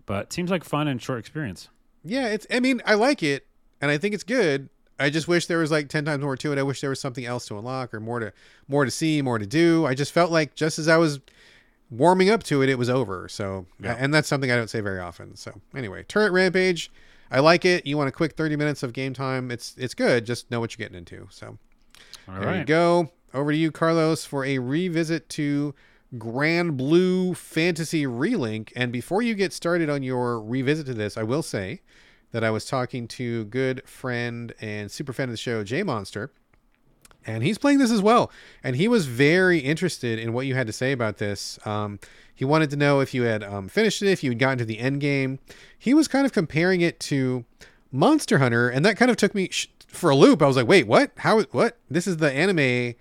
but 0.08 0.34
seems 0.34 0.50
like 0.50 0.64
fun 0.64 0.88
and 0.88 1.00
short 1.00 1.20
experience. 1.20 1.70
yeah, 2.04 2.30
it's. 2.30 2.48
I 2.50 2.60
mean, 2.60 2.82
I 2.86 2.96
like 2.96 3.22
it, 3.22 3.46
and 3.80 3.92
I 3.92 4.00
think 4.00 4.16
it's 4.16 4.24
good. 4.24 4.70
I 5.00 5.10
just 5.10 5.28
wish 5.28 5.48
there 5.48 5.58
was 5.60 5.72
like 5.72 5.90
ten 5.90 6.06
times 6.06 6.22
more 6.24 6.38
to 6.38 6.52
it. 6.52 6.58
I 6.60 6.64
wish 6.64 6.82
there 6.82 6.90
was 6.90 7.00
something 7.00 7.26
else 7.26 7.48
to 7.48 7.58
unlock, 7.58 7.94
or 7.94 8.00
more 8.00 8.20
to 8.20 8.32
more 8.68 8.86
to 8.86 8.92
see, 8.92 9.22
more 9.22 9.40
to 9.40 9.46
do. 9.46 9.86
I 9.86 9.94
just 9.96 10.12
felt 10.12 10.32
like 10.32 10.56
just 10.56 10.78
as 10.80 10.88
I 10.88 10.98
was 10.98 11.20
warming 11.90 12.30
up 12.30 12.44
to 12.44 12.62
it, 12.62 12.70
it 12.70 12.78
was 12.78 12.90
over. 12.90 13.28
So, 13.28 13.66
Yeah. 13.80 13.96
and 14.00 14.14
that's 14.14 14.28
something 14.28 14.52
I 14.52 14.56
don't 14.56 14.70
say 14.70 14.82
very 14.82 15.00
often. 15.00 15.36
So, 15.36 15.62
anyway, 15.76 16.04
Turret 16.08 16.32
Rampage, 16.32 16.92
I 17.32 17.40
like 17.40 17.66
it. 17.66 17.86
You 17.86 17.98
want 17.98 18.10
a 18.10 18.12
quick 18.12 18.34
thirty 18.34 18.56
minutes 18.56 18.84
of 18.84 18.94
game 18.94 19.14
time? 19.14 19.52
It's 19.52 19.76
it's 19.78 19.94
good. 19.94 20.26
Just 20.26 20.50
know 20.52 20.60
what 20.60 20.78
you're 20.78 20.86
getting 20.86 20.98
into. 20.98 21.28
So. 21.32 21.58
All 22.28 22.36
there 22.36 22.46
right. 22.46 22.60
you 22.60 22.66
go. 22.66 23.12
Over 23.34 23.52
to 23.52 23.58
you, 23.58 23.72
Carlos, 23.72 24.24
for 24.26 24.46
a 24.46 24.60
revisit 24.60 25.28
to 25.30 25.74
Granblue 26.16 27.36
Fantasy 27.36 28.04
Relink. 28.06 28.72
And 28.76 28.92
before 28.92 29.22
you 29.22 29.34
get 29.34 29.54
started 29.54 29.90
on 29.90 30.04
your 30.04 30.40
revisit 30.42 30.86
to 30.88 30.94
this, 30.94 31.18
I 31.18 31.24
will 31.24 31.42
say 31.44 31.82
that 32.34 32.44
I 32.44 32.52
was 32.52 32.66
talking 32.66 33.08
to 33.10 33.46
good 33.46 33.88
friend 33.88 34.54
and 34.60 34.92
super 34.92 35.14
fan 35.14 35.30
of 35.30 35.34
the 35.34 35.38
show, 35.38 35.64
J 35.64 35.84
Monster, 35.84 36.32
and 37.26 37.44
he's 37.44 37.58
playing 37.58 37.80
this 37.80 37.92
as 37.92 38.02
well. 38.02 38.30
And 38.64 38.76
he 38.76 38.88
was 38.90 39.06
very 39.06 39.60
interested 39.60 40.20
in 40.20 40.34
what 40.34 40.46
you 40.46 40.56
had 40.56 40.68
to 40.68 40.74
say 40.74 40.92
about 40.92 41.18
this. 41.18 41.58
Um, 41.66 42.00
he 42.36 42.44
wanted 42.44 42.70
to 42.72 42.76
know 42.76 43.00
if 43.00 43.14
you 43.14 43.24
had 43.24 43.44
um, 43.44 43.70
finished 43.70 44.02
it, 44.02 44.10
if 44.10 44.24
you 44.24 44.32
had 44.32 44.40
gotten 44.40 44.58
to 44.58 44.66
the 44.66 44.80
end 44.80 45.00
game. 45.00 45.40
He 45.78 45.94
was 45.94 46.08
kind 46.08 46.26
of 46.26 46.34
comparing 46.34 46.82
it 46.82 47.00
to 47.02 47.46
Monster 47.92 48.40
Hunter, 48.40 48.68
and 48.68 48.84
that 48.84 48.98
kind 48.98 49.12
of 49.12 49.18
took 49.18 49.36
me 49.36 49.50
sh- 49.52 49.70
for 49.88 50.10
a 50.10 50.16
loop. 50.16 50.42
I 50.42 50.48
was 50.48 50.58
like, 50.58 50.68
wait, 50.68 50.88
what? 50.88 51.12
How? 51.18 51.42
What? 51.44 51.78
This 51.90 52.08
is 52.08 52.18
the 52.18 52.32
anime 52.32 52.96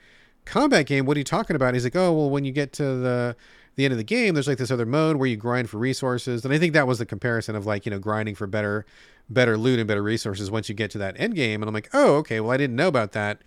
combat 0.44 0.86
game. 0.86 1.06
What 1.06 1.16
are 1.16 1.20
you 1.20 1.24
talking 1.24 1.56
about? 1.56 1.72
He's 1.72 1.84
like, 1.84 1.96
oh, 1.96 2.12
well, 2.12 2.30
when 2.30 2.44
you 2.44 2.52
get 2.52 2.72
to 2.74 2.84
the 2.84 3.36
the 3.76 3.84
end 3.84 3.92
of 3.92 3.98
the 3.98 4.04
game, 4.04 4.34
there's 4.34 4.48
like 4.48 4.58
this 4.58 4.70
other 4.70 4.86
mode 4.86 5.16
where 5.16 5.28
you 5.28 5.36
grind 5.36 5.70
for 5.70 5.78
resources, 5.78 6.44
and 6.44 6.52
I 6.52 6.58
think 6.58 6.72
that 6.74 6.86
was 6.86 6.98
the 6.98 7.06
comparison 7.06 7.56
of 7.56 7.66
like 7.66 7.86
you 7.86 7.90
know 7.90 7.98
grinding 7.98 8.34
for 8.34 8.46
better 8.46 8.84
better 9.30 9.56
loot 9.56 9.78
and 9.78 9.88
better 9.88 10.02
resources 10.02 10.50
once 10.50 10.68
you 10.68 10.74
get 10.74 10.90
to 10.90 10.98
that 10.98 11.18
end 11.18 11.34
game. 11.34 11.62
And 11.62 11.68
I'm 11.68 11.74
like, 11.74 11.88
oh, 11.94 12.16
okay, 12.16 12.40
well, 12.40 12.50
I 12.50 12.56
didn't 12.56 12.76
know 12.76 12.88
about 12.88 13.12
that. 13.12 13.40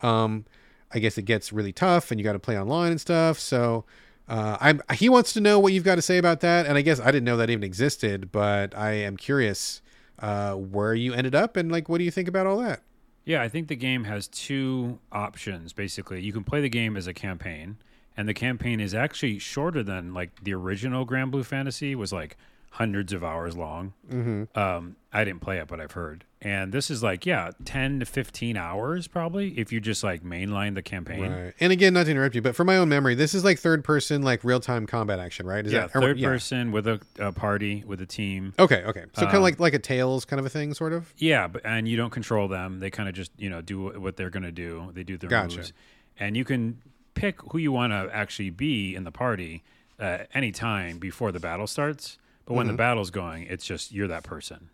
Um, 0.00 0.44
I 0.92 0.98
guess 0.98 1.18
it 1.18 1.22
gets 1.22 1.52
really 1.52 1.72
tough, 1.72 2.10
and 2.10 2.18
you 2.18 2.24
got 2.24 2.34
to 2.34 2.38
play 2.38 2.58
online 2.58 2.92
and 2.92 3.00
stuff. 3.00 3.38
So. 3.38 3.84
Uh, 4.28 4.56
I'm, 4.60 4.82
he 4.94 5.08
wants 5.08 5.32
to 5.34 5.40
know 5.40 5.60
what 5.60 5.72
you've 5.72 5.84
got 5.84 5.94
to 5.94 6.02
say 6.02 6.18
about 6.18 6.40
that, 6.40 6.66
and 6.66 6.76
I 6.76 6.80
guess 6.80 6.98
I 6.98 7.12
didn't 7.12 7.22
know 7.22 7.36
that 7.36 7.48
even 7.48 7.62
existed, 7.62 8.32
but 8.32 8.76
I 8.76 8.90
am 8.94 9.16
curious 9.16 9.82
uh, 10.18 10.54
where 10.54 10.94
you 10.94 11.14
ended 11.14 11.34
up 11.34 11.56
and 11.56 11.70
like 11.70 11.88
what 11.88 11.98
do 11.98 12.04
you 12.04 12.10
think 12.10 12.28
about 12.28 12.46
all 12.46 12.58
that? 12.58 12.82
Yeah, 13.24 13.42
I 13.42 13.48
think 13.48 13.68
the 13.68 13.76
game 13.76 14.04
has 14.04 14.28
two 14.28 15.00
options. 15.10 15.72
Basically, 15.72 16.20
you 16.20 16.32
can 16.32 16.44
play 16.44 16.60
the 16.60 16.68
game 16.68 16.96
as 16.96 17.08
a 17.08 17.12
campaign, 17.12 17.76
and 18.16 18.28
the 18.28 18.34
campaign 18.34 18.80
is 18.80 18.94
actually 18.94 19.38
shorter 19.38 19.82
than 19.82 20.14
like 20.14 20.42
the 20.42 20.54
original 20.54 21.06
Granblue 21.06 21.44
Fantasy 21.44 21.94
was 21.94 22.12
like 22.12 22.36
hundreds 22.70 23.12
of 23.14 23.24
hours 23.24 23.56
long. 23.56 23.94
Mm-hmm. 24.10 24.58
Um, 24.58 24.96
I 25.10 25.24
didn't 25.24 25.40
play 25.40 25.56
it, 25.58 25.66
but 25.66 25.80
I've 25.80 25.92
heard. 25.92 26.24
And 26.42 26.72
this 26.74 26.90
is 26.90 27.02
like 27.02 27.24
yeah, 27.24 27.50
ten 27.64 28.00
to 28.00 28.06
fifteen 28.06 28.56
hours 28.58 29.08
probably 29.08 29.58
if 29.58 29.72
you 29.72 29.80
just 29.80 30.04
like 30.04 30.22
mainline 30.22 30.74
the 30.74 30.82
campaign. 30.82 31.32
Right. 31.32 31.54
And 31.58 31.72
again, 31.72 31.94
not 31.94 32.04
to 32.04 32.10
interrupt 32.10 32.34
you, 32.34 32.42
but 32.42 32.54
for 32.54 32.64
my 32.64 32.76
own 32.76 32.90
memory, 32.90 33.14
this 33.14 33.32
is 33.34 33.42
like 33.44 33.58
third 33.58 33.82
person, 33.82 34.20
like 34.22 34.44
real 34.44 34.60
time 34.60 34.86
combat 34.86 35.18
action, 35.18 35.46
right? 35.46 35.64
Is 35.64 35.72
yeah, 35.72 35.86
that 35.86 35.96
or- 35.96 36.00
third 36.02 36.18
yeah. 36.18 36.28
person 36.28 36.70
with 36.70 36.86
a, 36.86 37.00
a 37.18 37.32
party 37.32 37.82
with 37.86 38.02
a 38.02 38.06
team. 38.06 38.52
Okay, 38.58 38.84
okay. 38.84 39.04
So 39.14 39.22
kind 39.22 39.30
Um, 39.30 39.36
of 39.38 39.42
like 39.42 39.58
like 39.60 39.74
a 39.74 39.78
Tales 39.78 40.26
kind 40.26 40.38
of 40.38 40.44
a 40.44 40.50
thing, 40.50 40.74
sort 40.74 40.92
of. 40.92 41.12
Yeah, 41.16 41.48
but 41.48 41.64
and 41.64 41.88
you 41.88 41.96
don't 41.96 42.10
control 42.10 42.46
them. 42.46 42.78
They 42.80 42.90
kind 42.90 43.08
of 43.08 43.14
just 43.14 43.32
you 43.38 43.48
know 43.48 43.62
do 43.62 43.98
what- 43.98 44.16
they're 44.16 44.30
gonna 44.30 44.52
do. 44.52 44.90
They 44.92 45.02
do 45.02 45.16
their 45.16 45.30
Gotcha. 45.30 45.56
moves, 45.56 45.72
and 46.18 46.36
you 46.36 46.44
can 46.44 46.78
pick 47.16 47.40
who 47.50 47.58
you 47.58 47.72
want 47.72 47.92
to 47.92 48.08
actually 48.14 48.50
be 48.50 48.94
in 48.94 49.02
the 49.02 49.10
party 49.10 49.64
uh, 49.98 50.18
any 50.32 50.52
time 50.52 50.98
before 50.98 51.32
the 51.32 51.40
battle 51.40 51.66
starts. 51.66 52.18
But 52.44 52.54
when 52.54 52.66
the 52.68 52.72
Mm-hmm. 52.74 52.76
battle's 52.78 53.10
going, 53.10 53.42
it's 53.44 53.66
just 53.66 53.90
you're 53.90 54.06
that 54.06 54.22
person. 54.22 54.70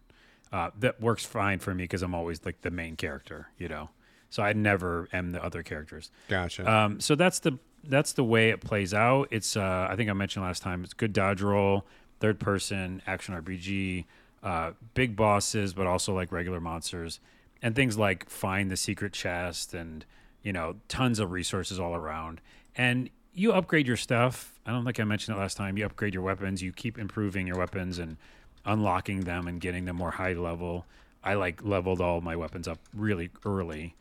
Uh, 0.53 0.70
that 0.80 1.01
works 1.01 1.24
fine 1.24 1.59
for 1.59 1.72
me 1.74 1.84
because 1.84 2.03
I'm 2.03 2.14
always 2.14 2.45
like 2.45 2.61
the 2.61 2.70
main 2.70 2.97
character, 2.97 3.49
you 3.57 3.68
know. 3.68 3.88
So 4.28 4.43
I 4.43 4.53
never 4.53 5.09
am 5.12 5.30
the 5.32 5.43
other 5.43 5.62
characters. 5.62 6.11
Gotcha. 6.28 6.70
Um, 6.70 7.01
so 7.01 7.14
that's 7.14 7.38
the 7.38 7.59
that's 7.84 8.12
the 8.12 8.24
way 8.24 8.51
it 8.51 8.61
plays 8.61 8.93
out. 8.93 9.28
It's 9.30 9.57
uh, 9.57 9.86
I 9.90 9.97
think 9.97 10.11
I 10.11 10.12
mentioned 10.12 10.45
last 10.45 10.62
time. 10.62 10.84
It's 10.84 10.93
good 10.93 11.12
dodge 11.14 11.40
roll, 11.40 11.86
third 12.20 12.38
person 12.38 13.01
action 13.07 13.34
RPG, 13.34 14.05
uh, 14.43 14.72
big 14.95 15.16
bosses, 15.16 15.72
but 15.72 15.86
also 15.86 16.14
like 16.14 16.30
regular 16.32 16.61
monsters, 16.61 17.18
and 17.62 17.74
things 17.74 17.97
like 17.97 18.28
find 18.28 18.70
the 18.70 18.76
secret 18.76 19.12
chest 19.14 19.72
and 19.72 20.05
you 20.43 20.53
know 20.53 20.76
tons 20.88 21.18
of 21.18 21.30
resources 21.30 21.78
all 21.78 21.95
around. 21.95 22.40
And 22.76 23.11
you 23.34 23.53
upgrade 23.53 23.86
your 23.86 23.97
stuff. 23.97 24.59
I 24.66 24.70
don't 24.70 24.84
think 24.84 25.01
I 25.01 25.05
mentioned 25.05 25.36
it 25.36 25.40
last 25.40 25.57
time. 25.57 25.76
You 25.76 25.86
upgrade 25.86 26.14
your 26.14 26.22
weapons. 26.22 26.62
You 26.62 26.72
keep 26.72 26.99
improving 26.99 27.47
your 27.47 27.57
weapons 27.57 27.99
and 27.99 28.16
unlocking 28.64 29.20
them 29.20 29.49
and 29.49 29.61
getting 29.61 29.84
them 29.84 29.97
more 29.97 30.12
high 30.12 30.34
level. 30.34 30.86
I 31.24 31.34
like 31.34 31.64
leveled 31.64 32.01
all 32.01 32.20
my 32.20 32.36
weapons 32.36 32.68
up 32.68 32.78
really 32.95 33.30
early 33.45 33.95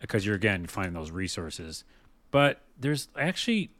because 0.00 0.24
you're 0.24 0.36
again 0.36 0.66
finding 0.66 0.94
those 0.94 1.10
resources. 1.10 1.84
But 2.30 2.62
there's 2.78 3.08
actually 3.16 3.70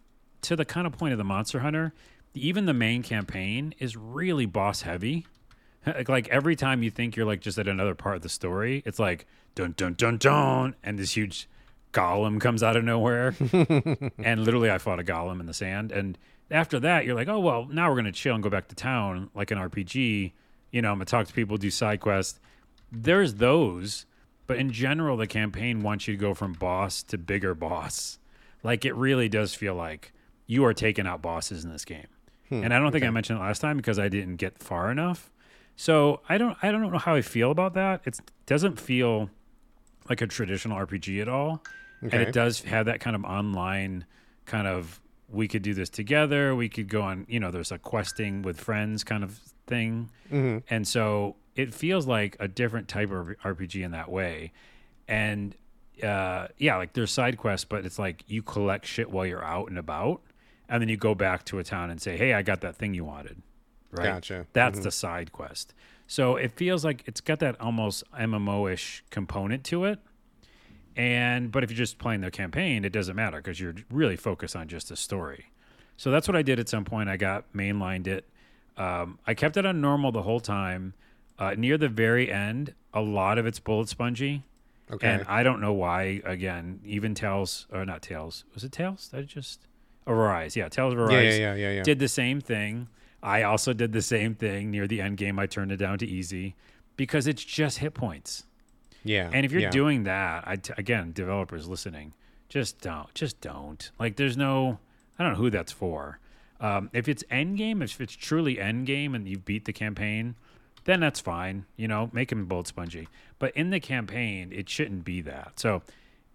to 0.43 0.57
the 0.57 0.65
kind 0.65 0.87
of 0.87 0.97
point 0.97 1.13
of 1.13 1.19
the 1.19 1.25
Monster 1.25 1.61
Hunter, 1.61 1.93
even 2.35 2.67
the 2.67 2.75
main 2.75 3.03
campaign 3.03 3.75
is 3.79 3.97
really 3.97 4.47
boss 4.47 4.83
heavy. 4.83 5.27
Like, 6.07 6.29
every 6.29 6.55
time 6.55 6.83
you 6.83 6.91
think 6.91 7.17
you're 7.17 7.25
like 7.25 7.41
just 7.41 7.57
at 7.57 7.67
another 7.67 7.95
part 7.95 8.17
of 8.17 8.23
the 8.23 8.29
story, 8.29 8.83
it's 8.85 8.99
like 8.99 9.27
dun 9.55 9.73
dun 9.75 9.95
dun 9.95 10.19
dun, 10.19 10.75
and 10.83 10.99
this 10.99 11.17
huge 11.17 11.49
golem 11.93 12.41
comes 12.41 12.63
out 12.63 12.77
of 12.77 12.85
nowhere. 12.85 13.35
and 14.19 14.45
literally, 14.45 14.71
I 14.71 14.79
fought 14.79 15.01
a 15.01 15.05
golem 15.05 15.41
in 15.41 15.47
the 15.47 15.55
sand. 15.55 15.93
And 15.93 16.19
after 16.51 16.81
that, 16.81 17.05
you're 17.05 17.15
like, 17.15 17.29
oh 17.29 17.41
well, 17.41 17.67
now 17.67 17.91
we're 17.91 17.97
gonna 17.97 18.13
chill 18.13 18.35
and 18.35 18.43
go 18.43 18.51
back 18.51 18.69
to 18.69 18.75
town 18.75 19.31
like 19.35 19.51
an 19.51 19.59
RPG. 19.59 20.33
You 20.71 20.83
know, 20.83 20.91
I'm 20.91 20.97
gonna 20.97 21.07
talk 21.07 21.27
to 21.27 21.33
people, 21.33 21.57
do 21.57 21.71
side 21.71 22.01
quests. 22.01 22.41
There's 22.91 23.35
those, 23.35 24.07
but 24.47 24.57
in 24.57 24.71
general, 24.71 25.17
the 25.17 25.27
campaign 25.27 25.81
wants 25.81 26.09
you 26.09 26.15
to 26.15 26.21
go 26.21 26.35
from 26.35 26.53
boss 26.53 27.03
to 27.05 27.19
bigger 27.19 27.55
boss. 27.55 28.19
Like 28.63 28.85
it 28.85 28.95
really 28.95 29.29
does 29.29 29.55
feel 29.55 29.75
like 29.75 30.13
you 30.47 30.65
are 30.65 30.75
taking 30.75 31.07
out 31.07 31.23
bosses 31.23 31.65
in 31.65 31.73
this 31.73 31.85
game. 31.85 32.07
Hmm, 32.49 32.65
and 32.65 32.75
I 32.75 32.79
don't 32.79 32.93
think 32.93 33.05
I 33.05 33.11
mentioned 33.11 33.39
it 33.39 33.43
last 33.43 33.61
time 33.61 33.77
because 33.77 33.99
I 33.99 34.09
didn't 34.09 34.37
get 34.37 34.63
far 34.63 34.91
enough. 34.91 35.31
So 35.77 36.21
I 36.29 36.39
don't 36.39 36.57
I 36.63 36.73
don't 36.73 36.91
know 36.91 36.99
how 36.99 37.15
I 37.15 37.23
feel 37.23 37.51
about 37.51 37.75
that. 37.75 38.01
It 38.05 38.19
doesn't 38.47 38.81
feel 38.81 39.31
like 40.09 40.21
a 40.23 40.27
traditional 40.27 40.77
RPG 40.79 41.21
at 41.23 41.29
all. 41.29 41.63
And 42.01 42.15
it 42.23 42.33
does 42.33 42.63
have 42.63 42.87
that 42.87 43.01
kind 43.01 43.17
of 43.17 43.25
online 43.25 44.05
kind 44.47 44.67
of 44.69 45.01
we 45.29 45.47
could 45.49 45.63
do 45.63 45.75
this 45.75 45.91
together. 45.91 46.55
We 46.55 46.69
could 46.69 46.89
go 46.89 47.03
on, 47.03 47.27
you 47.29 47.39
know, 47.41 47.51
there's 47.51 47.73
a 47.73 47.79
questing 47.79 48.43
with 48.43 48.59
friends 48.61 49.05
kind 49.05 49.23
of 49.25 49.39
thing. 49.67 50.11
And 50.71 50.87
so 50.89 51.37
it 51.57 51.75
feels 51.75 52.07
like 52.07 52.37
a 52.41 52.49
different 52.49 52.89
type 52.89 53.11
of 53.11 53.27
RPG 53.45 53.85
in 53.85 53.91
that 53.91 54.11
way. 54.11 54.53
And 55.09 55.55
uh, 56.03 56.49
yeah, 56.59 56.77
like 56.77 56.93
there's 56.93 57.11
side 57.11 57.37
quests, 57.37 57.65
but 57.65 57.85
it's 57.85 57.99
like 57.99 58.23
you 58.29 58.43
collect 58.43 58.87
shit 58.87 59.11
while 59.11 59.27
you're 59.27 59.45
out 59.45 59.69
and 59.69 59.77
about, 59.79 60.23
and 60.69 60.81
then 60.81 60.89
you 60.89 60.97
go 60.97 61.15
back 61.15 61.45
to 61.47 61.59
a 61.59 61.65
town 61.65 61.91
and 61.91 62.01
say, 62.01 62.17
"Hey, 62.17 62.35
I 62.35 62.43
got 62.43 62.61
that 62.61 62.77
thing 62.77 62.95
you 62.95 63.05
wanted." 63.05 63.43
Right? 63.91 64.05
Gotcha. 64.05 64.47
That's 64.53 64.79
the 64.79 64.91
side 64.93 65.33
quest. 65.33 65.75
So 66.09 66.37
it 66.37 66.53
feels 66.57 66.85
like 66.87 67.05
it's 67.07 67.21
got 67.21 67.39
that 67.41 67.61
almost 67.61 68.03
MMO-ish 68.13 69.05
component 69.11 69.63
to 69.65 69.85
it. 69.85 70.01
And 70.97 71.53
but 71.53 71.63
if 71.63 71.71
you're 71.71 71.77
just 71.77 71.99
playing 71.99 72.23
the 72.23 72.31
campaign, 72.31 72.85
it 72.85 72.93
doesn't 72.93 73.15
matter 73.15 73.37
because 73.37 73.61
you're 73.61 73.75
really 73.91 74.17
focused 74.17 74.57
on 74.57 74.67
just 74.67 74.89
the 74.89 74.97
story. 74.97 75.53
So 75.97 76.11
that's 76.11 76.27
what 76.27 76.37
I 76.37 76.43
did 76.43 76.59
at 76.59 76.69
some 76.69 76.85
point. 76.85 77.09
I 77.09 77.17
got 77.17 77.53
mainlined 77.53 78.07
it. 78.07 78.27
Um, 78.77 79.19
I 79.27 79.35
kept 79.35 79.57
it 79.57 79.67
on 79.67 79.81
normal 79.81 80.11
the 80.11 80.23
whole 80.23 80.41
time. 80.41 80.95
Uh, 81.39 81.55
near 81.57 81.77
the 81.79 81.89
very 81.89 82.33
end, 82.33 82.75
a 82.93 83.01
lot 83.01 83.39
of 83.39 83.47
it's 83.47 83.61
bullet 83.61 83.89
spongy. 83.89 84.45
Okay. 84.91 85.07
And 85.07 85.25
I 85.29 85.43
don't 85.43 85.61
know 85.61 85.75
why. 85.75 86.23
Again, 86.25 86.81
even 86.85 87.15
Tales 87.15 87.67
or 87.71 87.85
not 87.85 88.01
Tales. 88.01 88.45
Was 88.55 88.65
it 88.65 88.73
Tales? 88.73 89.09
That 89.13 89.27
just 89.27 89.69
Arise. 90.07 90.57
Yeah, 90.57 90.69
Tales 90.69 90.95
of 90.95 91.01
Arise 91.01 91.13
yeah, 91.13 91.21
yeah, 91.21 91.37
yeah, 91.37 91.55
yeah, 91.55 91.71
yeah. 91.77 91.83
did 91.83 91.99
the 91.99 92.09
same 92.09 92.41
thing. 92.41 92.89
I 93.23 93.43
also 93.43 93.73
did 93.73 93.93
the 93.93 94.03
same 94.03 94.35
thing 94.35 94.71
near 94.71 94.87
the 94.87 95.01
end 95.01 95.17
game. 95.17 95.39
I 95.39 95.47
turned 95.47 95.73
it 95.73 95.77
down 95.77 95.99
to 95.99 96.07
easy 96.07 96.55
because 96.97 97.27
it's 97.27 97.45
just 97.45 97.79
hit 97.79 97.95
points. 97.95 98.45
yeah. 99.05 99.31
And 99.33 99.45
if 99.45 99.53
you're 99.53 99.63
yeah. 99.63 99.71
doing 99.71 100.05
that, 100.05 100.45
I 100.47 100.57
t- 100.57 100.73
again, 100.79 101.13
developers 101.13 101.69
listening, 101.69 102.15
just 102.49 102.81
don't, 102.81 103.13
just 103.15 103.41
don't. 103.41 103.91
Like, 103.99 104.17
there's 104.17 104.37
no, 104.37 104.79
I 105.19 105.25
don't 105.25 105.33
know 105.33 105.39
who 105.39 105.51
that's 105.51 105.73
for. 105.73 106.21
Um, 106.61 106.91
if 106.93 107.09
it's 107.09 107.25
end 107.31 107.59
game, 107.59 107.83
if 107.83 108.01
it's 108.01 108.15
truly 108.15 108.61
end 108.61 108.87
game, 108.87 109.15
and 109.15 109.29
you 109.29 109.39
beat 109.39 109.65
the 109.65 109.73
campaign, 109.73 110.35
then 110.85 111.01
that's 111.01 111.21
fine. 111.21 111.67
You 111.77 111.89
know, 111.89 112.11
make 112.13 112.31
them 112.31 112.47
bullet 112.47 112.67
spongy. 112.67 113.09
But 113.39 113.57
in 113.57 113.71
the 113.71 113.81
campaign, 113.81 114.53
it 114.53 114.69
shouldn't 114.69 115.05
be 115.05 115.21
that. 115.23 115.53
So. 115.57 115.83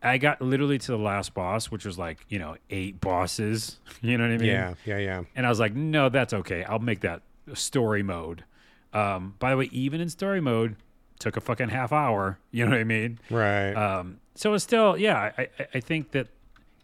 I 0.04 0.18
got 0.18 0.42
literally 0.42 0.78
to 0.78 0.92
the 0.92 0.98
last 0.98 1.34
boss, 1.34 1.72
which 1.72 1.86
was 1.86 1.98
like, 1.98 2.26
you 2.30 2.38
know, 2.40 2.58
eight 2.70 3.00
bosses. 3.02 3.80
You 4.02 4.18
know 4.18 4.26
what 4.26 4.34
I 4.34 4.38
mean? 4.38 4.48
yeah, 4.50 4.74
yeah, 4.86 4.98
yeah. 4.98 5.24
And 5.36 5.46
I 5.46 5.50
was 5.50 5.60
like, 5.62 5.74
no, 5.76 6.10
that's 6.10 6.34
okay. 6.34 6.64
I'll 6.66 6.80
make 6.80 7.00
that 7.02 7.22
story 7.54 8.04
mode. 8.04 8.44
Um, 8.92 9.36
by 9.40 9.52
the 9.52 9.58
way, 9.58 9.70
even 9.72 10.02
in 10.02 10.10
story 10.10 10.42
mode, 10.42 10.76
took 11.20 11.38
a 11.38 11.42
fucking 11.42 11.70
half 11.70 11.94
hour. 11.94 12.38
You 12.52 12.66
know 12.66 12.72
what 12.72 12.80
I 12.82 12.84
mean? 12.84 13.20
Right. 13.30 13.74
Um, 13.74 14.20
so 14.36 14.54
it's 14.54 14.64
still, 14.64 14.98
yeah, 14.98 15.32
I, 15.38 15.42
I- 15.58 15.68
I 15.76 15.80
think 15.80 16.12
that 16.12 16.28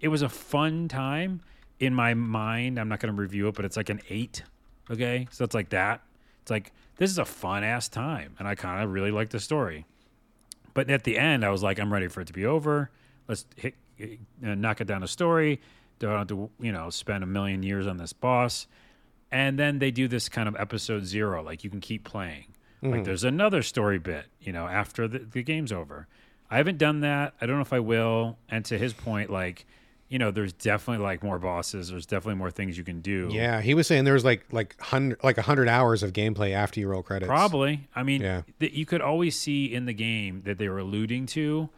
it 0.01 0.07
was 0.07 0.21
a 0.21 0.29
fun 0.29 0.87
time 0.87 1.41
in 1.79 1.93
my 1.93 2.13
mind. 2.13 2.79
I'm 2.79 2.87
not 2.87 2.99
going 3.01 3.13
to 3.13 3.21
review 3.21 3.47
it, 3.49 3.55
but 3.55 3.65
it's 3.65 3.75
like 3.77 3.89
an 3.89 3.99
eight. 4.09 4.43
Okay. 4.89 5.27
So 5.31 5.43
it's 5.43 5.53
like 5.53 5.69
that. 5.69 6.01
It's 6.41 6.49
like, 6.51 6.71
this 6.97 7.11
is 7.11 7.17
a 7.19 7.25
fun 7.25 7.63
ass 7.65 7.89
time. 7.89 8.35
And 8.39 8.47
I 8.47 8.55
kind 8.55 8.81
of 8.83 8.91
really 8.91 9.11
like 9.11 9.29
the 9.29 9.39
story. 9.41 9.85
But 10.73 10.89
at 10.89 11.03
the 11.03 11.17
end, 11.17 11.43
I 11.43 11.49
was 11.49 11.61
like, 11.63 11.79
I'm 11.79 11.91
ready 11.91 12.07
for 12.07 12.21
it 12.21 12.27
to 12.27 12.33
be 12.33 12.45
over. 12.45 12.89
Let's 13.29 13.45
hit, 13.55 13.75
uh, 14.01 14.55
knock 14.55 14.81
it 14.81 14.87
down 14.87 15.03
a 15.03 15.07
story. 15.07 15.61
Don't 15.99 16.17
have 16.17 16.27
to, 16.27 16.49
you 16.59 16.71
know, 16.73 16.89
spend 16.89 17.23
a 17.23 17.27
million 17.27 17.63
years 17.63 17.87
on 17.87 17.95
this 17.97 18.11
boss. 18.11 18.67
And 19.31 19.57
then 19.59 19.79
they 19.79 19.91
do 19.91 20.07
this 20.07 20.27
kind 20.27 20.47
of 20.49 20.55
episode 20.57 21.05
zero, 21.05 21.41
like 21.43 21.63
you 21.63 21.69
can 21.69 21.79
keep 21.79 22.03
playing. 22.03 22.45
Like 22.81 23.03
there's 23.03 23.25
another 23.25 23.61
story 23.61 23.99
bit, 23.99 24.25
you 24.39 24.53
know, 24.53 24.65
after 24.65 25.07
the, 25.07 25.19
the 25.19 25.43
game's 25.43 25.71
over. 25.73 26.07
I 26.49 26.57
haven't 26.57 26.77
done 26.77 27.01
that. 27.01 27.33
I 27.41 27.45
don't 27.45 27.57
know 27.57 27.61
if 27.61 27.73
I 27.73 27.81
will. 27.81 28.37
And 28.49 28.63
to 28.65 28.77
his 28.77 28.93
point, 28.93 29.29
like, 29.29 29.65
you 30.07 30.17
know, 30.17 30.31
there's 30.31 30.53
definitely 30.53 31.03
like 31.03 31.21
more 31.21 31.37
bosses. 31.39 31.89
There's 31.89 32.05
definitely 32.05 32.35
more 32.39 32.49
things 32.51 32.77
you 32.77 32.85
can 32.85 33.01
do. 33.01 33.29
yeah, 33.33 33.59
he 33.61 33.73
was 33.75 33.85
saying 33.85 34.05
there 34.05 34.13
was 34.13 34.23
like 34.25 34.45
like 34.51 34.79
hundred 34.79 35.21
like 35.23 35.37
a 35.37 35.41
hundred 35.43 35.67
hours 35.67 36.01
of 36.03 36.13
gameplay 36.13 36.53
after 36.53 36.79
you 36.79 36.87
roll 36.87 37.03
credits. 37.03 37.27
Probably. 37.27 37.87
I 37.93 38.01
mean, 38.03 38.21
Yeah. 38.21 38.41
th- 38.61 38.71
you 38.73 38.85
could 38.85 39.01
always 39.01 39.37
see 39.37 39.65
in 39.65 39.85
the 39.85 39.93
game 39.93 40.41
that 40.45 40.57
they 40.57 40.69
were 40.69 40.79
alluding 40.79 41.25
to, 41.27 41.69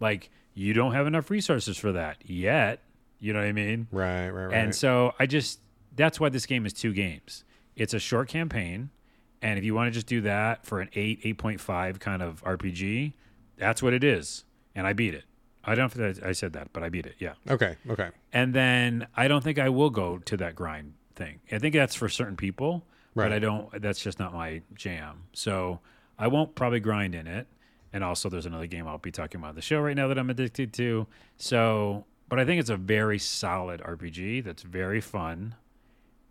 like, 0.00 0.28
you 0.58 0.72
don't 0.74 0.92
have 0.92 1.06
enough 1.06 1.30
resources 1.30 1.76
for 1.76 1.92
that 1.92 2.16
yet. 2.28 2.82
You 3.20 3.32
know 3.32 3.38
what 3.40 3.46
I 3.48 3.52
mean? 3.52 3.86
Right, 3.92 4.28
right, 4.28 4.46
right. 4.46 4.54
And 4.54 4.74
so 4.74 5.12
I 5.18 5.26
just, 5.26 5.60
that's 5.94 6.18
why 6.20 6.28
this 6.28 6.46
game 6.46 6.66
is 6.66 6.72
two 6.72 6.92
games. 6.92 7.44
It's 7.76 7.94
a 7.94 7.98
short 7.98 8.28
campaign. 8.28 8.90
And 9.40 9.58
if 9.58 9.64
you 9.64 9.74
want 9.74 9.86
to 9.86 9.90
just 9.92 10.06
do 10.08 10.20
that 10.22 10.66
for 10.66 10.80
an 10.80 10.88
8, 10.92 11.22
8.5 11.38 12.00
kind 12.00 12.22
of 12.22 12.42
RPG, 12.42 13.12
that's 13.56 13.82
what 13.82 13.92
it 13.92 14.02
is. 14.02 14.44
And 14.74 14.86
I 14.86 14.92
beat 14.92 15.14
it. 15.14 15.24
I 15.64 15.74
don't 15.74 15.96
know 15.96 16.06
if 16.06 16.24
I 16.24 16.32
said 16.32 16.54
that, 16.54 16.72
but 16.72 16.82
I 16.82 16.88
beat 16.88 17.06
it. 17.06 17.14
Yeah. 17.18 17.34
okay, 17.48 17.76
okay. 17.90 18.10
And 18.32 18.54
then 18.54 19.06
I 19.16 19.28
don't 19.28 19.44
think 19.44 19.58
I 19.58 19.68
will 19.68 19.90
go 19.90 20.18
to 20.18 20.36
that 20.38 20.54
grind 20.56 20.94
thing. 21.14 21.40
I 21.52 21.58
think 21.58 21.74
that's 21.74 21.94
for 21.94 22.08
certain 22.08 22.36
people, 22.36 22.84
Right. 23.14 23.26
but 23.26 23.32
I 23.32 23.38
don't. 23.38 23.82
That's 23.82 24.00
just 24.00 24.18
not 24.18 24.32
my 24.32 24.62
jam. 24.74 25.24
So 25.34 25.80
I 26.18 26.26
won't 26.28 26.54
probably 26.54 26.80
grind 26.80 27.14
in 27.14 27.26
it. 27.26 27.46
And 27.92 28.04
also, 28.04 28.28
there's 28.28 28.46
another 28.46 28.66
game 28.66 28.86
I'll 28.86 28.98
be 28.98 29.10
talking 29.10 29.40
about 29.40 29.48
on 29.50 29.54
the 29.54 29.62
show 29.62 29.80
right 29.80 29.96
now 29.96 30.08
that 30.08 30.18
I'm 30.18 30.28
addicted 30.30 30.72
to. 30.74 31.06
So, 31.36 32.04
but 32.28 32.38
I 32.38 32.44
think 32.44 32.60
it's 32.60 32.70
a 32.70 32.76
very 32.76 33.18
solid 33.18 33.80
RPG 33.80 34.44
that's 34.44 34.62
very 34.62 35.00
fun, 35.00 35.54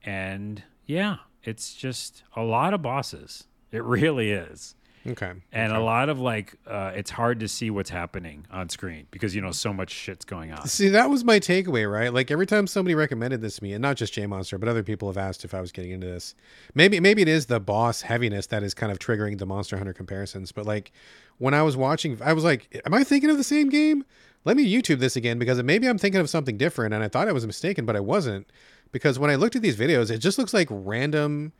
and 0.03 0.63
yeah, 0.85 1.17
it's 1.43 1.73
just 1.73 2.23
a 2.35 2.43
lot 2.43 2.73
of 2.73 2.81
bosses. 2.81 3.45
It 3.71 3.83
really 3.83 4.31
is 4.31 4.75
Okay. 5.05 5.31
and 5.53 5.71
a 5.71 5.79
lot 5.79 6.09
of 6.09 6.19
like 6.19 6.55
uh, 6.67 6.91
it's 6.93 7.11
hard 7.11 7.39
to 7.39 7.47
see 7.47 7.69
what's 7.69 7.89
happening 7.89 8.45
on 8.51 8.67
screen 8.67 9.07
because 9.09 9.33
you 9.33 9.41
know 9.41 9.51
so 9.51 9.71
much 9.71 9.89
shit's 9.89 10.25
going 10.25 10.51
on 10.51 10.67
See, 10.67 10.89
that 10.89 11.09
was 11.09 11.23
my 11.23 11.39
takeaway, 11.39 11.89
right? 11.89 12.13
Like 12.13 12.29
every 12.29 12.45
time 12.45 12.67
somebody 12.67 12.93
recommended 12.93 13.41
this 13.41 13.57
to 13.57 13.63
me, 13.63 13.71
and 13.73 13.81
not 13.81 13.95
just 13.95 14.13
J 14.13 14.25
Monster, 14.27 14.57
but 14.57 14.67
other 14.67 14.83
people 14.83 15.07
have 15.07 15.17
asked 15.17 15.45
if 15.45 15.53
I 15.53 15.61
was 15.61 15.71
getting 15.71 15.91
into 15.91 16.07
this. 16.07 16.35
Maybe 16.73 16.99
maybe 16.99 17.21
it 17.21 17.27
is 17.29 17.45
the 17.45 17.59
boss 17.59 18.01
heaviness 18.01 18.47
that 18.47 18.63
is 18.63 18.73
kind 18.73 18.91
of 18.91 18.99
triggering 18.99 19.37
the 19.37 19.45
Monster 19.45 19.77
Hunter 19.77 19.93
comparisons. 19.93 20.51
But 20.51 20.65
like 20.65 20.91
when 21.37 21.53
I 21.53 21.61
was 21.63 21.77
watching, 21.77 22.19
I 22.21 22.33
was 22.33 22.43
like, 22.43 22.81
"Am 22.85 22.93
I 22.93 23.03
thinking 23.03 23.29
of 23.29 23.37
the 23.37 23.43
same 23.43 23.69
game?" 23.69 24.05
Let 24.45 24.55
me 24.55 24.71
YouTube 24.71 24.99
this 24.99 25.15
again 25.15 25.39
because 25.39 25.61
maybe 25.61 25.87
I'm 25.87 25.97
thinking 25.97 26.21
of 26.21 26.29
something 26.29 26.57
different, 26.57 26.93
and 26.93 27.03
I 27.03 27.09
thought 27.09 27.27
I 27.27 27.33
was 27.33 27.45
mistaken, 27.45 27.85
but 27.85 27.95
I 27.95 27.99
wasn't. 27.99 28.49
Because 28.91 29.19
when 29.19 29.29
I 29.29 29.35
looked 29.35 29.55
at 29.55 29.61
these 29.61 29.75
videos, 29.75 30.09
it 30.09 30.19
just 30.19 30.37
looks 30.37 30.53
like 30.53 30.67
random 30.69 31.51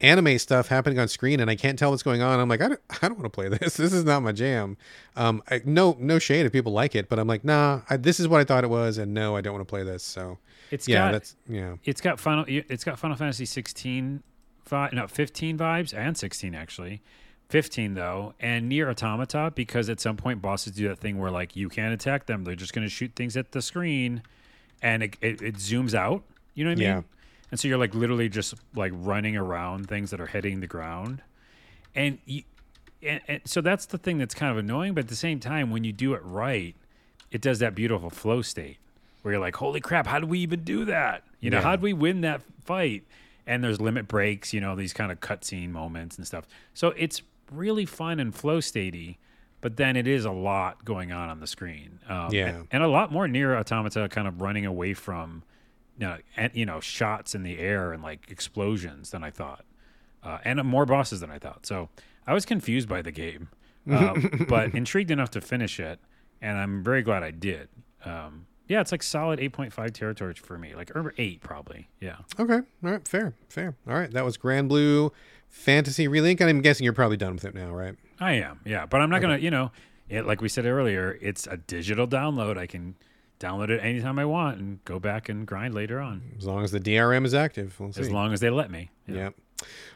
anime 0.00 0.38
stuff 0.38 0.68
happening 0.68 0.98
on 0.98 1.08
screen 1.08 1.40
and 1.40 1.50
I 1.50 1.56
can't 1.56 1.78
tell 1.78 1.90
what's 1.90 2.02
going 2.02 2.22
on. 2.22 2.38
I'm 2.38 2.48
like, 2.48 2.60
I 2.60 2.68
don't, 2.68 2.80
I 3.02 3.08
don't 3.08 3.18
want 3.18 3.24
to 3.24 3.30
play 3.30 3.48
this. 3.48 3.76
This 3.88 3.92
is 3.92 4.04
not 4.04 4.22
my 4.22 4.32
jam. 4.32 4.76
Um, 5.16 5.42
I, 5.50 5.62
no, 5.64 5.96
no 5.98 6.18
shade 6.18 6.46
if 6.46 6.52
people 6.52 6.72
like 6.72 6.94
it, 6.94 7.08
but 7.08 7.18
I'm 7.18 7.26
like, 7.26 7.44
nah, 7.44 7.82
I, 7.88 7.96
this 7.96 8.20
is 8.20 8.28
what 8.28 8.40
I 8.40 8.44
thought 8.44 8.64
it 8.64 8.70
was. 8.70 8.98
And 8.98 9.14
no, 9.14 9.36
I 9.36 9.40
don't 9.40 9.54
want 9.54 9.66
to 9.66 9.70
play 9.70 9.82
this. 9.82 10.02
So 10.02 10.38
it's 10.70 10.86
yeah, 10.86 11.06
got 11.06 11.12
that's, 11.12 11.36
yeah. 11.48 11.76
it's 11.84 12.00
got 12.00 12.20
final 12.20 12.44
it's 12.46 12.84
got 12.84 12.98
final 12.98 13.16
fantasy 13.16 13.44
16 13.44 14.22
vi- 14.66 14.90
no 14.92 15.06
15 15.06 15.58
vibes 15.58 15.96
and 15.96 16.16
16 16.16 16.54
actually 16.54 17.02
15 17.48 17.94
though 17.94 18.34
and 18.40 18.70
NieR 18.70 18.90
Automata 18.90 19.52
because 19.54 19.88
at 19.88 20.00
some 20.00 20.16
point 20.16 20.42
bosses 20.42 20.74
do 20.74 20.86
that 20.88 20.98
thing 20.98 21.18
where 21.18 21.30
like 21.30 21.56
you 21.56 21.68
can't 21.68 21.94
attack 21.94 22.26
them. 22.26 22.44
They're 22.44 22.54
just 22.54 22.72
going 22.74 22.86
to 22.86 22.90
shoot 22.90 23.12
things 23.16 23.36
at 23.36 23.52
the 23.52 23.62
screen 23.62 24.22
and 24.82 25.02
it, 25.02 25.16
it, 25.22 25.40
it 25.42 25.54
zooms 25.56 25.94
out. 25.94 26.22
You 26.54 26.64
know 26.64 26.70
what 26.70 26.76
i 26.78 26.80
mean? 26.80 26.88
Yeah. 26.88 27.02
and 27.50 27.58
so 27.58 27.68
you're 27.68 27.78
like 27.78 27.94
literally 27.94 28.28
just 28.28 28.54
like 28.74 28.92
running 28.94 29.36
around 29.36 29.88
things 29.88 30.10
that 30.10 30.20
are 30.20 30.26
hitting 30.26 30.60
the 30.60 30.66
ground. 30.66 31.22
And 31.94 32.18
you 32.26 32.42
and, 33.02 33.20
and 33.28 33.40
so 33.44 33.60
that's 33.60 33.86
the 33.86 33.96
thing 33.98 34.18
that's 34.18 34.34
kind 34.34 34.50
of 34.52 34.58
annoying 34.58 34.92
but 34.92 35.04
at 35.04 35.08
the 35.08 35.16
same 35.16 35.38
time 35.40 35.70
when 35.70 35.84
you 35.84 35.92
do 35.92 36.14
it 36.14 36.20
right 36.24 36.74
it 37.30 37.40
does 37.40 37.60
that 37.60 37.74
beautiful 37.74 38.10
flow 38.10 38.42
state 38.42 38.76
where 39.22 39.32
you're 39.34 39.40
like 39.40 39.54
holy 39.56 39.80
crap 39.80 40.06
how 40.08 40.18
did 40.18 40.28
we 40.28 40.40
even 40.40 40.64
do 40.64 40.84
that? 40.84 41.22
You 41.40 41.48
know 41.50 41.58
Yeah. 41.58 41.62
how 41.62 41.70
did 41.76 41.82
we 41.82 41.92
win 41.94 42.20
that 42.22 42.42
fight? 42.64 43.04
And 43.46 43.64
there's 43.64 43.80
limit 43.80 44.06
breaks 44.06 44.52
you 44.52 44.60
know 44.60 44.76
these 44.76 44.92
kind 44.92 45.10
of 45.10 45.20
cutscene 45.20 45.70
moments 45.70 46.18
and 46.18 46.26
stuff. 46.26 46.44
So 46.74 46.88
it's 46.96 47.22
really 47.50 47.86
fun 47.86 48.20
and 48.20 48.34
flow 48.34 48.58
statey 48.58 49.16
but 49.60 49.76
then 49.76 49.96
it 49.96 50.06
is 50.06 50.24
a 50.24 50.30
lot 50.30 50.84
going 50.84 51.10
on 51.10 51.28
on 51.28 51.40
the 51.40 51.46
screen 51.46 51.98
um, 52.08 52.32
Yeah. 52.32 52.48
and, 52.48 52.68
and 52.70 52.82
a 52.82 52.88
lot 52.88 53.10
more 53.12 53.26
NieR 53.26 53.56
Automata 53.58 54.08
kind 54.08 54.28
of 54.28 54.40
running 54.40 54.64
away 54.66 54.94
from 54.94 55.42
you 55.98 56.06
know, 56.06 56.16
and, 56.36 56.52
you 56.54 56.64
know 56.66 56.78
shots 56.80 57.34
in 57.34 57.42
the 57.42 57.58
air 57.58 57.92
and 57.92 58.02
like 58.02 58.30
explosions 58.30 59.10
than 59.10 59.24
i 59.24 59.30
thought 59.30 59.64
uh, 60.22 60.38
and 60.44 60.62
more 60.64 60.84
bosses 60.84 61.20
than 61.20 61.30
I 61.30 61.38
thought. 61.38 61.64
So 61.64 61.88
I 62.26 62.34
was 62.34 62.44
confused 62.44 62.88
by 62.88 63.02
the 63.02 63.12
game, 63.12 63.50
um, 63.88 64.44
but 64.48 64.74
intrigued 64.74 65.12
enough 65.12 65.30
to 65.30 65.40
finish 65.40 65.78
it, 65.78 66.00
and 66.42 66.58
I'm 66.58 66.82
very 66.82 67.02
glad 67.02 67.22
I 67.22 67.30
did. 67.30 67.68
Um, 68.04 68.46
yeah, 68.66 68.80
it's 68.80 68.90
like 68.90 69.04
solid 69.04 69.38
8.5 69.38 69.92
territory 69.92 70.34
for 70.34 70.58
me, 70.58 70.74
like 70.74 70.90
or 70.96 71.14
eight 71.18 71.40
probably. 71.40 71.88
Yeah, 72.00 72.16
Okay. 72.38 72.54
All 72.56 72.64
right. 72.82 73.06
Fair, 73.06 73.32
fair. 73.48 73.76
All 73.88 73.94
right. 73.94 74.10
That 74.10 74.24
was 74.24 74.36
Granblue 74.36 75.12
Fantasy 75.48 76.08
Relink. 76.08 76.40
And 76.40 76.48
I'm 76.50 76.60
guessing 76.60 76.84
you're 76.84 76.92
probably 76.92 77.16
done 77.16 77.34
with 77.34 77.44
it 77.44 77.54
now, 77.54 77.70
right? 77.70 77.96
I 78.20 78.32
am. 78.34 78.60
Yeah, 78.64 78.86
but 78.86 79.00
I'm 79.00 79.10
not 79.10 79.20
gonna, 79.22 79.38
you 79.38 79.50
know, 79.50 79.70
it, 80.08 80.26
like 80.26 80.40
we 80.40 80.48
said 80.48 80.64
earlier, 80.66 81.18
it's 81.20 81.46
a 81.46 81.56
digital 81.56 82.06
download. 82.06 82.58
I 82.58 82.66
can 82.66 82.94
download 83.40 83.70
it 83.70 83.78
anytime 83.80 84.18
I 84.18 84.24
want 84.24 84.58
and 84.58 84.84
go 84.84 84.98
back 84.98 85.28
and 85.28 85.46
grind 85.46 85.74
later 85.74 86.00
on, 86.00 86.22
As 86.36 86.44
long 86.46 86.64
as 86.64 86.72
the 86.72 86.80
DRM 86.80 87.24
is 87.24 87.34
active. 87.34 87.78
We'll 87.78 87.92
see. 87.92 88.00
as 88.00 88.10
long 88.10 88.32
as 88.32 88.40
they 88.40 88.50
let 88.50 88.70
me. 88.70 88.90
Yeah. 89.06 89.30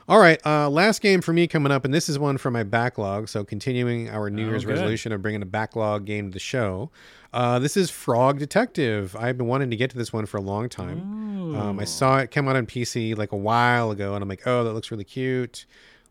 All 0.08 0.18
right. 0.18 0.44
Uh, 0.44 0.68
last 0.68 1.00
game 1.00 1.20
for 1.20 1.32
me 1.32 1.46
coming 1.46 1.70
up, 1.72 1.84
and 1.84 1.94
this 1.94 2.08
is 2.08 2.18
one 2.18 2.36
from 2.36 2.54
my 2.54 2.64
backlog. 2.64 3.28
So 3.28 3.44
continuing 3.44 4.10
our 4.10 4.28
New 4.30 4.46
Oh, 4.46 4.50
Year's 4.50 4.64
good. 4.64 4.72
resolution 4.72 5.12
of 5.12 5.22
bringing 5.22 5.42
a 5.42 5.46
backlog 5.46 6.04
game 6.04 6.28
to 6.30 6.32
the 6.34 6.40
show. 6.40 6.90
Uh, 7.32 7.58
this 7.58 7.76
is 7.76 7.88
Frog 7.90 8.38
Detective. 8.38 9.14
I've 9.16 9.38
been 9.38 9.46
wanting 9.46 9.70
to 9.70 9.76
get 9.76 9.90
to 9.90 9.96
this 9.96 10.12
one 10.12 10.26
for 10.26 10.36
a 10.36 10.42
long 10.42 10.68
time. 10.68 11.56
Um, 11.56 11.78
I 11.80 11.84
saw 11.84 12.18
it 12.18 12.30
come 12.30 12.48
out 12.48 12.56
on 12.56 12.66
PC 12.66 13.16
like 13.16 13.32
a 13.32 13.36
while 13.36 13.90
ago, 13.90 14.14
and 14.14 14.22
I'm 14.22 14.28
like, 14.28 14.42
oh, 14.46 14.64
that 14.64 14.72
looks 14.72 14.90
really 14.90 15.04
cute. 15.04 15.66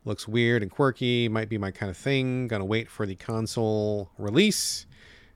Looks 0.05 0.27
weird 0.27 0.63
and 0.63 0.71
quirky. 0.71 1.27
Might 1.29 1.49
be 1.49 1.57
my 1.59 1.69
kind 1.71 1.89
of 1.89 1.97
thing. 1.97 2.47
Gonna 2.47 2.65
wait 2.65 2.89
for 2.89 3.05
the 3.05 3.15
console 3.15 4.09
release. 4.17 4.85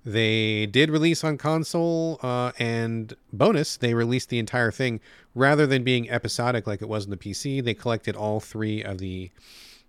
They 0.04 0.68
did 0.68 0.90
release 0.92 1.24
on 1.24 1.38
console, 1.38 2.20
uh, 2.24 2.52
and 2.60 3.14
bonus, 3.34 3.78
they 3.78 3.94
released 3.96 4.30
the 4.30 4.38
entire 4.40 4.72
thing 4.72 5.02
rather 5.36 5.68
than 5.68 5.84
being 5.84 6.10
episodic 6.10 6.66
like 6.66 6.82
it 6.82 6.88
was 6.90 7.06
in 7.06 7.12
the 7.12 7.18
PC. 7.18 7.64
They 7.64 7.74
collected 7.76 8.16
all 8.16 8.40
three 8.40 8.82
of 8.84 8.98
the 8.98 9.30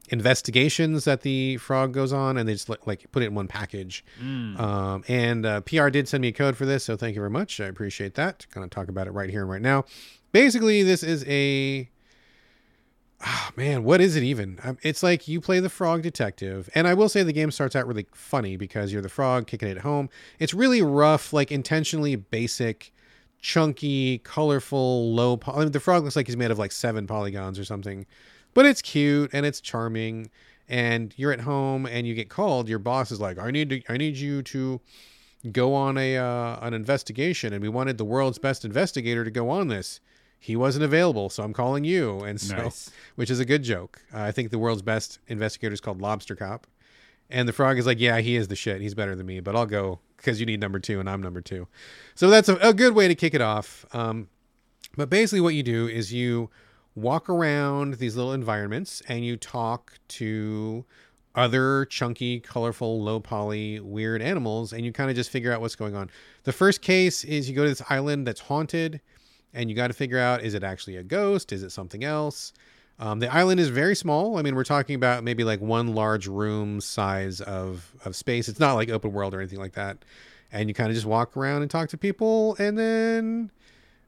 investigations 0.08 1.04
that 1.04 1.22
the 1.22 1.56
frog 1.56 1.92
goes 1.92 2.12
on, 2.12 2.36
and 2.36 2.48
they 2.48 2.52
just 2.52 2.68
like- 2.68 3.10
put 3.12 3.22
it 3.22 3.26
in 3.26 3.34
one 3.34 3.48
package. 3.48 4.04
Um, 4.20 5.02
and 5.08 5.44
uh, 5.46 5.60
PR 5.62 5.88
did 5.88 6.08
send 6.08 6.22
me 6.22 6.28
a 6.28 6.32
code 6.32 6.56
for 6.56 6.66
this, 6.66 6.84
so 6.84 6.96
thank 6.96 7.14
you 7.14 7.20
very 7.20 7.30
much. 7.30 7.60
I 7.60 7.66
appreciate 7.66 8.14
that. 8.14 8.46
Gonna 8.52 8.68
talk 8.68 8.88
about 8.88 9.06
it 9.06 9.12
right 9.12 9.30
here 9.30 9.42
and 9.42 9.50
right 9.50 9.62
now. 9.62 9.84
Basically, 10.32 10.82
this 10.82 11.02
is 11.02 11.24
a 11.26 11.88
oh, 13.24 13.48
man, 13.56 13.82
what 13.82 14.00
is 14.00 14.14
it 14.16 14.22
even? 14.22 14.58
Um, 14.62 14.78
It's 14.82 15.02
like 15.02 15.26
you 15.26 15.40
play 15.40 15.58
the 15.60 15.68
frog 15.70 16.02
detective, 16.02 16.68
and 16.74 16.86
I 16.86 16.94
will 16.94 17.08
say 17.08 17.22
the 17.22 17.32
game 17.32 17.50
starts 17.50 17.74
out 17.74 17.86
really 17.86 18.06
funny 18.12 18.56
because 18.56 18.92
you're 18.92 19.02
the 19.02 19.08
frog 19.08 19.46
kicking 19.46 19.68
it 19.68 19.78
home. 19.78 20.08
It's 20.38 20.54
really 20.54 20.82
rough, 20.82 21.32
like 21.32 21.50
intentionally 21.50 22.14
basic, 22.16 22.92
chunky, 23.46 24.18
colorful, 24.18 25.14
low. 25.14 25.36
Po- 25.36 25.52
I 25.52 25.58
mean, 25.60 25.70
the 25.70 25.78
frog 25.78 26.02
looks 26.02 26.16
like 26.16 26.26
he's 26.26 26.36
made 26.36 26.50
of 26.50 26.58
like 26.58 26.72
seven 26.72 27.06
polygons 27.06 27.60
or 27.60 27.64
something, 27.64 28.04
but 28.54 28.66
it's 28.66 28.82
cute 28.82 29.30
and 29.32 29.46
it's 29.46 29.60
charming. 29.60 30.30
And 30.68 31.14
you're 31.16 31.30
at 31.32 31.40
home 31.40 31.86
and 31.86 32.08
you 32.08 32.14
get 32.14 32.28
called. 32.28 32.68
Your 32.68 32.80
boss 32.80 33.12
is 33.12 33.20
like, 33.20 33.38
"I 33.38 33.52
need 33.52 33.70
to, 33.70 33.82
I 33.88 33.96
need 33.96 34.16
you 34.16 34.42
to." 34.42 34.80
go 35.52 35.74
on 35.74 35.96
a 35.96 36.16
uh, 36.16 36.58
an 36.66 36.74
investigation 36.74 37.52
and 37.52 37.62
we 37.62 37.68
wanted 37.68 37.98
the 37.98 38.04
world's 38.04 38.38
best 38.38 38.64
investigator 38.64 39.22
to 39.22 39.30
go 39.30 39.48
on 39.48 39.68
this 39.68 40.00
he 40.40 40.56
wasn't 40.56 40.82
available 40.84 41.30
so 41.30 41.44
i'm 41.44 41.52
calling 41.52 41.84
you 41.84 42.18
and 42.20 42.40
so 42.40 42.56
Nice. 42.56 42.90
which 43.14 43.30
is 43.30 43.38
a 43.38 43.44
good 43.44 43.62
joke 43.62 44.00
uh, 44.12 44.22
i 44.22 44.32
think 44.32 44.50
the 44.50 44.58
world's 44.58 44.82
best 44.82 45.20
investigator 45.28 45.72
is 45.72 45.80
called 45.80 46.00
lobster 46.00 46.34
cop 46.34 46.66
and 47.30 47.48
the 47.48 47.52
frog 47.52 47.78
is 47.78 47.86
like 47.86 48.00
yeah 48.00 48.18
he 48.18 48.36
is 48.36 48.48
the 48.48 48.56
shit 48.56 48.80
he's 48.80 48.94
better 48.94 49.14
than 49.14 49.26
me 49.26 49.40
but 49.40 49.56
i'll 49.56 49.66
go 49.66 50.00
because 50.16 50.40
you 50.40 50.46
need 50.46 50.60
number 50.60 50.78
two 50.78 51.00
and 51.00 51.08
i'm 51.08 51.22
number 51.22 51.40
two 51.40 51.66
so 52.14 52.28
that's 52.28 52.48
a, 52.48 52.56
a 52.56 52.72
good 52.72 52.94
way 52.94 53.08
to 53.08 53.14
kick 53.14 53.34
it 53.34 53.40
off 53.40 53.84
um, 53.92 54.28
but 54.96 55.10
basically 55.10 55.40
what 55.40 55.54
you 55.54 55.62
do 55.62 55.86
is 55.86 56.12
you 56.12 56.50
walk 56.94 57.28
around 57.28 57.94
these 57.94 58.16
little 58.16 58.32
environments 58.32 59.02
and 59.08 59.24
you 59.24 59.36
talk 59.36 59.92
to 60.08 60.84
other 61.36 61.84
chunky, 61.84 62.40
colorful, 62.40 63.02
low 63.02 63.20
poly, 63.20 63.78
weird 63.78 64.22
animals, 64.22 64.72
and 64.72 64.84
you 64.84 64.92
kind 64.92 65.10
of 65.10 65.16
just 65.16 65.30
figure 65.30 65.52
out 65.52 65.60
what's 65.60 65.76
going 65.76 65.94
on. 65.94 66.10
The 66.44 66.52
first 66.52 66.80
case 66.80 67.22
is 67.24 67.48
you 67.48 67.54
go 67.54 67.62
to 67.62 67.68
this 67.68 67.82
island 67.90 68.26
that's 68.26 68.40
haunted, 68.40 69.00
and 69.52 69.68
you 69.68 69.76
got 69.76 69.88
to 69.88 69.92
figure 69.92 70.18
out 70.18 70.42
is 70.42 70.54
it 70.54 70.64
actually 70.64 70.96
a 70.96 71.02
ghost? 71.02 71.52
Is 71.52 71.62
it 71.62 71.70
something 71.70 72.02
else? 72.02 72.52
Um, 72.98 73.18
the 73.18 73.32
island 73.32 73.60
is 73.60 73.68
very 73.68 73.94
small. 73.94 74.38
I 74.38 74.42
mean, 74.42 74.54
we're 74.54 74.64
talking 74.64 74.94
about 74.94 75.22
maybe 75.22 75.44
like 75.44 75.60
one 75.60 75.94
large 75.94 76.26
room 76.26 76.80
size 76.80 77.40
of, 77.42 77.92
of 78.04 78.16
space. 78.16 78.48
It's 78.48 78.60
not 78.60 78.74
like 78.74 78.88
open 78.88 79.12
world 79.12 79.34
or 79.34 79.40
anything 79.40 79.58
like 79.58 79.74
that. 79.74 79.98
And 80.50 80.68
you 80.68 80.74
kind 80.74 80.88
of 80.88 80.94
just 80.94 81.06
walk 81.06 81.36
around 81.36 81.62
and 81.62 81.70
talk 81.70 81.88
to 81.90 81.98
people, 81.98 82.56
and 82.58 82.78
then 82.78 83.50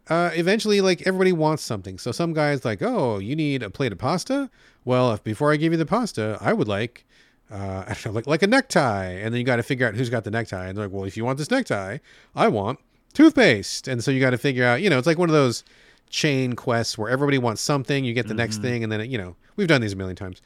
uh, 0.09 0.31
eventually, 0.35 0.81
like 0.81 1.06
everybody 1.06 1.32
wants 1.32 1.62
something. 1.62 1.98
So 1.98 2.12
some 2.12 2.32
guys 2.32 2.65
like, 2.65 2.81
oh, 2.81 3.19
you 3.19 3.36
need 3.36 3.62
a 3.62 3.70
plate 3.70 3.93
of 3.93 3.98
pasta. 3.98 4.48
Well, 4.85 5.12
if 5.12 5.23
before 5.23 5.52
I 5.52 5.56
give 5.56 5.73
you 5.73 5.78
the 5.78 5.85
pasta, 5.85 6.39
I 6.40 6.52
would 6.52 6.69
like, 6.69 7.05
uh, 7.51 7.85
I 7.89 7.94
don't 7.94 8.06
know, 8.06 8.12
like 8.12 8.27
like 8.27 8.43
a 8.43 8.47
necktie. 8.47 9.10
And 9.10 9.35
then 9.35 9.40
you 9.40 9.44
got 9.44 9.56
to 9.56 9.62
figure 9.62 9.86
out 9.86 9.97
who's 9.97 10.10
got 10.10 10.24
the 10.24 10.31
necktie. 10.31 10.66
And 10.66 10.78
they're 10.78 10.86
like, 10.86 10.94
well, 10.94 11.05
if 11.05 11.16
you 11.16 11.24
want 11.24 11.39
this 11.39 11.51
necktie, 11.51 11.98
I 12.35 12.48
want 12.48 12.78
toothpaste. 13.12 13.89
And 13.89 14.02
so 14.02 14.10
you 14.10 14.20
got 14.20 14.31
to 14.31 14.39
figure 14.39 14.65
out, 14.65 14.81
you 14.81 14.89
know, 14.89 14.97
it's 14.97 15.06
like 15.06 15.19
one 15.19 15.28
of 15.28 15.35
those 15.35 15.65
chain 16.10 16.55
quests 16.55 16.97
where 16.97 17.10
everybody 17.10 17.39
wants 17.39 17.62
something, 17.62 18.05
you 18.05 18.14
get 18.14 18.28
the 18.28 18.35
next 18.35 18.59
thing, 18.59 18.82
and 18.82 18.93
then 18.93 19.01
it, 19.01 19.09
you 19.09 19.18
know, 19.18 19.36
we've 19.56 19.68
done 19.68 19.80
these 19.80 19.93
a 19.93 19.97
million 19.97 20.16
times. 20.16 20.43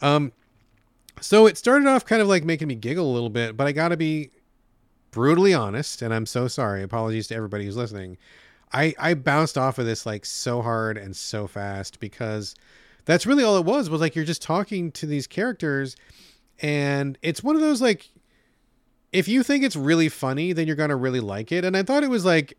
Um, 0.00 0.32
so 1.20 1.46
it 1.46 1.56
started 1.56 1.86
off 1.86 2.04
kind 2.04 2.20
of 2.20 2.28
like 2.28 2.44
making 2.44 2.68
me 2.68 2.74
giggle 2.74 3.10
a 3.10 3.12
little 3.12 3.30
bit, 3.30 3.56
but 3.56 3.66
I 3.66 3.72
got 3.72 3.88
to 3.88 3.96
be 3.96 4.30
brutally 5.10 5.54
honest, 5.54 6.02
and 6.02 6.12
I'm 6.12 6.26
so 6.26 6.48
sorry. 6.48 6.82
Apologies 6.82 7.28
to 7.28 7.34
everybody 7.36 7.64
who's 7.64 7.76
listening. 7.76 8.18
I 8.72 8.94
I 8.98 9.14
bounced 9.14 9.56
off 9.56 9.78
of 9.78 9.86
this 9.86 10.04
like 10.04 10.26
so 10.26 10.60
hard 10.60 10.98
and 10.98 11.16
so 11.16 11.46
fast 11.46 12.00
because 12.00 12.54
that's 13.04 13.24
really 13.24 13.44
all 13.44 13.56
it 13.56 13.64
was 13.64 13.88
was 13.88 14.00
like 14.00 14.16
you're 14.16 14.24
just 14.24 14.42
talking 14.42 14.90
to 14.92 15.06
these 15.06 15.26
characters 15.26 15.96
and 16.60 17.16
it's 17.22 17.42
one 17.42 17.54
of 17.54 17.62
those 17.62 17.80
like 17.80 18.10
if 19.12 19.28
you 19.28 19.42
think 19.42 19.62
it's 19.62 19.76
really 19.76 20.08
funny 20.08 20.52
then 20.52 20.66
you're 20.66 20.76
to 20.76 20.96
really 20.96 21.20
like 21.20 21.52
it 21.52 21.64
and 21.64 21.76
I 21.76 21.82
thought 21.82 22.02
it 22.02 22.10
was 22.10 22.24
like 22.24 22.56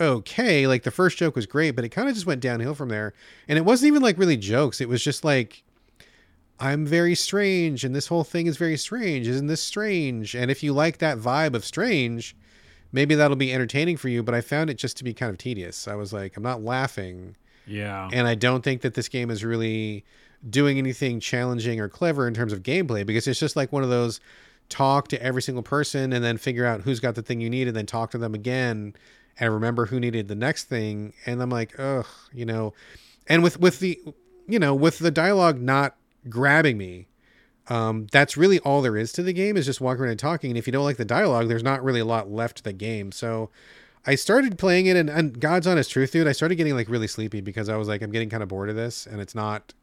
okay 0.00 0.66
like 0.66 0.82
the 0.82 0.90
first 0.90 1.16
joke 1.16 1.36
was 1.36 1.46
great 1.46 1.72
but 1.72 1.84
it 1.84 1.90
kind 1.90 2.08
of 2.08 2.14
just 2.14 2.26
went 2.26 2.40
downhill 2.40 2.74
from 2.74 2.88
there. 2.88 3.12
And 3.48 3.58
it 3.58 3.64
wasn't 3.64 3.88
even 3.88 4.02
like 4.02 4.18
really 4.18 4.36
jokes. 4.36 4.80
It 4.80 4.88
was 4.88 5.02
just 5.02 5.24
like 5.24 5.62
I'm 6.58 6.86
very 6.86 7.14
strange 7.14 7.84
and 7.84 7.94
this 7.94 8.06
whole 8.06 8.24
thing 8.24 8.46
is 8.46 8.56
very 8.56 8.76
strange. 8.76 9.26
Isn't 9.26 9.48
this 9.48 9.60
strange? 9.62 10.34
And 10.34 10.50
if 10.50 10.62
you 10.62 10.72
like 10.72 10.98
that 10.98 11.18
vibe 11.18 11.54
of 11.54 11.64
strange 11.64 12.36
maybe 12.94 13.14
that'll 13.14 13.36
be 13.36 13.52
entertaining 13.52 13.96
for 13.96 14.08
you 14.08 14.22
but 14.22 14.34
i 14.34 14.42
found 14.42 14.68
it 14.68 14.74
just 14.74 14.98
to 14.98 15.04
be 15.04 15.14
kind 15.14 15.30
of 15.30 15.38
tedious. 15.38 15.88
I 15.88 15.94
was 15.94 16.12
like 16.12 16.36
i'm 16.36 16.42
not 16.42 16.62
laughing. 16.62 17.36
Yeah. 17.66 18.08
and 18.12 18.26
i 18.26 18.34
don't 18.34 18.62
think 18.62 18.80
that 18.82 18.94
this 18.94 19.08
game 19.08 19.30
is 19.30 19.44
really 19.44 20.04
doing 20.48 20.78
anything 20.78 21.20
challenging 21.20 21.78
or 21.78 21.88
clever 21.88 22.26
in 22.26 22.34
terms 22.34 22.52
of 22.52 22.62
gameplay 22.64 23.06
because 23.06 23.28
it's 23.28 23.38
just 23.38 23.54
like 23.54 23.72
one 23.72 23.84
of 23.84 23.88
those 23.88 24.20
talk 24.68 25.08
to 25.08 25.22
every 25.22 25.42
single 25.42 25.62
person 25.62 26.12
and 26.12 26.24
then 26.24 26.36
figure 26.38 26.64
out 26.64 26.80
who's 26.80 26.98
got 26.98 27.14
the 27.14 27.22
thing 27.22 27.40
you 27.40 27.50
need 27.50 27.68
and 27.68 27.76
then 27.76 27.86
talk 27.86 28.10
to 28.10 28.18
them 28.18 28.34
again 28.34 28.94
and 29.38 29.52
remember 29.52 29.86
who 29.86 30.00
needed 30.00 30.28
the 30.28 30.34
next 30.34 30.64
thing 30.64 31.12
and 31.26 31.42
i'm 31.42 31.50
like 31.50 31.78
ugh 31.78 32.06
you 32.32 32.44
know 32.44 32.72
and 33.26 33.42
with 33.42 33.58
with 33.58 33.80
the 33.80 33.98
you 34.46 34.58
know 34.58 34.74
with 34.74 34.98
the 34.98 35.10
dialogue 35.10 35.60
not 35.60 35.96
grabbing 36.28 36.78
me 36.78 37.06
um, 37.68 38.06
that's 38.10 38.36
really 38.36 38.58
all 38.60 38.82
there 38.82 38.96
is 38.96 39.12
to 39.12 39.22
the 39.22 39.32
game 39.32 39.56
is 39.56 39.66
just 39.66 39.80
walking 39.80 40.02
around 40.02 40.10
and 40.10 40.20
talking. 40.20 40.50
And 40.50 40.58
if 40.58 40.66
you 40.66 40.72
don't 40.72 40.84
like 40.84 40.96
the 40.96 41.04
dialogue, 41.04 41.48
there's 41.48 41.62
not 41.62 41.82
really 41.82 42.00
a 42.00 42.04
lot 42.04 42.30
left 42.30 42.58
to 42.58 42.62
the 42.62 42.72
game. 42.72 43.12
So 43.12 43.50
I 44.04 44.16
started 44.16 44.58
playing 44.58 44.86
it, 44.86 44.96
and, 44.96 45.08
and 45.08 45.38
God's 45.38 45.66
honest 45.66 45.90
truth, 45.90 46.12
dude, 46.12 46.26
I 46.26 46.32
started 46.32 46.56
getting 46.56 46.74
like 46.74 46.88
really 46.88 47.06
sleepy 47.06 47.40
because 47.40 47.68
I 47.68 47.76
was 47.76 47.86
like, 47.86 48.02
I'm 48.02 48.10
getting 48.10 48.30
kind 48.30 48.42
of 48.42 48.48
bored 48.48 48.68
of 48.68 48.76
this, 48.76 49.06
and 49.06 49.20
it's 49.20 49.34
not, 49.34 49.74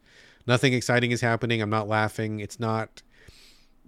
nothing 0.46 0.74
exciting 0.74 1.12
is 1.12 1.22
happening. 1.22 1.62
I'm 1.62 1.70
not 1.70 1.88
laughing. 1.88 2.42
It's 2.42 2.60
not, 2.60 3.02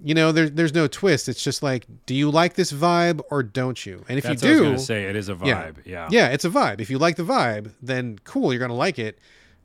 you 0.03 0.13
know, 0.15 0.31
there's 0.31 0.51
there's 0.51 0.73
no 0.73 0.87
twist. 0.87 1.29
It's 1.29 1.43
just 1.43 1.61
like, 1.61 1.85
do 2.05 2.15
you 2.15 2.29
like 2.31 2.55
this 2.55 2.71
vibe 2.71 3.21
or 3.29 3.43
don't 3.43 3.85
you? 3.85 4.03
And 4.09 4.17
if 4.17 4.23
That's 4.23 4.41
you 4.43 4.49
what 4.49 4.55
I 4.57 4.59
was 4.59 4.59
do, 4.59 4.65
gonna 4.65 4.79
say. 4.79 5.03
It 5.05 5.15
is 5.15 5.29
a 5.29 5.35
vibe. 5.35 5.75
Yeah. 5.85 6.07
yeah, 6.11 6.29
it's 6.29 6.45
a 6.45 6.49
vibe. 6.49 6.81
If 6.81 6.89
you 6.89 6.97
like 6.97 7.15
the 7.15 7.23
vibe, 7.23 7.71
then 7.81 8.19
cool, 8.23 8.51
you're 8.51 8.59
gonna 8.59 8.73
like 8.73 8.97
it. 8.99 9.19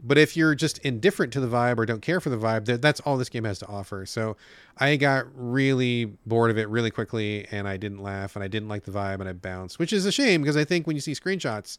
But 0.04 0.18
if 0.18 0.36
you're 0.36 0.54
just 0.54 0.76
indifferent 0.78 1.32
to 1.32 1.40
the 1.40 1.46
vibe 1.46 1.78
or 1.78 1.86
don't 1.86 2.02
care 2.02 2.20
for 2.20 2.28
the 2.28 2.36
vibe, 2.36 2.66
th- 2.66 2.82
that's 2.82 3.00
all 3.00 3.16
this 3.16 3.30
game 3.30 3.44
has 3.44 3.58
to 3.60 3.66
offer. 3.66 4.04
So 4.04 4.36
I 4.76 4.96
got 4.96 5.24
really 5.34 6.04
bored 6.26 6.50
of 6.50 6.58
it 6.58 6.68
really 6.68 6.90
quickly, 6.90 7.46
and 7.50 7.66
I 7.66 7.78
didn't 7.78 8.02
laugh, 8.02 8.36
and 8.36 8.44
I 8.44 8.48
didn't 8.48 8.68
like 8.68 8.84
the 8.84 8.90
vibe, 8.92 9.20
and 9.20 9.28
I 9.28 9.32
bounced, 9.32 9.78
which 9.78 9.94
is 9.94 10.04
a 10.04 10.12
shame 10.12 10.42
because 10.42 10.56
I 10.56 10.64
think 10.64 10.86
when 10.86 10.96
you 10.96 11.00
see 11.00 11.12
screenshots, 11.12 11.78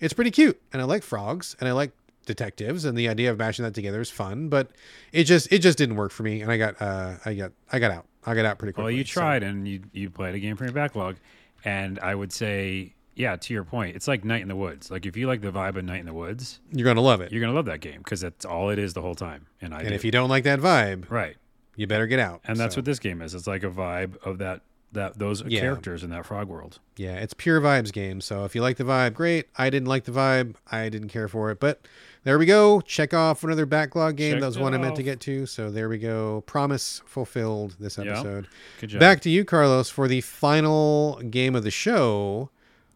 it's 0.00 0.14
pretty 0.14 0.30
cute, 0.30 0.58
and 0.72 0.80
I 0.80 0.86
like 0.86 1.02
frogs, 1.02 1.56
and 1.60 1.68
I 1.68 1.72
like 1.72 1.92
detectives, 2.28 2.84
and 2.84 2.96
the 2.96 3.08
idea 3.08 3.30
of 3.32 3.38
mashing 3.38 3.64
that 3.64 3.74
together 3.74 4.00
is 4.00 4.10
fun. 4.10 4.48
But 4.48 4.70
it 5.12 5.24
just 5.24 5.52
it 5.52 5.58
just 5.58 5.76
didn't 5.78 5.96
work 5.96 6.12
for 6.12 6.22
me, 6.22 6.40
and 6.42 6.52
I 6.52 6.56
got 6.56 6.80
uh 6.80 7.14
I 7.24 7.34
got 7.34 7.50
I 7.72 7.80
got 7.80 7.90
out. 7.90 8.06
I 8.24 8.34
got 8.36 8.44
out 8.44 8.58
pretty 8.58 8.72
quickly. 8.74 8.84
Well, 8.84 8.98
you 8.98 9.04
so- 9.04 9.20
tried 9.20 9.42
and 9.42 9.66
you 9.66 9.80
you 9.92 10.10
played 10.10 10.36
a 10.36 10.38
game 10.38 10.54
from 10.56 10.66
your 10.68 10.74
backlog, 10.74 11.16
and 11.64 11.98
I 12.00 12.14
would 12.14 12.32
say, 12.32 12.94
yeah, 13.16 13.34
to 13.36 13.52
your 13.54 13.64
point, 13.64 13.96
it's 13.96 14.06
like 14.06 14.24
Night 14.24 14.42
in 14.42 14.48
the 14.48 14.56
Woods. 14.56 14.90
Like 14.90 15.06
if 15.06 15.16
you 15.16 15.26
like 15.26 15.40
the 15.40 15.50
vibe 15.50 15.76
of 15.76 15.84
Night 15.84 16.00
in 16.00 16.06
the 16.06 16.14
Woods, 16.14 16.60
you're 16.72 16.84
gonna 16.84 17.00
love 17.00 17.20
it. 17.20 17.32
you're 17.32 17.40
gonna 17.40 17.52
love 17.54 17.66
that 17.66 17.80
game 17.80 17.98
because 17.98 18.20
that's 18.20 18.44
all 18.44 18.70
it 18.70 18.78
is 18.78 18.94
the 18.94 19.02
whole 19.02 19.14
time. 19.16 19.46
And 19.60 19.74
I 19.74 19.80
And 19.80 19.88
do. 19.88 19.94
if 19.94 20.04
you 20.04 20.10
don't 20.12 20.28
like 20.28 20.44
that 20.44 20.60
vibe, 20.60 21.10
right, 21.10 21.36
you 21.76 21.86
better 21.86 22.06
get 22.06 22.20
out. 22.20 22.42
and 22.44 22.56
that's 22.58 22.74
So- 22.74 22.78
what 22.80 22.84
this 22.84 22.98
game 22.98 23.22
is. 23.22 23.34
It's 23.34 23.46
like 23.46 23.64
a 23.64 23.70
vibe 23.70 24.16
of 24.24 24.38
that 24.38 24.60
that 24.90 25.18
those 25.18 25.42
Yeah. 25.42 25.60
characters 25.60 26.02
in 26.02 26.08
that 26.10 26.24
frog 26.24 26.48
world. 26.48 26.78
Yeah, 26.96 27.16
it's 27.16 27.34
pure 27.34 27.60
vibes 27.60 27.92
game. 27.92 28.22
So 28.22 28.46
if 28.46 28.54
you 28.54 28.62
like 28.62 28.78
the 28.78 28.84
vibe, 28.84 29.12
great. 29.12 29.46
I 29.56 29.68
didn't 29.68 29.86
like 29.88 30.04
the 30.04 30.12
vibe. 30.12 30.54
I 30.72 30.88
didn't 30.88 31.08
care 31.10 31.28
for 31.28 31.50
it. 31.50 31.60
But 31.60 31.82
there 32.28 32.38
we 32.38 32.44
go. 32.44 32.82
Check 32.82 33.14
off 33.14 33.42
another 33.42 33.64
backlog 33.64 34.16
game. 34.16 34.40
That 34.40 34.46
was 34.46 34.58
one 34.58 34.74
I 34.74 34.76
meant 34.76 34.96
to 34.96 35.02
get 35.02 35.18
to. 35.20 35.46
So 35.46 35.70
there 35.70 35.88
we 35.88 35.96
go. 35.96 36.42
Promise 36.42 37.00
fulfilled 37.06 37.76
this 37.80 37.98
episode. 37.98 38.48
Good 38.80 38.90
job. 38.90 39.00
Back 39.00 39.22
to 39.22 39.30
you, 39.30 39.46
Carlos, 39.46 39.88
for 39.88 40.06
the 40.08 40.20
final 40.20 41.18
game 41.30 41.54
of 41.54 41.64
the 41.64 41.70
show 41.70 42.50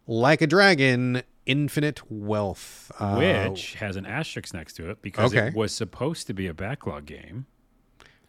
Like 0.06 0.42
a 0.42 0.46
Dragon 0.46 1.22
Infinite 1.46 2.02
Wealth. 2.12 2.92
Uh, 2.98 3.48
which 3.48 3.72
has 3.76 3.96
an 3.96 4.04
asterisk 4.04 4.52
next 4.52 4.74
to 4.74 4.90
it 4.90 5.00
because 5.00 5.32
Okay. 5.34 5.46
it 5.46 5.54
was 5.54 5.72
supposed 5.74 6.26
to 6.26 6.34
be 6.34 6.46
a 6.46 6.52
backlog 6.52 7.06
game. 7.06 7.46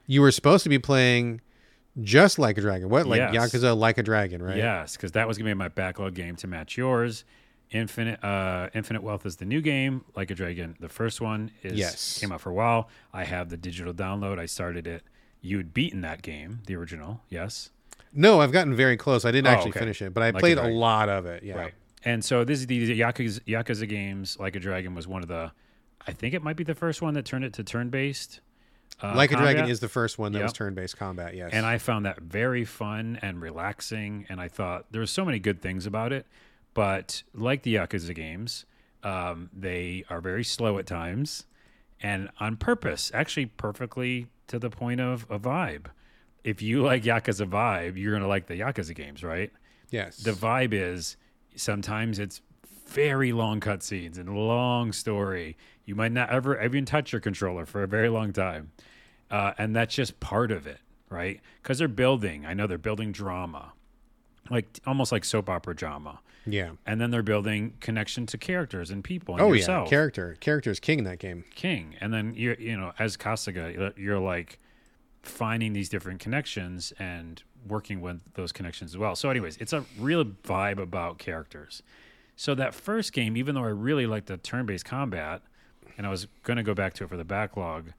you 0.08 0.22
were 0.22 0.32
supposed 0.32 0.64
to 0.64 0.70
be 0.70 0.80
playing 0.80 1.42
just 2.02 2.40
Like 2.40 2.58
a 2.58 2.62
Dragon. 2.62 2.88
What? 2.88 3.08
Like 3.08 3.34
Yes. 3.34 3.54
Yakuza 3.54 3.78
Like 3.78 3.98
a 3.98 4.04
Dragon, 4.04 4.42
right? 4.42 4.56
Yes, 4.56 4.96
because 4.96 5.12
that 5.12 5.28
was 5.28 5.38
gonna 5.38 5.50
be 5.50 5.54
my 5.54 5.68
backlog 5.68 6.14
game 6.14 6.38
to 6.38 6.48
match 6.48 6.78
yours. 6.78 7.26
Infinite 7.74 8.24
uh, 8.24 8.70
Infinite 8.74 9.04
Wealth 9.04 9.26
is 9.26 9.38
the 9.38 9.46
new 9.46 9.60
game. 9.62 10.06
Like 10.16 10.32
a 10.32 10.36
Dragon, 10.36 10.76
the 10.80 10.90
first 10.90 11.20
one 11.20 11.52
is 11.64 11.74
Yes. 11.74 12.20
came 12.20 12.32
out 12.32 12.40
for 12.42 12.50
a 12.52 12.54
while. 12.54 12.88
I 13.12 13.24
have 13.26 13.50
the 13.50 13.58
digital 13.58 13.94
download. 13.94 14.40
I 14.40 14.46
started 14.46 14.88
it. 14.88 15.04
You'd 15.42 15.74
beaten 15.74 16.02
that 16.02 16.22
game, 16.22 16.60
the 16.68 16.76
original, 16.76 17.22
yes, 17.30 17.70
No, 18.14 18.40
I've 18.42 18.52
gotten 18.54 18.76
very 18.76 18.96
close. 18.96 19.26
I 19.26 19.32
didn't 19.32 19.48
Oh, 19.48 19.52
actually 19.52 19.72
okay. 19.72 19.80
finish 19.80 20.02
it, 20.02 20.14
but 20.14 20.22
I 20.24 20.30
Like 20.30 20.40
played 20.40 20.58
a 20.58 20.62
Dragon. 20.62 20.78
lot 20.78 21.10
of 21.10 21.26
it. 21.26 21.44
Yeah. 21.44 21.56
right. 21.58 21.74
And 22.06 22.24
so 22.24 22.44
this 22.46 22.60
is 22.60 22.68
the 22.68 23.00
Yakuza, 23.00 23.42
Yakuza 23.46 23.90
games. 23.90 24.38
Like 24.40 24.56
a 24.56 24.60
Dragon 24.60 24.94
was 24.96 25.08
one 25.08 25.22
of 25.24 25.28
the. 25.28 25.52
I 26.06 26.12
think 26.14 26.34
it 26.34 26.44
might 26.44 26.56
be 26.58 26.64
the 26.64 26.76
first 26.76 27.02
one 27.02 27.14
that 27.16 27.26
turned 27.26 27.44
it 27.44 27.54
to 27.54 27.64
turn 27.64 27.90
based. 27.90 28.40
Uh, 29.02 29.14
like 29.16 29.32
a 29.32 29.36
Dragon 29.38 29.68
is 29.70 29.80
the 29.80 29.90
first 29.90 30.20
one 30.20 30.32
that 30.34 30.44
was 30.44 30.54
turn-based 30.54 30.96
combat. 30.98 31.36
Yes, 31.36 31.50
And 31.52 31.66
I 31.66 31.78
found 31.80 32.06
that 32.06 32.20
very 32.22 32.64
fun 32.64 33.18
and 33.22 33.42
relaxing. 33.42 34.26
And 34.30 34.40
I 34.40 34.48
thought 34.48 34.86
there 34.92 35.02
were 35.02 35.08
so 35.08 35.26
many 35.26 35.40
good 35.40 35.62
things 35.62 35.86
about 35.88 36.14
it. 36.14 36.28
But 36.74 37.24
like 37.34 37.64
the 37.64 37.76
Yakuza 37.76 38.16
games, 38.16 38.66
um, 39.04 39.50
they 39.54 40.06
are 40.10 40.22
very 40.22 40.44
slow 40.44 40.78
at 40.78 40.86
times 40.88 41.46
and 42.02 42.30
on 42.40 42.58
purpose, 42.58 43.12
actually 43.14 43.46
perfectly 43.46 44.28
to 44.48 44.60
the 44.60 44.70
point 44.70 45.00
of 45.00 45.26
a 45.30 45.40
vibe. 45.40 45.86
If 46.44 46.62
you 46.62 46.82
like 46.86 47.04
Yakuza 47.04 47.48
vibe, 47.48 47.98
you're 47.98 48.12
going 48.12 48.22
to 48.22 48.28
like 48.28 48.48
the 48.48 48.60
Yakuza 48.60 48.96
games, 48.96 49.24
right? 49.24 49.52
yes, 49.90 50.18
The 50.18 50.32
vibe 50.32 50.74
is 50.74 51.16
sometimes 51.56 52.20
it's 52.20 52.42
very 52.88 53.32
long 53.32 53.60
cutscenes 53.60 54.18
and 54.18 54.36
long 54.36 54.92
story. 54.92 55.56
You 55.86 55.96
might 55.96 56.12
not 56.12 56.30
ever 56.30 56.62
even 56.62 56.86
touch 56.86 57.12
your 57.12 57.22
controller 57.22 57.66
for 57.66 57.84
a 57.84 57.88
very 57.88 58.10
long 58.10 58.34
time, 58.34 58.72
uh, 59.32 59.54
and 59.58 59.76
that's 59.76 59.94
just 59.96 60.20
part 60.20 60.52
of 60.52 60.68
it, 60.68 60.80
right? 61.10 61.40
Because 61.62 61.78
they're 61.78 61.88
building. 61.88 62.46
I 62.46 62.54
know 62.54 62.68
they're 62.68 62.78
building 62.78 63.12
drama, 63.12 63.74
like 64.50 64.80
almost 64.86 65.12
like 65.12 65.26
soap 65.26 65.50
opera 65.50 65.76
drama, 65.76 66.20
Yeah. 66.46 66.72
and 66.86 67.00
then 67.00 67.12
they're 67.12 67.24
building 67.24 67.74
connection 67.80 68.26
to 68.28 68.38
characters 68.38 68.90
and 68.92 69.04
people. 69.04 69.36
And 69.36 69.44
Oh 69.44 69.54
yourself. 69.54 69.86
yeah. 69.88 69.90
Character. 69.90 70.36
Character 70.40 70.72
is 70.72 70.80
king 70.80 71.00
in 71.00 71.06
that 71.06 71.20
game. 71.20 71.46
king 71.56 71.96
and 72.02 72.14
then 72.14 72.34
you 72.36 72.56
you 72.60 72.76
know 72.78 72.92
as 73.00 73.16
Kasuga 73.18 73.94
you're 73.98 74.20
like 74.20 74.60
finding 75.22 75.74
these 75.74 75.90
different 75.90 76.20
connections 76.20 76.92
and 77.00 77.44
working 77.68 78.02
with 78.02 78.22
those 78.34 78.52
connections 78.52 78.92
as 78.92 78.98
well 78.98 79.16
so 79.16 79.30
anyways 79.30 79.56
it's 79.58 79.72
a 79.72 79.86
real 79.98 80.26
vibe 80.26 80.78
about 80.80 81.18
characters 81.18 81.82
so 82.36 82.54
that 82.56 82.74
first 82.76 83.14
game 83.14 83.38
even 83.38 83.56
though 83.56 83.64
I 83.64 83.70
really 83.70 84.06
liked 84.06 84.28
the 84.28 84.36
turn-based 84.36 84.84
combat 84.84 85.42
and 85.98 86.06
I 86.06 86.10
was 86.10 86.28
going 86.44 86.58
to 86.58 86.64
go 86.64 86.74
back 86.74 86.94
to 86.96 87.06
it 87.06 87.10
for 87.10 87.16
the 87.16 87.24
backlog 87.24 87.94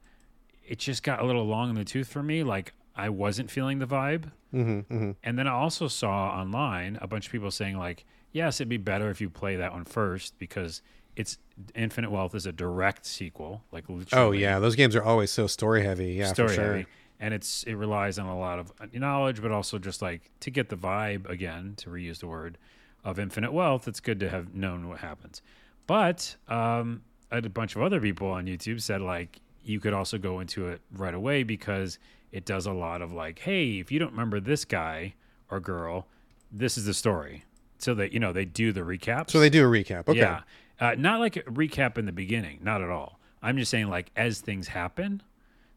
it 0.67 0.77
just 0.77 1.01
got 1.01 1.19
a 1.19 1.25
little 1.25 1.45
long 1.45 1.69
in 1.69 1.75
the 1.75 1.83
tooth 1.83 2.07
for 2.07 2.21
me 2.21 2.43
like 2.43 2.73
I 2.95 3.09
wasn't 3.09 3.49
feeling 3.49 3.79
the 3.79 3.87
vibe 3.87 4.31
Mm-hmm, 4.53 4.93
mm-hmm. 4.93 5.11
and 5.23 5.37
then 5.37 5.47
I 5.47 5.51
also 5.51 5.87
saw 5.89 6.29
online 6.29 6.97
a 7.01 7.07
bunch 7.07 7.25
of 7.25 7.31
people 7.33 7.51
saying 7.51 7.77
like, 7.77 8.05
yes, 8.35 8.59
it'd 8.59 8.69
be 8.69 8.77
better 8.77 9.09
if 9.09 9.21
you 9.21 9.29
play 9.29 9.55
that 9.55 9.71
one 9.71 9.85
first 9.85 10.37
because 10.37 10.81
it's 11.15 11.37
Infinite 11.73 12.11
Wealth 12.11 12.35
is 12.35 12.45
a 12.45 12.51
direct 12.51 13.05
sequel, 13.05 13.63
like 13.71 13.85
Oh 14.11 14.31
yeah, 14.31 14.59
those 14.59 14.75
games 14.75 14.95
are 14.95 15.03
always 15.03 15.31
so 15.31 15.47
story 15.47 15.83
heavy. 15.83 16.13
Yeah, 16.13 16.33
story 16.33 16.49
for 16.49 16.53
sure. 16.53 16.63
heavy, 16.65 16.85
and 17.19 17.33
it's 17.33 17.63
it 17.63 17.75
relies 17.75 18.19
on 18.19 18.27
a 18.27 18.37
lot 18.37 18.59
of 18.59 18.73
knowledge, 18.93 19.41
but 19.41 19.51
also 19.51 19.79
just 19.79 20.01
like 20.01 20.29
to 20.41 20.51
get 20.51 20.67
the 20.67 20.75
vibe 20.75 21.27
again, 21.29 21.73
to 21.77 21.89
reuse 21.89 22.19
the 22.19 22.27
word 22.27 22.57
of 23.05 23.17
Infinite 23.17 23.53
Wealth. 23.53 23.87
It's 23.87 24.01
good 24.01 24.19
to 24.19 24.29
have 24.29 24.53
known 24.53 24.89
what 24.89 24.99
happens. 24.99 25.41
But 25.87 26.35
um, 26.49 27.03
a 27.31 27.41
bunch 27.41 27.77
of 27.77 27.81
other 27.81 28.01
people 28.01 28.27
on 28.27 28.45
YouTube 28.45 28.81
said 28.81 29.01
like 29.01 29.39
you 29.63 29.79
could 29.79 29.93
also 29.93 30.17
go 30.17 30.41
into 30.41 30.67
it 30.67 30.81
right 30.91 31.13
away 31.13 31.43
because 31.43 31.97
it 32.33 32.43
does 32.43 32.65
a 32.65 32.73
lot 32.73 33.01
of 33.01 33.13
like, 33.13 33.39
hey, 33.39 33.79
if 33.79 33.93
you 33.93 33.97
don't 33.97 34.11
remember 34.11 34.41
this 34.41 34.65
guy 34.65 35.13
or 35.49 35.61
girl, 35.61 36.07
this 36.51 36.77
is 36.77 36.85
the 36.85 36.93
story. 36.93 37.45
So 37.85 37.93
that 37.93 38.13
you 38.13 38.19
know 38.19 38.33
they 38.33 38.45
do 38.45 38.71
the 38.71 38.81
recap. 38.81 39.29
So 39.29 39.39
they 39.39 39.51
do 39.51 39.63
a 39.63 39.69
recap. 39.69 40.09
Okay. 40.09 40.17
Yeah. 40.17 40.41
Uh, 40.79 40.95
not 40.97 41.19
like 41.19 41.37
a 41.37 41.41
recap 41.43 41.99
in 41.99 42.07
the 42.07 42.11
beginning, 42.11 42.59
not 42.63 42.81
at 42.81 42.89
all. 42.89 43.19
I'm 43.43 43.57
just 43.57 43.69
saying, 43.69 43.89
like, 43.89 44.09
as 44.15 44.41
things 44.41 44.67
happen, 44.67 45.21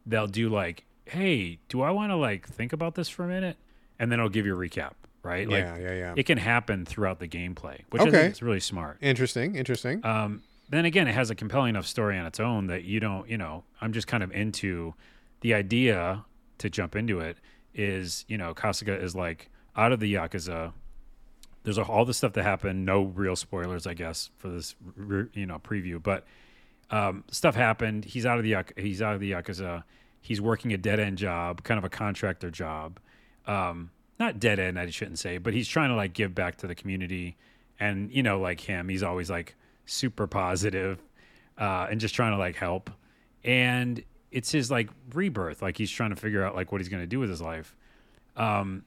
they'll 0.06 0.26
do 0.26 0.48
like, 0.48 0.84
hey, 1.04 1.58
do 1.68 1.82
I 1.82 1.90
want 1.90 2.10
to 2.10 2.16
like 2.16 2.48
think 2.48 2.72
about 2.72 2.94
this 2.94 3.10
for 3.10 3.24
a 3.24 3.28
minute? 3.28 3.58
And 3.98 4.10
then 4.10 4.20
I'll 4.20 4.30
give 4.30 4.46
you 4.46 4.54
a 4.54 4.58
recap, 4.58 4.92
right? 5.22 5.46
Like, 5.46 5.64
yeah, 5.64 5.76
yeah, 5.76 5.92
yeah. 5.92 6.14
it 6.16 6.24
can 6.24 6.38
happen 6.38 6.86
throughout 6.86 7.18
the 7.18 7.28
gameplay, 7.28 7.82
which 7.90 8.00
I 8.00 8.10
think 8.10 8.32
is 8.32 8.42
really 8.42 8.60
smart. 8.60 8.96
Interesting. 9.02 9.54
Interesting. 9.56 10.02
Um, 10.02 10.42
then 10.70 10.86
again, 10.86 11.08
it 11.08 11.12
has 11.12 11.28
a 11.28 11.34
compelling 11.34 11.70
enough 11.70 11.86
story 11.86 12.18
on 12.18 12.24
its 12.24 12.40
own 12.40 12.68
that 12.68 12.84
you 12.84 13.00
don't, 13.00 13.28
you 13.28 13.36
know, 13.36 13.64
I'm 13.82 13.92
just 13.92 14.06
kind 14.06 14.22
of 14.22 14.32
into 14.32 14.94
the 15.42 15.52
idea 15.52 16.24
to 16.56 16.70
jump 16.70 16.96
into 16.96 17.20
it 17.20 17.36
is, 17.74 18.24
you 18.28 18.38
know, 18.38 18.54
Kasuga 18.54 18.98
is 19.02 19.14
like 19.14 19.50
out 19.76 19.92
of 19.92 20.00
the 20.00 20.14
Yakuza. 20.14 20.72
There's 21.68 21.86
all 21.86 22.06
the 22.06 22.14
stuff 22.14 22.32
that 22.32 22.44
happened. 22.44 22.86
No 22.86 23.02
real 23.02 23.36
spoilers, 23.36 23.86
I 23.86 23.92
guess, 23.92 24.30
for 24.38 24.48
this, 24.48 24.74
you 25.34 25.44
know, 25.44 25.58
preview. 25.58 26.02
But 26.02 26.24
um, 26.90 27.24
stuff 27.30 27.54
happened. 27.54 28.06
He's 28.06 28.24
out 28.24 28.38
of 28.38 28.44
the 28.44 28.56
he's 28.76 29.02
out 29.02 29.14
of 29.14 29.20
the 29.20 29.32
Yakuza. 29.32 29.84
He's 30.22 30.40
working 30.40 30.72
a 30.72 30.78
dead 30.78 30.98
end 30.98 31.18
job, 31.18 31.62
kind 31.64 31.76
of 31.76 31.84
a 31.84 31.90
contractor 31.90 32.50
job. 32.50 32.98
Um, 33.46 33.90
not 34.18 34.40
dead 34.40 34.58
end, 34.58 34.78
I 34.78 34.88
shouldn't 34.88 35.18
say, 35.18 35.36
but 35.36 35.52
he's 35.52 35.68
trying 35.68 35.90
to 35.90 35.94
like 35.94 36.14
give 36.14 36.34
back 36.34 36.56
to 36.58 36.66
the 36.66 36.74
community. 36.74 37.36
And 37.78 38.10
you 38.10 38.22
know, 38.22 38.40
like 38.40 38.60
him, 38.60 38.88
he's 38.88 39.02
always 39.02 39.28
like 39.28 39.54
super 39.84 40.26
positive, 40.26 41.02
uh, 41.58 41.88
and 41.90 42.00
just 42.00 42.14
trying 42.14 42.32
to 42.32 42.38
like 42.38 42.56
help. 42.56 42.90
And 43.44 44.02
it's 44.30 44.50
his 44.50 44.70
like 44.70 44.88
rebirth. 45.12 45.60
Like 45.60 45.76
he's 45.76 45.90
trying 45.90 46.10
to 46.10 46.16
figure 46.16 46.42
out 46.42 46.56
like 46.56 46.72
what 46.72 46.80
he's 46.80 46.88
going 46.88 47.02
to 47.02 47.06
do 47.06 47.20
with 47.20 47.28
his 47.28 47.42
life. 47.42 47.76
Um, 48.36 48.84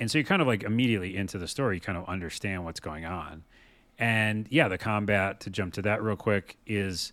and 0.00 0.10
so 0.10 0.18
you're 0.18 0.24
kind 0.24 0.42
of 0.42 0.48
like 0.48 0.62
immediately 0.64 1.14
into 1.16 1.38
the 1.38 1.46
story. 1.46 1.76
You 1.76 1.80
kind 1.80 1.98
of 1.98 2.08
understand 2.08 2.64
what's 2.64 2.80
going 2.80 3.04
on. 3.04 3.44
And 3.98 4.48
yeah, 4.50 4.66
the 4.66 4.78
combat 4.78 5.40
to 5.40 5.50
jump 5.50 5.74
to 5.74 5.82
that 5.82 6.02
real 6.02 6.16
quick 6.16 6.56
is 6.66 7.12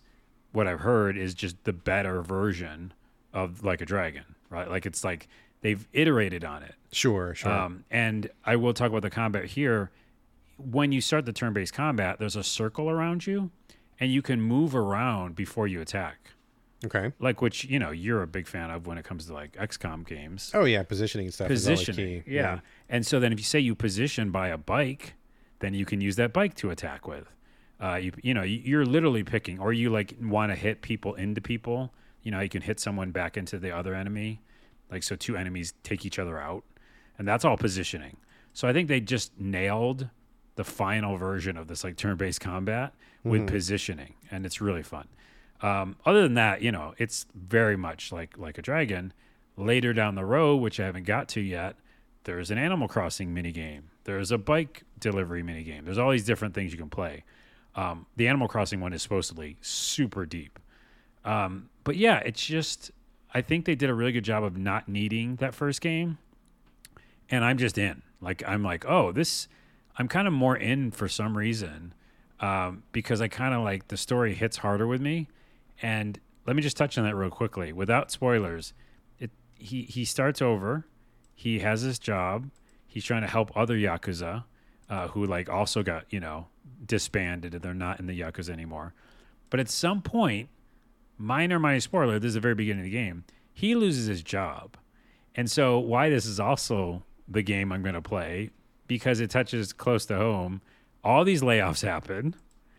what 0.52 0.66
I've 0.66 0.80
heard 0.80 1.18
is 1.18 1.34
just 1.34 1.62
the 1.64 1.74
better 1.74 2.22
version 2.22 2.94
of 3.34 3.62
like 3.62 3.82
a 3.82 3.84
dragon, 3.84 4.24
right? 4.48 4.68
Like 4.68 4.86
it's 4.86 5.04
like 5.04 5.28
they've 5.60 5.86
iterated 5.92 6.44
on 6.44 6.62
it. 6.62 6.74
sure, 6.90 7.34
sure. 7.34 7.52
Um, 7.52 7.84
and 7.90 8.30
I 8.44 8.56
will 8.56 8.72
talk 8.72 8.88
about 8.88 9.02
the 9.02 9.10
combat 9.10 9.44
here. 9.44 9.90
When 10.56 10.90
you 10.90 11.02
start 11.02 11.26
the 11.26 11.32
turn 11.32 11.52
based 11.52 11.74
combat, 11.74 12.18
there's 12.18 12.36
a 12.36 12.42
circle 12.42 12.88
around 12.88 13.26
you, 13.26 13.50
and 14.00 14.10
you 14.10 14.22
can 14.22 14.40
move 14.40 14.74
around 14.74 15.36
before 15.36 15.68
you 15.68 15.82
attack. 15.82 16.30
Okay. 16.84 17.12
Like 17.18 17.40
which 17.42 17.64
you 17.64 17.78
know 17.78 17.90
you're 17.90 18.22
a 18.22 18.26
big 18.26 18.46
fan 18.46 18.70
of 18.70 18.86
when 18.86 18.98
it 18.98 19.04
comes 19.04 19.26
to 19.26 19.32
like 19.34 19.52
XCOM 19.56 20.06
games. 20.06 20.50
Oh 20.54 20.64
yeah, 20.64 20.82
positioning 20.82 21.26
and 21.26 21.34
stuff 21.34 21.50
is 21.50 21.66
Positioning, 21.66 22.22
key. 22.22 22.30
yeah. 22.34 22.60
And 22.88 23.06
so 23.06 23.20
then 23.20 23.32
if 23.32 23.38
you 23.38 23.44
say 23.44 23.58
you 23.60 23.74
position 23.74 24.30
by 24.30 24.48
a 24.48 24.58
bike, 24.58 25.14
then 25.60 25.74
you 25.74 25.84
can 25.84 26.00
use 26.00 26.16
that 26.16 26.32
bike 26.32 26.54
to 26.56 26.70
attack 26.70 27.06
with. 27.06 27.26
Uh, 27.80 27.94
you 27.96 28.12
you 28.22 28.34
know 28.34 28.42
you- 28.42 28.60
you're 28.64 28.86
literally 28.86 29.22
picking, 29.24 29.58
or 29.58 29.72
you 29.72 29.90
like 29.90 30.14
want 30.20 30.50
to 30.52 30.56
hit 30.56 30.82
people 30.82 31.14
into 31.14 31.40
people. 31.40 31.92
You 32.22 32.30
know 32.32 32.40
you 32.40 32.48
can 32.48 32.62
hit 32.62 32.80
someone 32.80 33.10
back 33.12 33.36
into 33.36 33.58
the 33.58 33.70
other 33.74 33.94
enemy, 33.94 34.40
like 34.90 35.02
so 35.02 35.14
two 35.16 35.36
enemies 35.36 35.74
take 35.84 36.04
each 36.04 36.18
other 36.18 36.38
out, 36.40 36.64
and 37.18 37.26
that's 37.28 37.44
all 37.44 37.56
positioning. 37.56 38.16
So 38.52 38.66
I 38.66 38.72
think 38.72 38.88
they 38.88 39.00
just 39.00 39.38
nailed 39.38 40.08
the 40.56 40.64
final 40.64 41.16
version 41.16 41.56
of 41.56 41.68
this 41.68 41.84
like 41.84 41.96
turn-based 41.96 42.40
combat 42.40 42.92
with 43.22 43.46
positioning, 43.46 44.14
and 44.30 44.44
it's 44.44 44.60
really 44.60 44.82
fun. 44.82 45.06
Um, 45.60 45.96
other 46.06 46.22
than 46.22 46.34
that, 46.34 46.62
you 46.62 46.70
know, 46.70 46.94
it's 46.98 47.26
very 47.34 47.76
much 47.76 48.12
like 48.12 48.38
like 48.38 48.58
a 48.58 48.62
dragon. 48.62 49.12
Later 49.56 49.92
down 49.92 50.14
the 50.14 50.24
road, 50.24 50.56
which 50.56 50.78
I 50.78 50.84
haven't 50.86 51.04
got 51.04 51.28
to 51.30 51.40
yet, 51.40 51.74
there's 52.24 52.52
an 52.52 52.58
Animal 52.58 52.86
Crossing 52.86 53.34
mini 53.34 53.50
game. 53.50 53.90
There's 54.04 54.30
a 54.30 54.38
bike 54.38 54.84
delivery 55.00 55.42
mini 55.42 55.64
game. 55.64 55.84
There's 55.84 55.98
all 55.98 56.12
these 56.12 56.24
different 56.24 56.54
things 56.54 56.70
you 56.70 56.78
can 56.78 56.90
play. 56.90 57.24
Um, 57.74 58.06
the 58.16 58.28
Animal 58.28 58.46
Crossing 58.46 58.80
one 58.80 58.92
is 58.92 59.02
supposedly 59.02 59.56
super 59.60 60.26
deep. 60.26 60.60
Um, 61.24 61.70
but 61.82 61.96
yeah, 61.96 62.18
it's 62.18 62.44
just 62.44 62.92
I 63.34 63.42
think 63.42 63.64
they 63.64 63.74
did 63.74 63.90
a 63.90 63.94
really 63.94 64.12
good 64.12 64.24
job 64.24 64.44
of 64.44 64.56
not 64.56 64.88
needing 64.88 65.36
that 65.36 65.54
first 65.54 65.80
game, 65.80 66.18
and 67.30 67.44
I'm 67.44 67.58
just 67.58 67.78
in. 67.78 68.02
Like 68.20 68.42
I'm 68.46 68.62
like, 68.62 68.84
oh, 68.86 69.12
this. 69.12 69.48
I'm 70.00 70.06
kind 70.06 70.28
of 70.28 70.32
more 70.32 70.56
in 70.56 70.92
for 70.92 71.08
some 71.08 71.36
reason 71.36 71.92
um, 72.38 72.84
because 72.92 73.20
I 73.20 73.26
kind 73.26 73.52
of 73.52 73.62
like 73.64 73.88
the 73.88 73.96
story 73.96 74.34
hits 74.34 74.58
harder 74.58 74.86
with 74.86 75.00
me. 75.00 75.26
And 75.82 76.18
let 76.46 76.56
me 76.56 76.62
just 76.62 76.76
touch 76.76 76.98
on 76.98 77.04
that 77.04 77.14
real 77.14 77.30
quickly 77.30 77.72
without 77.72 78.10
spoilers. 78.10 78.72
It 79.18 79.30
he 79.54 79.82
he 79.82 80.04
starts 80.04 80.42
over. 80.42 80.86
He 81.34 81.60
has 81.60 81.82
his 81.82 81.98
job. 81.98 82.50
He's 82.86 83.04
trying 83.04 83.22
to 83.22 83.28
help 83.28 83.56
other 83.56 83.76
yakuza 83.76 84.44
uh, 84.88 85.08
who 85.08 85.24
like 85.24 85.48
also 85.48 85.82
got 85.82 86.04
you 86.10 86.20
know 86.20 86.46
disbanded 86.84 87.54
and 87.54 87.62
they're 87.62 87.74
not 87.74 88.00
in 88.00 88.06
the 88.06 88.18
yakuza 88.18 88.50
anymore. 88.50 88.94
But 89.50 89.60
at 89.60 89.68
some 89.68 90.02
point, 90.02 90.48
minor 91.16 91.58
minor 91.58 91.80
spoiler, 91.80 92.18
this 92.18 92.28
is 92.28 92.34
the 92.34 92.40
very 92.40 92.54
beginning 92.54 92.80
of 92.80 92.84
the 92.84 92.90
game. 92.90 93.24
He 93.52 93.74
loses 93.74 94.06
his 94.06 94.22
job, 94.22 94.76
and 95.34 95.50
so 95.50 95.78
why 95.78 96.10
this 96.10 96.26
is 96.26 96.40
also 96.40 97.02
the 97.26 97.42
game 97.42 97.72
I'm 97.72 97.82
going 97.82 97.94
to 97.94 98.02
play 98.02 98.50
because 98.86 99.20
it 99.20 99.30
touches 99.30 99.72
close 99.72 100.06
to 100.06 100.16
home. 100.16 100.62
All 101.04 101.24
these 101.24 101.42
layoffs 101.42 101.86
happen. 101.86 102.34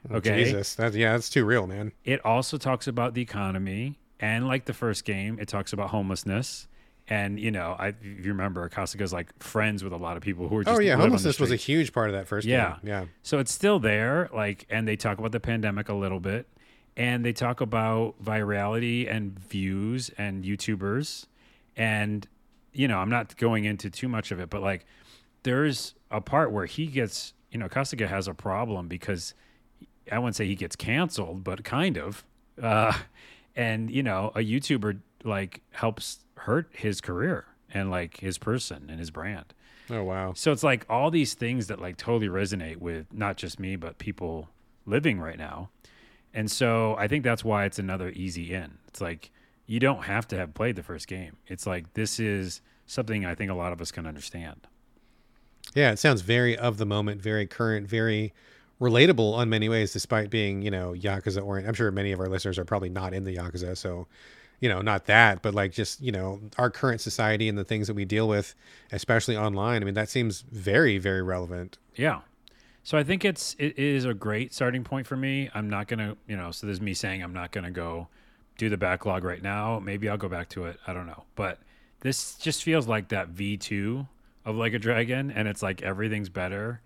Oh, 0.09 0.15
okay. 0.17 0.43
Jesus, 0.43 0.75
that 0.75 0.93
yeah, 0.93 1.13
that's 1.13 1.29
too 1.29 1.45
real, 1.45 1.67
man. 1.67 1.91
It 2.05 2.23
also 2.25 2.57
talks 2.57 2.87
about 2.87 3.13
the 3.13 3.21
economy, 3.21 3.99
and 4.19 4.47
like 4.47 4.65
the 4.65 4.73
first 4.73 5.05
game, 5.05 5.39
it 5.39 5.47
talks 5.47 5.73
about 5.73 5.89
homelessness. 5.89 6.67
And 7.07 7.39
you 7.39 7.49
know, 7.51 7.75
I 7.77 7.87
if 7.89 8.03
you 8.03 8.31
remember, 8.31 8.67
Kasuga's 8.69 9.11
like 9.11 9.37
friends 9.41 9.83
with 9.83 9.93
a 9.93 9.97
lot 9.97 10.15
of 10.15 10.21
people 10.23 10.47
who 10.47 10.57
are 10.57 10.63
just 10.63 10.77
Oh 10.77 10.79
yeah, 10.79 10.95
homelessness 10.95 11.39
was 11.39 11.51
a 11.51 11.55
huge 11.55 11.91
part 11.91 12.09
of 12.09 12.13
that 12.15 12.27
first 12.27 12.47
Yeah. 12.47 12.77
game. 12.81 12.89
Yeah. 12.89 13.05
So 13.23 13.39
it's 13.39 13.51
still 13.51 13.79
there, 13.79 14.29
like, 14.33 14.65
and 14.69 14.87
they 14.87 14.95
talk 14.95 15.17
about 15.17 15.31
the 15.31 15.39
pandemic 15.39 15.89
a 15.89 15.93
little 15.95 16.19
bit, 16.19 16.47
and 16.95 17.25
they 17.25 17.33
talk 17.33 17.61
about 17.61 18.23
virality 18.23 19.09
and 19.11 19.37
views 19.39 20.11
and 20.17 20.43
YouTubers, 20.43 21.25
and 21.75 22.27
you 22.71 22.87
know, 22.87 22.99
I'm 22.99 23.09
not 23.09 23.35
going 23.37 23.65
into 23.65 23.89
too 23.89 24.07
much 24.07 24.31
of 24.31 24.39
it, 24.39 24.49
but 24.51 24.61
like, 24.61 24.85
there's 25.43 25.95
a 26.11 26.21
part 26.21 26.51
where 26.51 26.67
he 26.67 26.85
gets, 26.85 27.33
you 27.51 27.57
know, 27.57 27.67
Kasuga 27.67 28.07
has 28.07 28.27
a 28.27 28.33
problem 28.35 28.87
because 28.87 29.33
I 30.11 30.19
wouldn't 30.19 30.35
say 30.35 30.45
he 30.47 30.55
gets 30.55 30.75
canceled, 30.75 31.43
but 31.43 31.63
kind 31.63 31.97
of, 31.97 32.23
uh, 32.61 32.93
and 33.55 33.89
you 33.89 34.03
know, 34.03 34.31
a 34.35 34.39
YouTuber 34.39 34.99
like 35.23 35.61
helps 35.71 36.19
hurt 36.35 36.69
his 36.71 37.01
career 37.01 37.45
and 37.73 37.91
like 37.91 38.17
his 38.17 38.37
person 38.37 38.87
and 38.89 38.99
his 38.99 39.11
brand. 39.11 39.53
Oh 39.89 40.03
wow. 40.03 40.33
So 40.33 40.51
it's 40.51 40.63
like 40.63 40.85
all 40.89 41.09
these 41.11 41.33
things 41.33 41.67
that 41.67 41.79
like 41.79 41.97
totally 41.97 42.27
resonate 42.27 42.77
with 42.77 43.11
not 43.13 43.37
just 43.37 43.59
me, 43.59 43.75
but 43.75 43.97
people 43.97 44.49
living 44.85 45.19
right 45.19 45.37
now. 45.37 45.69
And 46.33 46.49
so 46.49 46.95
I 46.97 47.07
think 47.07 47.23
that's 47.23 47.43
why 47.43 47.65
it's 47.65 47.79
another 47.79 48.09
easy 48.09 48.53
in. 48.53 48.77
It's 48.87 49.01
like 49.01 49.31
you 49.65 49.79
don't 49.79 50.03
have 50.03 50.27
to 50.29 50.37
have 50.37 50.53
played 50.53 50.75
the 50.75 50.83
first 50.83 51.07
game. 51.07 51.37
It's 51.47 51.65
like 51.65 51.93
this 51.93 52.19
is 52.19 52.61
something 52.85 53.25
I 53.25 53.35
think 53.35 53.51
a 53.51 53.55
lot 53.55 53.73
of 53.73 53.81
us 53.81 53.91
can 53.91 54.05
understand. 54.05 54.67
Yeah, 55.75 55.91
it 55.91 55.99
sounds 55.99 56.21
very 56.21 56.57
of 56.57 56.77
the 56.77 56.85
moment, 56.85 57.21
very 57.21 57.45
current, 57.45 57.87
very 57.87 58.33
relatable 58.79 59.33
on 59.33 59.49
many 59.49 59.69
ways, 59.69 59.93
despite 59.93 60.29
being 60.29 60.61
you 60.61 60.71
know 60.71 60.93
yakuza 60.93 61.43
oriented. 61.43 61.69
I'm 61.69 61.75
sure 61.75 61.91
many 61.91 62.11
of 62.11 62.19
our 62.19 62.27
listeners 62.27 62.57
are 62.57 62.65
probably 62.65 62.89
not 62.89 63.13
in 63.13 63.23
the 63.23 63.35
yakuza, 63.35 63.77
so 63.77 64.07
you 64.59 64.69
know 64.69 64.81
not 64.81 65.05
that, 65.05 65.41
but 65.41 65.53
like 65.53 65.71
just 65.71 66.01
you 66.01 66.11
know 66.11 66.39
our 66.57 66.69
current 66.69 67.01
society 67.01 67.49
and 67.49 67.57
the 67.57 67.63
things 67.63 67.87
that 67.87 67.93
we 67.93 68.05
deal 68.05 68.27
with, 68.27 68.55
especially 68.91 69.37
online. 69.37 69.81
I 69.81 69.85
mean, 69.85 69.95
that 69.95 70.09
seems 70.09 70.41
very 70.41 70.97
very 70.97 71.21
relevant. 71.21 71.77
Yeah. 71.95 72.21
So 72.83 72.97
I 72.97 73.03
think 73.03 73.25
it's 73.25 73.55
it 73.59 73.77
is 73.77 74.05
a 74.05 74.13
great 74.13 74.53
starting 74.53 74.83
point 74.83 75.05
for 75.05 75.17
me. 75.17 75.49
I'm 75.53 75.69
not 75.69 75.87
gonna, 75.87 76.15
you 76.27 76.37
know, 76.37 76.51
so 76.51 76.65
there's 76.65 76.81
me 76.81 76.93
saying 76.93 77.21
I'm 77.21 77.33
not 77.33 77.51
gonna 77.51 77.71
go 77.71 78.07
do 78.57 78.69
the 78.69 78.77
backlog 78.77 79.23
right 79.23 79.41
now. 79.41 79.79
Maybe 79.79 80.09
I'll 80.09 80.17
go 80.17 80.29
back 80.29 80.49
to 80.49 80.65
it. 80.65 80.77
I 80.87 80.93
don't 80.93 81.07
know. 81.07 81.23
But 81.35 81.59
this 82.01 82.35
just 82.35 82.63
feels 82.63 82.87
like 82.87 83.09
that 83.09 83.31
V2 83.33 84.07
of 84.45 84.55
Like 84.55 84.73
a 84.73 84.79
Dragon, 84.79 85.31
and 85.31 85.47
it's 85.47 85.61
like 85.61 85.81
everything's 85.81 86.29
better. 86.29 86.81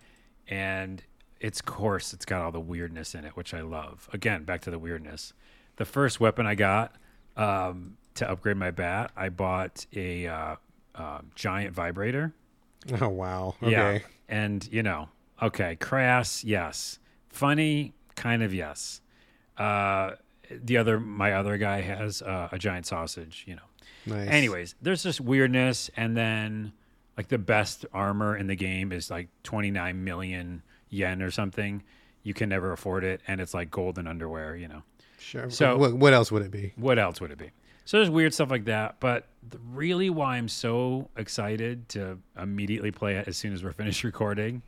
And 0.48 1.04
it's 1.44 1.62
coarse. 1.62 2.14
it's 2.14 2.26
got 2.26 2.42
all 2.42 2.52
the 2.52 2.60
weirdness 2.60 3.14
in 3.14 3.26
it, 3.26 3.36
which 3.36 3.54
I 3.54 3.62
love. 3.62 4.10
Again, 4.14 4.46
back 4.46 4.62
to 4.62 4.72
the 4.72 4.80
weirdness. 4.80 5.34
The 5.76 5.84
first 5.84 6.22
weapon 6.22 6.48
I 6.48 6.56
got 6.56 6.96
um, 7.36 7.98
to 8.16 8.30
upgrade 8.30 8.56
my 8.56 8.72
bat, 8.72 9.12
I 9.16 9.28
bought 9.28 9.86
a 9.94 10.26
uh, 10.26 10.56
uh, 10.96 11.20
giant 11.36 11.76
vibrator. 11.76 12.34
Oh 13.00 13.08
wow. 13.08 13.56
Okay. 13.64 13.72
Yeah. 13.72 14.00
And, 14.28 14.68
you 14.70 14.84
know, 14.84 15.08
okay, 15.42 15.78
crass, 15.78 16.44
yes. 16.44 17.00
Funny, 17.30 17.94
kind 18.16 18.44
of 18.44 18.54
yes. 18.54 19.00
Uh, 19.58 20.16
the 20.52 20.76
other, 20.76 21.00
my 21.00 21.32
other 21.32 21.58
guy 21.58 21.80
has 21.80 22.22
uh, 22.22 22.50
a 22.52 22.58
giant 22.58 22.86
sausage, 22.86 23.46
you 23.48 23.56
know. 23.56 23.62
Nice. 24.06 24.28
Anyways, 24.28 24.76
there's 24.82 25.02
just 25.02 25.22
weirdness. 25.22 25.90
And 25.96 26.18
then, 26.18 26.74
like, 27.16 27.30
the 27.30 27.38
best 27.38 27.86
armor 27.94 28.36
in 28.36 28.48
the 28.48 28.56
game 28.56 28.92
is 28.92 29.10
like 29.10 29.30
29 29.44 30.04
million 30.04 30.62
yen 30.94 31.22
or 31.22 31.32
something. 31.32 31.84
You 32.24 32.34
can 32.34 32.50
never 32.50 32.72
afford 32.72 33.04
it. 33.04 33.22
And 33.28 33.42
it's 33.42 33.54
like 33.54 33.70
golden 33.72 34.08
underwear, 34.08 34.56
you 34.56 34.68
know. 34.68 34.84
Sure. 35.20 35.50
so- 35.50 35.78
what, 35.78 35.94
what 35.94 36.14
else 36.14 36.32
would 36.32 36.42
it 36.44 36.52
be? 36.52 36.74
What 36.76 37.00
else 37.00 37.20
would 37.22 37.32
it 37.32 37.38
be? 37.38 37.52
So 37.86 37.98
there's 37.98 38.10
weird 38.10 38.34
stuff 38.34 38.50
like 38.50 38.66
that, 38.66 39.02
but 39.02 39.28
the, 39.48 39.60
really 39.72 40.10
why 40.10 40.38
I'm 40.38 40.48
so 40.48 41.10
excited 41.18 41.90
to 41.90 42.18
immediately 42.42 42.92
play 42.92 43.16
it 43.16 43.28
as 43.28 43.36
soon 43.36 43.54
as 43.54 43.62
we're 43.62 43.72
finished 43.74 44.04
recording 44.06 44.62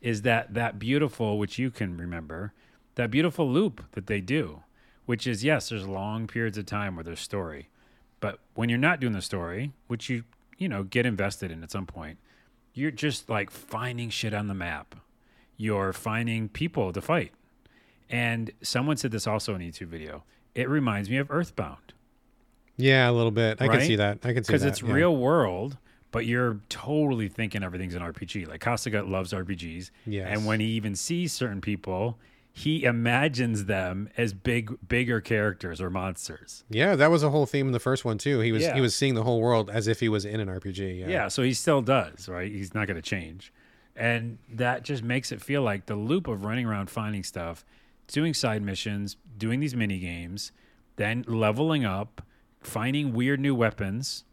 is 0.00 0.22
that 0.22 0.54
that 0.54 0.78
beautiful, 0.78 1.38
which 1.38 1.58
you 1.58 1.70
can 1.70 1.96
remember, 1.96 2.52
that 2.94 3.10
beautiful 3.10 3.50
loop 3.50 3.84
that 3.92 4.06
they 4.06 4.20
do, 4.20 4.62
which 5.04 5.26
is 5.26 5.44
yes, 5.44 5.68
there's 5.68 5.86
long 5.86 6.26
periods 6.26 6.56
of 6.56 6.64
time 6.64 6.96
where 6.96 7.04
there's 7.04 7.20
story, 7.20 7.68
but 8.20 8.38
when 8.54 8.68
you're 8.70 8.78
not 8.78 9.00
doing 9.00 9.12
the 9.12 9.22
story, 9.22 9.72
which 9.86 10.08
you 10.08 10.24
you 10.56 10.68
know 10.68 10.84
get 10.84 11.04
invested 11.04 11.50
in 11.50 11.62
at 11.62 11.70
some 11.70 11.86
point, 11.86 12.18
you're 12.72 12.90
just 12.90 13.28
like 13.28 13.50
finding 13.50 14.08
shit 14.08 14.32
on 14.32 14.46
the 14.48 14.54
map. 14.54 14.94
You're 15.56 15.92
finding 15.92 16.48
people 16.48 16.92
to 16.92 17.00
fight. 17.00 17.32
And 18.10 18.50
someone 18.62 18.96
said 18.96 19.10
this 19.12 19.26
also 19.26 19.54
in 19.54 19.60
a 19.62 19.64
YouTube 19.64 19.86
video. 19.88 20.24
It 20.54 20.68
reminds 20.68 21.08
me 21.10 21.16
of 21.16 21.30
Earthbound 21.30 21.94
Yeah, 22.76 23.08
a 23.08 23.12
little 23.12 23.30
bit. 23.30 23.60
I 23.60 23.68
can 23.68 23.80
see 23.80 23.96
that. 23.96 24.18
I 24.24 24.32
can 24.32 24.44
see 24.44 24.52
that. 24.52 24.58
because 24.58 24.64
it's 24.64 24.82
yeah. 24.82 24.92
real 24.92 25.16
world, 25.16 25.78
but 26.12 26.26
you're 26.26 26.60
totally 26.68 27.28
thinking 27.28 27.62
everything's 27.64 27.94
an 27.94 28.02
RPG. 28.02 28.46
Like 28.48 28.60
Kasuga 28.60 29.08
loves 29.08 29.32
RPGs, 29.32 29.90
Yes. 30.06 30.28
and 30.30 30.46
when 30.46 30.60
he 30.60 30.66
even 30.66 30.94
sees 30.94 31.32
certain 31.32 31.60
people, 31.60 32.18
he 32.52 32.84
imagines 32.84 33.64
them 33.64 34.08
as 34.16 34.32
big, 34.32 34.76
bigger 34.86 35.20
characters 35.20 35.80
or 35.80 35.90
monsters. 35.90 36.62
Yeah, 36.70 36.94
that 36.94 37.10
was 37.10 37.24
a 37.24 37.30
whole 37.30 37.46
theme 37.46 37.66
in 37.66 37.72
the 37.72 37.80
first 37.80 38.04
one 38.04 38.16
too. 38.18 38.38
He 38.40 38.52
was 38.52 38.62
Yeah. 38.62 38.74
he 38.74 38.80
was 38.80 38.94
seeing 38.94 39.14
the 39.14 39.24
whole 39.24 39.40
world 39.40 39.70
as 39.70 39.88
if 39.88 39.98
he 39.98 40.08
was 40.08 40.24
in 40.24 40.38
an 40.38 40.48
RPG. 40.48 41.00
Yeah. 41.00 41.08
Yeah, 41.08 41.28
so 41.28 41.42
he 41.42 41.52
still 41.52 41.82
does, 41.82 42.28
right? 42.28 42.52
He's 42.52 42.72
not 42.74 42.86
going 42.86 42.94
to 42.96 43.02
change. 43.02 43.52
And 43.96 44.38
that 44.52 44.82
just 44.82 45.02
makes 45.02 45.30
it 45.30 45.40
feel 45.40 45.62
like 45.62 45.86
the 45.86 45.94
loop 45.94 46.26
of 46.26 46.44
running 46.44 46.66
around 46.66 46.90
finding 46.90 47.22
stuff, 47.22 47.64
doing 48.08 48.34
side 48.34 48.62
missions, 48.62 49.16
doing 49.38 49.60
these 49.60 49.74
mini 49.76 49.98
games, 49.98 50.52
then 50.96 51.24
leveling 51.28 51.84
up, 51.84 52.22
finding 52.60 53.12
weird 53.12 53.40
new 53.40 53.54
weapons, 53.54 54.24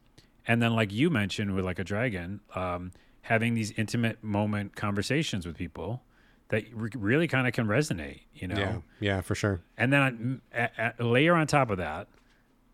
and 0.48 0.62
then 0.62 0.74
like 0.76 0.92
you 0.92 1.10
mentioned 1.10 1.54
with 1.54 1.64
like 1.64 1.80
a 1.80 1.84
dragon, 1.84 2.40
um, 2.56 2.92
having 3.22 3.54
these 3.54 3.72
intimate 3.72 4.24
moment 4.24 4.76
conversations 4.76 5.46
with 5.46 5.56
people 5.56 6.02
that 6.50 6.66
re- 6.74 6.90
really 6.96 7.28
kind 7.28 7.48
of 7.48 7.54
can 7.54 7.68
resonate, 7.68 8.22
you 8.34 8.48
know? 8.48 8.58
Yeah. 8.58 8.78
Yeah, 9.00 9.22
for 9.22 9.36
sure. 9.36 9.62
And 9.78 9.94
then 9.94 10.42
a 10.54 10.94
layer 11.00 11.36
on 11.36 11.48
top 11.48 11.70
of 11.70 11.78
that, 11.78 12.08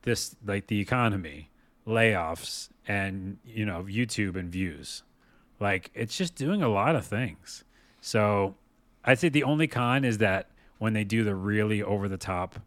this 0.04 0.36
like 0.46 0.68
the 0.68 0.80
economy, 0.80 1.50
layoffs, 1.86 2.70
and 2.88 3.38
you 3.46 3.66
know 3.66 3.84
YouTube 3.84 4.36
and 4.38 4.50
views, 4.50 5.04
like 5.60 5.92
it's 5.94 6.18
just 6.18 6.36
doing 6.36 6.62
a 6.62 6.70
lot 6.70 6.96
of 6.96 7.06
things. 7.06 7.64
So 8.02 8.56
I'd 9.04 9.20
say 9.20 9.30
the 9.30 9.44
only 9.44 9.68
con 9.68 10.04
is 10.06 10.18
that 10.20 10.50
when 10.78 10.94
they 10.94 11.04
do 11.04 11.24
the 11.24 11.36
really 11.36 11.82
over 11.82 12.08
the 12.08 12.18
top, 12.18 12.60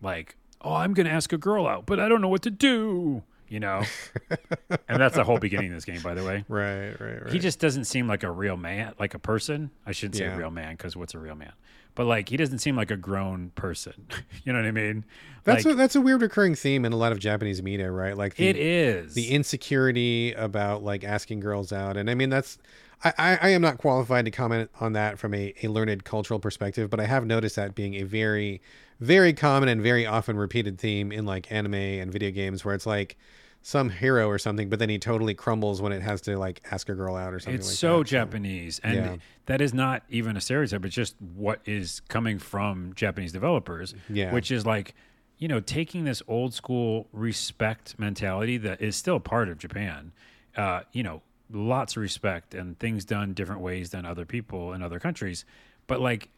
like 0.00 0.36
oh 0.60 0.74
I'm 0.74 0.94
gonna 0.94 1.10
ask 1.10 1.32
a 1.32 1.38
girl 1.38 1.66
out, 1.66 1.86
but 1.86 1.98
I 2.00 2.08
don't 2.08 2.20
know 2.20 2.28
what 2.28 2.42
to 2.42 2.50
do, 2.50 3.22
you 3.48 3.60
know, 3.60 3.82
and 4.88 5.00
that's 5.00 5.14
the 5.16 5.24
whole 5.24 5.38
beginning 5.38 5.68
of 5.70 5.74
this 5.76 5.84
game, 5.84 6.00
by 6.02 6.14
the 6.14 6.24
way. 6.24 6.44
Right, 6.48 6.90
right, 7.00 7.22
right. 7.24 7.32
He 7.32 7.38
just 7.38 7.58
doesn't 7.60 7.84
seem 7.84 8.06
like 8.08 8.22
a 8.22 8.30
real 8.30 8.56
man, 8.56 8.94
like 8.98 9.14
a 9.14 9.18
person. 9.18 9.70
I 9.86 9.92
shouldn't 9.92 10.16
say 10.16 10.24
Yeah. 10.24 10.36
real 10.36 10.50
man 10.50 10.74
because 10.76 10.96
what's 10.96 11.14
a 11.14 11.18
real 11.18 11.34
man? 11.34 11.52
But 11.94 12.06
like 12.06 12.28
he 12.28 12.36
doesn't 12.36 12.58
seem 12.58 12.76
like 12.76 12.90
a 12.90 12.96
grown 12.96 13.50
person. 13.54 14.06
you 14.44 14.52
know 14.52 14.58
what 14.58 14.66
I 14.66 14.72
mean? 14.72 15.04
that's 15.44 15.64
like, 15.64 15.74
a, 15.74 15.76
that's 15.76 15.96
a 15.96 16.00
weird 16.00 16.22
recurring 16.22 16.54
theme 16.54 16.84
in 16.84 16.92
a 16.92 16.96
lot 16.96 17.12
of 17.12 17.18
Japanese 17.18 17.62
media, 17.62 17.90
right? 17.90 18.16
Like 18.16 18.36
the, 18.36 18.48
it 18.48 18.56
is. 18.56 19.14
the 19.14 19.30
insecurity 19.30 20.32
about 20.32 20.82
like 20.82 21.04
asking 21.04 21.40
girls 21.40 21.72
out, 21.72 21.96
and 21.96 22.08
I 22.08 22.14
mean 22.14 22.30
that's 22.30 22.58
I, 23.04 23.12
I, 23.18 23.38
I 23.42 23.48
am 23.50 23.62
not 23.62 23.78
qualified 23.78 24.24
to 24.26 24.30
comment 24.30 24.70
on 24.80 24.92
that 24.92 25.18
from 25.18 25.34
a, 25.34 25.52
a 25.62 25.68
learned 25.68 26.04
cultural 26.04 26.38
perspective, 26.40 26.90
but 26.90 27.00
I 27.00 27.06
have 27.06 27.26
noticed 27.26 27.56
that 27.56 27.74
being 27.74 27.94
a 27.94 28.02
very 28.04 28.60
very 29.00 29.32
common 29.32 29.68
and 29.68 29.82
very 29.82 30.06
often 30.06 30.36
repeated 30.36 30.78
theme 30.78 31.10
in 31.10 31.26
like 31.26 31.50
anime 31.50 31.74
and 31.74 32.12
video 32.12 32.30
games, 32.30 32.64
where 32.64 32.74
it's 32.74 32.86
like 32.86 33.16
some 33.62 33.90
hero 33.90 34.26
or 34.28 34.38
something, 34.38 34.68
but 34.68 34.78
then 34.80 34.88
he 34.88 34.98
totally 34.98 35.34
crumbles 35.34 35.80
when 35.80 35.92
it 35.92 36.02
has 36.02 36.20
to 36.22 36.36
like 36.36 36.60
ask 36.70 36.88
a 36.88 36.94
girl 36.94 37.14
out 37.16 37.32
or 37.32 37.38
something 37.38 37.60
it's 37.60 37.68
like 37.68 37.76
so 37.76 37.98
that. 37.98 38.08
Japanese, 38.08 38.80
and 38.82 38.94
Yeah. 38.96 39.16
that 39.46 39.60
is 39.60 39.72
not 39.72 40.02
even 40.08 40.36
a 40.36 40.40
stereotype. 40.40 40.84
It's 40.84 40.94
just 40.94 41.14
what 41.20 41.60
is 41.64 42.00
coming 42.08 42.38
from 42.40 42.92
Japanese 42.94 43.30
developers, 43.32 43.94
Yeah. 44.08 44.32
which 44.32 44.50
is 44.50 44.66
like, 44.66 44.94
you 45.38 45.46
know, 45.48 45.60
taking 45.60 46.04
this 46.04 46.22
old 46.26 46.54
school 46.54 47.08
respect 47.12 47.98
mentality 47.98 48.56
that 48.58 48.80
is 48.80 48.96
still 48.96 49.20
part 49.20 49.48
of 49.48 49.58
Japan. 49.58 50.12
Uh, 50.56 50.80
you 50.92 51.02
know, 51.04 51.22
lots 51.50 51.96
of 51.96 52.02
respect 52.02 52.54
and 52.54 52.78
things 52.80 53.04
done 53.04 53.32
different 53.32 53.60
ways 53.60 53.90
than 53.90 54.04
other 54.04 54.24
people 54.24 54.72
in 54.72 54.82
other 54.82 54.98
countries, 54.98 55.44
but 55.86 56.00
like 56.00 56.28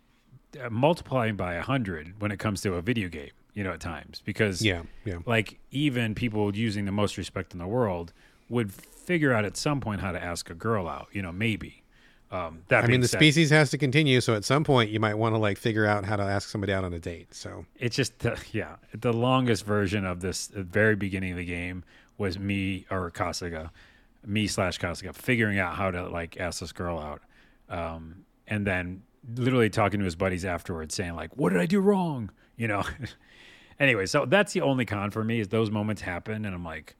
multiplying 0.70 1.36
by 1.36 1.54
a 1.54 1.62
hundred 1.62 2.14
when 2.20 2.30
it 2.30 2.38
comes 2.38 2.60
to 2.62 2.74
a 2.74 2.82
video 2.82 3.08
game. 3.08 3.30
You 3.54 3.64
know, 3.64 3.70
at 3.72 3.80
times 3.80 4.20
because 4.24 4.62
Yeah, 4.62 4.82
yeah. 5.04 5.18
like 5.26 5.58
even 5.70 6.14
people 6.14 6.54
using 6.56 6.84
the 6.84 6.92
most 6.92 7.16
respect 7.16 7.52
in 7.52 7.58
the 7.58 7.68
world 7.68 8.12
would 8.48 8.72
figure 8.72 9.32
out 9.32 9.44
at 9.44 9.56
some 9.56 9.80
point 9.80 10.00
how 10.00 10.12
to 10.12 10.22
ask 10.22 10.50
a 10.50 10.54
girl 10.54 10.88
out. 10.88 11.08
You 11.12 11.22
know, 11.22 11.32
maybe. 11.32 11.84
Um, 12.34 12.64
that 12.66 12.82
I 12.82 12.86
mean, 12.88 13.00
the 13.00 13.06
said, 13.06 13.18
species 13.18 13.50
has 13.50 13.70
to 13.70 13.78
continue, 13.78 14.20
so 14.20 14.34
at 14.34 14.44
some 14.44 14.64
point 14.64 14.90
you 14.90 14.98
might 14.98 15.14
want 15.14 15.36
to 15.36 15.38
like 15.38 15.56
figure 15.56 15.86
out 15.86 16.04
how 16.04 16.16
to 16.16 16.22
ask 16.24 16.48
somebody 16.48 16.72
out 16.72 16.82
on 16.82 16.92
a 16.92 16.98
date. 16.98 17.32
So 17.32 17.64
It's 17.76 17.94
just 17.94 18.18
the, 18.20 18.36
yeah, 18.52 18.76
the 18.92 19.12
longest 19.12 19.64
version 19.64 20.04
of 20.04 20.20
this, 20.20 20.48
the 20.48 20.64
very 20.64 20.96
beginning 20.96 21.32
of 21.32 21.36
the 21.36 21.44
game 21.44 21.84
was 22.18 22.36
me 22.36 22.86
or 22.90 23.08
Kasuga, 23.12 23.70
me 24.26 24.48
slash 24.48 24.80
Kasuga, 24.80 25.14
figuring 25.14 25.60
out 25.60 25.76
how 25.76 25.92
to 25.92 26.08
like 26.08 26.40
ask 26.40 26.58
this 26.60 26.72
girl 26.72 26.98
out, 26.98 27.22
um, 27.68 28.24
and 28.48 28.66
then 28.66 29.02
literally 29.36 29.70
talking 29.70 30.00
to 30.00 30.04
his 30.04 30.16
buddies 30.16 30.44
afterwards, 30.44 30.92
saying 30.94 31.14
like, 31.14 31.36
"What 31.36 31.52
did 31.52 31.60
I 31.60 31.66
do 31.66 31.80
wrong?" 31.80 32.30
You 32.56 32.68
know. 32.68 32.82
anyway, 33.78 34.06
so 34.06 34.26
that's 34.26 34.52
the 34.52 34.60
only 34.60 34.84
con 34.84 35.10
for 35.10 35.24
me 35.24 35.40
is 35.40 35.48
those 35.48 35.70
moments 35.70 36.02
happen, 36.02 36.44
and 36.44 36.54
I'm 36.54 36.64
like, 36.64 36.96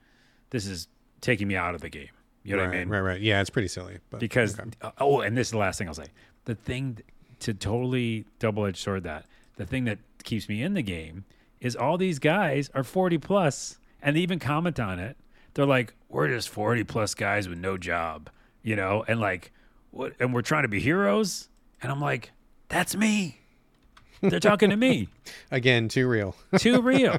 this 0.50 0.66
is 0.66 0.88
taking 1.20 1.48
me 1.48 1.56
out 1.56 1.74
of 1.74 1.80
the 1.80 1.88
game. 1.90 2.08
You 2.42 2.56
know 2.56 2.62
right, 2.62 2.68
what 2.68 2.76
I 2.76 2.78
mean? 2.80 2.88
right, 2.90 3.00
right. 3.00 3.20
Yeah, 3.20 3.40
it's 3.40 3.50
pretty 3.50 3.68
silly, 3.68 3.98
but 4.10 4.20
because 4.20 4.58
okay. 4.60 4.70
uh, 4.82 4.90
oh 4.98 5.20
and 5.20 5.36
this 5.36 5.48
is 5.48 5.52
the 5.52 5.58
last 5.58 5.78
thing 5.78 5.88
i'll 5.88 5.94
say 5.94 6.08
the 6.44 6.54
thing 6.54 6.98
to 7.40 7.54
totally 7.54 8.26
double-edged 8.38 8.76
sword 8.76 9.02
that 9.04 9.26
the 9.56 9.66
thing 9.66 9.84
that 9.84 9.98
keeps 10.22 10.48
me 10.48 10.62
in 10.62 10.74
the 10.74 10.82
game 10.82 11.24
is 11.60 11.74
all 11.74 11.96
these 11.96 12.18
guys 12.18 12.70
are 12.74 12.84
40 12.84 13.18
plus 13.18 13.78
and 14.02 14.16
they 14.16 14.20
even 14.20 14.38
comment 14.38 14.78
on 14.78 14.98
it 14.98 15.16
they're 15.54 15.66
like 15.66 15.94
we're 16.08 16.28
just 16.28 16.48
40 16.48 16.84
plus 16.84 17.14
guys 17.14 17.48
with 17.48 17.58
no 17.58 17.76
job 17.76 18.30
you 18.62 18.76
know 18.76 19.04
and 19.08 19.20
like 19.20 19.52
what 19.90 20.12
and 20.20 20.34
we're 20.34 20.42
trying 20.42 20.62
to 20.62 20.68
be 20.68 20.80
heroes 20.80 21.48
and 21.82 21.90
i'm 21.90 22.00
like 22.00 22.32
that's 22.68 22.94
me 22.94 23.40
they're 24.30 24.40
talking 24.40 24.70
to 24.70 24.76
me 24.76 25.08
again, 25.50 25.88
too 25.88 26.08
real. 26.08 26.34
too 26.58 26.80
real. 26.82 27.16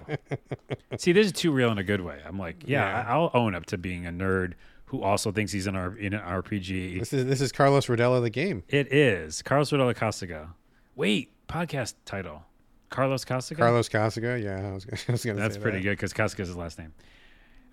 See, 0.98 1.12
this 1.12 1.28
is 1.28 1.32
too 1.32 1.52
real 1.52 1.72
in 1.72 1.78
a 1.78 1.84
good 1.84 2.02
way. 2.02 2.20
I'm 2.26 2.38
like, 2.40 2.64
yeah, 2.66 3.04
Yeah. 3.04 3.14
I'll 3.14 3.32
own 3.34 3.56
up 3.56 3.66
to 3.68 3.78
being 3.78 4.06
a 4.06 4.12
nerd 4.12 4.54
who 4.86 5.02
also 5.02 5.32
thinks 5.32 5.52
he's 5.52 5.68
in, 5.68 5.76
our, 5.76 5.98
in 5.98 6.14
an 6.14 6.22
RPG. 6.22 7.00
This 7.00 7.12
is 7.14 7.26
this 7.26 7.42
is 7.42 7.52
Carlos 7.52 7.88
Rodela, 7.88 8.22
the 8.22 8.30
game. 8.30 8.64
It 8.70 8.92
is 8.94 9.42
Carlos 9.42 9.72
Rodela 9.72 9.96
Kasuga. 9.96 10.50
Wait, 10.96 11.32
podcast 11.48 11.96
title. 12.06 12.44
Carlos 12.90 13.26
Kasuga? 13.26 13.58
Carlos 13.58 13.90
Kasuga. 13.90 14.42
Yeah, 14.42 14.70
I 14.70 14.74
was, 14.74 14.86
I 15.08 15.12
was 15.12 15.26
gonna. 15.26 15.40
That's 15.40 15.58
pretty 15.58 15.80
that. 15.80 15.84
good 15.84 15.90
because 15.92 16.14
Kasuga 16.14 16.42
is 16.42 16.50
his 16.50 16.56
last 16.58 16.78
name. 16.78 16.94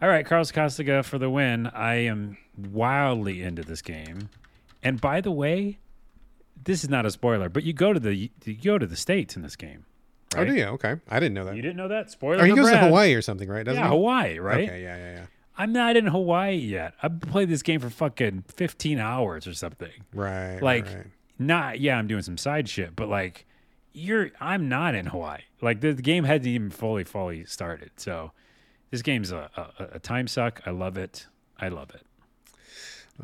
All 0.00 0.08
right, 0.08 0.26
Carlos 0.26 0.50
Kasuga 0.50 1.04
for 1.04 1.18
the 1.18 1.30
win. 1.30 1.66
I 1.68 1.94
am 2.06 2.38
wildly 2.56 3.42
into 3.42 3.62
this 3.62 3.82
game. 3.82 4.30
And 4.82 5.00
by 5.00 5.20
the 5.20 5.30
way, 5.30 5.78
this 6.64 6.84
is 6.84 6.90
not 6.90 7.06
a 7.06 7.10
spoiler, 7.10 7.48
but 7.48 7.62
you 7.64 7.72
go 7.72 7.92
to 7.92 8.00
the 8.00 8.30
you 8.44 8.54
go 8.62 8.78
to 8.78 8.86
the 8.86 8.96
states 8.96 9.36
in 9.36 9.42
this 9.42 9.56
game. 9.56 9.84
Oh, 10.34 10.44
do 10.44 10.54
you? 10.54 10.64
Okay, 10.64 10.96
I 11.10 11.20
didn't 11.20 11.34
know 11.34 11.44
that. 11.44 11.56
You 11.56 11.62
didn't 11.62 11.76
know 11.76 11.88
that? 11.88 12.10
Spoiler. 12.10 12.42
Or 12.42 12.46
he 12.46 12.54
goes 12.54 12.70
to 12.70 12.78
Hawaii 12.78 13.14
or 13.14 13.20
something, 13.22 13.48
right? 13.48 13.64
Doesn't 13.64 13.78
Yeah, 13.78 13.88
he? 13.88 13.94
Hawaii, 13.94 14.38
right? 14.38 14.68
Okay, 14.68 14.82
yeah, 14.82 14.96
yeah, 14.96 15.12
yeah. 15.16 15.26
I'm 15.58 15.72
not 15.72 15.96
in 15.96 16.06
Hawaii 16.06 16.56
yet. 16.56 16.94
I've 17.02 17.20
played 17.20 17.50
this 17.50 17.62
game 17.62 17.80
for 17.80 17.90
fucking 17.90 18.44
15 18.48 18.98
hours 18.98 19.46
or 19.46 19.52
something. 19.52 19.90
Right. 20.14 20.58
Like, 20.62 20.86
right. 20.86 21.06
not 21.38 21.80
yeah, 21.80 21.98
I'm 21.98 22.06
doing 22.06 22.22
some 22.22 22.38
side 22.38 22.66
shit, 22.68 22.96
but 22.96 23.08
like, 23.10 23.44
you're 23.92 24.30
I'm 24.40 24.70
not 24.70 24.94
in 24.94 25.04
Hawaii. 25.06 25.42
Like 25.60 25.82
the, 25.82 25.92
the 25.92 26.00
game 26.02 26.24
hadn't 26.24 26.46
even 26.46 26.70
fully 26.70 27.04
fully 27.04 27.44
started. 27.44 27.90
So 27.96 28.32
this 28.90 29.02
game's 29.02 29.30
a, 29.32 29.50
a, 29.78 29.96
a 29.96 29.98
time 29.98 30.26
suck. 30.28 30.62
I 30.64 30.70
love 30.70 30.96
it. 30.96 31.26
I 31.58 31.68
love 31.68 31.90
it. 31.90 32.06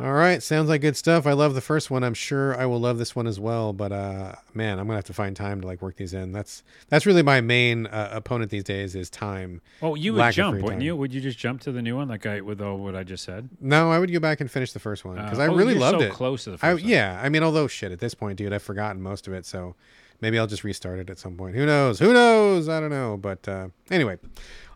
All 0.01 0.13
right, 0.13 0.41
sounds 0.41 0.69
like 0.69 0.81
good 0.83 0.97
stuff. 0.97 1.27
I 1.27 1.33
love 1.33 1.55
the 1.57 1.61
first 1.61 1.91
one. 1.91 2.05
I'm 2.05 2.15
sure 2.15 2.57
I 2.57 2.67
will 2.67 2.79
love 2.79 2.99
this 2.99 3.17
one 3.17 3.27
as 3.27 3.41
well. 3.41 3.73
But 3.73 3.91
uh, 3.91 4.35
man, 4.55 4.79
I'm 4.79 4.87
gonna 4.87 4.95
have 4.99 5.05
to 5.07 5.13
find 5.13 5.35
time 5.35 5.61
to 5.61 5.67
like 5.67 5.83
work 5.83 5.97
these 5.97 6.15
in. 6.15 6.31
That's 6.31 6.63
that's 6.89 7.05
really 7.05 7.25
my 7.25 7.41
main 7.41 7.89
uh, 7.89 8.11
opponent 8.13 8.53
these 8.53 8.63
days 8.63 8.95
is 8.95 9.11
time. 9.11 9.61
Oh, 9.83 9.97
you 9.97 10.15
would 10.15 10.33
jump, 10.33 10.55
wouldn't 10.63 10.75
time. 10.75 10.81
you? 10.83 10.95
Would 10.95 11.13
you 11.13 11.21
just 11.21 11.37
jump 11.37 11.63
to 11.63 11.73
the 11.73 11.83
new 11.83 11.97
one, 11.97 12.07
like 12.07 12.27
I 12.27 12.41
with 12.43 12.61
all 12.63 12.79
what 12.79 12.95
I 12.95 13.03
just 13.03 13.25
said? 13.25 13.49
No, 13.61 13.91
I 13.91 13.99
would 13.99 14.13
go 14.13 14.21
back 14.21 14.41
and 14.41 14.49
finish 14.49 14.73
the 14.73 14.79
first 14.79 15.05
one 15.05 15.17
because 15.17 15.41
Uh, 15.41 15.43
I 15.43 15.49
oh, 15.49 15.55
really 15.57 15.75
loved 15.75 15.99
so 15.99 16.05
it. 16.07 16.13
Close 16.13 16.45
to 16.45 16.51
the 16.51 16.57
I, 16.65 16.71
first 16.75 16.83
one. 16.85 16.91
yeah, 16.93 17.21
I 17.21 17.29
mean, 17.29 17.43
although 17.43 17.67
shit, 17.67 17.91
at 17.91 17.99
this 17.99 18.15
point, 18.15 18.39
dude, 18.39 18.53
I've 18.53 18.63
forgotten 18.63 19.03
most 19.03 19.27
of 19.27 19.33
it. 19.35 19.47
So 19.47 19.75
maybe 20.21 20.39
I'll 20.39 20.47
just 20.47 20.63
restart 20.63 21.01
it 21.01 21.11
at 21.11 21.19
some 21.19 21.37
point. 21.37 21.57
Who 21.57 21.67
knows? 21.67 21.99
Who 21.99 22.13
knows? 22.13 22.69
I 22.69 22.79
don't 22.79 22.91
know. 22.91 23.17
But 23.21 23.49
uh, 23.49 23.69
anyway, 23.91 24.19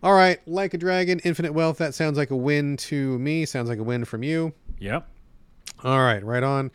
all 0.02 0.14
right. 0.14 0.40
Like 0.48 0.74
a 0.74 0.78
dragon, 0.78 1.20
infinite 1.20 1.52
wealth. 1.52 1.78
That 1.78 1.94
sounds 1.94 2.18
like 2.18 2.32
a 2.32 2.36
win 2.36 2.76
to 2.78 3.20
me. 3.20 3.44
Sounds 3.46 3.68
like 3.68 3.78
a 3.78 3.84
win 3.84 4.04
from 4.04 4.24
you. 4.24 4.52
Yep. 4.80 5.06
All 5.84 6.00
right, 6.00 6.24
right 6.24 6.42
on. 6.42 6.70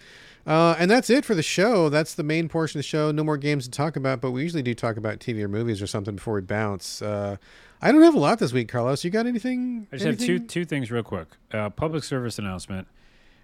Uh, 0.46 0.76
and 0.80 0.90
that's 0.90 1.10
it 1.10 1.26
for 1.26 1.36
the 1.36 1.44
show. 1.44 1.90
That's 1.90 2.14
the 2.14 2.24
main 2.24 2.48
portion 2.48 2.80
of 2.80 2.84
the 2.84 2.88
show. 2.88 3.12
No 3.12 3.24
more 3.24 3.36
games 3.38 3.66
to 3.66 3.72
talk 3.72 3.98
about, 3.98 4.22
but 4.22 4.32
we 4.32 4.44
usually 4.44 4.64
do 4.64 4.74
talk 4.74 4.96
about 4.96 5.20
TV 5.20 5.42
or 5.42 5.50
movies 5.50 5.82
or 5.82 5.88
something 5.88 6.16
before 6.16 6.36
we 6.36 6.42
bounce. 6.42 7.02
Uh, 7.02 7.36
I 7.82 7.92
don't 7.92 8.02
have 8.02 8.16
a 8.16 8.20
lot 8.20 8.40
this 8.40 8.54
week, 8.54 8.70
Carlos. 8.70 9.04
You 9.04 9.12
got 9.12 9.28
anything? 9.28 9.88
I 9.92 9.98
just 9.98 10.06
have 10.06 10.18
two 10.18 10.40
two 10.40 10.64
things 10.64 10.90
real 10.90 11.04
quick. 11.04 11.28
Uh, 11.52 11.70
public 11.70 12.04
service 12.04 12.40
announcement 12.40 12.88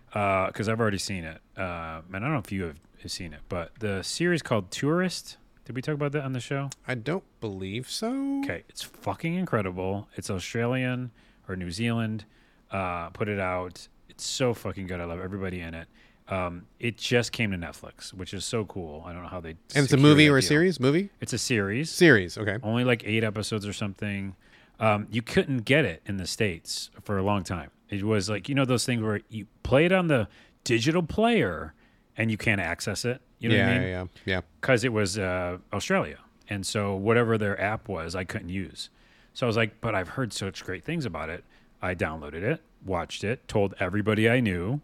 because 0.07 0.69
I've 0.69 0.79
already 0.79 0.97
seen 0.97 1.23
it, 1.25 1.41
uh, 1.57 2.01
and 2.07 2.15
I 2.15 2.19
don't 2.19 2.31
know 2.31 2.39
if 2.39 2.51
you 2.51 2.63
have 2.63 2.77
have 3.03 3.11
seen 3.11 3.33
it, 3.33 3.41
but 3.49 3.71
the 3.79 4.01
series 4.01 4.41
called 4.41 4.71
Tourist. 4.71 5.37
Did 5.65 5.75
we 5.75 5.81
talk 5.81 5.95
about 5.95 6.11
that 6.13 6.23
on 6.23 6.33
the 6.33 6.39
show? 6.41 6.69
I 6.87 6.95
don't 6.95 7.23
believe 7.39 7.89
so. 7.89 8.41
Okay, 8.43 8.63
it's 8.67 8.81
fucking 8.81 9.35
incredible. 9.35 10.09
It's 10.15 10.29
Australian 10.29 11.11
or 11.47 11.55
New 11.55 11.71
Zealand. 11.71 12.25
Uh, 12.71 13.09
put 13.09 13.29
it 13.29 13.39
out. 13.39 13.87
It's 14.15 14.25
so 14.25 14.53
fucking 14.53 14.87
good. 14.87 14.99
I 14.99 15.05
love 15.05 15.19
everybody 15.19 15.61
in 15.61 15.73
it. 15.73 15.87
Um, 16.29 16.67
it 16.79 16.97
just 16.97 17.31
came 17.31 17.51
to 17.51 17.57
Netflix, 17.57 18.13
which 18.13 18.33
is 18.33 18.45
so 18.45 18.63
cool. 18.65 19.03
I 19.05 19.11
don't 19.13 19.23
know 19.23 19.27
how 19.29 19.41
they. 19.41 19.51
And 19.75 19.83
it's 19.83 19.93
a 19.93 19.97
movie 19.97 20.29
or 20.29 20.37
a 20.37 20.41
deal. 20.41 20.47
series? 20.47 20.79
Movie? 20.79 21.09
It's 21.19 21.33
a 21.33 21.37
series. 21.37 21.89
Series. 21.89 22.37
Okay. 22.37 22.57
only 22.63 22.83
like 22.83 23.03
eight 23.05 23.23
episodes 23.23 23.67
or 23.67 23.73
something. 23.73 24.35
Um, 24.79 25.07
you 25.11 25.21
couldn't 25.21 25.59
get 25.65 25.85
it 25.85 26.01
in 26.05 26.17
the 26.17 26.25
states 26.27 26.89
for 27.03 27.17
a 27.17 27.23
long 27.23 27.43
time. 27.43 27.71
It 27.89 28.03
was 28.03 28.29
like 28.29 28.47
you 28.49 28.55
know 28.55 28.65
those 28.65 28.85
things 28.85 29.01
where 29.01 29.21
you 29.29 29.47
play 29.63 29.85
it 29.85 29.91
on 29.91 30.07
the 30.07 30.27
digital 30.63 31.03
player 31.03 31.73
and 32.17 32.31
you 32.31 32.37
can't 32.37 32.61
access 32.61 33.05
it. 33.05 33.21
You 33.39 33.49
know 33.49 33.55
yeah, 33.55 33.67
what 33.67 33.75
I 33.75 33.79
mean? 33.79 33.87
yeah, 33.89 34.05
yeah, 34.25 34.41
Because 34.61 34.83
it 34.85 34.93
was 34.93 35.17
uh, 35.19 35.57
Australia, 35.73 36.19
and 36.49 36.65
so 36.65 36.95
whatever 36.95 37.37
their 37.37 37.59
app 37.59 37.89
was, 37.89 38.15
I 38.15 38.23
couldn't 38.23 38.49
use. 38.49 38.89
So 39.33 39.45
I 39.45 39.47
was 39.47 39.57
like, 39.57 39.81
but 39.81 39.93
I've 39.93 40.09
heard 40.09 40.31
such 40.31 40.63
great 40.63 40.85
things 40.85 41.05
about 41.05 41.29
it. 41.29 41.43
I 41.83 41.93
downloaded 41.93 42.41
it, 42.41 42.61
watched 42.85 43.23
it, 43.23 43.47
told 43.47 43.75
everybody 43.79 44.27
I 44.29 44.39
knew, 44.39 44.81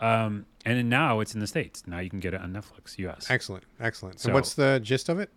um, 0.00 0.46
and 0.64 0.88
now 0.90 1.20
it's 1.20 1.34
in 1.34 1.40
the 1.40 1.46
states. 1.46 1.84
Now 1.86 1.98
you 2.00 2.10
can 2.10 2.18
get 2.20 2.34
it 2.34 2.40
on 2.40 2.52
Netflix 2.52 2.98
US. 2.98 3.30
Excellent, 3.30 3.64
excellent. 3.80 4.18
So- 4.20 4.28
and 4.28 4.34
what's 4.34 4.54
the 4.54 4.80
gist 4.82 5.08
of 5.08 5.18
it? 5.20 5.30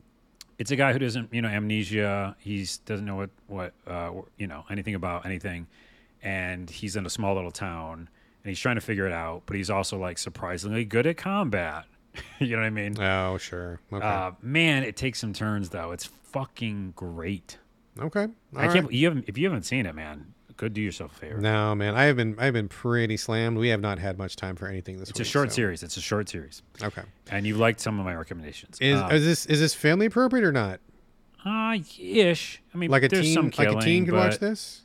it's 0.58 0.70
a 0.70 0.76
guy 0.76 0.94
who 0.94 1.00
doesn't 1.00 1.34
you 1.34 1.42
know 1.42 1.48
amnesia 1.48 2.36
he's 2.38 2.78
doesn't 2.80 3.06
know 3.06 3.16
what 3.16 3.30
what 3.48 3.74
uh 3.88 4.12
you 4.38 4.46
know 4.46 4.64
anything 4.70 4.94
about 4.94 5.26
anything 5.26 5.66
and 6.22 6.70
he's 6.70 6.96
in 6.96 7.04
a 7.06 7.10
small 7.10 7.34
little 7.34 7.50
town 7.50 8.08
and 8.44 8.50
he's 8.50 8.60
trying 8.60 8.76
to 8.76 8.82
figure 8.82 9.08
it 9.08 9.14
out 9.14 9.42
but 9.48 9.56
he's 9.56 9.72
also 9.72 9.98
like 9.98 10.20
surprisingly 10.20 10.86
good 10.86 11.08
at 11.08 11.18
combat 11.18 11.86
you 12.40 12.50
know 12.52 12.58
what 12.58 12.66
i 12.66 12.70
mean 12.70 12.96
Oh, 13.02 13.38
sure. 13.40 13.80
Okay. 13.92 14.06
uh 14.06 14.32
man 14.42 14.84
it 14.84 14.96
takes 14.96 15.18
some 15.20 15.34
turns 15.34 15.70
though 15.70 15.92
it's 15.94 16.06
fucking 16.06 16.94
great 16.96 17.58
okay. 18.00 18.28
i 18.56 18.68
All 18.68 18.74
can't 18.74 18.86
right. 18.86 18.94
you 18.94 19.08
haven't 19.08 19.26
if 19.28 19.40
you 19.40 19.48
haven't 19.48 19.64
seen 19.64 19.88
it 19.88 19.96
man 19.96 20.34
go 20.58 20.68
do 20.68 20.82
yourself 20.82 21.14
a 21.14 21.16
favor 21.20 21.40
No, 21.42 21.74
man. 21.76 21.96
I 21.96 22.04
have 22.04 22.16
been 22.18 22.36
I've 22.40 22.54
been 22.54 22.68
pretty 22.70 23.18
slammed. 23.18 23.58
We 23.58 23.70
have 23.70 23.82
not 23.82 24.00
had 24.00 24.18
much 24.18 24.36
time 24.36 24.56
for 24.56 24.68
anything 24.68 24.98
this 24.98 25.08
week. 25.08 25.12
it's 25.12 25.20
week. 25.20 25.28
a 25.28 25.30
short 25.30 25.50
so- 25.52 25.56
series 25.56 25.84
it's 25.84 25.98
a 25.98 26.02
short 26.02 26.30
series 26.30 26.62
Okay. 26.82 27.04
and 27.30 27.46
you 27.48 27.56
liked 27.56 27.80
some 27.80 28.00
of 28.00 28.06
my 28.06 28.14
recommendations 28.16 28.78
Is 28.80 29.00
um, 29.00 29.12
is 29.12 29.26
this 29.26 29.46
is 29.46 29.60
this 29.60 29.74
family 29.74 30.06
appropriate 30.08 30.44
or 30.46 30.52
not? 30.52 30.80
uh, 31.46 31.78
ish 32.00 32.62
i 32.74 32.78
mean 32.78 32.92
Like 32.92 33.04
a 33.04 33.08
there's 33.08 33.26
teen 33.26 33.34
some 33.34 33.52
like 33.58 33.76
a 33.76 33.80
teen 33.82 34.06
could 34.06 34.14
watch 34.14 34.38
this? 34.40 34.84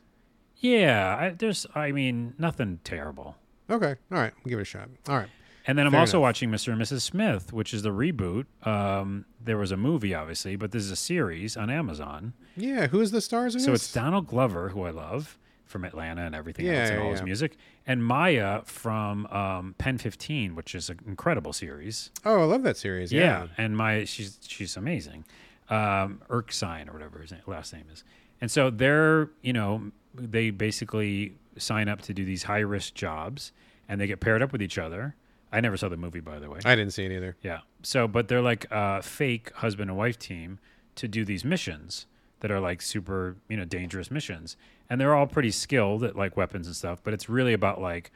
Yeah, 0.59 1.15
I, 1.19 1.29
there's. 1.29 1.67
I 1.75 1.91
mean, 1.91 2.33
nothing 2.39 2.79
terrible. 2.83 3.35
Okay. 3.69 3.95
All 4.11 4.17
right. 4.17 4.33
We'll 4.43 4.49
give 4.49 4.57
it 4.57 4.63
a 4.63 4.65
shot. 4.65 4.89
All 5.07 5.15
right. 5.17 5.27
And 5.67 5.77
then 5.77 5.85
I'm 5.85 5.93
also 5.93 6.17
enough. 6.17 6.21
watching 6.23 6.49
Mr. 6.49 6.71
and 6.73 6.81
Mrs. 6.81 7.01
Smith, 7.01 7.53
which 7.53 7.75
is 7.75 7.83
the 7.83 7.91
reboot. 7.91 8.45
Um, 8.65 9.25
there 9.39 9.57
was 9.59 9.71
a 9.71 9.77
movie, 9.77 10.15
obviously, 10.15 10.55
but 10.55 10.71
this 10.71 10.81
is 10.83 10.89
a 10.89 10.95
series 10.95 11.57
on 11.57 11.69
Amazon. 11.69 12.33
Yeah, 12.55 12.87
who's 12.87 13.11
the 13.11 13.21
stars 13.21 13.53
So 13.63 13.69
this? 13.71 13.83
it's 13.83 13.93
Donald 13.93 14.25
Glover, 14.25 14.69
who 14.69 14.81
I 14.81 14.89
love 14.89 15.37
from 15.67 15.83
Atlanta 15.85 16.21
and 16.23 16.33
everything 16.33 16.65
Yeah, 16.65 16.73
else 16.73 16.89
and 16.89 16.97
yeah, 16.99 17.05
all 17.05 17.11
his 17.11 17.19
yeah. 17.21 17.25
music, 17.25 17.57
and 17.85 18.03
Maya 18.03 18.61
from 18.65 19.25
um, 19.27 19.75
Pen 19.77 19.97
15, 19.97 20.55
which 20.55 20.73
is 20.75 20.89
an 20.89 20.99
incredible 21.05 21.53
series. 21.53 22.09
Oh, 22.25 22.41
I 22.41 22.43
love 22.45 22.63
that 22.63 22.77
series. 22.77 23.11
Yeah. 23.11 23.47
and 23.57 23.75
Maya, 23.77 24.05
she's 24.05 24.39
she's 24.47 24.75
amazing. 24.77 25.25
Um, 25.69 26.21
Erskine 26.31 26.87
or 26.89 26.93
whatever 26.93 27.19
his 27.19 27.31
name, 27.31 27.41
last 27.45 27.73
name 27.73 27.85
is. 27.91 28.03
And 28.39 28.49
so 28.49 28.69
they're, 28.69 29.29
you 29.41 29.51
know, 29.53 29.91
they 30.13 30.49
basically 30.49 31.33
sign 31.57 31.89
up 31.89 32.01
to 32.03 32.13
do 32.13 32.23
these 32.23 32.43
high 32.43 32.59
risk 32.59 32.93
jobs, 32.93 33.51
and 33.89 33.99
they 33.99 34.07
get 34.07 34.19
paired 34.19 34.41
up 34.41 34.51
with 34.51 34.61
each 34.61 34.77
other. 34.77 35.15
I 35.51 35.59
never 35.61 35.75
saw 35.77 35.89
the 35.89 35.97
movie, 35.97 36.19
by 36.19 36.39
the 36.39 36.49
way. 36.49 36.59
I 36.65 36.75
didn't 36.75 36.93
see 36.93 37.05
it 37.05 37.11
either. 37.11 37.35
Yeah. 37.41 37.59
So, 37.83 38.07
but 38.07 38.27
they're 38.27 38.41
like 38.41 38.65
a 38.71 39.01
fake 39.01 39.51
husband 39.55 39.89
and 39.89 39.97
wife 39.97 40.19
team 40.19 40.59
to 40.95 41.07
do 41.07 41.23
these 41.25 41.43
missions 41.45 42.05
that 42.41 42.51
are 42.51 42.59
like 42.59 42.81
super, 42.81 43.35
you 43.49 43.57
know, 43.57 43.65
dangerous 43.65 44.11
missions. 44.11 44.55
And 44.89 44.99
they're 45.01 45.13
all 45.15 45.27
pretty 45.27 45.51
skilled 45.51 46.03
at 46.03 46.15
like 46.15 46.37
weapons 46.37 46.67
and 46.67 46.75
stuff, 46.75 47.01
but 47.03 47.13
it's 47.13 47.27
really 47.29 47.53
about 47.53 47.81
like 47.81 48.11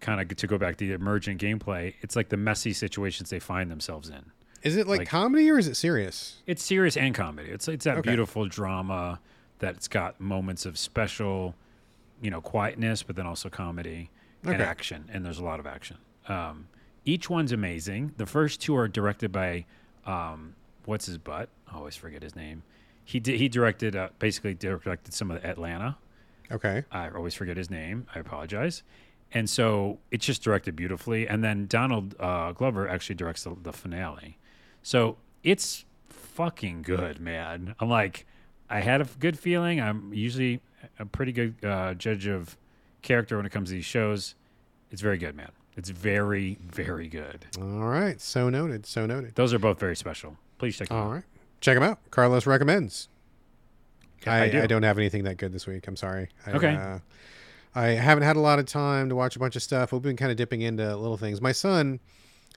kind 0.00 0.20
of 0.20 0.36
to 0.36 0.46
go 0.46 0.58
back 0.58 0.76
to 0.76 0.86
the 0.86 0.92
emergent 0.94 1.40
gameplay. 1.40 1.94
It's 2.00 2.16
like 2.16 2.28
the 2.28 2.36
messy 2.36 2.72
situations 2.72 3.30
they 3.30 3.38
find 3.38 3.70
themselves 3.70 4.08
in. 4.08 4.32
Is 4.62 4.76
it 4.76 4.86
like, 4.88 5.00
Like- 5.00 5.08
comedy 5.08 5.48
or 5.50 5.58
is 5.58 5.68
it 5.68 5.76
serious? 5.76 6.42
It's 6.46 6.62
serious 6.62 6.96
and 6.96 7.14
comedy. 7.14 7.50
It's 7.50 7.68
it's 7.68 7.84
that 7.84 7.98
Okay. 7.98 8.10
beautiful 8.10 8.46
drama 8.46 9.20
that's 9.58 9.86
got 9.88 10.20
moments 10.20 10.66
of 10.66 10.76
special, 10.76 11.54
you 12.20 12.30
know, 12.30 12.40
quietness, 12.40 13.02
but 13.02 13.16
then 13.16 13.26
also 13.26 13.48
comedy 13.48 14.10
and 14.42 14.60
action. 14.60 15.08
And 15.12 15.24
there's 15.24 15.38
a 15.38 15.44
lot 15.44 15.60
of 15.60 15.66
action. 15.66 15.96
Um, 16.28 16.66
each 17.04 17.30
one's 17.30 17.52
amazing. 17.52 18.12
The 18.16 18.26
first 18.26 18.60
two 18.60 18.76
are 18.76 18.88
directed 18.88 19.30
by, 19.32 19.64
um, 20.04 20.56
what's 20.84 21.06
his 21.06 21.18
butt? 21.18 21.48
I 21.72 21.76
always 21.76 21.94
forget 21.96 22.22
his 22.22 22.34
name. 22.36 22.62
He 23.06 23.20
did. 23.20 23.38
He 23.38 23.48
directed 23.48 23.94
uh, 23.94 24.08
basically 24.18 24.52
directed 24.52 25.14
some 25.14 25.30
of 25.30 25.42
Atlanta. 25.44 25.96
Okay. 26.50 26.84
I 26.90 27.08
always 27.08 27.34
forget 27.34 27.56
his 27.56 27.70
name. 27.70 28.06
I 28.14 28.18
apologize. 28.18 28.82
And 29.32 29.48
so 29.48 29.98
it's 30.10 30.26
just 30.26 30.42
directed 30.42 30.76
beautifully. 30.76 31.26
And 31.28 31.42
then 31.42 31.66
Donald 31.66 32.16
uh, 32.18 32.52
Glover 32.52 32.88
actually 32.88 33.14
directs 33.14 33.44
the, 33.44 33.56
the 33.62 33.72
finale. 33.72 34.38
So 34.82 35.16
it's 35.42 35.84
fucking 36.08 36.82
good, 36.82 37.20
man. 37.20 37.74
I'm 37.80 37.88
like, 37.88 38.26
I 38.68 38.80
had 38.80 39.00
a 39.00 39.04
good 39.18 39.38
feeling. 39.38 39.80
I'm 39.80 40.12
usually 40.12 40.60
a 40.98 41.06
pretty 41.06 41.32
good 41.32 41.64
uh, 41.64 41.94
judge 41.94 42.26
of 42.26 42.56
character 43.02 43.36
when 43.36 43.46
it 43.46 43.50
comes 43.50 43.68
to 43.68 43.74
these 43.74 43.84
shows. 43.84 44.34
It's 44.90 45.02
very 45.02 45.18
good, 45.18 45.36
man. 45.36 45.50
It's 45.76 45.90
very, 45.90 46.58
very 46.60 47.08
good. 47.08 47.46
All 47.60 47.88
right. 47.88 48.20
So 48.20 48.48
noted. 48.50 48.84
So 48.86 49.06
noted. 49.06 49.36
Those 49.36 49.54
are 49.54 49.58
both 49.60 49.78
very 49.78 49.96
special. 49.96 50.36
Please 50.58 50.76
check 50.76 50.88
them 50.88 50.96
All 50.96 51.04
out. 51.08 51.12
right. 51.12 51.24
Check 51.66 51.74
them 51.74 51.82
out. 51.82 51.98
Carlos 52.12 52.46
recommends. 52.46 53.08
I, 54.24 54.30
I 54.30 54.42
I, 54.44 54.48
do. 54.50 54.66
don't 54.68 54.84
have 54.84 54.98
anything 54.98 55.24
that 55.24 55.36
good 55.36 55.52
this 55.52 55.66
week. 55.66 55.88
I'm 55.88 55.96
sorry. 55.96 56.28
I, 56.46 56.52
Okay. 56.52 56.76
Uh, 56.76 56.98
I 57.74 57.86
haven't 57.88 58.22
had 58.22 58.36
a 58.36 58.40
lot 58.40 58.60
of 58.60 58.66
time 58.66 59.08
to 59.08 59.16
watch 59.16 59.34
a 59.34 59.40
bunch 59.40 59.56
of 59.56 59.64
stuff. 59.64 59.90
We've 59.92 60.00
been 60.00 60.16
kind 60.16 60.30
of 60.30 60.36
dipping 60.36 60.60
into 60.62 60.94
little 60.96 61.16
things. 61.16 61.40
My 61.40 61.50
son. 61.50 61.98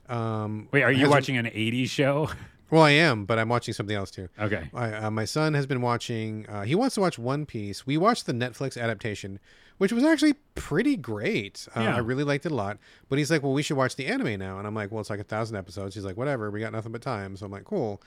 Um, 0.08 0.68
Wait, 0.70 0.84
are 0.84 0.92
you 0.92 1.10
watching 1.10 1.36
an 1.36 1.46
80s 1.46 1.88
show? 1.90 2.30
Well, 2.70 2.82
I 2.82 2.90
am, 2.90 3.24
but 3.24 3.36
I'm 3.40 3.48
watching 3.48 3.74
something 3.74 3.96
else 3.96 4.12
too. 4.12 4.28
okay. 4.38 4.70
I, 4.72 4.92
uh, 4.92 5.10
my 5.10 5.24
son 5.24 5.54
has 5.54 5.66
been 5.66 5.80
watching. 5.82 6.46
Uh, 6.48 6.62
he 6.62 6.76
wants 6.76 6.94
to 6.94 7.00
watch 7.00 7.18
One 7.18 7.44
Piece. 7.44 7.84
We 7.84 7.96
watched 7.98 8.26
the 8.26 8.32
Netflix 8.32 8.80
adaptation, 8.80 9.40
which 9.78 9.92
was 9.92 10.04
actually 10.04 10.34
pretty 10.54 10.94
great. 10.94 11.66
Uh, 11.74 11.80
Yeah. 11.80 11.96
I 11.96 11.98
really 11.98 12.22
liked 12.22 12.46
it 12.46 12.52
a 12.52 12.54
lot. 12.54 12.78
But 13.08 13.18
he's 13.18 13.28
like, 13.28 13.42
"Well, 13.42 13.54
we 13.54 13.62
should 13.64 13.76
watch 13.76 13.96
the 13.96 14.06
anime 14.06 14.38
now." 14.38 14.56
And 14.58 14.68
I'm 14.68 14.74
like, 14.76 14.92
"Well, 14.92 15.00
it's 15.00 15.10
like 15.10 15.18
a 15.18 15.24
thousand 15.24 15.56
episodes." 15.56 15.96
He's 15.96 16.04
like, 16.04 16.16
"Whatever. 16.16 16.48
We 16.52 16.60
got 16.60 16.70
nothing 16.70 16.92
but 16.92 17.02
time." 17.02 17.36
So 17.36 17.44
I'm 17.44 17.50
like, 17.50 17.64
"Cool." 17.64 18.00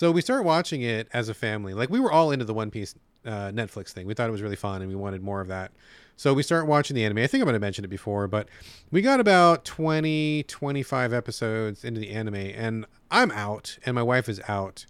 So 0.00 0.10
we 0.10 0.22
start 0.22 0.44
watching 0.44 0.80
it 0.80 1.08
as 1.12 1.28
a 1.28 1.34
family. 1.34 1.74
Like 1.74 1.90
we 1.90 2.00
were 2.00 2.10
all 2.10 2.30
into 2.30 2.46
the 2.46 2.54
One 2.54 2.70
Piece 2.70 2.94
uh, 3.26 3.50
Netflix 3.50 3.90
thing. 3.90 4.06
We 4.06 4.14
thought 4.14 4.30
it 4.30 4.32
was 4.32 4.40
really 4.40 4.56
fun, 4.56 4.80
and 4.80 4.88
we 4.88 4.96
wanted 4.96 5.22
more 5.22 5.42
of 5.42 5.48
that. 5.48 5.72
So 6.16 6.32
we 6.32 6.42
start 6.42 6.66
watching 6.66 6.94
the 6.94 7.04
anime. 7.04 7.18
I 7.18 7.26
think 7.26 7.42
I 7.42 7.44
might 7.44 7.52
have 7.52 7.60
mentioned 7.60 7.84
it 7.84 7.88
before, 7.88 8.26
but 8.26 8.48
we 8.90 9.02
got 9.02 9.20
about 9.20 9.66
20, 9.66 10.44
25 10.44 11.12
episodes 11.12 11.84
into 11.84 12.00
the 12.00 12.12
anime, 12.12 12.34
and 12.34 12.86
I'm 13.10 13.30
out, 13.32 13.76
and 13.84 13.94
my 13.94 14.02
wife 14.02 14.26
is 14.30 14.40
out. 14.48 14.86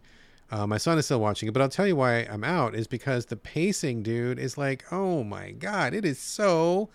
Uh, 0.48 0.68
my 0.68 0.78
son 0.78 0.96
is 0.96 1.06
still 1.06 1.20
watching 1.20 1.48
it, 1.48 1.52
but 1.54 1.60
I'll 1.60 1.68
tell 1.68 1.88
you 1.88 1.96
why 1.96 2.18
I'm 2.18 2.44
out 2.44 2.76
is 2.76 2.86
because 2.86 3.26
the 3.26 3.36
pacing, 3.36 4.04
dude, 4.04 4.38
is 4.38 4.56
like, 4.56 4.84
oh 4.92 5.24
my 5.24 5.50
god, 5.50 5.92
it 5.92 6.04
is 6.04 6.20
so 6.20 6.88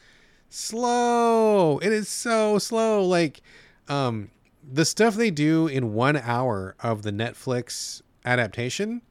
slow. 0.47 1.79
It 1.79 1.91
is 1.91 2.07
so 2.07 2.59
slow. 2.59 3.03
Like, 3.03 3.41
um, 3.89 4.31
the 4.63 4.85
stuff 4.85 5.15
they 5.15 5.31
do 5.31 5.67
in 5.67 5.93
one 5.93 6.15
hour 6.15 6.75
of 6.79 7.01
the 7.03 7.11
Netflix 7.11 8.01
adaptation 8.25 9.01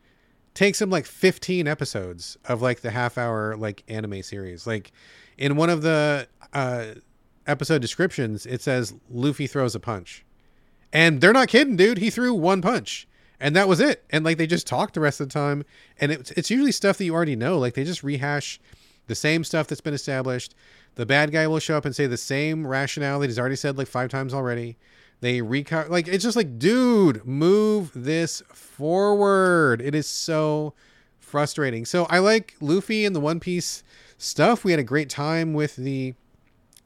takes 0.53 0.81
him 0.81 0.91
like 0.91 1.07
15 1.07 1.67
episodes 1.67 2.37
of 2.45 2.63
like 2.63 2.81
the 2.81 2.91
half 2.91 3.17
hour 3.19 3.57
like 3.57 3.83
anime 3.89 4.23
series. 4.23 4.67
Like, 4.67 4.93
in 5.37 5.57
one 5.57 5.71
of 5.71 5.83
the 5.83 6.29
uh, 6.53 6.87
episode 7.47 7.81
descriptions, 7.83 8.47
it 8.47 8.63
says 8.63 8.95
Luffy 9.11 9.47
throws 9.47 9.75
a 9.75 9.81
punch, 9.81 10.25
and 10.93 11.21
they're 11.21 11.33
not 11.33 11.49
kidding, 11.49 11.77
dude. 11.77 11.99
He 11.99 12.11
threw 12.11 12.35
one 12.35 12.63
punch 12.63 13.09
and 13.41 13.55
that 13.57 13.69
was 13.69 13.81
it. 13.81 14.05
And 14.11 14.25
like 14.25 14.39
they 14.39 14.47
just 14.47 14.67
talk 14.67 14.93
the 14.93 15.01
rest 15.01 15.21
of 15.21 15.29
the 15.29 15.33
time, 15.33 15.65
and 16.01 16.11
it's 16.11 16.31
it's 16.33 16.51
usually 16.51 16.73
stuff 16.73 16.99
that 16.99 17.05
you 17.05 17.15
already 17.15 17.37
know. 17.37 17.59
Like 17.59 17.75
they 17.75 17.85
just 17.85 18.03
rehash 18.03 18.61
the 19.07 19.15
same 19.15 19.45
stuff 19.45 19.67
that's 19.67 19.81
been 19.81 19.95
established. 19.95 20.55
The 20.95 21.07
bad 21.07 21.33
guy 21.33 21.47
will 21.47 21.59
show 21.59 21.77
up 21.77 21.85
and 21.85 21.95
say 21.95 22.07
the 22.07 22.17
same 22.17 22.67
rationale 22.67 23.21
that 23.21 23.27
he's 23.27 23.39
already 23.39 23.57
said 23.57 23.77
like 23.77 23.89
five 23.89 24.11
times 24.11 24.33
already. 24.33 24.77
They 25.25 25.41
recut 25.41 25.91
like 25.91 26.07
it's 26.07 26.23
just 26.23 26.37
like, 26.37 26.59
dude, 26.59 27.25
move 27.27 27.91
this 27.95 28.43
forward. 28.53 29.81
It 29.81 29.95
is 29.95 30.07
so 30.07 30.75
frustrating. 31.19 31.87
So 31.87 32.05
I 32.11 32.19
like 32.19 32.55
Luffy 32.61 33.07
and 33.07 33.17
the 33.17 33.21
One 33.21 33.41
Piece 33.41 33.83
stuff. 34.19 34.65
We 34.65 34.71
had 34.73 34.79
a 34.79 34.85
great 34.85 35.09
time 35.09 35.55
with 35.55 35.77
the 35.77 36.13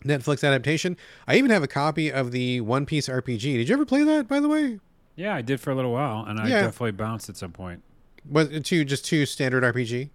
Netflix 0.04 0.46
adaptation. 0.46 0.96
I 1.26 1.34
even 1.34 1.50
have 1.50 1.64
a 1.64 1.66
copy 1.66 2.12
of 2.12 2.30
the 2.30 2.60
One 2.60 2.86
Piece 2.86 3.08
RPG. 3.08 3.40
Did 3.56 3.68
you 3.68 3.74
ever 3.74 3.84
play 3.84 4.04
that, 4.04 4.28
by 4.28 4.38
the 4.38 4.48
way? 4.48 4.78
Yeah, 5.16 5.34
I 5.34 5.42
did 5.42 5.60
for 5.60 5.72
a 5.72 5.74
little 5.74 5.90
while, 5.90 6.24
and 6.24 6.38
I 6.38 6.46
Yeah. 6.48 6.60
definitely 6.62 6.92
bounced 6.92 7.28
at 7.28 7.36
some 7.36 7.50
point. 7.50 7.82
Was 8.30 8.50
it 8.50 8.64
two 8.64 8.84
just 8.84 9.04
two 9.04 9.26
standard 9.26 9.64
RPG? 9.64 10.10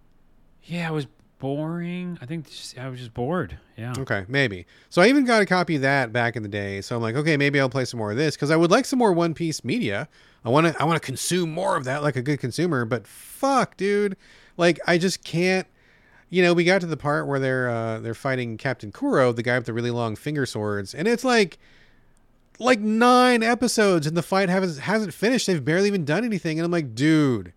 Yeah, 0.62 0.88
it 0.88 0.92
was 0.94 1.06
boring. 1.44 2.18
I 2.22 2.24
think 2.24 2.48
just, 2.48 2.78
I 2.78 2.88
was 2.88 2.98
just 2.98 3.12
bored. 3.12 3.58
Yeah. 3.76 3.92
Okay, 3.98 4.24
maybe. 4.28 4.64
So 4.88 5.02
I 5.02 5.08
even 5.08 5.26
got 5.26 5.42
a 5.42 5.46
copy 5.46 5.76
of 5.76 5.82
that 5.82 6.10
back 6.10 6.36
in 6.36 6.42
the 6.42 6.48
day. 6.48 6.80
So 6.80 6.96
I'm 6.96 7.02
like, 7.02 7.16
okay, 7.16 7.36
maybe 7.36 7.60
I'll 7.60 7.68
play 7.68 7.84
some 7.84 7.98
more 7.98 8.12
of 8.12 8.16
this 8.16 8.34
because 8.34 8.50
I 8.50 8.56
would 8.56 8.70
like 8.70 8.86
some 8.86 8.98
more 8.98 9.12
One 9.12 9.34
Piece 9.34 9.62
media. 9.62 10.08
I 10.42 10.48
want 10.48 10.66
to 10.66 10.80
I 10.80 10.84
want 10.84 10.96
to 11.00 11.04
consume 11.04 11.50
more 11.50 11.76
of 11.76 11.84
that 11.84 12.02
like 12.02 12.16
a 12.16 12.22
good 12.22 12.40
consumer. 12.40 12.86
But 12.86 13.06
fuck, 13.06 13.76
dude, 13.76 14.16
like 14.56 14.80
I 14.86 14.96
just 14.96 15.22
can't. 15.22 15.66
You 16.30 16.42
know, 16.42 16.54
we 16.54 16.64
got 16.64 16.80
to 16.80 16.86
the 16.86 16.96
part 16.96 17.28
where 17.28 17.38
they're 17.38 17.68
uh, 17.68 18.00
they're 18.00 18.14
fighting 18.14 18.56
Captain 18.56 18.90
Kuro, 18.90 19.30
the 19.30 19.42
guy 19.42 19.58
with 19.58 19.66
the 19.66 19.74
really 19.74 19.90
long 19.90 20.16
finger 20.16 20.46
swords, 20.46 20.94
and 20.94 21.06
it's 21.06 21.24
like 21.24 21.58
like 22.58 22.80
nine 22.80 23.42
episodes 23.42 24.06
and 24.06 24.16
the 24.16 24.22
fight 24.22 24.48
hasn't 24.48 24.84
hasn't 24.84 25.12
finished. 25.12 25.46
They've 25.46 25.62
barely 25.62 25.88
even 25.88 26.06
done 26.06 26.24
anything, 26.24 26.58
and 26.58 26.64
I'm 26.64 26.72
like, 26.72 26.94
dude. 26.94 27.52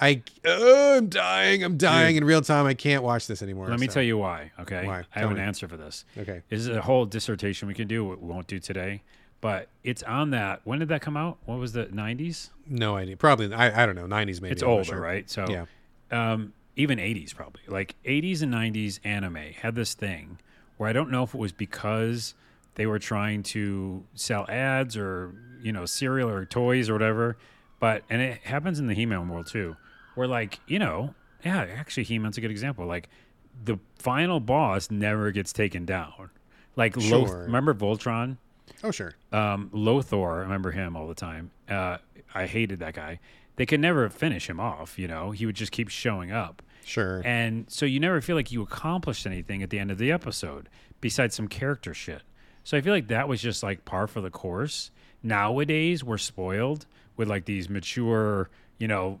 I 0.00 0.22
oh, 0.44 0.98
I'm 0.98 1.08
dying. 1.08 1.62
I'm 1.64 1.76
dying 1.76 2.16
in 2.16 2.24
real 2.24 2.40
time. 2.40 2.66
I 2.66 2.74
can't 2.74 3.02
watch 3.02 3.26
this 3.26 3.42
anymore. 3.42 3.68
Let 3.68 3.80
me 3.80 3.86
so- 3.88 3.94
tell 3.94 4.02
you 4.02 4.16
why. 4.18 4.52
Okay. 4.60 4.86
Why? 4.86 5.04
I 5.14 5.18
have 5.20 5.30
an 5.30 5.38
answer 5.38 5.66
for 5.68 5.76
this. 5.76 6.04
Okay. 6.16 6.42
This 6.48 6.60
is 6.60 6.68
a 6.68 6.80
whole 6.82 7.04
dissertation 7.06 7.66
we 7.68 7.74
can 7.74 7.88
do. 7.88 8.04
We 8.04 8.14
won't 8.16 8.46
do 8.46 8.58
today, 8.60 9.02
but 9.40 9.68
it's 9.82 10.02
on 10.04 10.30
that. 10.30 10.60
When 10.64 10.78
did 10.78 10.88
that 10.88 11.02
come 11.02 11.16
out? 11.16 11.38
What 11.46 11.58
was 11.58 11.72
the 11.72 11.86
90s? 11.86 12.50
No 12.68 12.96
idea. 12.96 13.16
Probably 13.16 13.52
I, 13.52 13.82
I 13.82 13.86
don't 13.86 13.96
know. 13.96 14.06
Nineties 14.06 14.40
maybe. 14.40 14.52
It's 14.52 14.62
I'm 14.62 14.68
older, 14.68 14.84
sure. 14.84 15.00
right? 15.00 15.28
So, 15.28 15.46
Yeah. 15.48 15.64
um, 16.12 16.52
even 16.76 16.98
80s 16.98 17.34
probably. 17.34 17.62
Like 17.66 17.94
80s 18.04 18.42
and 18.42 18.54
90s 18.54 19.00
anime 19.04 19.34
had 19.60 19.74
this 19.74 19.94
thing 19.94 20.38
where 20.76 20.88
I 20.88 20.92
don't 20.92 21.10
know 21.10 21.24
if 21.24 21.34
it 21.34 21.38
was 21.38 21.50
because 21.52 22.34
they 22.76 22.86
were 22.86 23.00
trying 23.00 23.42
to 23.42 24.04
sell 24.14 24.46
ads 24.48 24.96
or, 24.96 25.34
you 25.60 25.72
know, 25.72 25.86
cereal 25.86 26.28
or 26.30 26.44
toys 26.44 26.88
or 26.88 26.92
whatever, 26.92 27.36
but 27.80 28.04
and 28.08 28.22
it 28.22 28.42
happens 28.44 28.78
in 28.78 28.86
the 28.86 28.94
He-Man 28.94 29.28
world 29.28 29.48
too. 29.48 29.76
Where 30.18 30.26
like, 30.28 30.58
you 30.66 30.78
know, 30.78 31.14
yeah, 31.44 31.60
actually 31.60 32.02
He-Man's 32.02 32.36
a 32.38 32.40
good 32.40 32.50
example. 32.50 32.84
Like 32.86 33.08
the 33.64 33.78
final 33.98 34.40
boss 34.40 34.90
never 34.90 35.30
gets 35.30 35.52
taken 35.52 35.84
down. 35.84 36.12
Like 36.76 36.96
Loth- 36.96 37.30
remember 37.30 37.72
Voltron? 37.74 38.36
Oh 38.84 38.90
sure. 38.90 39.14
um, 39.32 39.70
Lotor, 39.72 40.30
I 40.32 40.36
remember 40.40 40.70
him 40.72 40.96
all 40.96 41.06
the 41.08 41.14
time. 41.14 41.50
Uh, 41.68 41.98
I 42.34 42.46
hated 42.46 42.80
that 42.80 42.94
guy. 42.94 43.20
They 43.56 43.64
could 43.66 43.80
never 43.80 44.08
finish 44.10 44.48
him 44.48 44.60
off. 44.60 44.98
You 44.98 45.08
know, 45.08 45.30
he 45.30 45.46
would 45.46 45.56
just 45.56 45.72
keep 45.72 45.88
showing 45.88 46.30
up, 46.30 46.62
Sure. 46.84 47.22
and 47.24 47.64
so 47.70 47.86
you 47.86 47.98
never 48.00 48.20
feel 48.20 48.36
like 48.36 48.52
you 48.52 48.62
accomplished 48.62 49.26
anything 49.26 49.62
at 49.62 49.70
the 49.70 49.78
end 49.78 49.90
of 49.90 49.98
the 49.98 50.12
episode 50.12 50.68
besides 51.00 51.34
some 51.34 51.48
character 51.48 51.94
shit. 51.94 52.22
So 52.64 52.76
I 52.76 52.80
feel 52.80 52.92
like 52.92 53.08
that 53.08 53.28
was 53.28 53.40
just 53.40 53.62
like 53.62 53.84
par 53.84 54.06
for 54.06 54.20
the 54.20 54.30
course. 54.30 54.90
Nowadays, 55.22 56.04
we're 56.04 56.18
spoiled 56.18 56.86
with 57.16 57.28
like 57.28 57.44
these 57.46 57.68
mature, 57.68 58.48
you 58.78 58.86
know, 58.88 59.20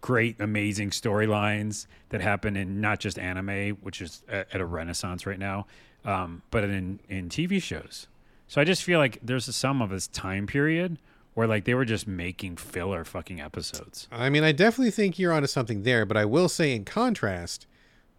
great, 0.00 0.40
amazing 0.40 0.90
storylines 0.90 1.86
that 2.10 2.20
happen 2.20 2.56
in 2.56 2.80
not 2.80 3.00
just 3.00 3.18
anime, 3.18 3.76
which 3.82 4.00
is 4.00 4.22
at, 4.28 4.48
at 4.54 4.60
a 4.60 4.66
renaissance 4.66 5.26
right 5.26 5.38
now, 5.38 5.66
um, 6.04 6.42
but 6.50 6.64
in 6.64 7.00
in 7.08 7.28
TV 7.28 7.62
shows. 7.62 8.06
So 8.46 8.60
I 8.60 8.64
just 8.64 8.82
feel 8.82 8.98
like 8.98 9.18
there's 9.22 9.54
some 9.54 9.82
of 9.82 9.90
this 9.90 10.08
time 10.08 10.46
period 10.46 10.98
where 11.34 11.46
like 11.46 11.64
they 11.64 11.74
were 11.74 11.84
just 11.84 12.08
making 12.08 12.56
filler 12.56 13.04
fucking 13.04 13.40
episodes. 13.40 14.08
I 14.10 14.28
mean, 14.30 14.42
I 14.42 14.52
definitely 14.52 14.90
think 14.90 15.18
you're 15.18 15.32
onto 15.32 15.46
something 15.46 15.82
there, 15.82 16.04
but 16.04 16.16
I 16.16 16.24
will 16.24 16.48
say, 16.48 16.74
in 16.74 16.84
contrast, 16.84 17.66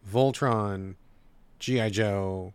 Voltron, 0.10 0.96
GI 1.60 1.90
Joe, 1.90 2.54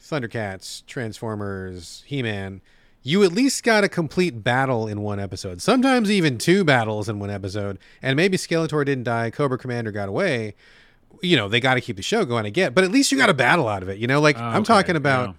Thundercats, 0.00 0.84
Transformers, 0.86 2.02
He-Man, 2.06 2.60
you 3.02 3.22
at 3.24 3.32
least 3.32 3.62
got 3.64 3.82
a 3.84 3.88
complete 3.88 4.44
battle 4.44 4.86
in 4.86 5.00
one 5.02 5.18
episode. 5.18 5.60
Sometimes 5.60 6.10
even 6.10 6.38
two 6.38 6.64
battles 6.64 7.08
in 7.08 7.18
one 7.18 7.30
episode. 7.30 7.78
And 8.00 8.16
maybe 8.16 8.36
Skeletor 8.36 8.84
didn't 8.84 9.04
die, 9.04 9.30
Cobra 9.30 9.58
Commander 9.58 9.90
got 9.90 10.08
away. 10.08 10.54
You 11.20 11.36
know, 11.36 11.48
they 11.48 11.60
got 11.60 11.74
to 11.74 11.80
keep 11.80 11.96
the 11.96 12.02
show 12.02 12.24
going. 12.24 12.46
again, 12.46 12.72
but 12.72 12.84
at 12.84 12.90
least 12.90 13.10
you 13.12 13.18
got 13.18 13.28
a 13.30 13.34
battle 13.34 13.68
out 13.68 13.82
of 13.82 13.88
it. 13.88 13.98
You 13.98 14.06
know, 14.06 14.20
like 14.20 14.38
Oh, 14.38 14.42
I'm 14.42 14.56
okay, 14.62 14.64
talking 14.66 14.96
about 14.96 15.28
yeah. 15.30 15.34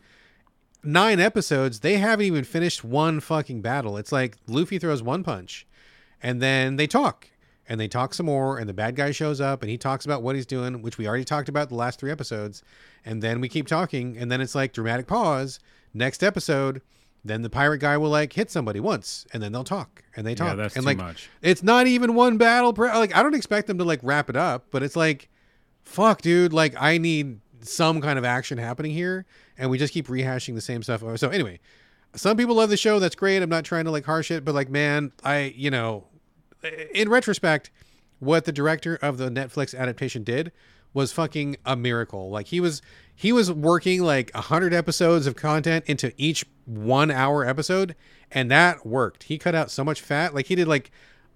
nine 0.84 1.20
episodes, 1.20 1.80
they 1.80 1.98
haven't 1.98 2.26
even 2.26 2.44
finished 2.44 2.84
one 2.84 3.20
fucking 3.20 3.62
battle. 3.62 3.98
It's 3.98 4.12
like 4.12 4.38
Luffy 4.48 4.80
throws 4.80 5.02
one 5.04 5.24
punch, 5.24 5.66
and 6.22 6.42
then 6.42 6.76
they 6.78 6.88
talk, 6.88 7.28
and 7.68 7.80
they 7.80 7.88
talk 7.88 8.14
some 8.14 8.26
more, 8.28 8.58
and 8.58 8.68
the 8.70 8.74
bad 8.74 8.96
guy 8.96 9.12
shows 9.12 9.42
up, 9.42 9.62
and 9.62 9.70
he 9.70 9.78
talks 9.78 10.06
about 10.06 10.22
what 10.22 10.36
he's 10.36 10.46
doing, 10.46 10.82
which 10.82 10.98
we 10.98 11.08
already 11.08 11.24
talked 11.26 11.50
about 11.50 11.70
the 11.70 11.76
last 11.76 12.00
three 12.00 12.12
episodes, 12.12 12.64
and 13.06 13.22
then 13.22 13.42
we 13.42 13.50
keep 13.50 13.68
talking, 13.68 14.18
and 14.18 14.32
then 14.32 14.42
it's 14.42 14.56
like 14.56 14.74
dramatic 14.74 15.08
pause. 15.08 15.60
Next 15.94 16.24
episode, 16.24 16.82
then 17.26 17.42
the 17.42 17.50
pirate 17.50 17.78
guy 17.80 17.98
will 17.98 18.10
like 18.10 18.34
hit 18.34 18.52
somebody 18.52 18.80
once, 18.80 19.26
and 19.34 19.42
then 19.42 19.52
they'll 19.52 19.64
talk, 19.64 20.04
and 20.16 20.26
they 20.28 20.36
talk, 20.36 20.50
Yeah, 20.50 20.56
that's 20.56 20.76
and 20.76 20.84
too 20.84 20.88
like 20.88 20.98
much. 20.98 21.30
it's 21.42 21.64
not 21.64 21.88
even 21.88 22.16
one 22.16 22.38
battle. 22.38 22.74
Per- 22.74 22.88
like 22.96 23.16
I 23.16 23.24
don't 23.24 23.34
expect 23.36 23.68
them 23.68 23.78
to 23.78 23.84
like 23.84 24.00
wrap 24.04 24.30
it 24.30 24.36
up, 24.36 24.66
but 24.72 24.84
it's 24.84 24.96
like, 24.96 25.30
fuck, 25.84 26.22
dude. 26.22 26.54
Like 26.54 26.76
I 26.80 26.98
need 26.98 27.40
some 27.62 28.02
kind 28.02 28.20
of 28.20 28.26
action 28.26 28.58
happening 28.58 28.92
here, 28.92 29.26
and 29.58 29.70
we 29.70 29.78
just 29.78 29.94
keep 29.94 30.08
rehashing 30.08 30.54
the 30.56 30.62
same 30.62 30.84
stuff. 30.84 31.02
So 31.18 31.30
anyway, 31.30 31.60
some 32.16 32.36
people 32.38 32.56
love 32.56 32.70
the 32.70 32.78
show. 32.78 33.00
That's 33.00 33.16
great. 33.16 33.42
I'm 33.42 33.50
not 33.50 33.64
trying 33.64 33.86
to 33.86 33.92
like 33.92 34.06
harsh 34.06 34.30
it, 34.32 34.44
but 34.44 34.54
like, 34.54 34.70
man, 34.70 35.12
I 35.24 35.54
you 35.56 35.72
know, 35.72 36.06
in 36.94 37.10
retrospect, 37.10 37.72
what 38.20 38.46
the 38.46 38.52
director 38.52 38.98
of 39.02 39.18
the 39.18 39.30
Netflix 39.30 39.78
adaptation 39.78 40.24
did 40.24 40.52
was 40.94 41.12
fucking 41.12 41.58
a 41.66 41.76
miracle. 41.76 42.30
Like 42.30 42.48
he 42.48 42.60
was 42.60 42.82
he 43.16 43.32
was 43.32 43.52
working 43.52 44.02
like 44.02 44.32
a 44.34 44.42
hundred 44.42 44.74
episodes 44.74 45.28
of 45.28 45.36
content 45.36 45.86
into 45.88 46.14
each 46.18 46.46
one 46.66 47.12
hour 47.12 47.46
episode, 47.46 47.96
and 48.32 48.50
that 48.52 48.86
worked. 48.86 49.24
He 49.24 49.38
cut 49.38 49.56
out 49.56 49.72
so 49.72 49.84
much 49.84 50.02
fat. 50.02 50.34
Like 50.34 50.48
he 50.48 50.56
did 50.56 50.68
like 50.68 50.92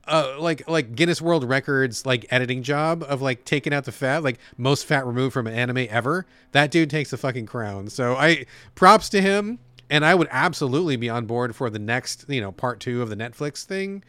uh 0.08 0.36
like 0.40 0.68
like 0.70 0.96
Guinness 0.96 1.22
World 1.22 1.44
Records 1.44 2.06
like 2.06 2.26
editing 2.30 2.64
job 2.64 3.04
of 3.08 3.22
like 3.22 3.46
taking 3.46 3.74
out 3.74 3.86
the 3.86 3.92
fat, 3.92 4.24
like 4.24 4.40
most 4.58 4.86
fat 4.86 5.06
removed 5.06 5.34
from 5.34 5.48
an 5.48 5.54
anime 5.54 5.88
ever. 5.90 6.26
That 6.52 6.72
dude 6.72 6.90
takes 6.90 7.12
the 7.12 7.18
fucking 7.18 7.46
crown. 7.46 7.90
So 7.90 8.16
I 8.16 8.46
props 8.76 9.10
to 9.10 9.22
him. 9.22 9.60
And 9.90 10.04
I 10.04 10.16
would 10.16 10.28
absolutely 10.32 10.98
be 10.98 11.10
on 11.10 11.28
board 11.28 11.56
for 11.56 11.70
the 11.70 11.80
next, 11.80 12.26
you 12.28 12.42
know, 12.42 12.52
part 12.52 12.82
two 12.82 13.02
of 13.02 13.10
the 13.10 13.16
Netflix 13.16 13.64
thing. 13.64 14.04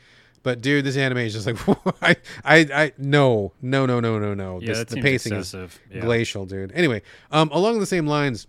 But 0.49 0.62
dude, 0.62 0.83
this 0.87 0.97
anime 0.97 1.19
is 1.19 1.35
just 1.35 1.47
like 1.47 1.59
I, 2.03 2.16
I, 2.43 2.57
I, 2.85 2.93
no, 2.97 3.53
no, 3.61 3.85
no, 3.85 4.01
no, 4.01 4.19
no, 4.19 4.33
no. 4.33 4.61
Yeah, 4.62 4.69
This- 4.69 4.85
the 4.85 5.03
pacing 5.03 5.35
excessive. 5.35 5.79
is 5.91 5.97
Yeah. 5.97 6.01
glacial, 6.03 6.47
dude. 6.47 6.73
Anyway, 6.73 7.03
um, 7.31 7.51
along 7.53 7.81
the 7.81 7.87
same 7.87 8.07
lines, 8.07 8.47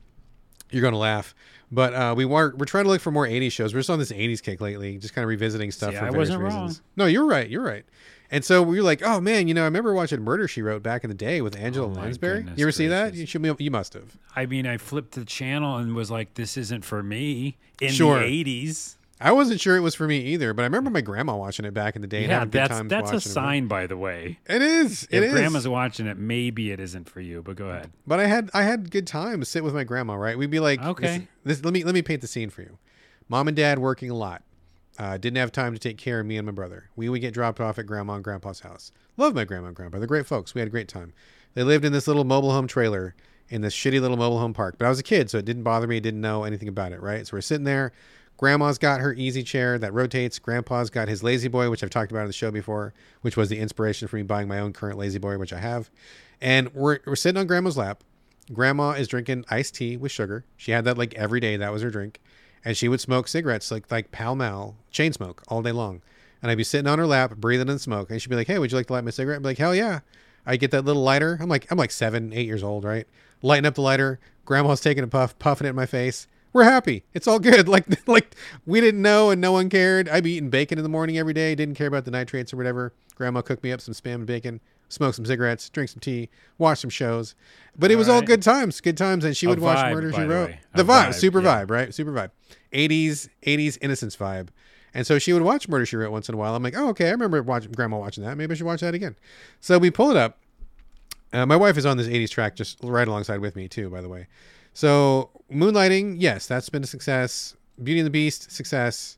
you're 0.72 0.82
gonna 0.82 0.98
laugh, 0.98 1.36
but 1.74 1.94
uh, 1.94 2.14
we 2.16 2.24
want 2.24 2.58
we're 2.58 2.66
trying 2.66 2.86
to 2.86 2.90
look 2.90 3.02
for 3.02 3.12
more 3.12 3.28
'80s 3.28 3.52
shows. 3.52 3.74
We're 3.74 3.82
just 3.82 3.90
on 3.90 4.00
this 4.00 4.14
'80s 4.14 4.42
kick 4.42 4.62
lately, 4.62 4.98
just 4.98 5.14
kind 5.14 5.24
of 5.24 5.30
revisiting 5.30 5.72
stuff 5.72 5.92
See, 5.92 5.98
for 5.98 6.06
I 6.06 6.10
various 6.12 6.30
wasn't 6.30 6.44
reasons. 6.44 6.78
wrong. 6.78 6.84
No, 6.96 7.06
you're 7.08 7.26
right. 7.26 7.50
You're 7.50 7.64
right. 7.64 7.84
And 8.32 8.46
so 8.46 8.62
we 8.62 8.78
were 8.78 8.84
like, 8.84 9.02
oh 9.04 9.20
man, 9.20 9.50
you 9.50 9.54
know, 9.54 9.64
I 9.64 9.66
remember 9.66 9.94
watching 9.94 10.22
Murder 10.22 10.48
She 10.48 10.62
Wrote 10.62 10.84
back 10.84 11.04
in 11.04 11.10
the 11.10 11.16
day 11.16 11.42
with 11.42 11.58
Angela 11.58 11.88
Oh, 11.88 11.90
Lansbury. 12.00 12.46
You 12.56 12.64
ever 12.64 12.72
see 12.72 12.88
that? 12.88 13.14
You 13.14 13.26
should. 13.26 13.44
You 13.60 13.72
must 13.72 13.94
have. 13.96 14.18
I 14.38 14.46
mean, 14.46 14.66
I 14.68 14.78
flipped 14.78 15.14
the 15.16 15.26
channel 15.26 15.76
and 15.78 15.96
was 15.96 16.10
like, 16.10 16.36
"This 16.36 16.56
isn't 16.56 16.86
for 16.86 17.04
me." 17.04 17.58
In 17.82 17.92
Sure. 17.92 18.20
the 18.20 18.26
'80s, 18.26 18.96
I 19.22 19.34
wasn't 19.34 19.60
sure 19.60 19.76
it 19.76 19.82
was 19.82 19.96
for 19.96 20.08
me 20.08 20.20
either, 20.20 20.54
but 20.54 20.62
I 20.62 20.66
remember 20.66 20.90
my 20.90 21.02
grandma 21.02 21.36
watching 21.36 21.66
it 21.66 21.74
back 21.74 21.96
in 21.98 22.02
the 22.02 22.08
day. 22.08 22.24
and 22.24 22.30
Yeah, 22.30 22.46
that's 22.46 22.80
that's 22.88 22.92
a 23.12 23.14
watching 23.16 23.18
it. 23.18 23.22
sign, 23.22 23.68
by 23.68 23.86
the 23.86 23.98
way. 23.98 24.40
It 24.48 24.62
is. 24.62 25.04
It 25.12 25.18
if 25.24 25.24
is. 25.26 25.32
grandma's 25.34 25.68
watching 25.68 26.08
it, 26.08 26.18
maybe 26.18 26.72
it 26.72 26.80
isn't 26.80 27.10
for 27.10 27.20
you. 27.20 27.42
But 27.42 27.58
go 27.58 27.68
ahead. 27.68 27.92
But 28.08 28.20
I 28.22 28.28
had 28.28 28.50
I 28.54 28.64
had 28.64 28.92
good 28.92 29.06
times 29.08 29.50
sit 29.50 29.64
with 29.64 29.74
my 29.74 29.84
grandma. 29.84 30.16
Right, 30.16 30.38
we'd 30.38 30.50
be 30.50 30.62
like, 30.62 30.82
Okay. 30.82 31.28
This, 31.44 31.58
this, 31.58 31.66
let 31.66 31.74
me 31.74 31.84
let 31.84 31.94
me 31.94 32.02
paint 32.02 32.22
the 32.22 32.28
scene 32.28 32.50
for 32.50 32.62
you. 32.62 32.78
Mom 33.28 33.48
and 33.48 33.58
dad 33.58 33.80
working 33.80 34.10
a 34.10 34.16
lot. 34.16 34.44
Uh, 34.98 35.18
didn't 35.18 35.38
have 35.38 35.52
time 35.52 35.74
to 35.74 35.80
take 35.80 35.98
care 35.98 36.20
of 36.20 36.26
me 36.26 36.36
and 36.38 36.46
my 36.46 36.52
brother. 36.52 36.90
We 36.96 37.08
would 37.08 37.22
get 37.22 37.34
dropped 37.34 37.60
off 37.62 37.80
at 37.80 37.86
grandma 37.86 38.16
and 38.16 38.24
grandpa's 38.24 38.62
house. 38.62 38.92
Love 39.18 39.34
my 39.34 39.46
grandma 39.46 39.68
and 39.68 39.76
grandpa. 39.76 39.98
They're 39.98 40.08
great 40.08 40.26
folks. 40.28 40.54
We 40.54 40.60
had 40.60 40.68
a 40.68 40.72
great 40.72 40.90
time. 40.90 41.14
They 41.54 41.64
lived 41.64 41.86
in 41.86 41.94
this 41.94 42.06
little 42.08 42.26
mobile 42.26 42.52
home 42.52 42.68
trailer 42.68 43.16
in 43.48 43.62
this 43.62 43.74
shitty 43.74 44.02
little 44.02 44.18
mobile 44.18 44.40
home 44.40 44.54
park. 44.54 44.76
But 44.78 44.86
I 44.86 44.90
was 44.90 45.00
a 45.00 45.04
kid, 45.04 45.30
so 45.30 45.38
it 45.38 45.46
didn't 45.46 45.64
bother 45.64 45.88
me. 45.88 46.00
Didn't 46.02 46.20
know 46.22 46.44
anything 46.44 46.68
about 46.68 46.92
it. 46.92 47.02
Right. 47.02 47.26
So 47.26 47.38
we're 47.38 47.42
sitting 47.42 47.64
there. 47.64 47.94
Grandma's 48.40 48.78
got 48.78 49.02
her 49.02 49.14
easy 49.16 49.44
chair 49.44 49.78
that 49.78 49.94
rotates. 49.94 50.40
Grandpa's 50.40 50.90
got 50.90 51.10
his 51.10 51.22
lazy 51.22 51.50
boy, 51.50 51.70
which 51.70 51.84
I've 51.84 51.90
talked 51.90 52.10
about 52.10 52.22
on 52.22 52.28
the 52.28 52.32
show 52.32 52.52
before, 52.52 52.94
which 53.20 53.36
was 53.36 53.50
the 53.50 53.60
inspiration 53.60 54.08
for 54.08 54.16
me 54.16 54.24
buying 54.24 54.48
my 54.48 54.60
own 54.60 54.72
current 54.72 54.98
lazy 54.98 55.20
boy, 55.20 55.38
which 55.38 55.52
I 55.52 55.60
have. 55.60 55.90
And 56.40 56.74
we're, 56.74 57.00
we're 57.06 57.18
sitting 57.18 57.38
on 57.38 57.48
grandma's 57.48 57.76
lap. 57.76 58.02
Grandma 58.54 58.92
is 58.92 59.10
drinking 59.10 59.44
iced 59.50 59.76
tea 59.76 59.98
with 59.98 60.14
sugar. 60.14 60.46
She 60.56 60.72
had 60.72 60.86
that 60.86 60.98
like 60.98 61.14
every 61.16 61.42
day. 61.42 61.58
That 61.58 61.74
was 61.74 61.82
her 61.82 61.90
drink. 61.90 62.22
And 62.64 62.78
she 62.78 62.88
would 62.88 63.02
smoke 63.02 63.28
cigarettes 63.28 63.72
like 63.72 63.92
like 63.92 64.14
Pall 64.14 64.38
Mall, 64.38 64.78
chain 64.90 65.12
smoke 65.12 65.44
all 65.50 65.62
day 65.62 65.74
long. 65.74 66.02
And 66.42 66.50
I'd 66.50 66.58
be 66.58 66.64
sitting 66.64 66.88
on 66.88 66.98
her 66.98 67.06
lap, 67.06 67.36
breathing 67.36 67.68
in 67.68 67.78
smoke. 67.78 68.10
And 68.10 68.22
she'd 68.22 68.30
be 68.30 68.38
like, 68.38 68.48
"Hey, 68.48 68.58
would 68.58 68.72
you 68.72 68.78
like 68.78 68.88
to 68.88 68.94
light 68.94 69.04
my 69.04 69.12
cigarette?" 69.12 69.40
I'd 69.40 69.44
be 69.44 69.50
like, 69.50 69.58
"Hell 69.58 69.76
yeah!" 69.76 70.00
I 70.46 70.56
get 70.56 70.72
that 70.72 70.86
little 70.86 71.04
lighter. 71.04 71.38
I'm 71.42 71.50
like 71.50 71.70
I'm 71.70 71.78
like 71.78 71.92
seven, 71.92 72.32
eight 72.32 72.46
years 72.46 72.64
old, 72.64 72.86
right? 72.86 73.06
Lighting 73.42 73.66
up 73.66 73.76
the 73.76 73.82
lighter. 73.82 74.18
Grandma's 74.46 74.80
taking 74.80 75.04
a 75.04 75.08
puff, 75.08 75.38
puffing 75.40 75.68
it 75.68 75.72
in 75.72 75.76
my 75.76 75.86
face. 75.86 76.26
We're 76.52 76.64
happy. 76.64 77.04
It's 77.14 77.28
all 77.28 77.40
good. 77.40 77.68
Like 77.70 77.86
like 78.08 78.36
we 78.66 78.82
didn't 78.82 79.02
know 79.02 79.30
and 79.30 79.40
no 79.40 79.52
one 79.52 79.70
cared. 79.70 80.10
I'd 80.10 80.24
be 80.24 80.34
eating 80.34 80.50
bacon 80.50 80.78
in 80.78 80.84
the 80.84 80.90
morning 80.90 81.18
every 81.18 81.34
day. 81.34 81.54
Didn't 81.56 81.76
care 81.76 81.88
about 81.88 82.06
the 82.06 82.12
nitrates 82.12 82.54
or 82.54 82.58
whatever. 82.58 82.94
Grandma 83.16 83.42
cooked 83.42 83.64
me 83.64 83.72
up 83.72 83.82
some 83.82 83.94
spam 83.94 84.16
and 84.16 84.26
bacon. 84.26 84.60
Smoke 84.90 85.14
some 85.14 85.26
cigarettes, 85.26 85.70
drink 85.70 85.90
some 85.92 86.00
tea, 86.00 86.30
watch 86.58 86.80
some 86.80 86.90
shows, 86.90 87.36
but 87.78 87.92
it 87.92 87.96
was 87.96 88.10
all 88.10 88.24
good 88.24 88.42
times, 88.42 88.82
good 88.82 88.98
times. 88.98 89.24
And 89.24 89.38
she 89.38 89.46
A 89.46 89.50
would 89.50 89.60
watch 89.60 89.78
vibe, 89.78 89.94
Murder 89.94 90.12
She 90.12 90.22
Wrote. 90.22 90.56
The 90.74 90.82
vibe, 90.82 91.10
vibe, 91.10 91.14
super 91.14 91.42
yeah. 91.42 91.64
vibe, 91.64 91.70
right? 91.70 91.94
Super 91.94 92.12
vibe. 92.12 92.32
80s, 92.74 93.30
80s 93.46 93.78
innocence 93.82 94.16
vibe. 94.16 94.48
And 94.96 95.06
so 95.06 95.20
she 95.20 95.32
would 95.32 95.44
watch 95.44 95.70
Murder 95.70 95.86
She 95.86 95.96
Wrote 95.96 96.12
once 96.12 96.28
in 96.28 96.34
a 96.34 96.40
while. 96.40 96.56
I'm 96.56 96.64
like, 96.64 96.76
oh, 96.76 96.90
okay, 96.90 97.10
I 97.10 97.12
remember 97.12 97.44
watching 97.44 97.72
Grandma 97.72 98.00
watching 98.00 98.24
that. 98.24 98.36
Maybe 98.36 98.54
I 98.54 98.56
should 98.56 98.66
watch 98.66 98.82
that 98.82 98.96
again. 98.96 99.16
So 99.60 99.78
we 99.78 99.92
pull 99.92 100.10
it 100.10 100.18
up. 100.18 100.40
Uh, 101.32 101.46
my 101.46 101.56
wife 101.56 101.78
is 101.78 101.86
on 101.86 101.98
this 101.98 102.08
80s 102.08 102.32
track 102.32 102.56
just 102.56 102.80
right 102.82 103.08
alongside 103.08 103.42
with 103.42 103.56
me, 103.56 103.68
too, 103.68 103.92
by 103.92 104.02
the 104.02 104.10
way. 104.10 104.26
So 104.80 105.30
Moonlighting, 105.52 106.16
yes, 106.20 106.48
that's 106.48 106.70
been 106.70 106.86
a 106.86 106.88
success. 106.88 107.54
Beauty 107.84 108.00
and 108.00 108.08
the 108.08 108.12
Beast, 108.12 108.50
success. 108.50 109.18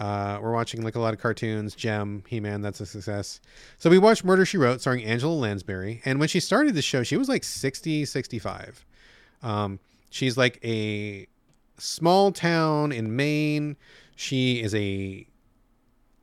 Uh, 0.00 0.40
we're 0.42 0.50
watching 0.50 0.82
like 0.82 0.96
a 0.96 0.98
lot 0.98 1.14
of 1.14 1.20
cartoons. 1.20 1.76
Jem, 1.76 2.24
He 2.26 2.40
Man, 2.40 2.60
that's 2.60 2.80
a 2.80 2.86
success. 2.86 3.40
So 3.78 3.88
we 3.88 3.98
watched 3.98 4.24
Murder 4.24 4.44
She 4.44 4.58
Wrote, 4.58 4.80
starring 4.80 5.04
Angela 5.04 5.32
Lansbury. 5.32 6.02
And 6.04 6.18
when 6.18 6.28
she 6.28 6.40
started 6.40 6.74
the 6.74 6.82
show, 6.82 7.04
she 7.04 7.16
was 7.16 7.28
like 7.28 7.44
60, 7.44 8.04
65. 8.04 8.84
Um, 9.44 9.78
she's 10.10 10.36
like 10.36 10.58
a 10.64 11.28
small 11.78 12.32
town 12.32 12.90
in 12.90 13.14
Maine. 13.14 13.76
She 14.16 14.60
is 14.60 14.74
a 14.74 15.24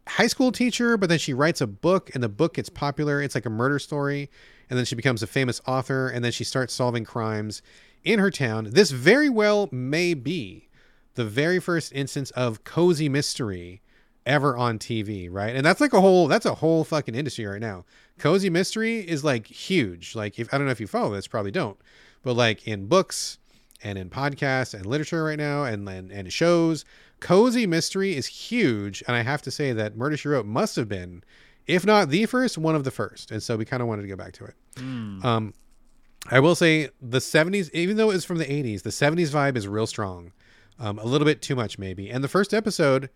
high 0.09 0.27
school 0.27 0.51
teacher, 0.51 0.97
but 0.97 1.07
then 1.07 1.19
she 1.19 1.33
writes 1.33 1.61
a 1.61 1.67
book, 1.67 2.11
and 2.13 2.21
the 2.21 2.27
book 2.27 2.55
gets 2.55 2.67
popular. 2.67 3.21
It's 3.21 3.33
like 3.33 3.45
a 3.45 3.49
murder 3.49 3.79
story, 3.79 4.29
and 4.69 4.77
then 4.77 4.83
she 4.83 4.95
becomes 4.95 5.23
a 5.23 5.27
famous 5.27 5.61
author, 5.65 6.09
and 6.09 6.21
then 6.25 6.33
she 6.33 6.43
starts 6.43 6.73
solving 6.73 7.05
crimes 7.05 7.61
in 8.03 8.19
her 8.19 8.31
town. 8.31 8.69
This 8.71 8.91
very 8.91 9.29
well 9.29 9.69
may 9.71 10.13
be 10.13 10.69
the 11.15 11.25
very 11.25 11.59
first 11.59 11.91
instance 11.93 12.31
of 12.31 12.63
cozy 12.63 13.09
mystery 13.09 13.81
ever 14.25 14.55
on 14.55 14.79
TV, 14.79 15.27
right? 15.31 15.55
And 15.55 15.65
that's 15.65 15.81
like 15.81 15.93
a 15.93 16.01
whole 16.01 16.27
that's 16.27 16.45
a 16.45 16.55
whole 16.55 16.83
fucking 16.83 17.15
industry 17.15 17.45
right 17.45 17.61
now. 17.61 17.85
Cozy 18.17 18.49
mystery 18.49 18.99
is 18.99 19.23
like 19.23 19.47
huge. 19.47 20.15
Like 20.15 20.39
if 20.39 20.53
I 20.53 20.57
don't 20.57 20.65
know 20.65 20.71
if 20.71 20.79
you 20.79 20.87
follow 20.87 21.13
this, 21.13 21.27
probably 21.27 21.51
don't. 21.51 21.77
But 22.23 22.33
like 22.35 22.67
in 22.67 22.87
books 22.87 23.37
and 23.83 23.97
in 23.97 24.09
podcasts 24.09 24.73
and 24.73 24.85
literature 24.85 25.23
right 25.23 25.37
now 25.37 25.63
and 25.63 25.87
and, 25.87 26.11
and 26.11 26.31
shows, 26.31 26.85
cozy 27.19 27.67
mystery 27.67 28.15
is 28.15 28.27
huge. 28.27 29.03
And 29.07 29.15
I 29.15 29.21
have 29.21 29.41
to 29.43 29.51
say 29.51 29.73
that 29.73 29.95
Murder 29.97 30.17
She 30.17 30.29
Wrote 30.29 30.45
must 30.45 30.75
have 30.77 30.87
been, 30.87 31.23
if 31.67 31.85
not 31.85 32.09
the 32.09 32.25
first, 32.25 32.57
one 32.57 32.75
of 32.75 32.83
the 32.83 32.91
first. 32.91 33.31
And 33.31 33.43
so 33.43 33.57
we 33.57 33.65
kind 33.65 33.81
of 33.81 33.87
wanted 33.87 34.03
to 34.03 34.07
go 34.07 34.15
back 34.15 34.33
to 34.33 34.45
it. 34.45 34.55
Um, 35.25 35.53
I 36.29 36.39
will 36.39 36.55
say 36.55 36.89
the 37.01 37.19
70s, 37.19 37.69
even 37.73 37.97
though 37.97 38.09
it 38.09 38.15
was 38.15 38.25
from 38.25 38.37
the 38.37 38.45
80s, 38.45 38.83
the 38.83 38.89
70s 38.91 39.29
vibe 39.29 39.57
is 39.57 39.67
real 39.67 39.87
strong. 39.87 40.31
Um, 40.79 40.97
a 40.99 41.05
little 41.05 41.25
bit 41.25 41.41
too 41.41 41.55
much, 41.55 41.77
maybe. 41.77 42.09
And 42.09 42.23
the 42.23 42.29
first 42.29 42.53
episode, 42.53 43.09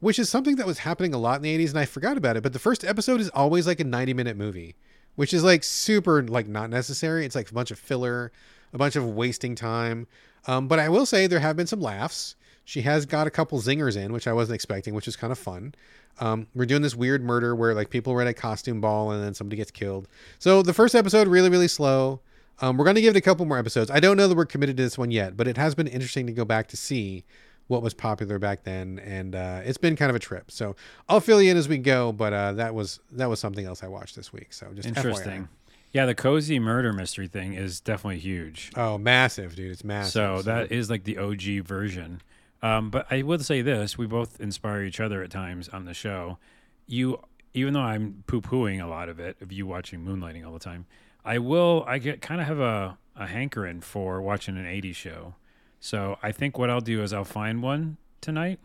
which 0.00 0.18
is 0.18 0.28
something 0.28 0.56
that 0.56 0.66
was 0.66 0.80
happening 0.80 1.14
a 1.14 1.18
lot 1.18 1.36
in 1.36 1.42
the 1.42 1.58
80s, 1.58 1.70
and 1.70 1.78
I 1.78 1.84
forgot 1.84 2.16
about 2.16 2.36
it, 2.36 2.42
but 2.42 2.52
the 2.52 2.58
first 2.58 2.84
episode 2.84 3.20
is 3.20 3.28
always 3.30 3.66
like 3.66 3.80
a 3.80 3.84
90 3.84 4.14
minute 4.14 4.36
movie, 4.36 4.76
which 5.14 5.34
is 5.34 5.44
like 5.44 5.62
super, 5.62 6.22
like 6.22 6.48
not 6.48 6.70
necessary. 6.70 7.24
It's 7.24 7.34
like 7.34 7.50
a 7.50 7.54
bunch 7.54 7.70
of 7.70 7.78
filler, 7.78 8.32
a 8.72 8.78
bunch 8.78 8.96
of 8.96 9.04
wasting 9.04 9.54
time. 9.54 10.06
Um, 10.46 10.68
but 10.68 10.78
I 10.78 10.88
will 10.88 11.06
say 11.06 11.26
there 11.26 11.40
have 11.40 11.56
been 11.56 11.66
some 11.66 11.80
laughs. 11.80 12.34
She 12.64 12.82
has 12.82 13.06
got 13.06 13.26
a 13.26 13.30
couple 13.30 13.60
zingers 13.60 13.96
in, 13.96 14.12
which 14.12 14.26
I 14.26 14.32
wasn't 14.32 14.54
expecting, 14.54 14.94
which 14.94 15.08
is 15.08 15.16
kind 15.16 15.32
of 15.32 15.38
fun. 15.38 15.74
Um, 16.20 16.48
we're 16.54 16.66
doing 16.66 16.82
this 16.82 16.94
weird 16.94 17.22
murder 17.22 17.54
where 17.54 17.74
like 17.74 17.90
people 17.90 18.12
were 18.12 18.22
at 18.22 18.28
a 18.28 18.34
costume 18.34 18.80
ball 18.80 19.10
and 19.12 19.22
then 19.22 19.34
somebody 19.34 19.56
gets 19.56 19.70
killed. 19.70 20.08
So 20.38 20.62
the 20.62 20.74
first 20.74 20.94
episode 20.94 21.28
really 21.28 21.50
really 21.50 21.68
slow. 21.68 22.20
Um, 22.60 22.76
we're 22.76 22.84
gonna 22.84 23.00
give 23.00 23.14
it 23.14 23.18
a 23.18 23.22
couple 23.22 23.46
more 23.46 23.58
episodes. 23.58 23.90
I 23.90 24.00
don't 24.00 24.16
know 24.16 24.28
that 24.28 24.36
we're 24.36 24.46
committed 24.46 24.76
to 24.76 24.82
this 24.82 24.98
one 24.98 25.10
yet, 25.10 25.36
but 25.36 25.46
it 25.46 25.56
has 25.56 25.74
been 25.74 25.86
interesting 25.86 26.26
to 26.26 26.32
go 26.32 26.44
back 26.44 26.68
to 26.68 26.76
see 26.76 27.24
what 27.68 27.82
was 27.82 27.94
popular 27.94 28.38
back 28.38 28.64
then, 28.64 28.98
and 28.98 29.34
uh, 29.34 29.60
it's 29.64 29.78
been 29.78 29.94
kind 29.94 30.10
of 30.10 30.16
a 30.16 30.18
trip. 30.18 30.50
So 30.50 30.74
I'll 31.08 31.20
fill 31.20 31.40
you 31.40 31.50
in 31.50 31.56
as 31.56 31.68
we 31.68 31.78
go. 31.78 32.12
But 32.12 32.32
uh, 32.32 32.52
that 32.54 32.74
was 32.74 33.00
that 33.12 33.28
was 33.28 33.38
something 33.38 33.64
else 33.64 33.82
I 33.82 33.88
watched 33.88 34.16
this 34.16 34.32
week. 34.32 34.52
So 34.52 34.72
just 34.74 34.88
Interesting. 34.88 35.42
FYI. 35.42 35.48
Yeah, 35.92 36.04
the 36.04 36.14
cozy 36.14 36.58
murder 36.58 36.92
mystery 36.92 37.28
thing 37.28 37.54
is 37.54 37.80
definitely 37.80 38.18
huge. 38.18 38.72
Oh, 38.76 38.98
massive, 38.98 39.54
dude! 39.54 39.70
It's 39.70 39.84
massive. 39.84 40.12
So 40.12 40.42
that 40.42 40.72
is 40.72 40.90
like 40.90 41.04
the 41.04 41.16
OG 41.18 41.64
version. 41.64 42.20
Um, 42.60 42.90
but 42.90 43.06
I 43.10 43.22
will 43.22 43.38
say 43.38 43.62
this: 43.62 43.96
we 43.96 44.06
both 44.06 44.40
inspire 44.40 44.82
each 44.82 45.00
other 45.00 45.22
at 45.22 45.30
times 45.30 45.68
on 45.68 45.84
the 45.84 45.94
show. 45.94 46.38
You, 46.86 47.20
even 47.54 47.74
though 47.74 47.80
I'm 47.80 48.24
poo-pooing 48.26 48.82
a 48.82 48.86
lot 48.86 49.08
of 49.08 49.20
it, 49.20 49.36
of 49.40 49.52
you 49.52 49.66
watching 49.66 50.04
Moonlighting 50.04 50.46
all 50.46 50.52
the 50.52 50.58
time, 50.58 50.86
I 51.24 51.38
will. 51.38 51.84
I 51.86 51.98
get 51.98 52.20
kind 52.20 52.40
of 52.40 52.46
have 52.46 52.60
a 52.60 52.98
a 53.16 53.26
hankering 53.26 53.80
for 53.80 54.20
watching 54.22 54.56
an 54.56 54.64
'80s 54.64 54.94
show. 54.94 55.34
So 55.80 56.18
I 56.22 56.32
think 56.32 56.58
what 56.58 56.70
I'll 56.70 56.80
do 56.80 57.02
is 57.02 57.12
I'll 57.12 57.24
find 57.24 57.62
one 57.62 57.98
tonight 58.20 58.58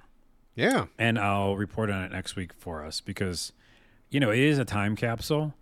yeah, 0.55 0.85
and 0.97 1.17
I'll 1.19 1.55
report 1.55 1.89
on 1.91 2.03
it 2.03 2.11
next 2.11 2.35
week 2.35 2.53
for 2.53 2.84
us 2.85 3.01
because, 3.01 3.53
you 4.09 4.19
know, 4.19 4.30
it 4.31 4.39
is 4.39 4.57
a 4.59 4.65
time 4.65 4.95
capsule, 4.95 5.53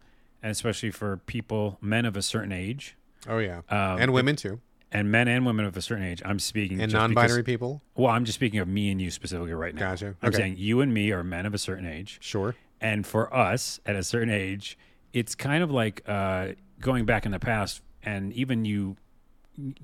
and 0.43 0.51
especially 0.51 0.91
for 0.91 1.17
people, 1.25 1.77
men 1.81 2.05
of 2.05 2.15
a 2.17 2.21
certain 2.21 2.51
age, 2.51 2.95
oh 3.27 3.37
yeah, 3.39 3.59
Um, 3.69 3.99
and 4.01 4.13
women 4.13 4.35
too, 4.37 4.59
and 4.91 5.09
men 5.11 5.27
and 5.29 5.45
women 5.45 5.65
of 5.65 5.75
a 5.77 5.81
certain 5.81 6.03
age. 6.05 6.21
I'm 6.25 6.39
speaking 6.39 6.81
and 6.81 6.91
non-binary 6.91 7.41
because- 7.41 7.45
people. 7.45 7.81
well, 7.95 8.11
I'm 8.11 8.25
just 8.25 8.35
speaking 8.37 8.59
of 8.59 8.67
me 8.67 8.91
and 8.91 9.01
you 9.01 9.11
specifically 9.11 9.53
right 9.53 9.73
now. 9.75 9.91
Gotcha. 9.91 10.15
I'm 10.21 10.33
saying 10.33 10.55
you 10.57 10.79
and 10.81 10.93
me 10.93 11.11
are 11.11 11.23
men 11.23 11.45
of 11.45 11.53
a 11.53 11.57
certain 11.57 11.85
age, 11.85 12.17
Sure. 12.21 12.55
and 12.81 13.05
for 13.07 13.33
us 13.33 13.79
at 13.85 13.95
a 13.95 14.03
certain 14.03 14.29
age, 14.29 14.77
it's 15.13 15.35
kind 15.35 15.63
of 15.63 15.71
like 15.71 16.01
uh, 16.07 16.49
going 16.81 17.05
back 17.05 17.25
in 17.25 17.31
the 17.31 17.39
past, 17.39 17.81
and 18.03 18.33
even 18.33 18.65
you 18.65 18.97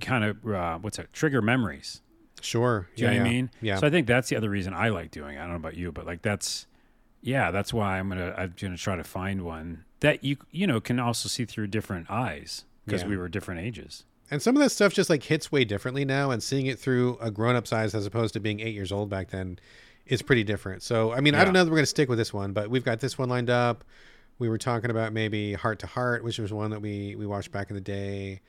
kind 0.01 0.23
of 0.23 0.45
uh, 0.47 0.77
what's 0.79 0.97
that 0.97 1.13
trigger 1.13 1.41
memories. 1.41 2.01
Sure. 2.41 2.87
Do 2.95 3.01
you 3.03 3.07
yeah, 3.07 3.13
know 3.13 3.19
what 3.21 3.25
yeah. 3.25 3.29
I 3.29 3.33
mean? 3.33 3.49
Yeah. 3.61 3.75
So 3.77 3.87
I 3.87 3.89
think 3.89 4.07
that's 4.07 4.29
the 4.29 4.35
other 4.35 4.49
reason 4.49 4.73
I 4.73 4.89
like 4.89 5.11
doing 5.11 5.35
it. 5.35 5.39
I 5.39 5.41
don't 5.41 5.51
know 5.51 5.55
about 5.55 5.75
you, 5.77 5.91
but 5.91 6.05
like 6.05 6.21
that's 6.21 6.67
yeah, 7.21 7.51
that's 7.51 7.73
why 7.73 7.99
I'm 7.99 8.09
gonna 8.09 8.33
I'm 8.37 8.53
gonna 8.59 8.77
try 8.77 8.95
to 8.95 9.03
find 9.03 9.43
one 9.43 9.83
that 10.01 10.23
you 10.23 10.37
you 10.51 10.67
know 10.67 10.79
can 10.79 10.99
also 10.99 11.29
see 11.29 11.45
through 11.45 11.67
different 11.67 12.09
eyes 12.09 12.65
because 12.85 13.01
Yeah. 13.03 13.09
we 13.09 13.17
were 13.17 13.27
different 13.27 13.61
ages. 13.61 14.03
And 14.29 14.41
some 14.41 14.55
of 14.57 14.61
that 14.61 14.71
stuff 14.71 14.93
just 14.93 15.09
like 15.09 15.23
hits 15.23 15.51
way 15.51 15.63
differently 15.63 16.03
now, 16.05 16.31
and 16.31 16.43
seeing 16.43 16.65
it 16.65 16.77
through 16.79 17.17
a 17.21 17.31
grown 17.31 17.55
up 17.55 17.65
size 17.65 17.95
as 17.95 18.05
opposed 18.05 18.33
to 18.33 18.39
being 18.39 18.59
eight 18.59 18.73
years 18.73 18.91
old 18.91 19.09
back 19.09 19.29
then 19.29 19.57
is 20.05 20.21
pretty 20.21 20.43
different. 20.43 20.83
So, 20.83 21.13
I 21.13 21.21
mean, 21.21 21.33
I 21.33 21.43
don't 21.43 21.53
know 21.53 21.63
that 21.63 21.69
we're 21.69 21.77
going 21.77 21.83
to 21.83 21.87
stick 21.87 22.07
with 22.09 22.17
this 22.17 22.33
one, 22.33 22.51
but 22.53 22.69
we've 22.69 22.83
got 22.83 22.99
this 22.99 23.17
one 23.17 23.29
lined 23.29 23.49
up. 23.49 23.83
We 24.39 24.49
were 24.49 24.57
talking 24.57 24.89
about 24.91 25.13
maybe 25.13 25.53
Hart 25.53 25.79
to 25.79 25.87
Hart, 25.87 26.23
which 26.23 26.37
was 26.39 26.53
one 26.53 26.71
that 26.71 26.81
we 26.81 27.15
we 27.15 27.25
watched 27.25 27.51
back 27.51 27.69
in 27.69 27.75
the 27.75 27.81
day. 27.81 28.41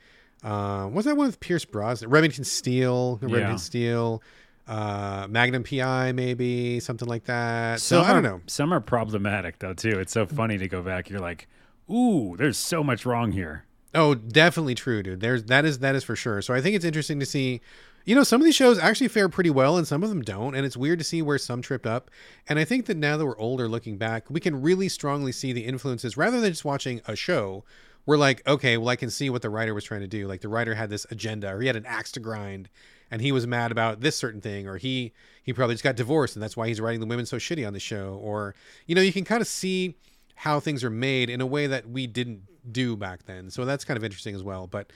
Um, 0.43 0.95
was 0.95 1.05
that 1.07 1.17
one 1.17 1.27
with 1.27 1.41
Pierce 1.41 1.65
Brosnan? 1.65 2.11
Remington 2.11 2.45
Steele, 2.45 3.19
Remington 3.23 3.51
Yeah. 3.53 3.57
Steele, 3.57 4.23
uh, 4.69 5.27
Magnum 5.29 5.65
PI, 5.65 6.13
maybe 6.13 6.79
something 6.81 7.09
like 7.09 7.25
that. 7.25 7.81
So 7.81 8.01
Some 8.03 8.05
I 8.11 8.13
don't 8.15 8.19
are- 8.27 8.29
know. 8.29 8.41
Some 8.47 8.73
are 8.73 8.81
problematic 8.81 9.59
though 9.59 9.75
too. 9.75 9.99
It's 9.99 10.13
so 10.13 10.27
funny 10.27 10.59
to 10.59 10.69
go 10.69 10.83
back. 10.83 11.11
You're 11.11 11.21
like, 11.21 11.49
ooh, 11.91 12.37
there's 12.37 12.59
so 12.59 12.85
much 12.85 13.05
wrong 13.07 13.33
here. 13.33 13.65
Oh, 13.95 14.15
definitely 14.15 14.75
true, 14.75 15.03
dude. 15.03 15.21
There's 15.21 15.45
that 15.45 15.65
is 15.65 15.79
that 15.79 15.95
is 15.95 16.05
for 16.05 16.15
sure. 16.15 16.43
So 16.43 16.53
I 16.55 16.61
think 16.61 16.77
it's 16.77 16.85
interesting 16.85 17.19
to 17.21 17.27
see. 17.27 17.61
You 18.09 18.15
know, 18.15 18.23
some 18.23 18.41
of 18.41 18.47
these 18.47 18.57
shows 18.57 18.79
actually 18.79 19.09
fare 19.09 19.29
pretty 19.29 19.51
well, 19.51 19.77
and 19.77 19.87
some 19.87 20.03
of 20.03 20.09
them 20.09 20.23
don't, 20.23 20.55
and 20.55 20.65
it's 20.65 20.79
weird 20.79 20.99
to 20.99 21.05
see 21.05 21.21
where 21.21 21.37
some 21.37 21.61
tripped 21.61 21.87
up. 21.87 22.11
And 22.49 22.59
I 22.59 22.65
think 22.65 22.87
that 22.87 22.97
now 22.97 23.19
that 23.19 23.27
we're 23.27 23.39
older, 23.39 23.69
looking 23.69 23.99
back, 23.99 24.31
we 24.31 24.41
can 24.41 24.63
really 24.63 24.89
strongly 24.89 25.31
see 25.31 25.53
the 25.53 25.67
influences 25.67 26.17
rather 26.17 26.41
than 26.41 26.51
just 26.51 26.65
watching 26.65 27.03
a 27.07 27.15
show. 27.15 27.65
We're 28.07 28.17
like, 28.17 28.49
okay, 28.49 28.79
well, 28.79 28.89
I 28.89 28.97
can 28.97 29.11
see 29.11 29.29
what 29.29 29.43
the 29.43 29.51
writer 29.51 29.75
was 29.75 29.85
trying 29.85 30.01
to 30.01 30.07
do. 30.07 30.27
Like 30.27 30.41
the 30.41 30.49
writer 30.49 30.75
had 30.75 30.89
this 30.89 31.07
agenda, 31.11 31.53
or 31.53 31.61
he 31.61 31.67
had 31.67 31.77
an 31.77 31.85
axe 31.85 32.11
to 32.13 32.21
grind, 32.21 32.71
and 33.11 33.21
he 33.21 33.31
was 33.31 33.47
mad 33.47 33.73
about 33.73 34.01
this 34.01 34.17
certain 34.17 34.41
thing, 34.41 34.67
or 34.67 34.79
he 34.79 35.13
he 35.43 35.53
probably 35.53 35.75
just 35.75 35.85
got 35.85 35.95
divorced 35.95 36.35
and 36.35 36.43
that's 36.43 36.57
why 36.57 36.67
he's 36.67 36.81
writing 36.81 37.01
the 37.01 37.07
women 37.07 37.27
so 37.27 37.37
shitty 37.37 37.67
on 37.67 37.75
the 37.75 37.79
show, 37.79 38.19
or 38.23 38.55
you 38.87 38.95
know, 38.95 39.03
you 39.03 39.13
can 39.13 39.27
kind 39.27 39.43
of 39.43 39.47
see 39.47 39.97
how 40.35 40.61
things 40.61 40.83
are 40.83 40.89
made 40.89 41.29
in 41.29 41.43
a 41.43 41.47
way 41.47 41.67
that 41.67 41.87
we 41.87 42.07
didn't 42.07 42.41
do 42.73 42.97
back 42.97 43.27
then. 43.27 43.51
So 43.51 43.67
that's 43.67 43.85
kind 43.85 43.99
of 43.99 44.05
interesting 44.05 44.35
as 44.35 44.43
well. 44.43 44.67
But 44.67 44.93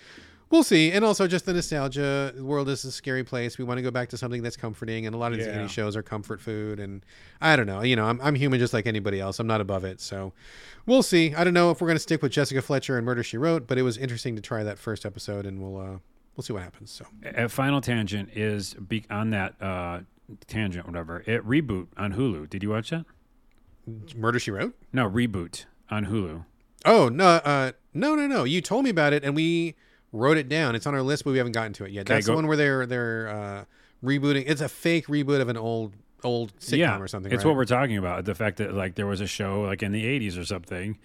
we'll 0.52 0.62
see. 0.62 0.92
And 0.92 1.04
also 1.04 1.26
just 1.26 1.46
the 1.46 1.52
nostalgia. 1.52 2.32
The 2.36 2.44
world 2.44 2.68
is 2.68 2.84
a 2.84 2.92
scary 2.92 3.24
place. 3.24 3.58
We 3.58 3.64
want 3.64 3.78
to 3.78 3.82
go 3.82 3.90
back 3.90 4.08
to 4.10 4.16
something 4.16 4.40
that's 4.42 4.56
comforting. 4.56 5.06
And 5.06 5.14
a 5.16 5.18
lot 5.18 5.32
of 5.32 5.38
these 5.38 5.48
Yeah. 5.48 5.56
indie 5.58 5.68
shows 5.68 5.96
are 5.96 6.02
comfort 6.04 6.40
food. 6.40 6.78
And 6.78 7.04
I 7.40 7.56
don't 7.56 7.66
know. 7.66 7.82
You 7.82 7.96
know, 7.96 8.04
I'm, 8.04 8.20
I'm 8.20 8.36
human 8.36 8.60
just 8.60 8.72
like 8.72 8.86
anybody 8.86 9.18
else. 9.18 9.40
I'm 9.40 9.48
not 9.48 9.60
above 9.60 9.84
it. 9.84 10.00
So 10.00 10.32
we'll 10.86 11.02
see. 11.02 11.34
I 11.34 11.42
don't 11.42 11.54
know 11.54 11.72
if 11.72 11.80
we're 11.80 11.88
going 11.88 11.96
to 11.96 12.00
stick 12.02 12.22
with 12.22 12.30
Jessica 12.30 12.62
Fletcher 12.62 12.96
and 12.96 13.04
Murder 13.04 13.24
She 13.24 13.36
Wrote, 13.36 13.66
but 13.66 13.78
it 13.78 13.82
was 13.82 13.98
interesting 13.98 14.36
to 14.36 14.42
try 14.42 14.62
that 14.62 14.78
first 14.78 15.04
episode, 15.04 15.46
and 15.46 15.60
we'll 15.60 15.76
uh, 15.80 15.98
we'll 16.36 16.44
see 16.44 16.52
what 16.52 16.62
happens. 16.62 16.92
So 16.92 17.06
A 17.24 17.48
final 17.48 17.80
tangent 17.80 18.30
is 18.36 18.74
be- 18.74 19.06
on 19.10 19.30
that 19.30 19.60
uh, 19.60 20.00
tangent, 20.46 20.86
whatever. 20.86 21.24
It 21.26 21.44
reboot 21.46 21.88
on 21.96 22.12
Hulu. 22.14 22.48
Did 22.50 22.62
you 22.62 22.70
watch 22.70 22.90
that? 22.90 23.04
Murder 24.16 24.38
She 24.38 24.50
Wrote. 24.50 24.74
No, 24.92 25.08
reboot 25.10 25.64
on 25.90 26.06
Hulu. 26.06 26.44
Oh 26.84 27.08
no, 27.08 27.24
uh, 27.26 27.72
no, 27.94 28.14
no, 28.14 28.26
no! 28.26 28.44
You 28.44 28.60
told 28.60 28.84
me 28.84 28.90
about 28.90 29.12
it, 29.12 29.24
and 29.24 29.34
we 29.36 29.74
wrote 30.12 30.36
it 30.36 30.48
down. 30.48 30.74
It's 30.74 30.86
on 30.86 30.94
our 30.94 31.02
list, 31.02 31.24
but 31.24 31.32
we 31.32 31.38
haven't 31.38 31.52
gotten 31.52 31.72
to 31.74 31.84
it 31.84 31.90
yet. 31.90 32.06
That's 32.06 32.26
the 32.26 32.34
one 32.34 32.46
where 32.46 32.56
they're 32.56 32.86
they're 32.86 33.28
uh, 33.28 33.64
rebooting. 34.04 34.44
It's 34.46 34.60
a 34.60 34.68
fake 34.68 35.06
reboot 35.06 35.40
of 35.40 35.48
an 35.48 35.56
old 35.56 35.94
old 36.24 36.56
sitcom 36.58 36.78
yeah, 36.78 36.98
or 36.98 37.08
something. 37.08 37.32
It's 37.32 37.44
right? 37.44 37.50
what 37.50 37.56
we're 37.56 37.64
talking 37.64 37.96
about. 37.96 38.24
The 38.24 38.34
fact 38.34 38.58
that 38.58 38.74
like 38.74 38.94
there 38.94 39.06
was 39.06 39.20
a 39.20 39.26
show 39.26 39.62
like 39.62 39.82
in 39.82 39.92
the 39.92 40.04
'80s 40.04 40.38
or 40.38 40.44
something, 40.44 40.98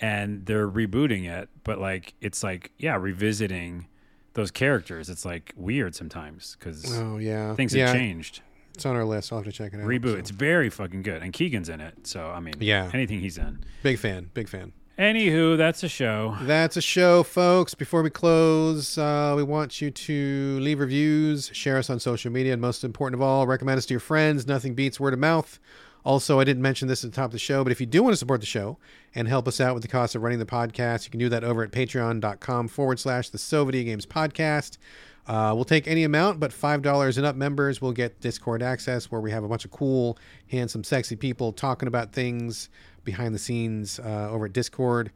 and 0.00 0.44
they're 0.46 0.68
rebooting 0.68 1.28
it, 1.28 1.48
but 1.62 1.78
like 1.78 2.14
it's 2.20 2.42
like 2.42 2.72
yeah, 2.78 2.96
revisiting 2.96 3.86
those 4.32 4.50
characters. 4.50 5.08
It's 5.08 5.24
like 5.24 5.52
weird 5.56 5.94
sometimes 5.94 6.56
because 6.58 6.98
Oh 6.98 7.18
yeah, 7.18 7.54
things 7.54 7.74
yeah. 7.74 7.86
have 7.86 7.96
changed. 7.96 8.40
It's 8.74 8.84
on 8.84 8.96
our 8.96 9.04
list. 9.04 9.32
I'll 9.32 9.38
have 9.38 9.46
to 9.46 9.52
check 9.52 9.72
it 9.72 9.80
out. 9.80 9.86
Reboot. 9.86 10.14
so. 10.14 10.16
It's 10.16 10.30
very 10.30 10.68
fucking 10.68 11.02
good, 11.02 11.22
and 11.22 11.32
Keegan's 11.32 11.68
in 11.68 11.80
it. 11.80 12.06
So 12.06 12.26
I 12.30 12.40
mean, 12.40 12.54
Yeah. 12.58 12.90
anything 12.92 13.20
he's 13.20 13.38
in. 13.38 13.64
Big 13.82 13.98
fan. 13.98 14.30
Big 14.34 14.48
fan. 14.48 14.72
Anywho, 14.98 15.56
that's 15.56 15.82
a 15.82 15.88
show. 15.88 16.36
That's 16.42 16.76
a 16.76 16.80
show, 16.80 17.24
folks. 17.24 17.74
Before 17.74 18.00
we 18.00 18.10
close, 18.10 18.96
uh, 18.96 19.34
we 19.36 19.42
want 19.42 19.80
you 19.80 19.90
to 19.90 20.58
leave 20.60 20.78
reviews, 20.78 21.50
share 21.52 21.78
us 21.78 21.90
on 21.90 21.98
social 21.98 22.30
media, 22.30 22.52
and 22.52 22.62
most 22.62 22.84
important 22.84 23.20
of 23.20 23.22
all, 23.22 23.44
recommend 23.44 23.78
us 23.78 23.86
to 23.86 23.94
your 23.94 24.00
friends. 24.00 24.46
Nothing 24.46 24.74
beats 24.74 25.00
word 25.00 25.12
of 25.12 25.18
mouth. 25.18 25.58
Also, 26.04 26.38
I 26.38 26.44
didn't 26.44 26.62
mention 26.62 26.86
this 26.86 27.02
at 27.02 27.10
the 27.10 27.16
top 27.16 27.26
of 27.26 27.32
the 27.32 27.40
show, 27.40 27.64
but 27.64 27.72
if 27.72 27.80
you 27.80 27.86
do 27.86 28.04
want 28.04 28.12
to 28.12 28.16
support 28.16 28.38
the 28.40 28.46
show 28.46 28.78
and 29.16 29.26
help 29.26 29.48
us 29.48 29.60
out 29.60 29.74
with 29.74 29.82
the 29.82 29.88
cost 29.88 30.14
of 30.14 30.22
running 30.22 30.38
the 30.38 30.46
podcast, 30.46 31.04
you 31.04 31.10
can 31.10 31.18
do 31.18 31.28
that 31.28 31.42
over 31.42 31.64
at 31.64 31.72
patreon.com 31.72 32.68
forward 32.68 33.00
slash 33.00 33.30
the 33.30 33.38
So 33.38 33.64
Video 33.64 33.82
Games 33.82 34.06
Podcast. 34.06 34.78
Uh, 35.26 35.52
we'll 35.54 35.64
take 35.64 35.88
any 35.88 36.04
amount, 36.04 36.38
but 36.38 36.50
$5 36.52 37.16
and 37.16 37.26
up 37.26 37.34
members 37.34 37.80
will 37.80 37.92
get 37.92 38.20
Discord 38.20 38.62
access 38.62 39.10
where 39.10 39.22
we 39.22 39.30
have 39.30 39.42
a 39.42 39.48
bunch 39.48 39.64
of 39.64 39.70
cool, 39.70 40.18
handsome, 40.50 40.84
sexy 40.84 41.16
people 41.16 41.50
talking 41.50 41.88
about 41.88 42.12
things 42.12 42.68
behind 43.04 43.34
the 43.34 43.38
scenes 43.38 43.98
uh, 43.98 44.28
over 44.30 44.46
at 44.46 44.52
Discord. 44.52 45.10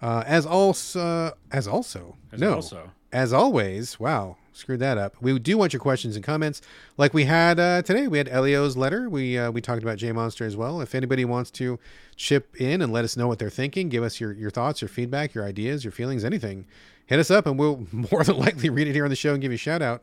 Uh, 0.00 0.24
as 0.26 0.44
also, 0.44 1.32
as 1.50 1.68
also, 1.68 2.16
As 2.32 2.40
no, 2.40 2.54
also. 2.54 2.90
as 3.12 3.32
always, 3.32 4.00
wow, 4.00 4.36
screwed 4.52 4.80
that 4.80 4.98
up. 4.98 5.14
We 5.20 5.38
do 5.38 5.56
want 5.56 5.72
your 5.72 5.80
questions 5.80 6.16
and 6.16 6.24
comments, 6.24 6.60
like 6.96 7.14
we 7.14 7.24
had 7.24 7.60
uh, 7.60 7.82
today. 7.82 8.08
We 8.08 8.18
had 8.18 8.28
Elio's 8.28 8.76
letter. 8.76 9.08
We 9.08 9.38
uh, 9.38 9.52
we 9.52 9.60
talked 9.60 9.82
about 9.82 9.98
J 9.98 10.10
Monster 10.10 10.44
as 10.44 10.56
well. 10.56 10.80
If 10.80 10.94
anybody 10.96 11.24
wants 11.24 11.52
to 11.52 11.78
chip 12.16 12.60
in 12.60 12.82
and 12.82 12.92
let 12.92 13.04
us 13.04 13.16
know 13.16 13.28
what 13.28 13.38
they're 13.38 13.48
thinking, 13.48 13.88
give 13.88 14.02
us 14.02 14.18
your 14.20 14.32
your 14.32 14.50
thoughts, 14.50 14.82
your 14.82 14.88
feedback, 14.88 15.34
your 15.34 15.44
ideas, 15.44 15.84
your 15.84 15.92
feelings, 15.92 16.24
anything, 16.24 16.66
hit 17.06 17.20
us 17.20 17.30
up, 17.30 17.46
and 17.46 17.56
we'll 17.56 17.86
more 17.92 18.24
than 18.24 18.36
likely 18.38 18.70
read 18.70 18.88
it 18.88 18.94
here 18.94 19.04
on 19.04 19.10
the 19.10 19.16
show 19.16 19.34
and 19.34 19.40
give 19.40 19.52
you 19.52 19.56
a 19.56 19.58
shout 19.58 19.82
out. 19.82 20.02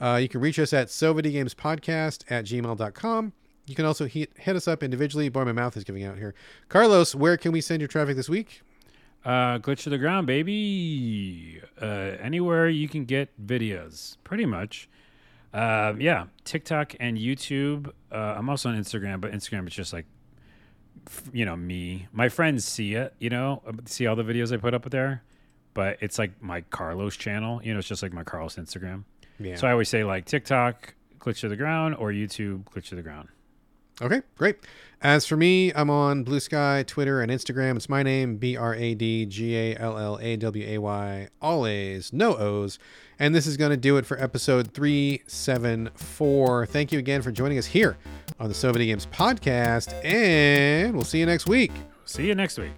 Uh, 0.00 0.18
you 0.20 0.28
can 0.28 0.40
reach 0.40 0.58
us 0.58 0.72
at 0.72 0.88
sovideogamespodcast 0.88 2.24
at 2.30 2.44
gmail.com. 2.44 3.32
You 3.68 3.74
can 3.74 3.84
also 3.84 4.06
hit, 4.06 4.30
hit 4.36 4.56
us 4.56 4.66
up 4.66 4.82
individually. 4.82 5.28
Boy, 5.28 5.44
my 5.44 5.52
mouth 5.52 5.76
is 5.76 5.84
giving 5.84 6.04
out 6.04 6.16
here. 6.16 6.34
Carlos, 6.68 7.14
where 7.14 7.36
can 7.36 7.52
we 7.52 7.60
send 7.60 7.80
your 7.80 7.88
traffic 7.88 8.16
this 8.16 8.28
week? 8.28 8.62
Uh, 9.24 9.58
glitch 9.58 9.82
to 9.82 9.90
the 9.90 9.98
ground, 9.98 10.26
baby. 10.26 11.60
Uh, 11.80 12.16
anywhere 12.20 12.68
you 12.68 12.88
can 12.88 13.04
get 13.04 13.28
videos, 13.44 14.16
pretty 14.24 14.46
much. 14.46 14.88
Uh, 15.52 15.94
yeah, 15.98 16.26
TikTok 16.44 16.94
and 17.00 17.18
YouTube. 17.18 17.90
Uh, 18.12 18.34
I'm 18.36 18.48
also 18.48 18.68
on 18.68 18.76
Instagram, 18.76 19.20
but 19.20 19.32
Instagram 19.32 19.66
is 19.66 19.74
just 19.74 19.92
like, 19.92 20.06
you 21.32 21.44
know, 21.44 21.56
me. 21.56 22.06
My 22.12 22.28
friends 22.28 22.64
see 22.64 22.94
it, 22.94 23.14
you 23.18 23.30
know, 23.30 23.62
uh, 23.66 23.72
see 23.86 24.06
all 24.06 24.16
the 24.16 24.22
videos 24.22 24.52
I 24.52 24.58
put 24.58 24.74
up 24.74 24.88
there, 24.90 25.22
but 25.74 25.98
it's 26.00 26.18
like 26.18 26.42
my 26.42 26.60
Carlos 26.62 27.16
channel. 27.16 27.62
You 27.62 27.72
know, 27.72 27.78
it's 27.78 27.88
just 27.88 28.02
like 28.02 28.12
my 28.12 28.24
Carlos 28.24 28.56
Instagram. 28.56 29.04
Yeah. 29.40 29.56
So 29.56 29.66
I 29.66 29.72
always 29.72 29.88
say 29.88 30.04
like 30.04 30.26
TikTok, 30.26 30.94
glitch 31.18 31.40
to 31.40 31.48
the 31.48 31.56
ground, 31.56 31.96
or 31.96 32.10
YouTube, 32.12 32.64
glitch 32.64 32.88
to 32.88 32.94
the 32.94 33.02
ground. 33.02 33.28
Okay, 34.00 34.22
great. 34.36 34.56
As 35.00 35.26
for 35.26 35.36
me, 35.36 35.72
I'm 35.74 35.90
on 35.90 36.24
Blue 36.24 36.40
Sky, 36.40 36.84
Twitter, 36.86 37.20
and 37.20 37.30
Instagram. 37.30 37.76
It's 37.76 37.88
my 37.88 38.02
name, 38.02 38.36
B 38.36 38.56
R 38.56 38.74
A 38.74 38.94
D 38.94 39.26
G 39.26 39.56
A 39.56 39.76
L 39.76 39.96
L 39.98 40.18
A 40.20 40.36
W 40.36 40.66
A 40.66 40.78
Y, 40.78 41.28
all 41.40 41.66
A's, 41.66 42.12
no 42.12 42.36
O's. 42.36 42.78
And 43.18 43.34
this 43.34 43.46
is 43.46 43.56
going 43.56 43.70
to 43.70 43.76
do 43.76 43.96
it 43.96 44.06
for 44.06 44.20
episode 44.22 44.72
374. 44.72 46.66
Thank 46.66 46.92
you 46.92 46.98
again 46.98 47.22
for 47.22 47.32
joining 47.32 47.58
us 47.58 47.66
here 47.66 47.96
on 48.38 48.48
the 48.48 48.54
So 48.54 48.72
Games 48.72 49.06
podcast, 49.06 49.92
and 50.04 50.94
we'll 50.94 51.04
see 51.04 51.18
you 51.18 51.26
next 51.26 51.48
week. 51.48 51.72
See 52.04 52.26
you 52.26 52.34
next 52.34 52.58
week. 52.58 52.74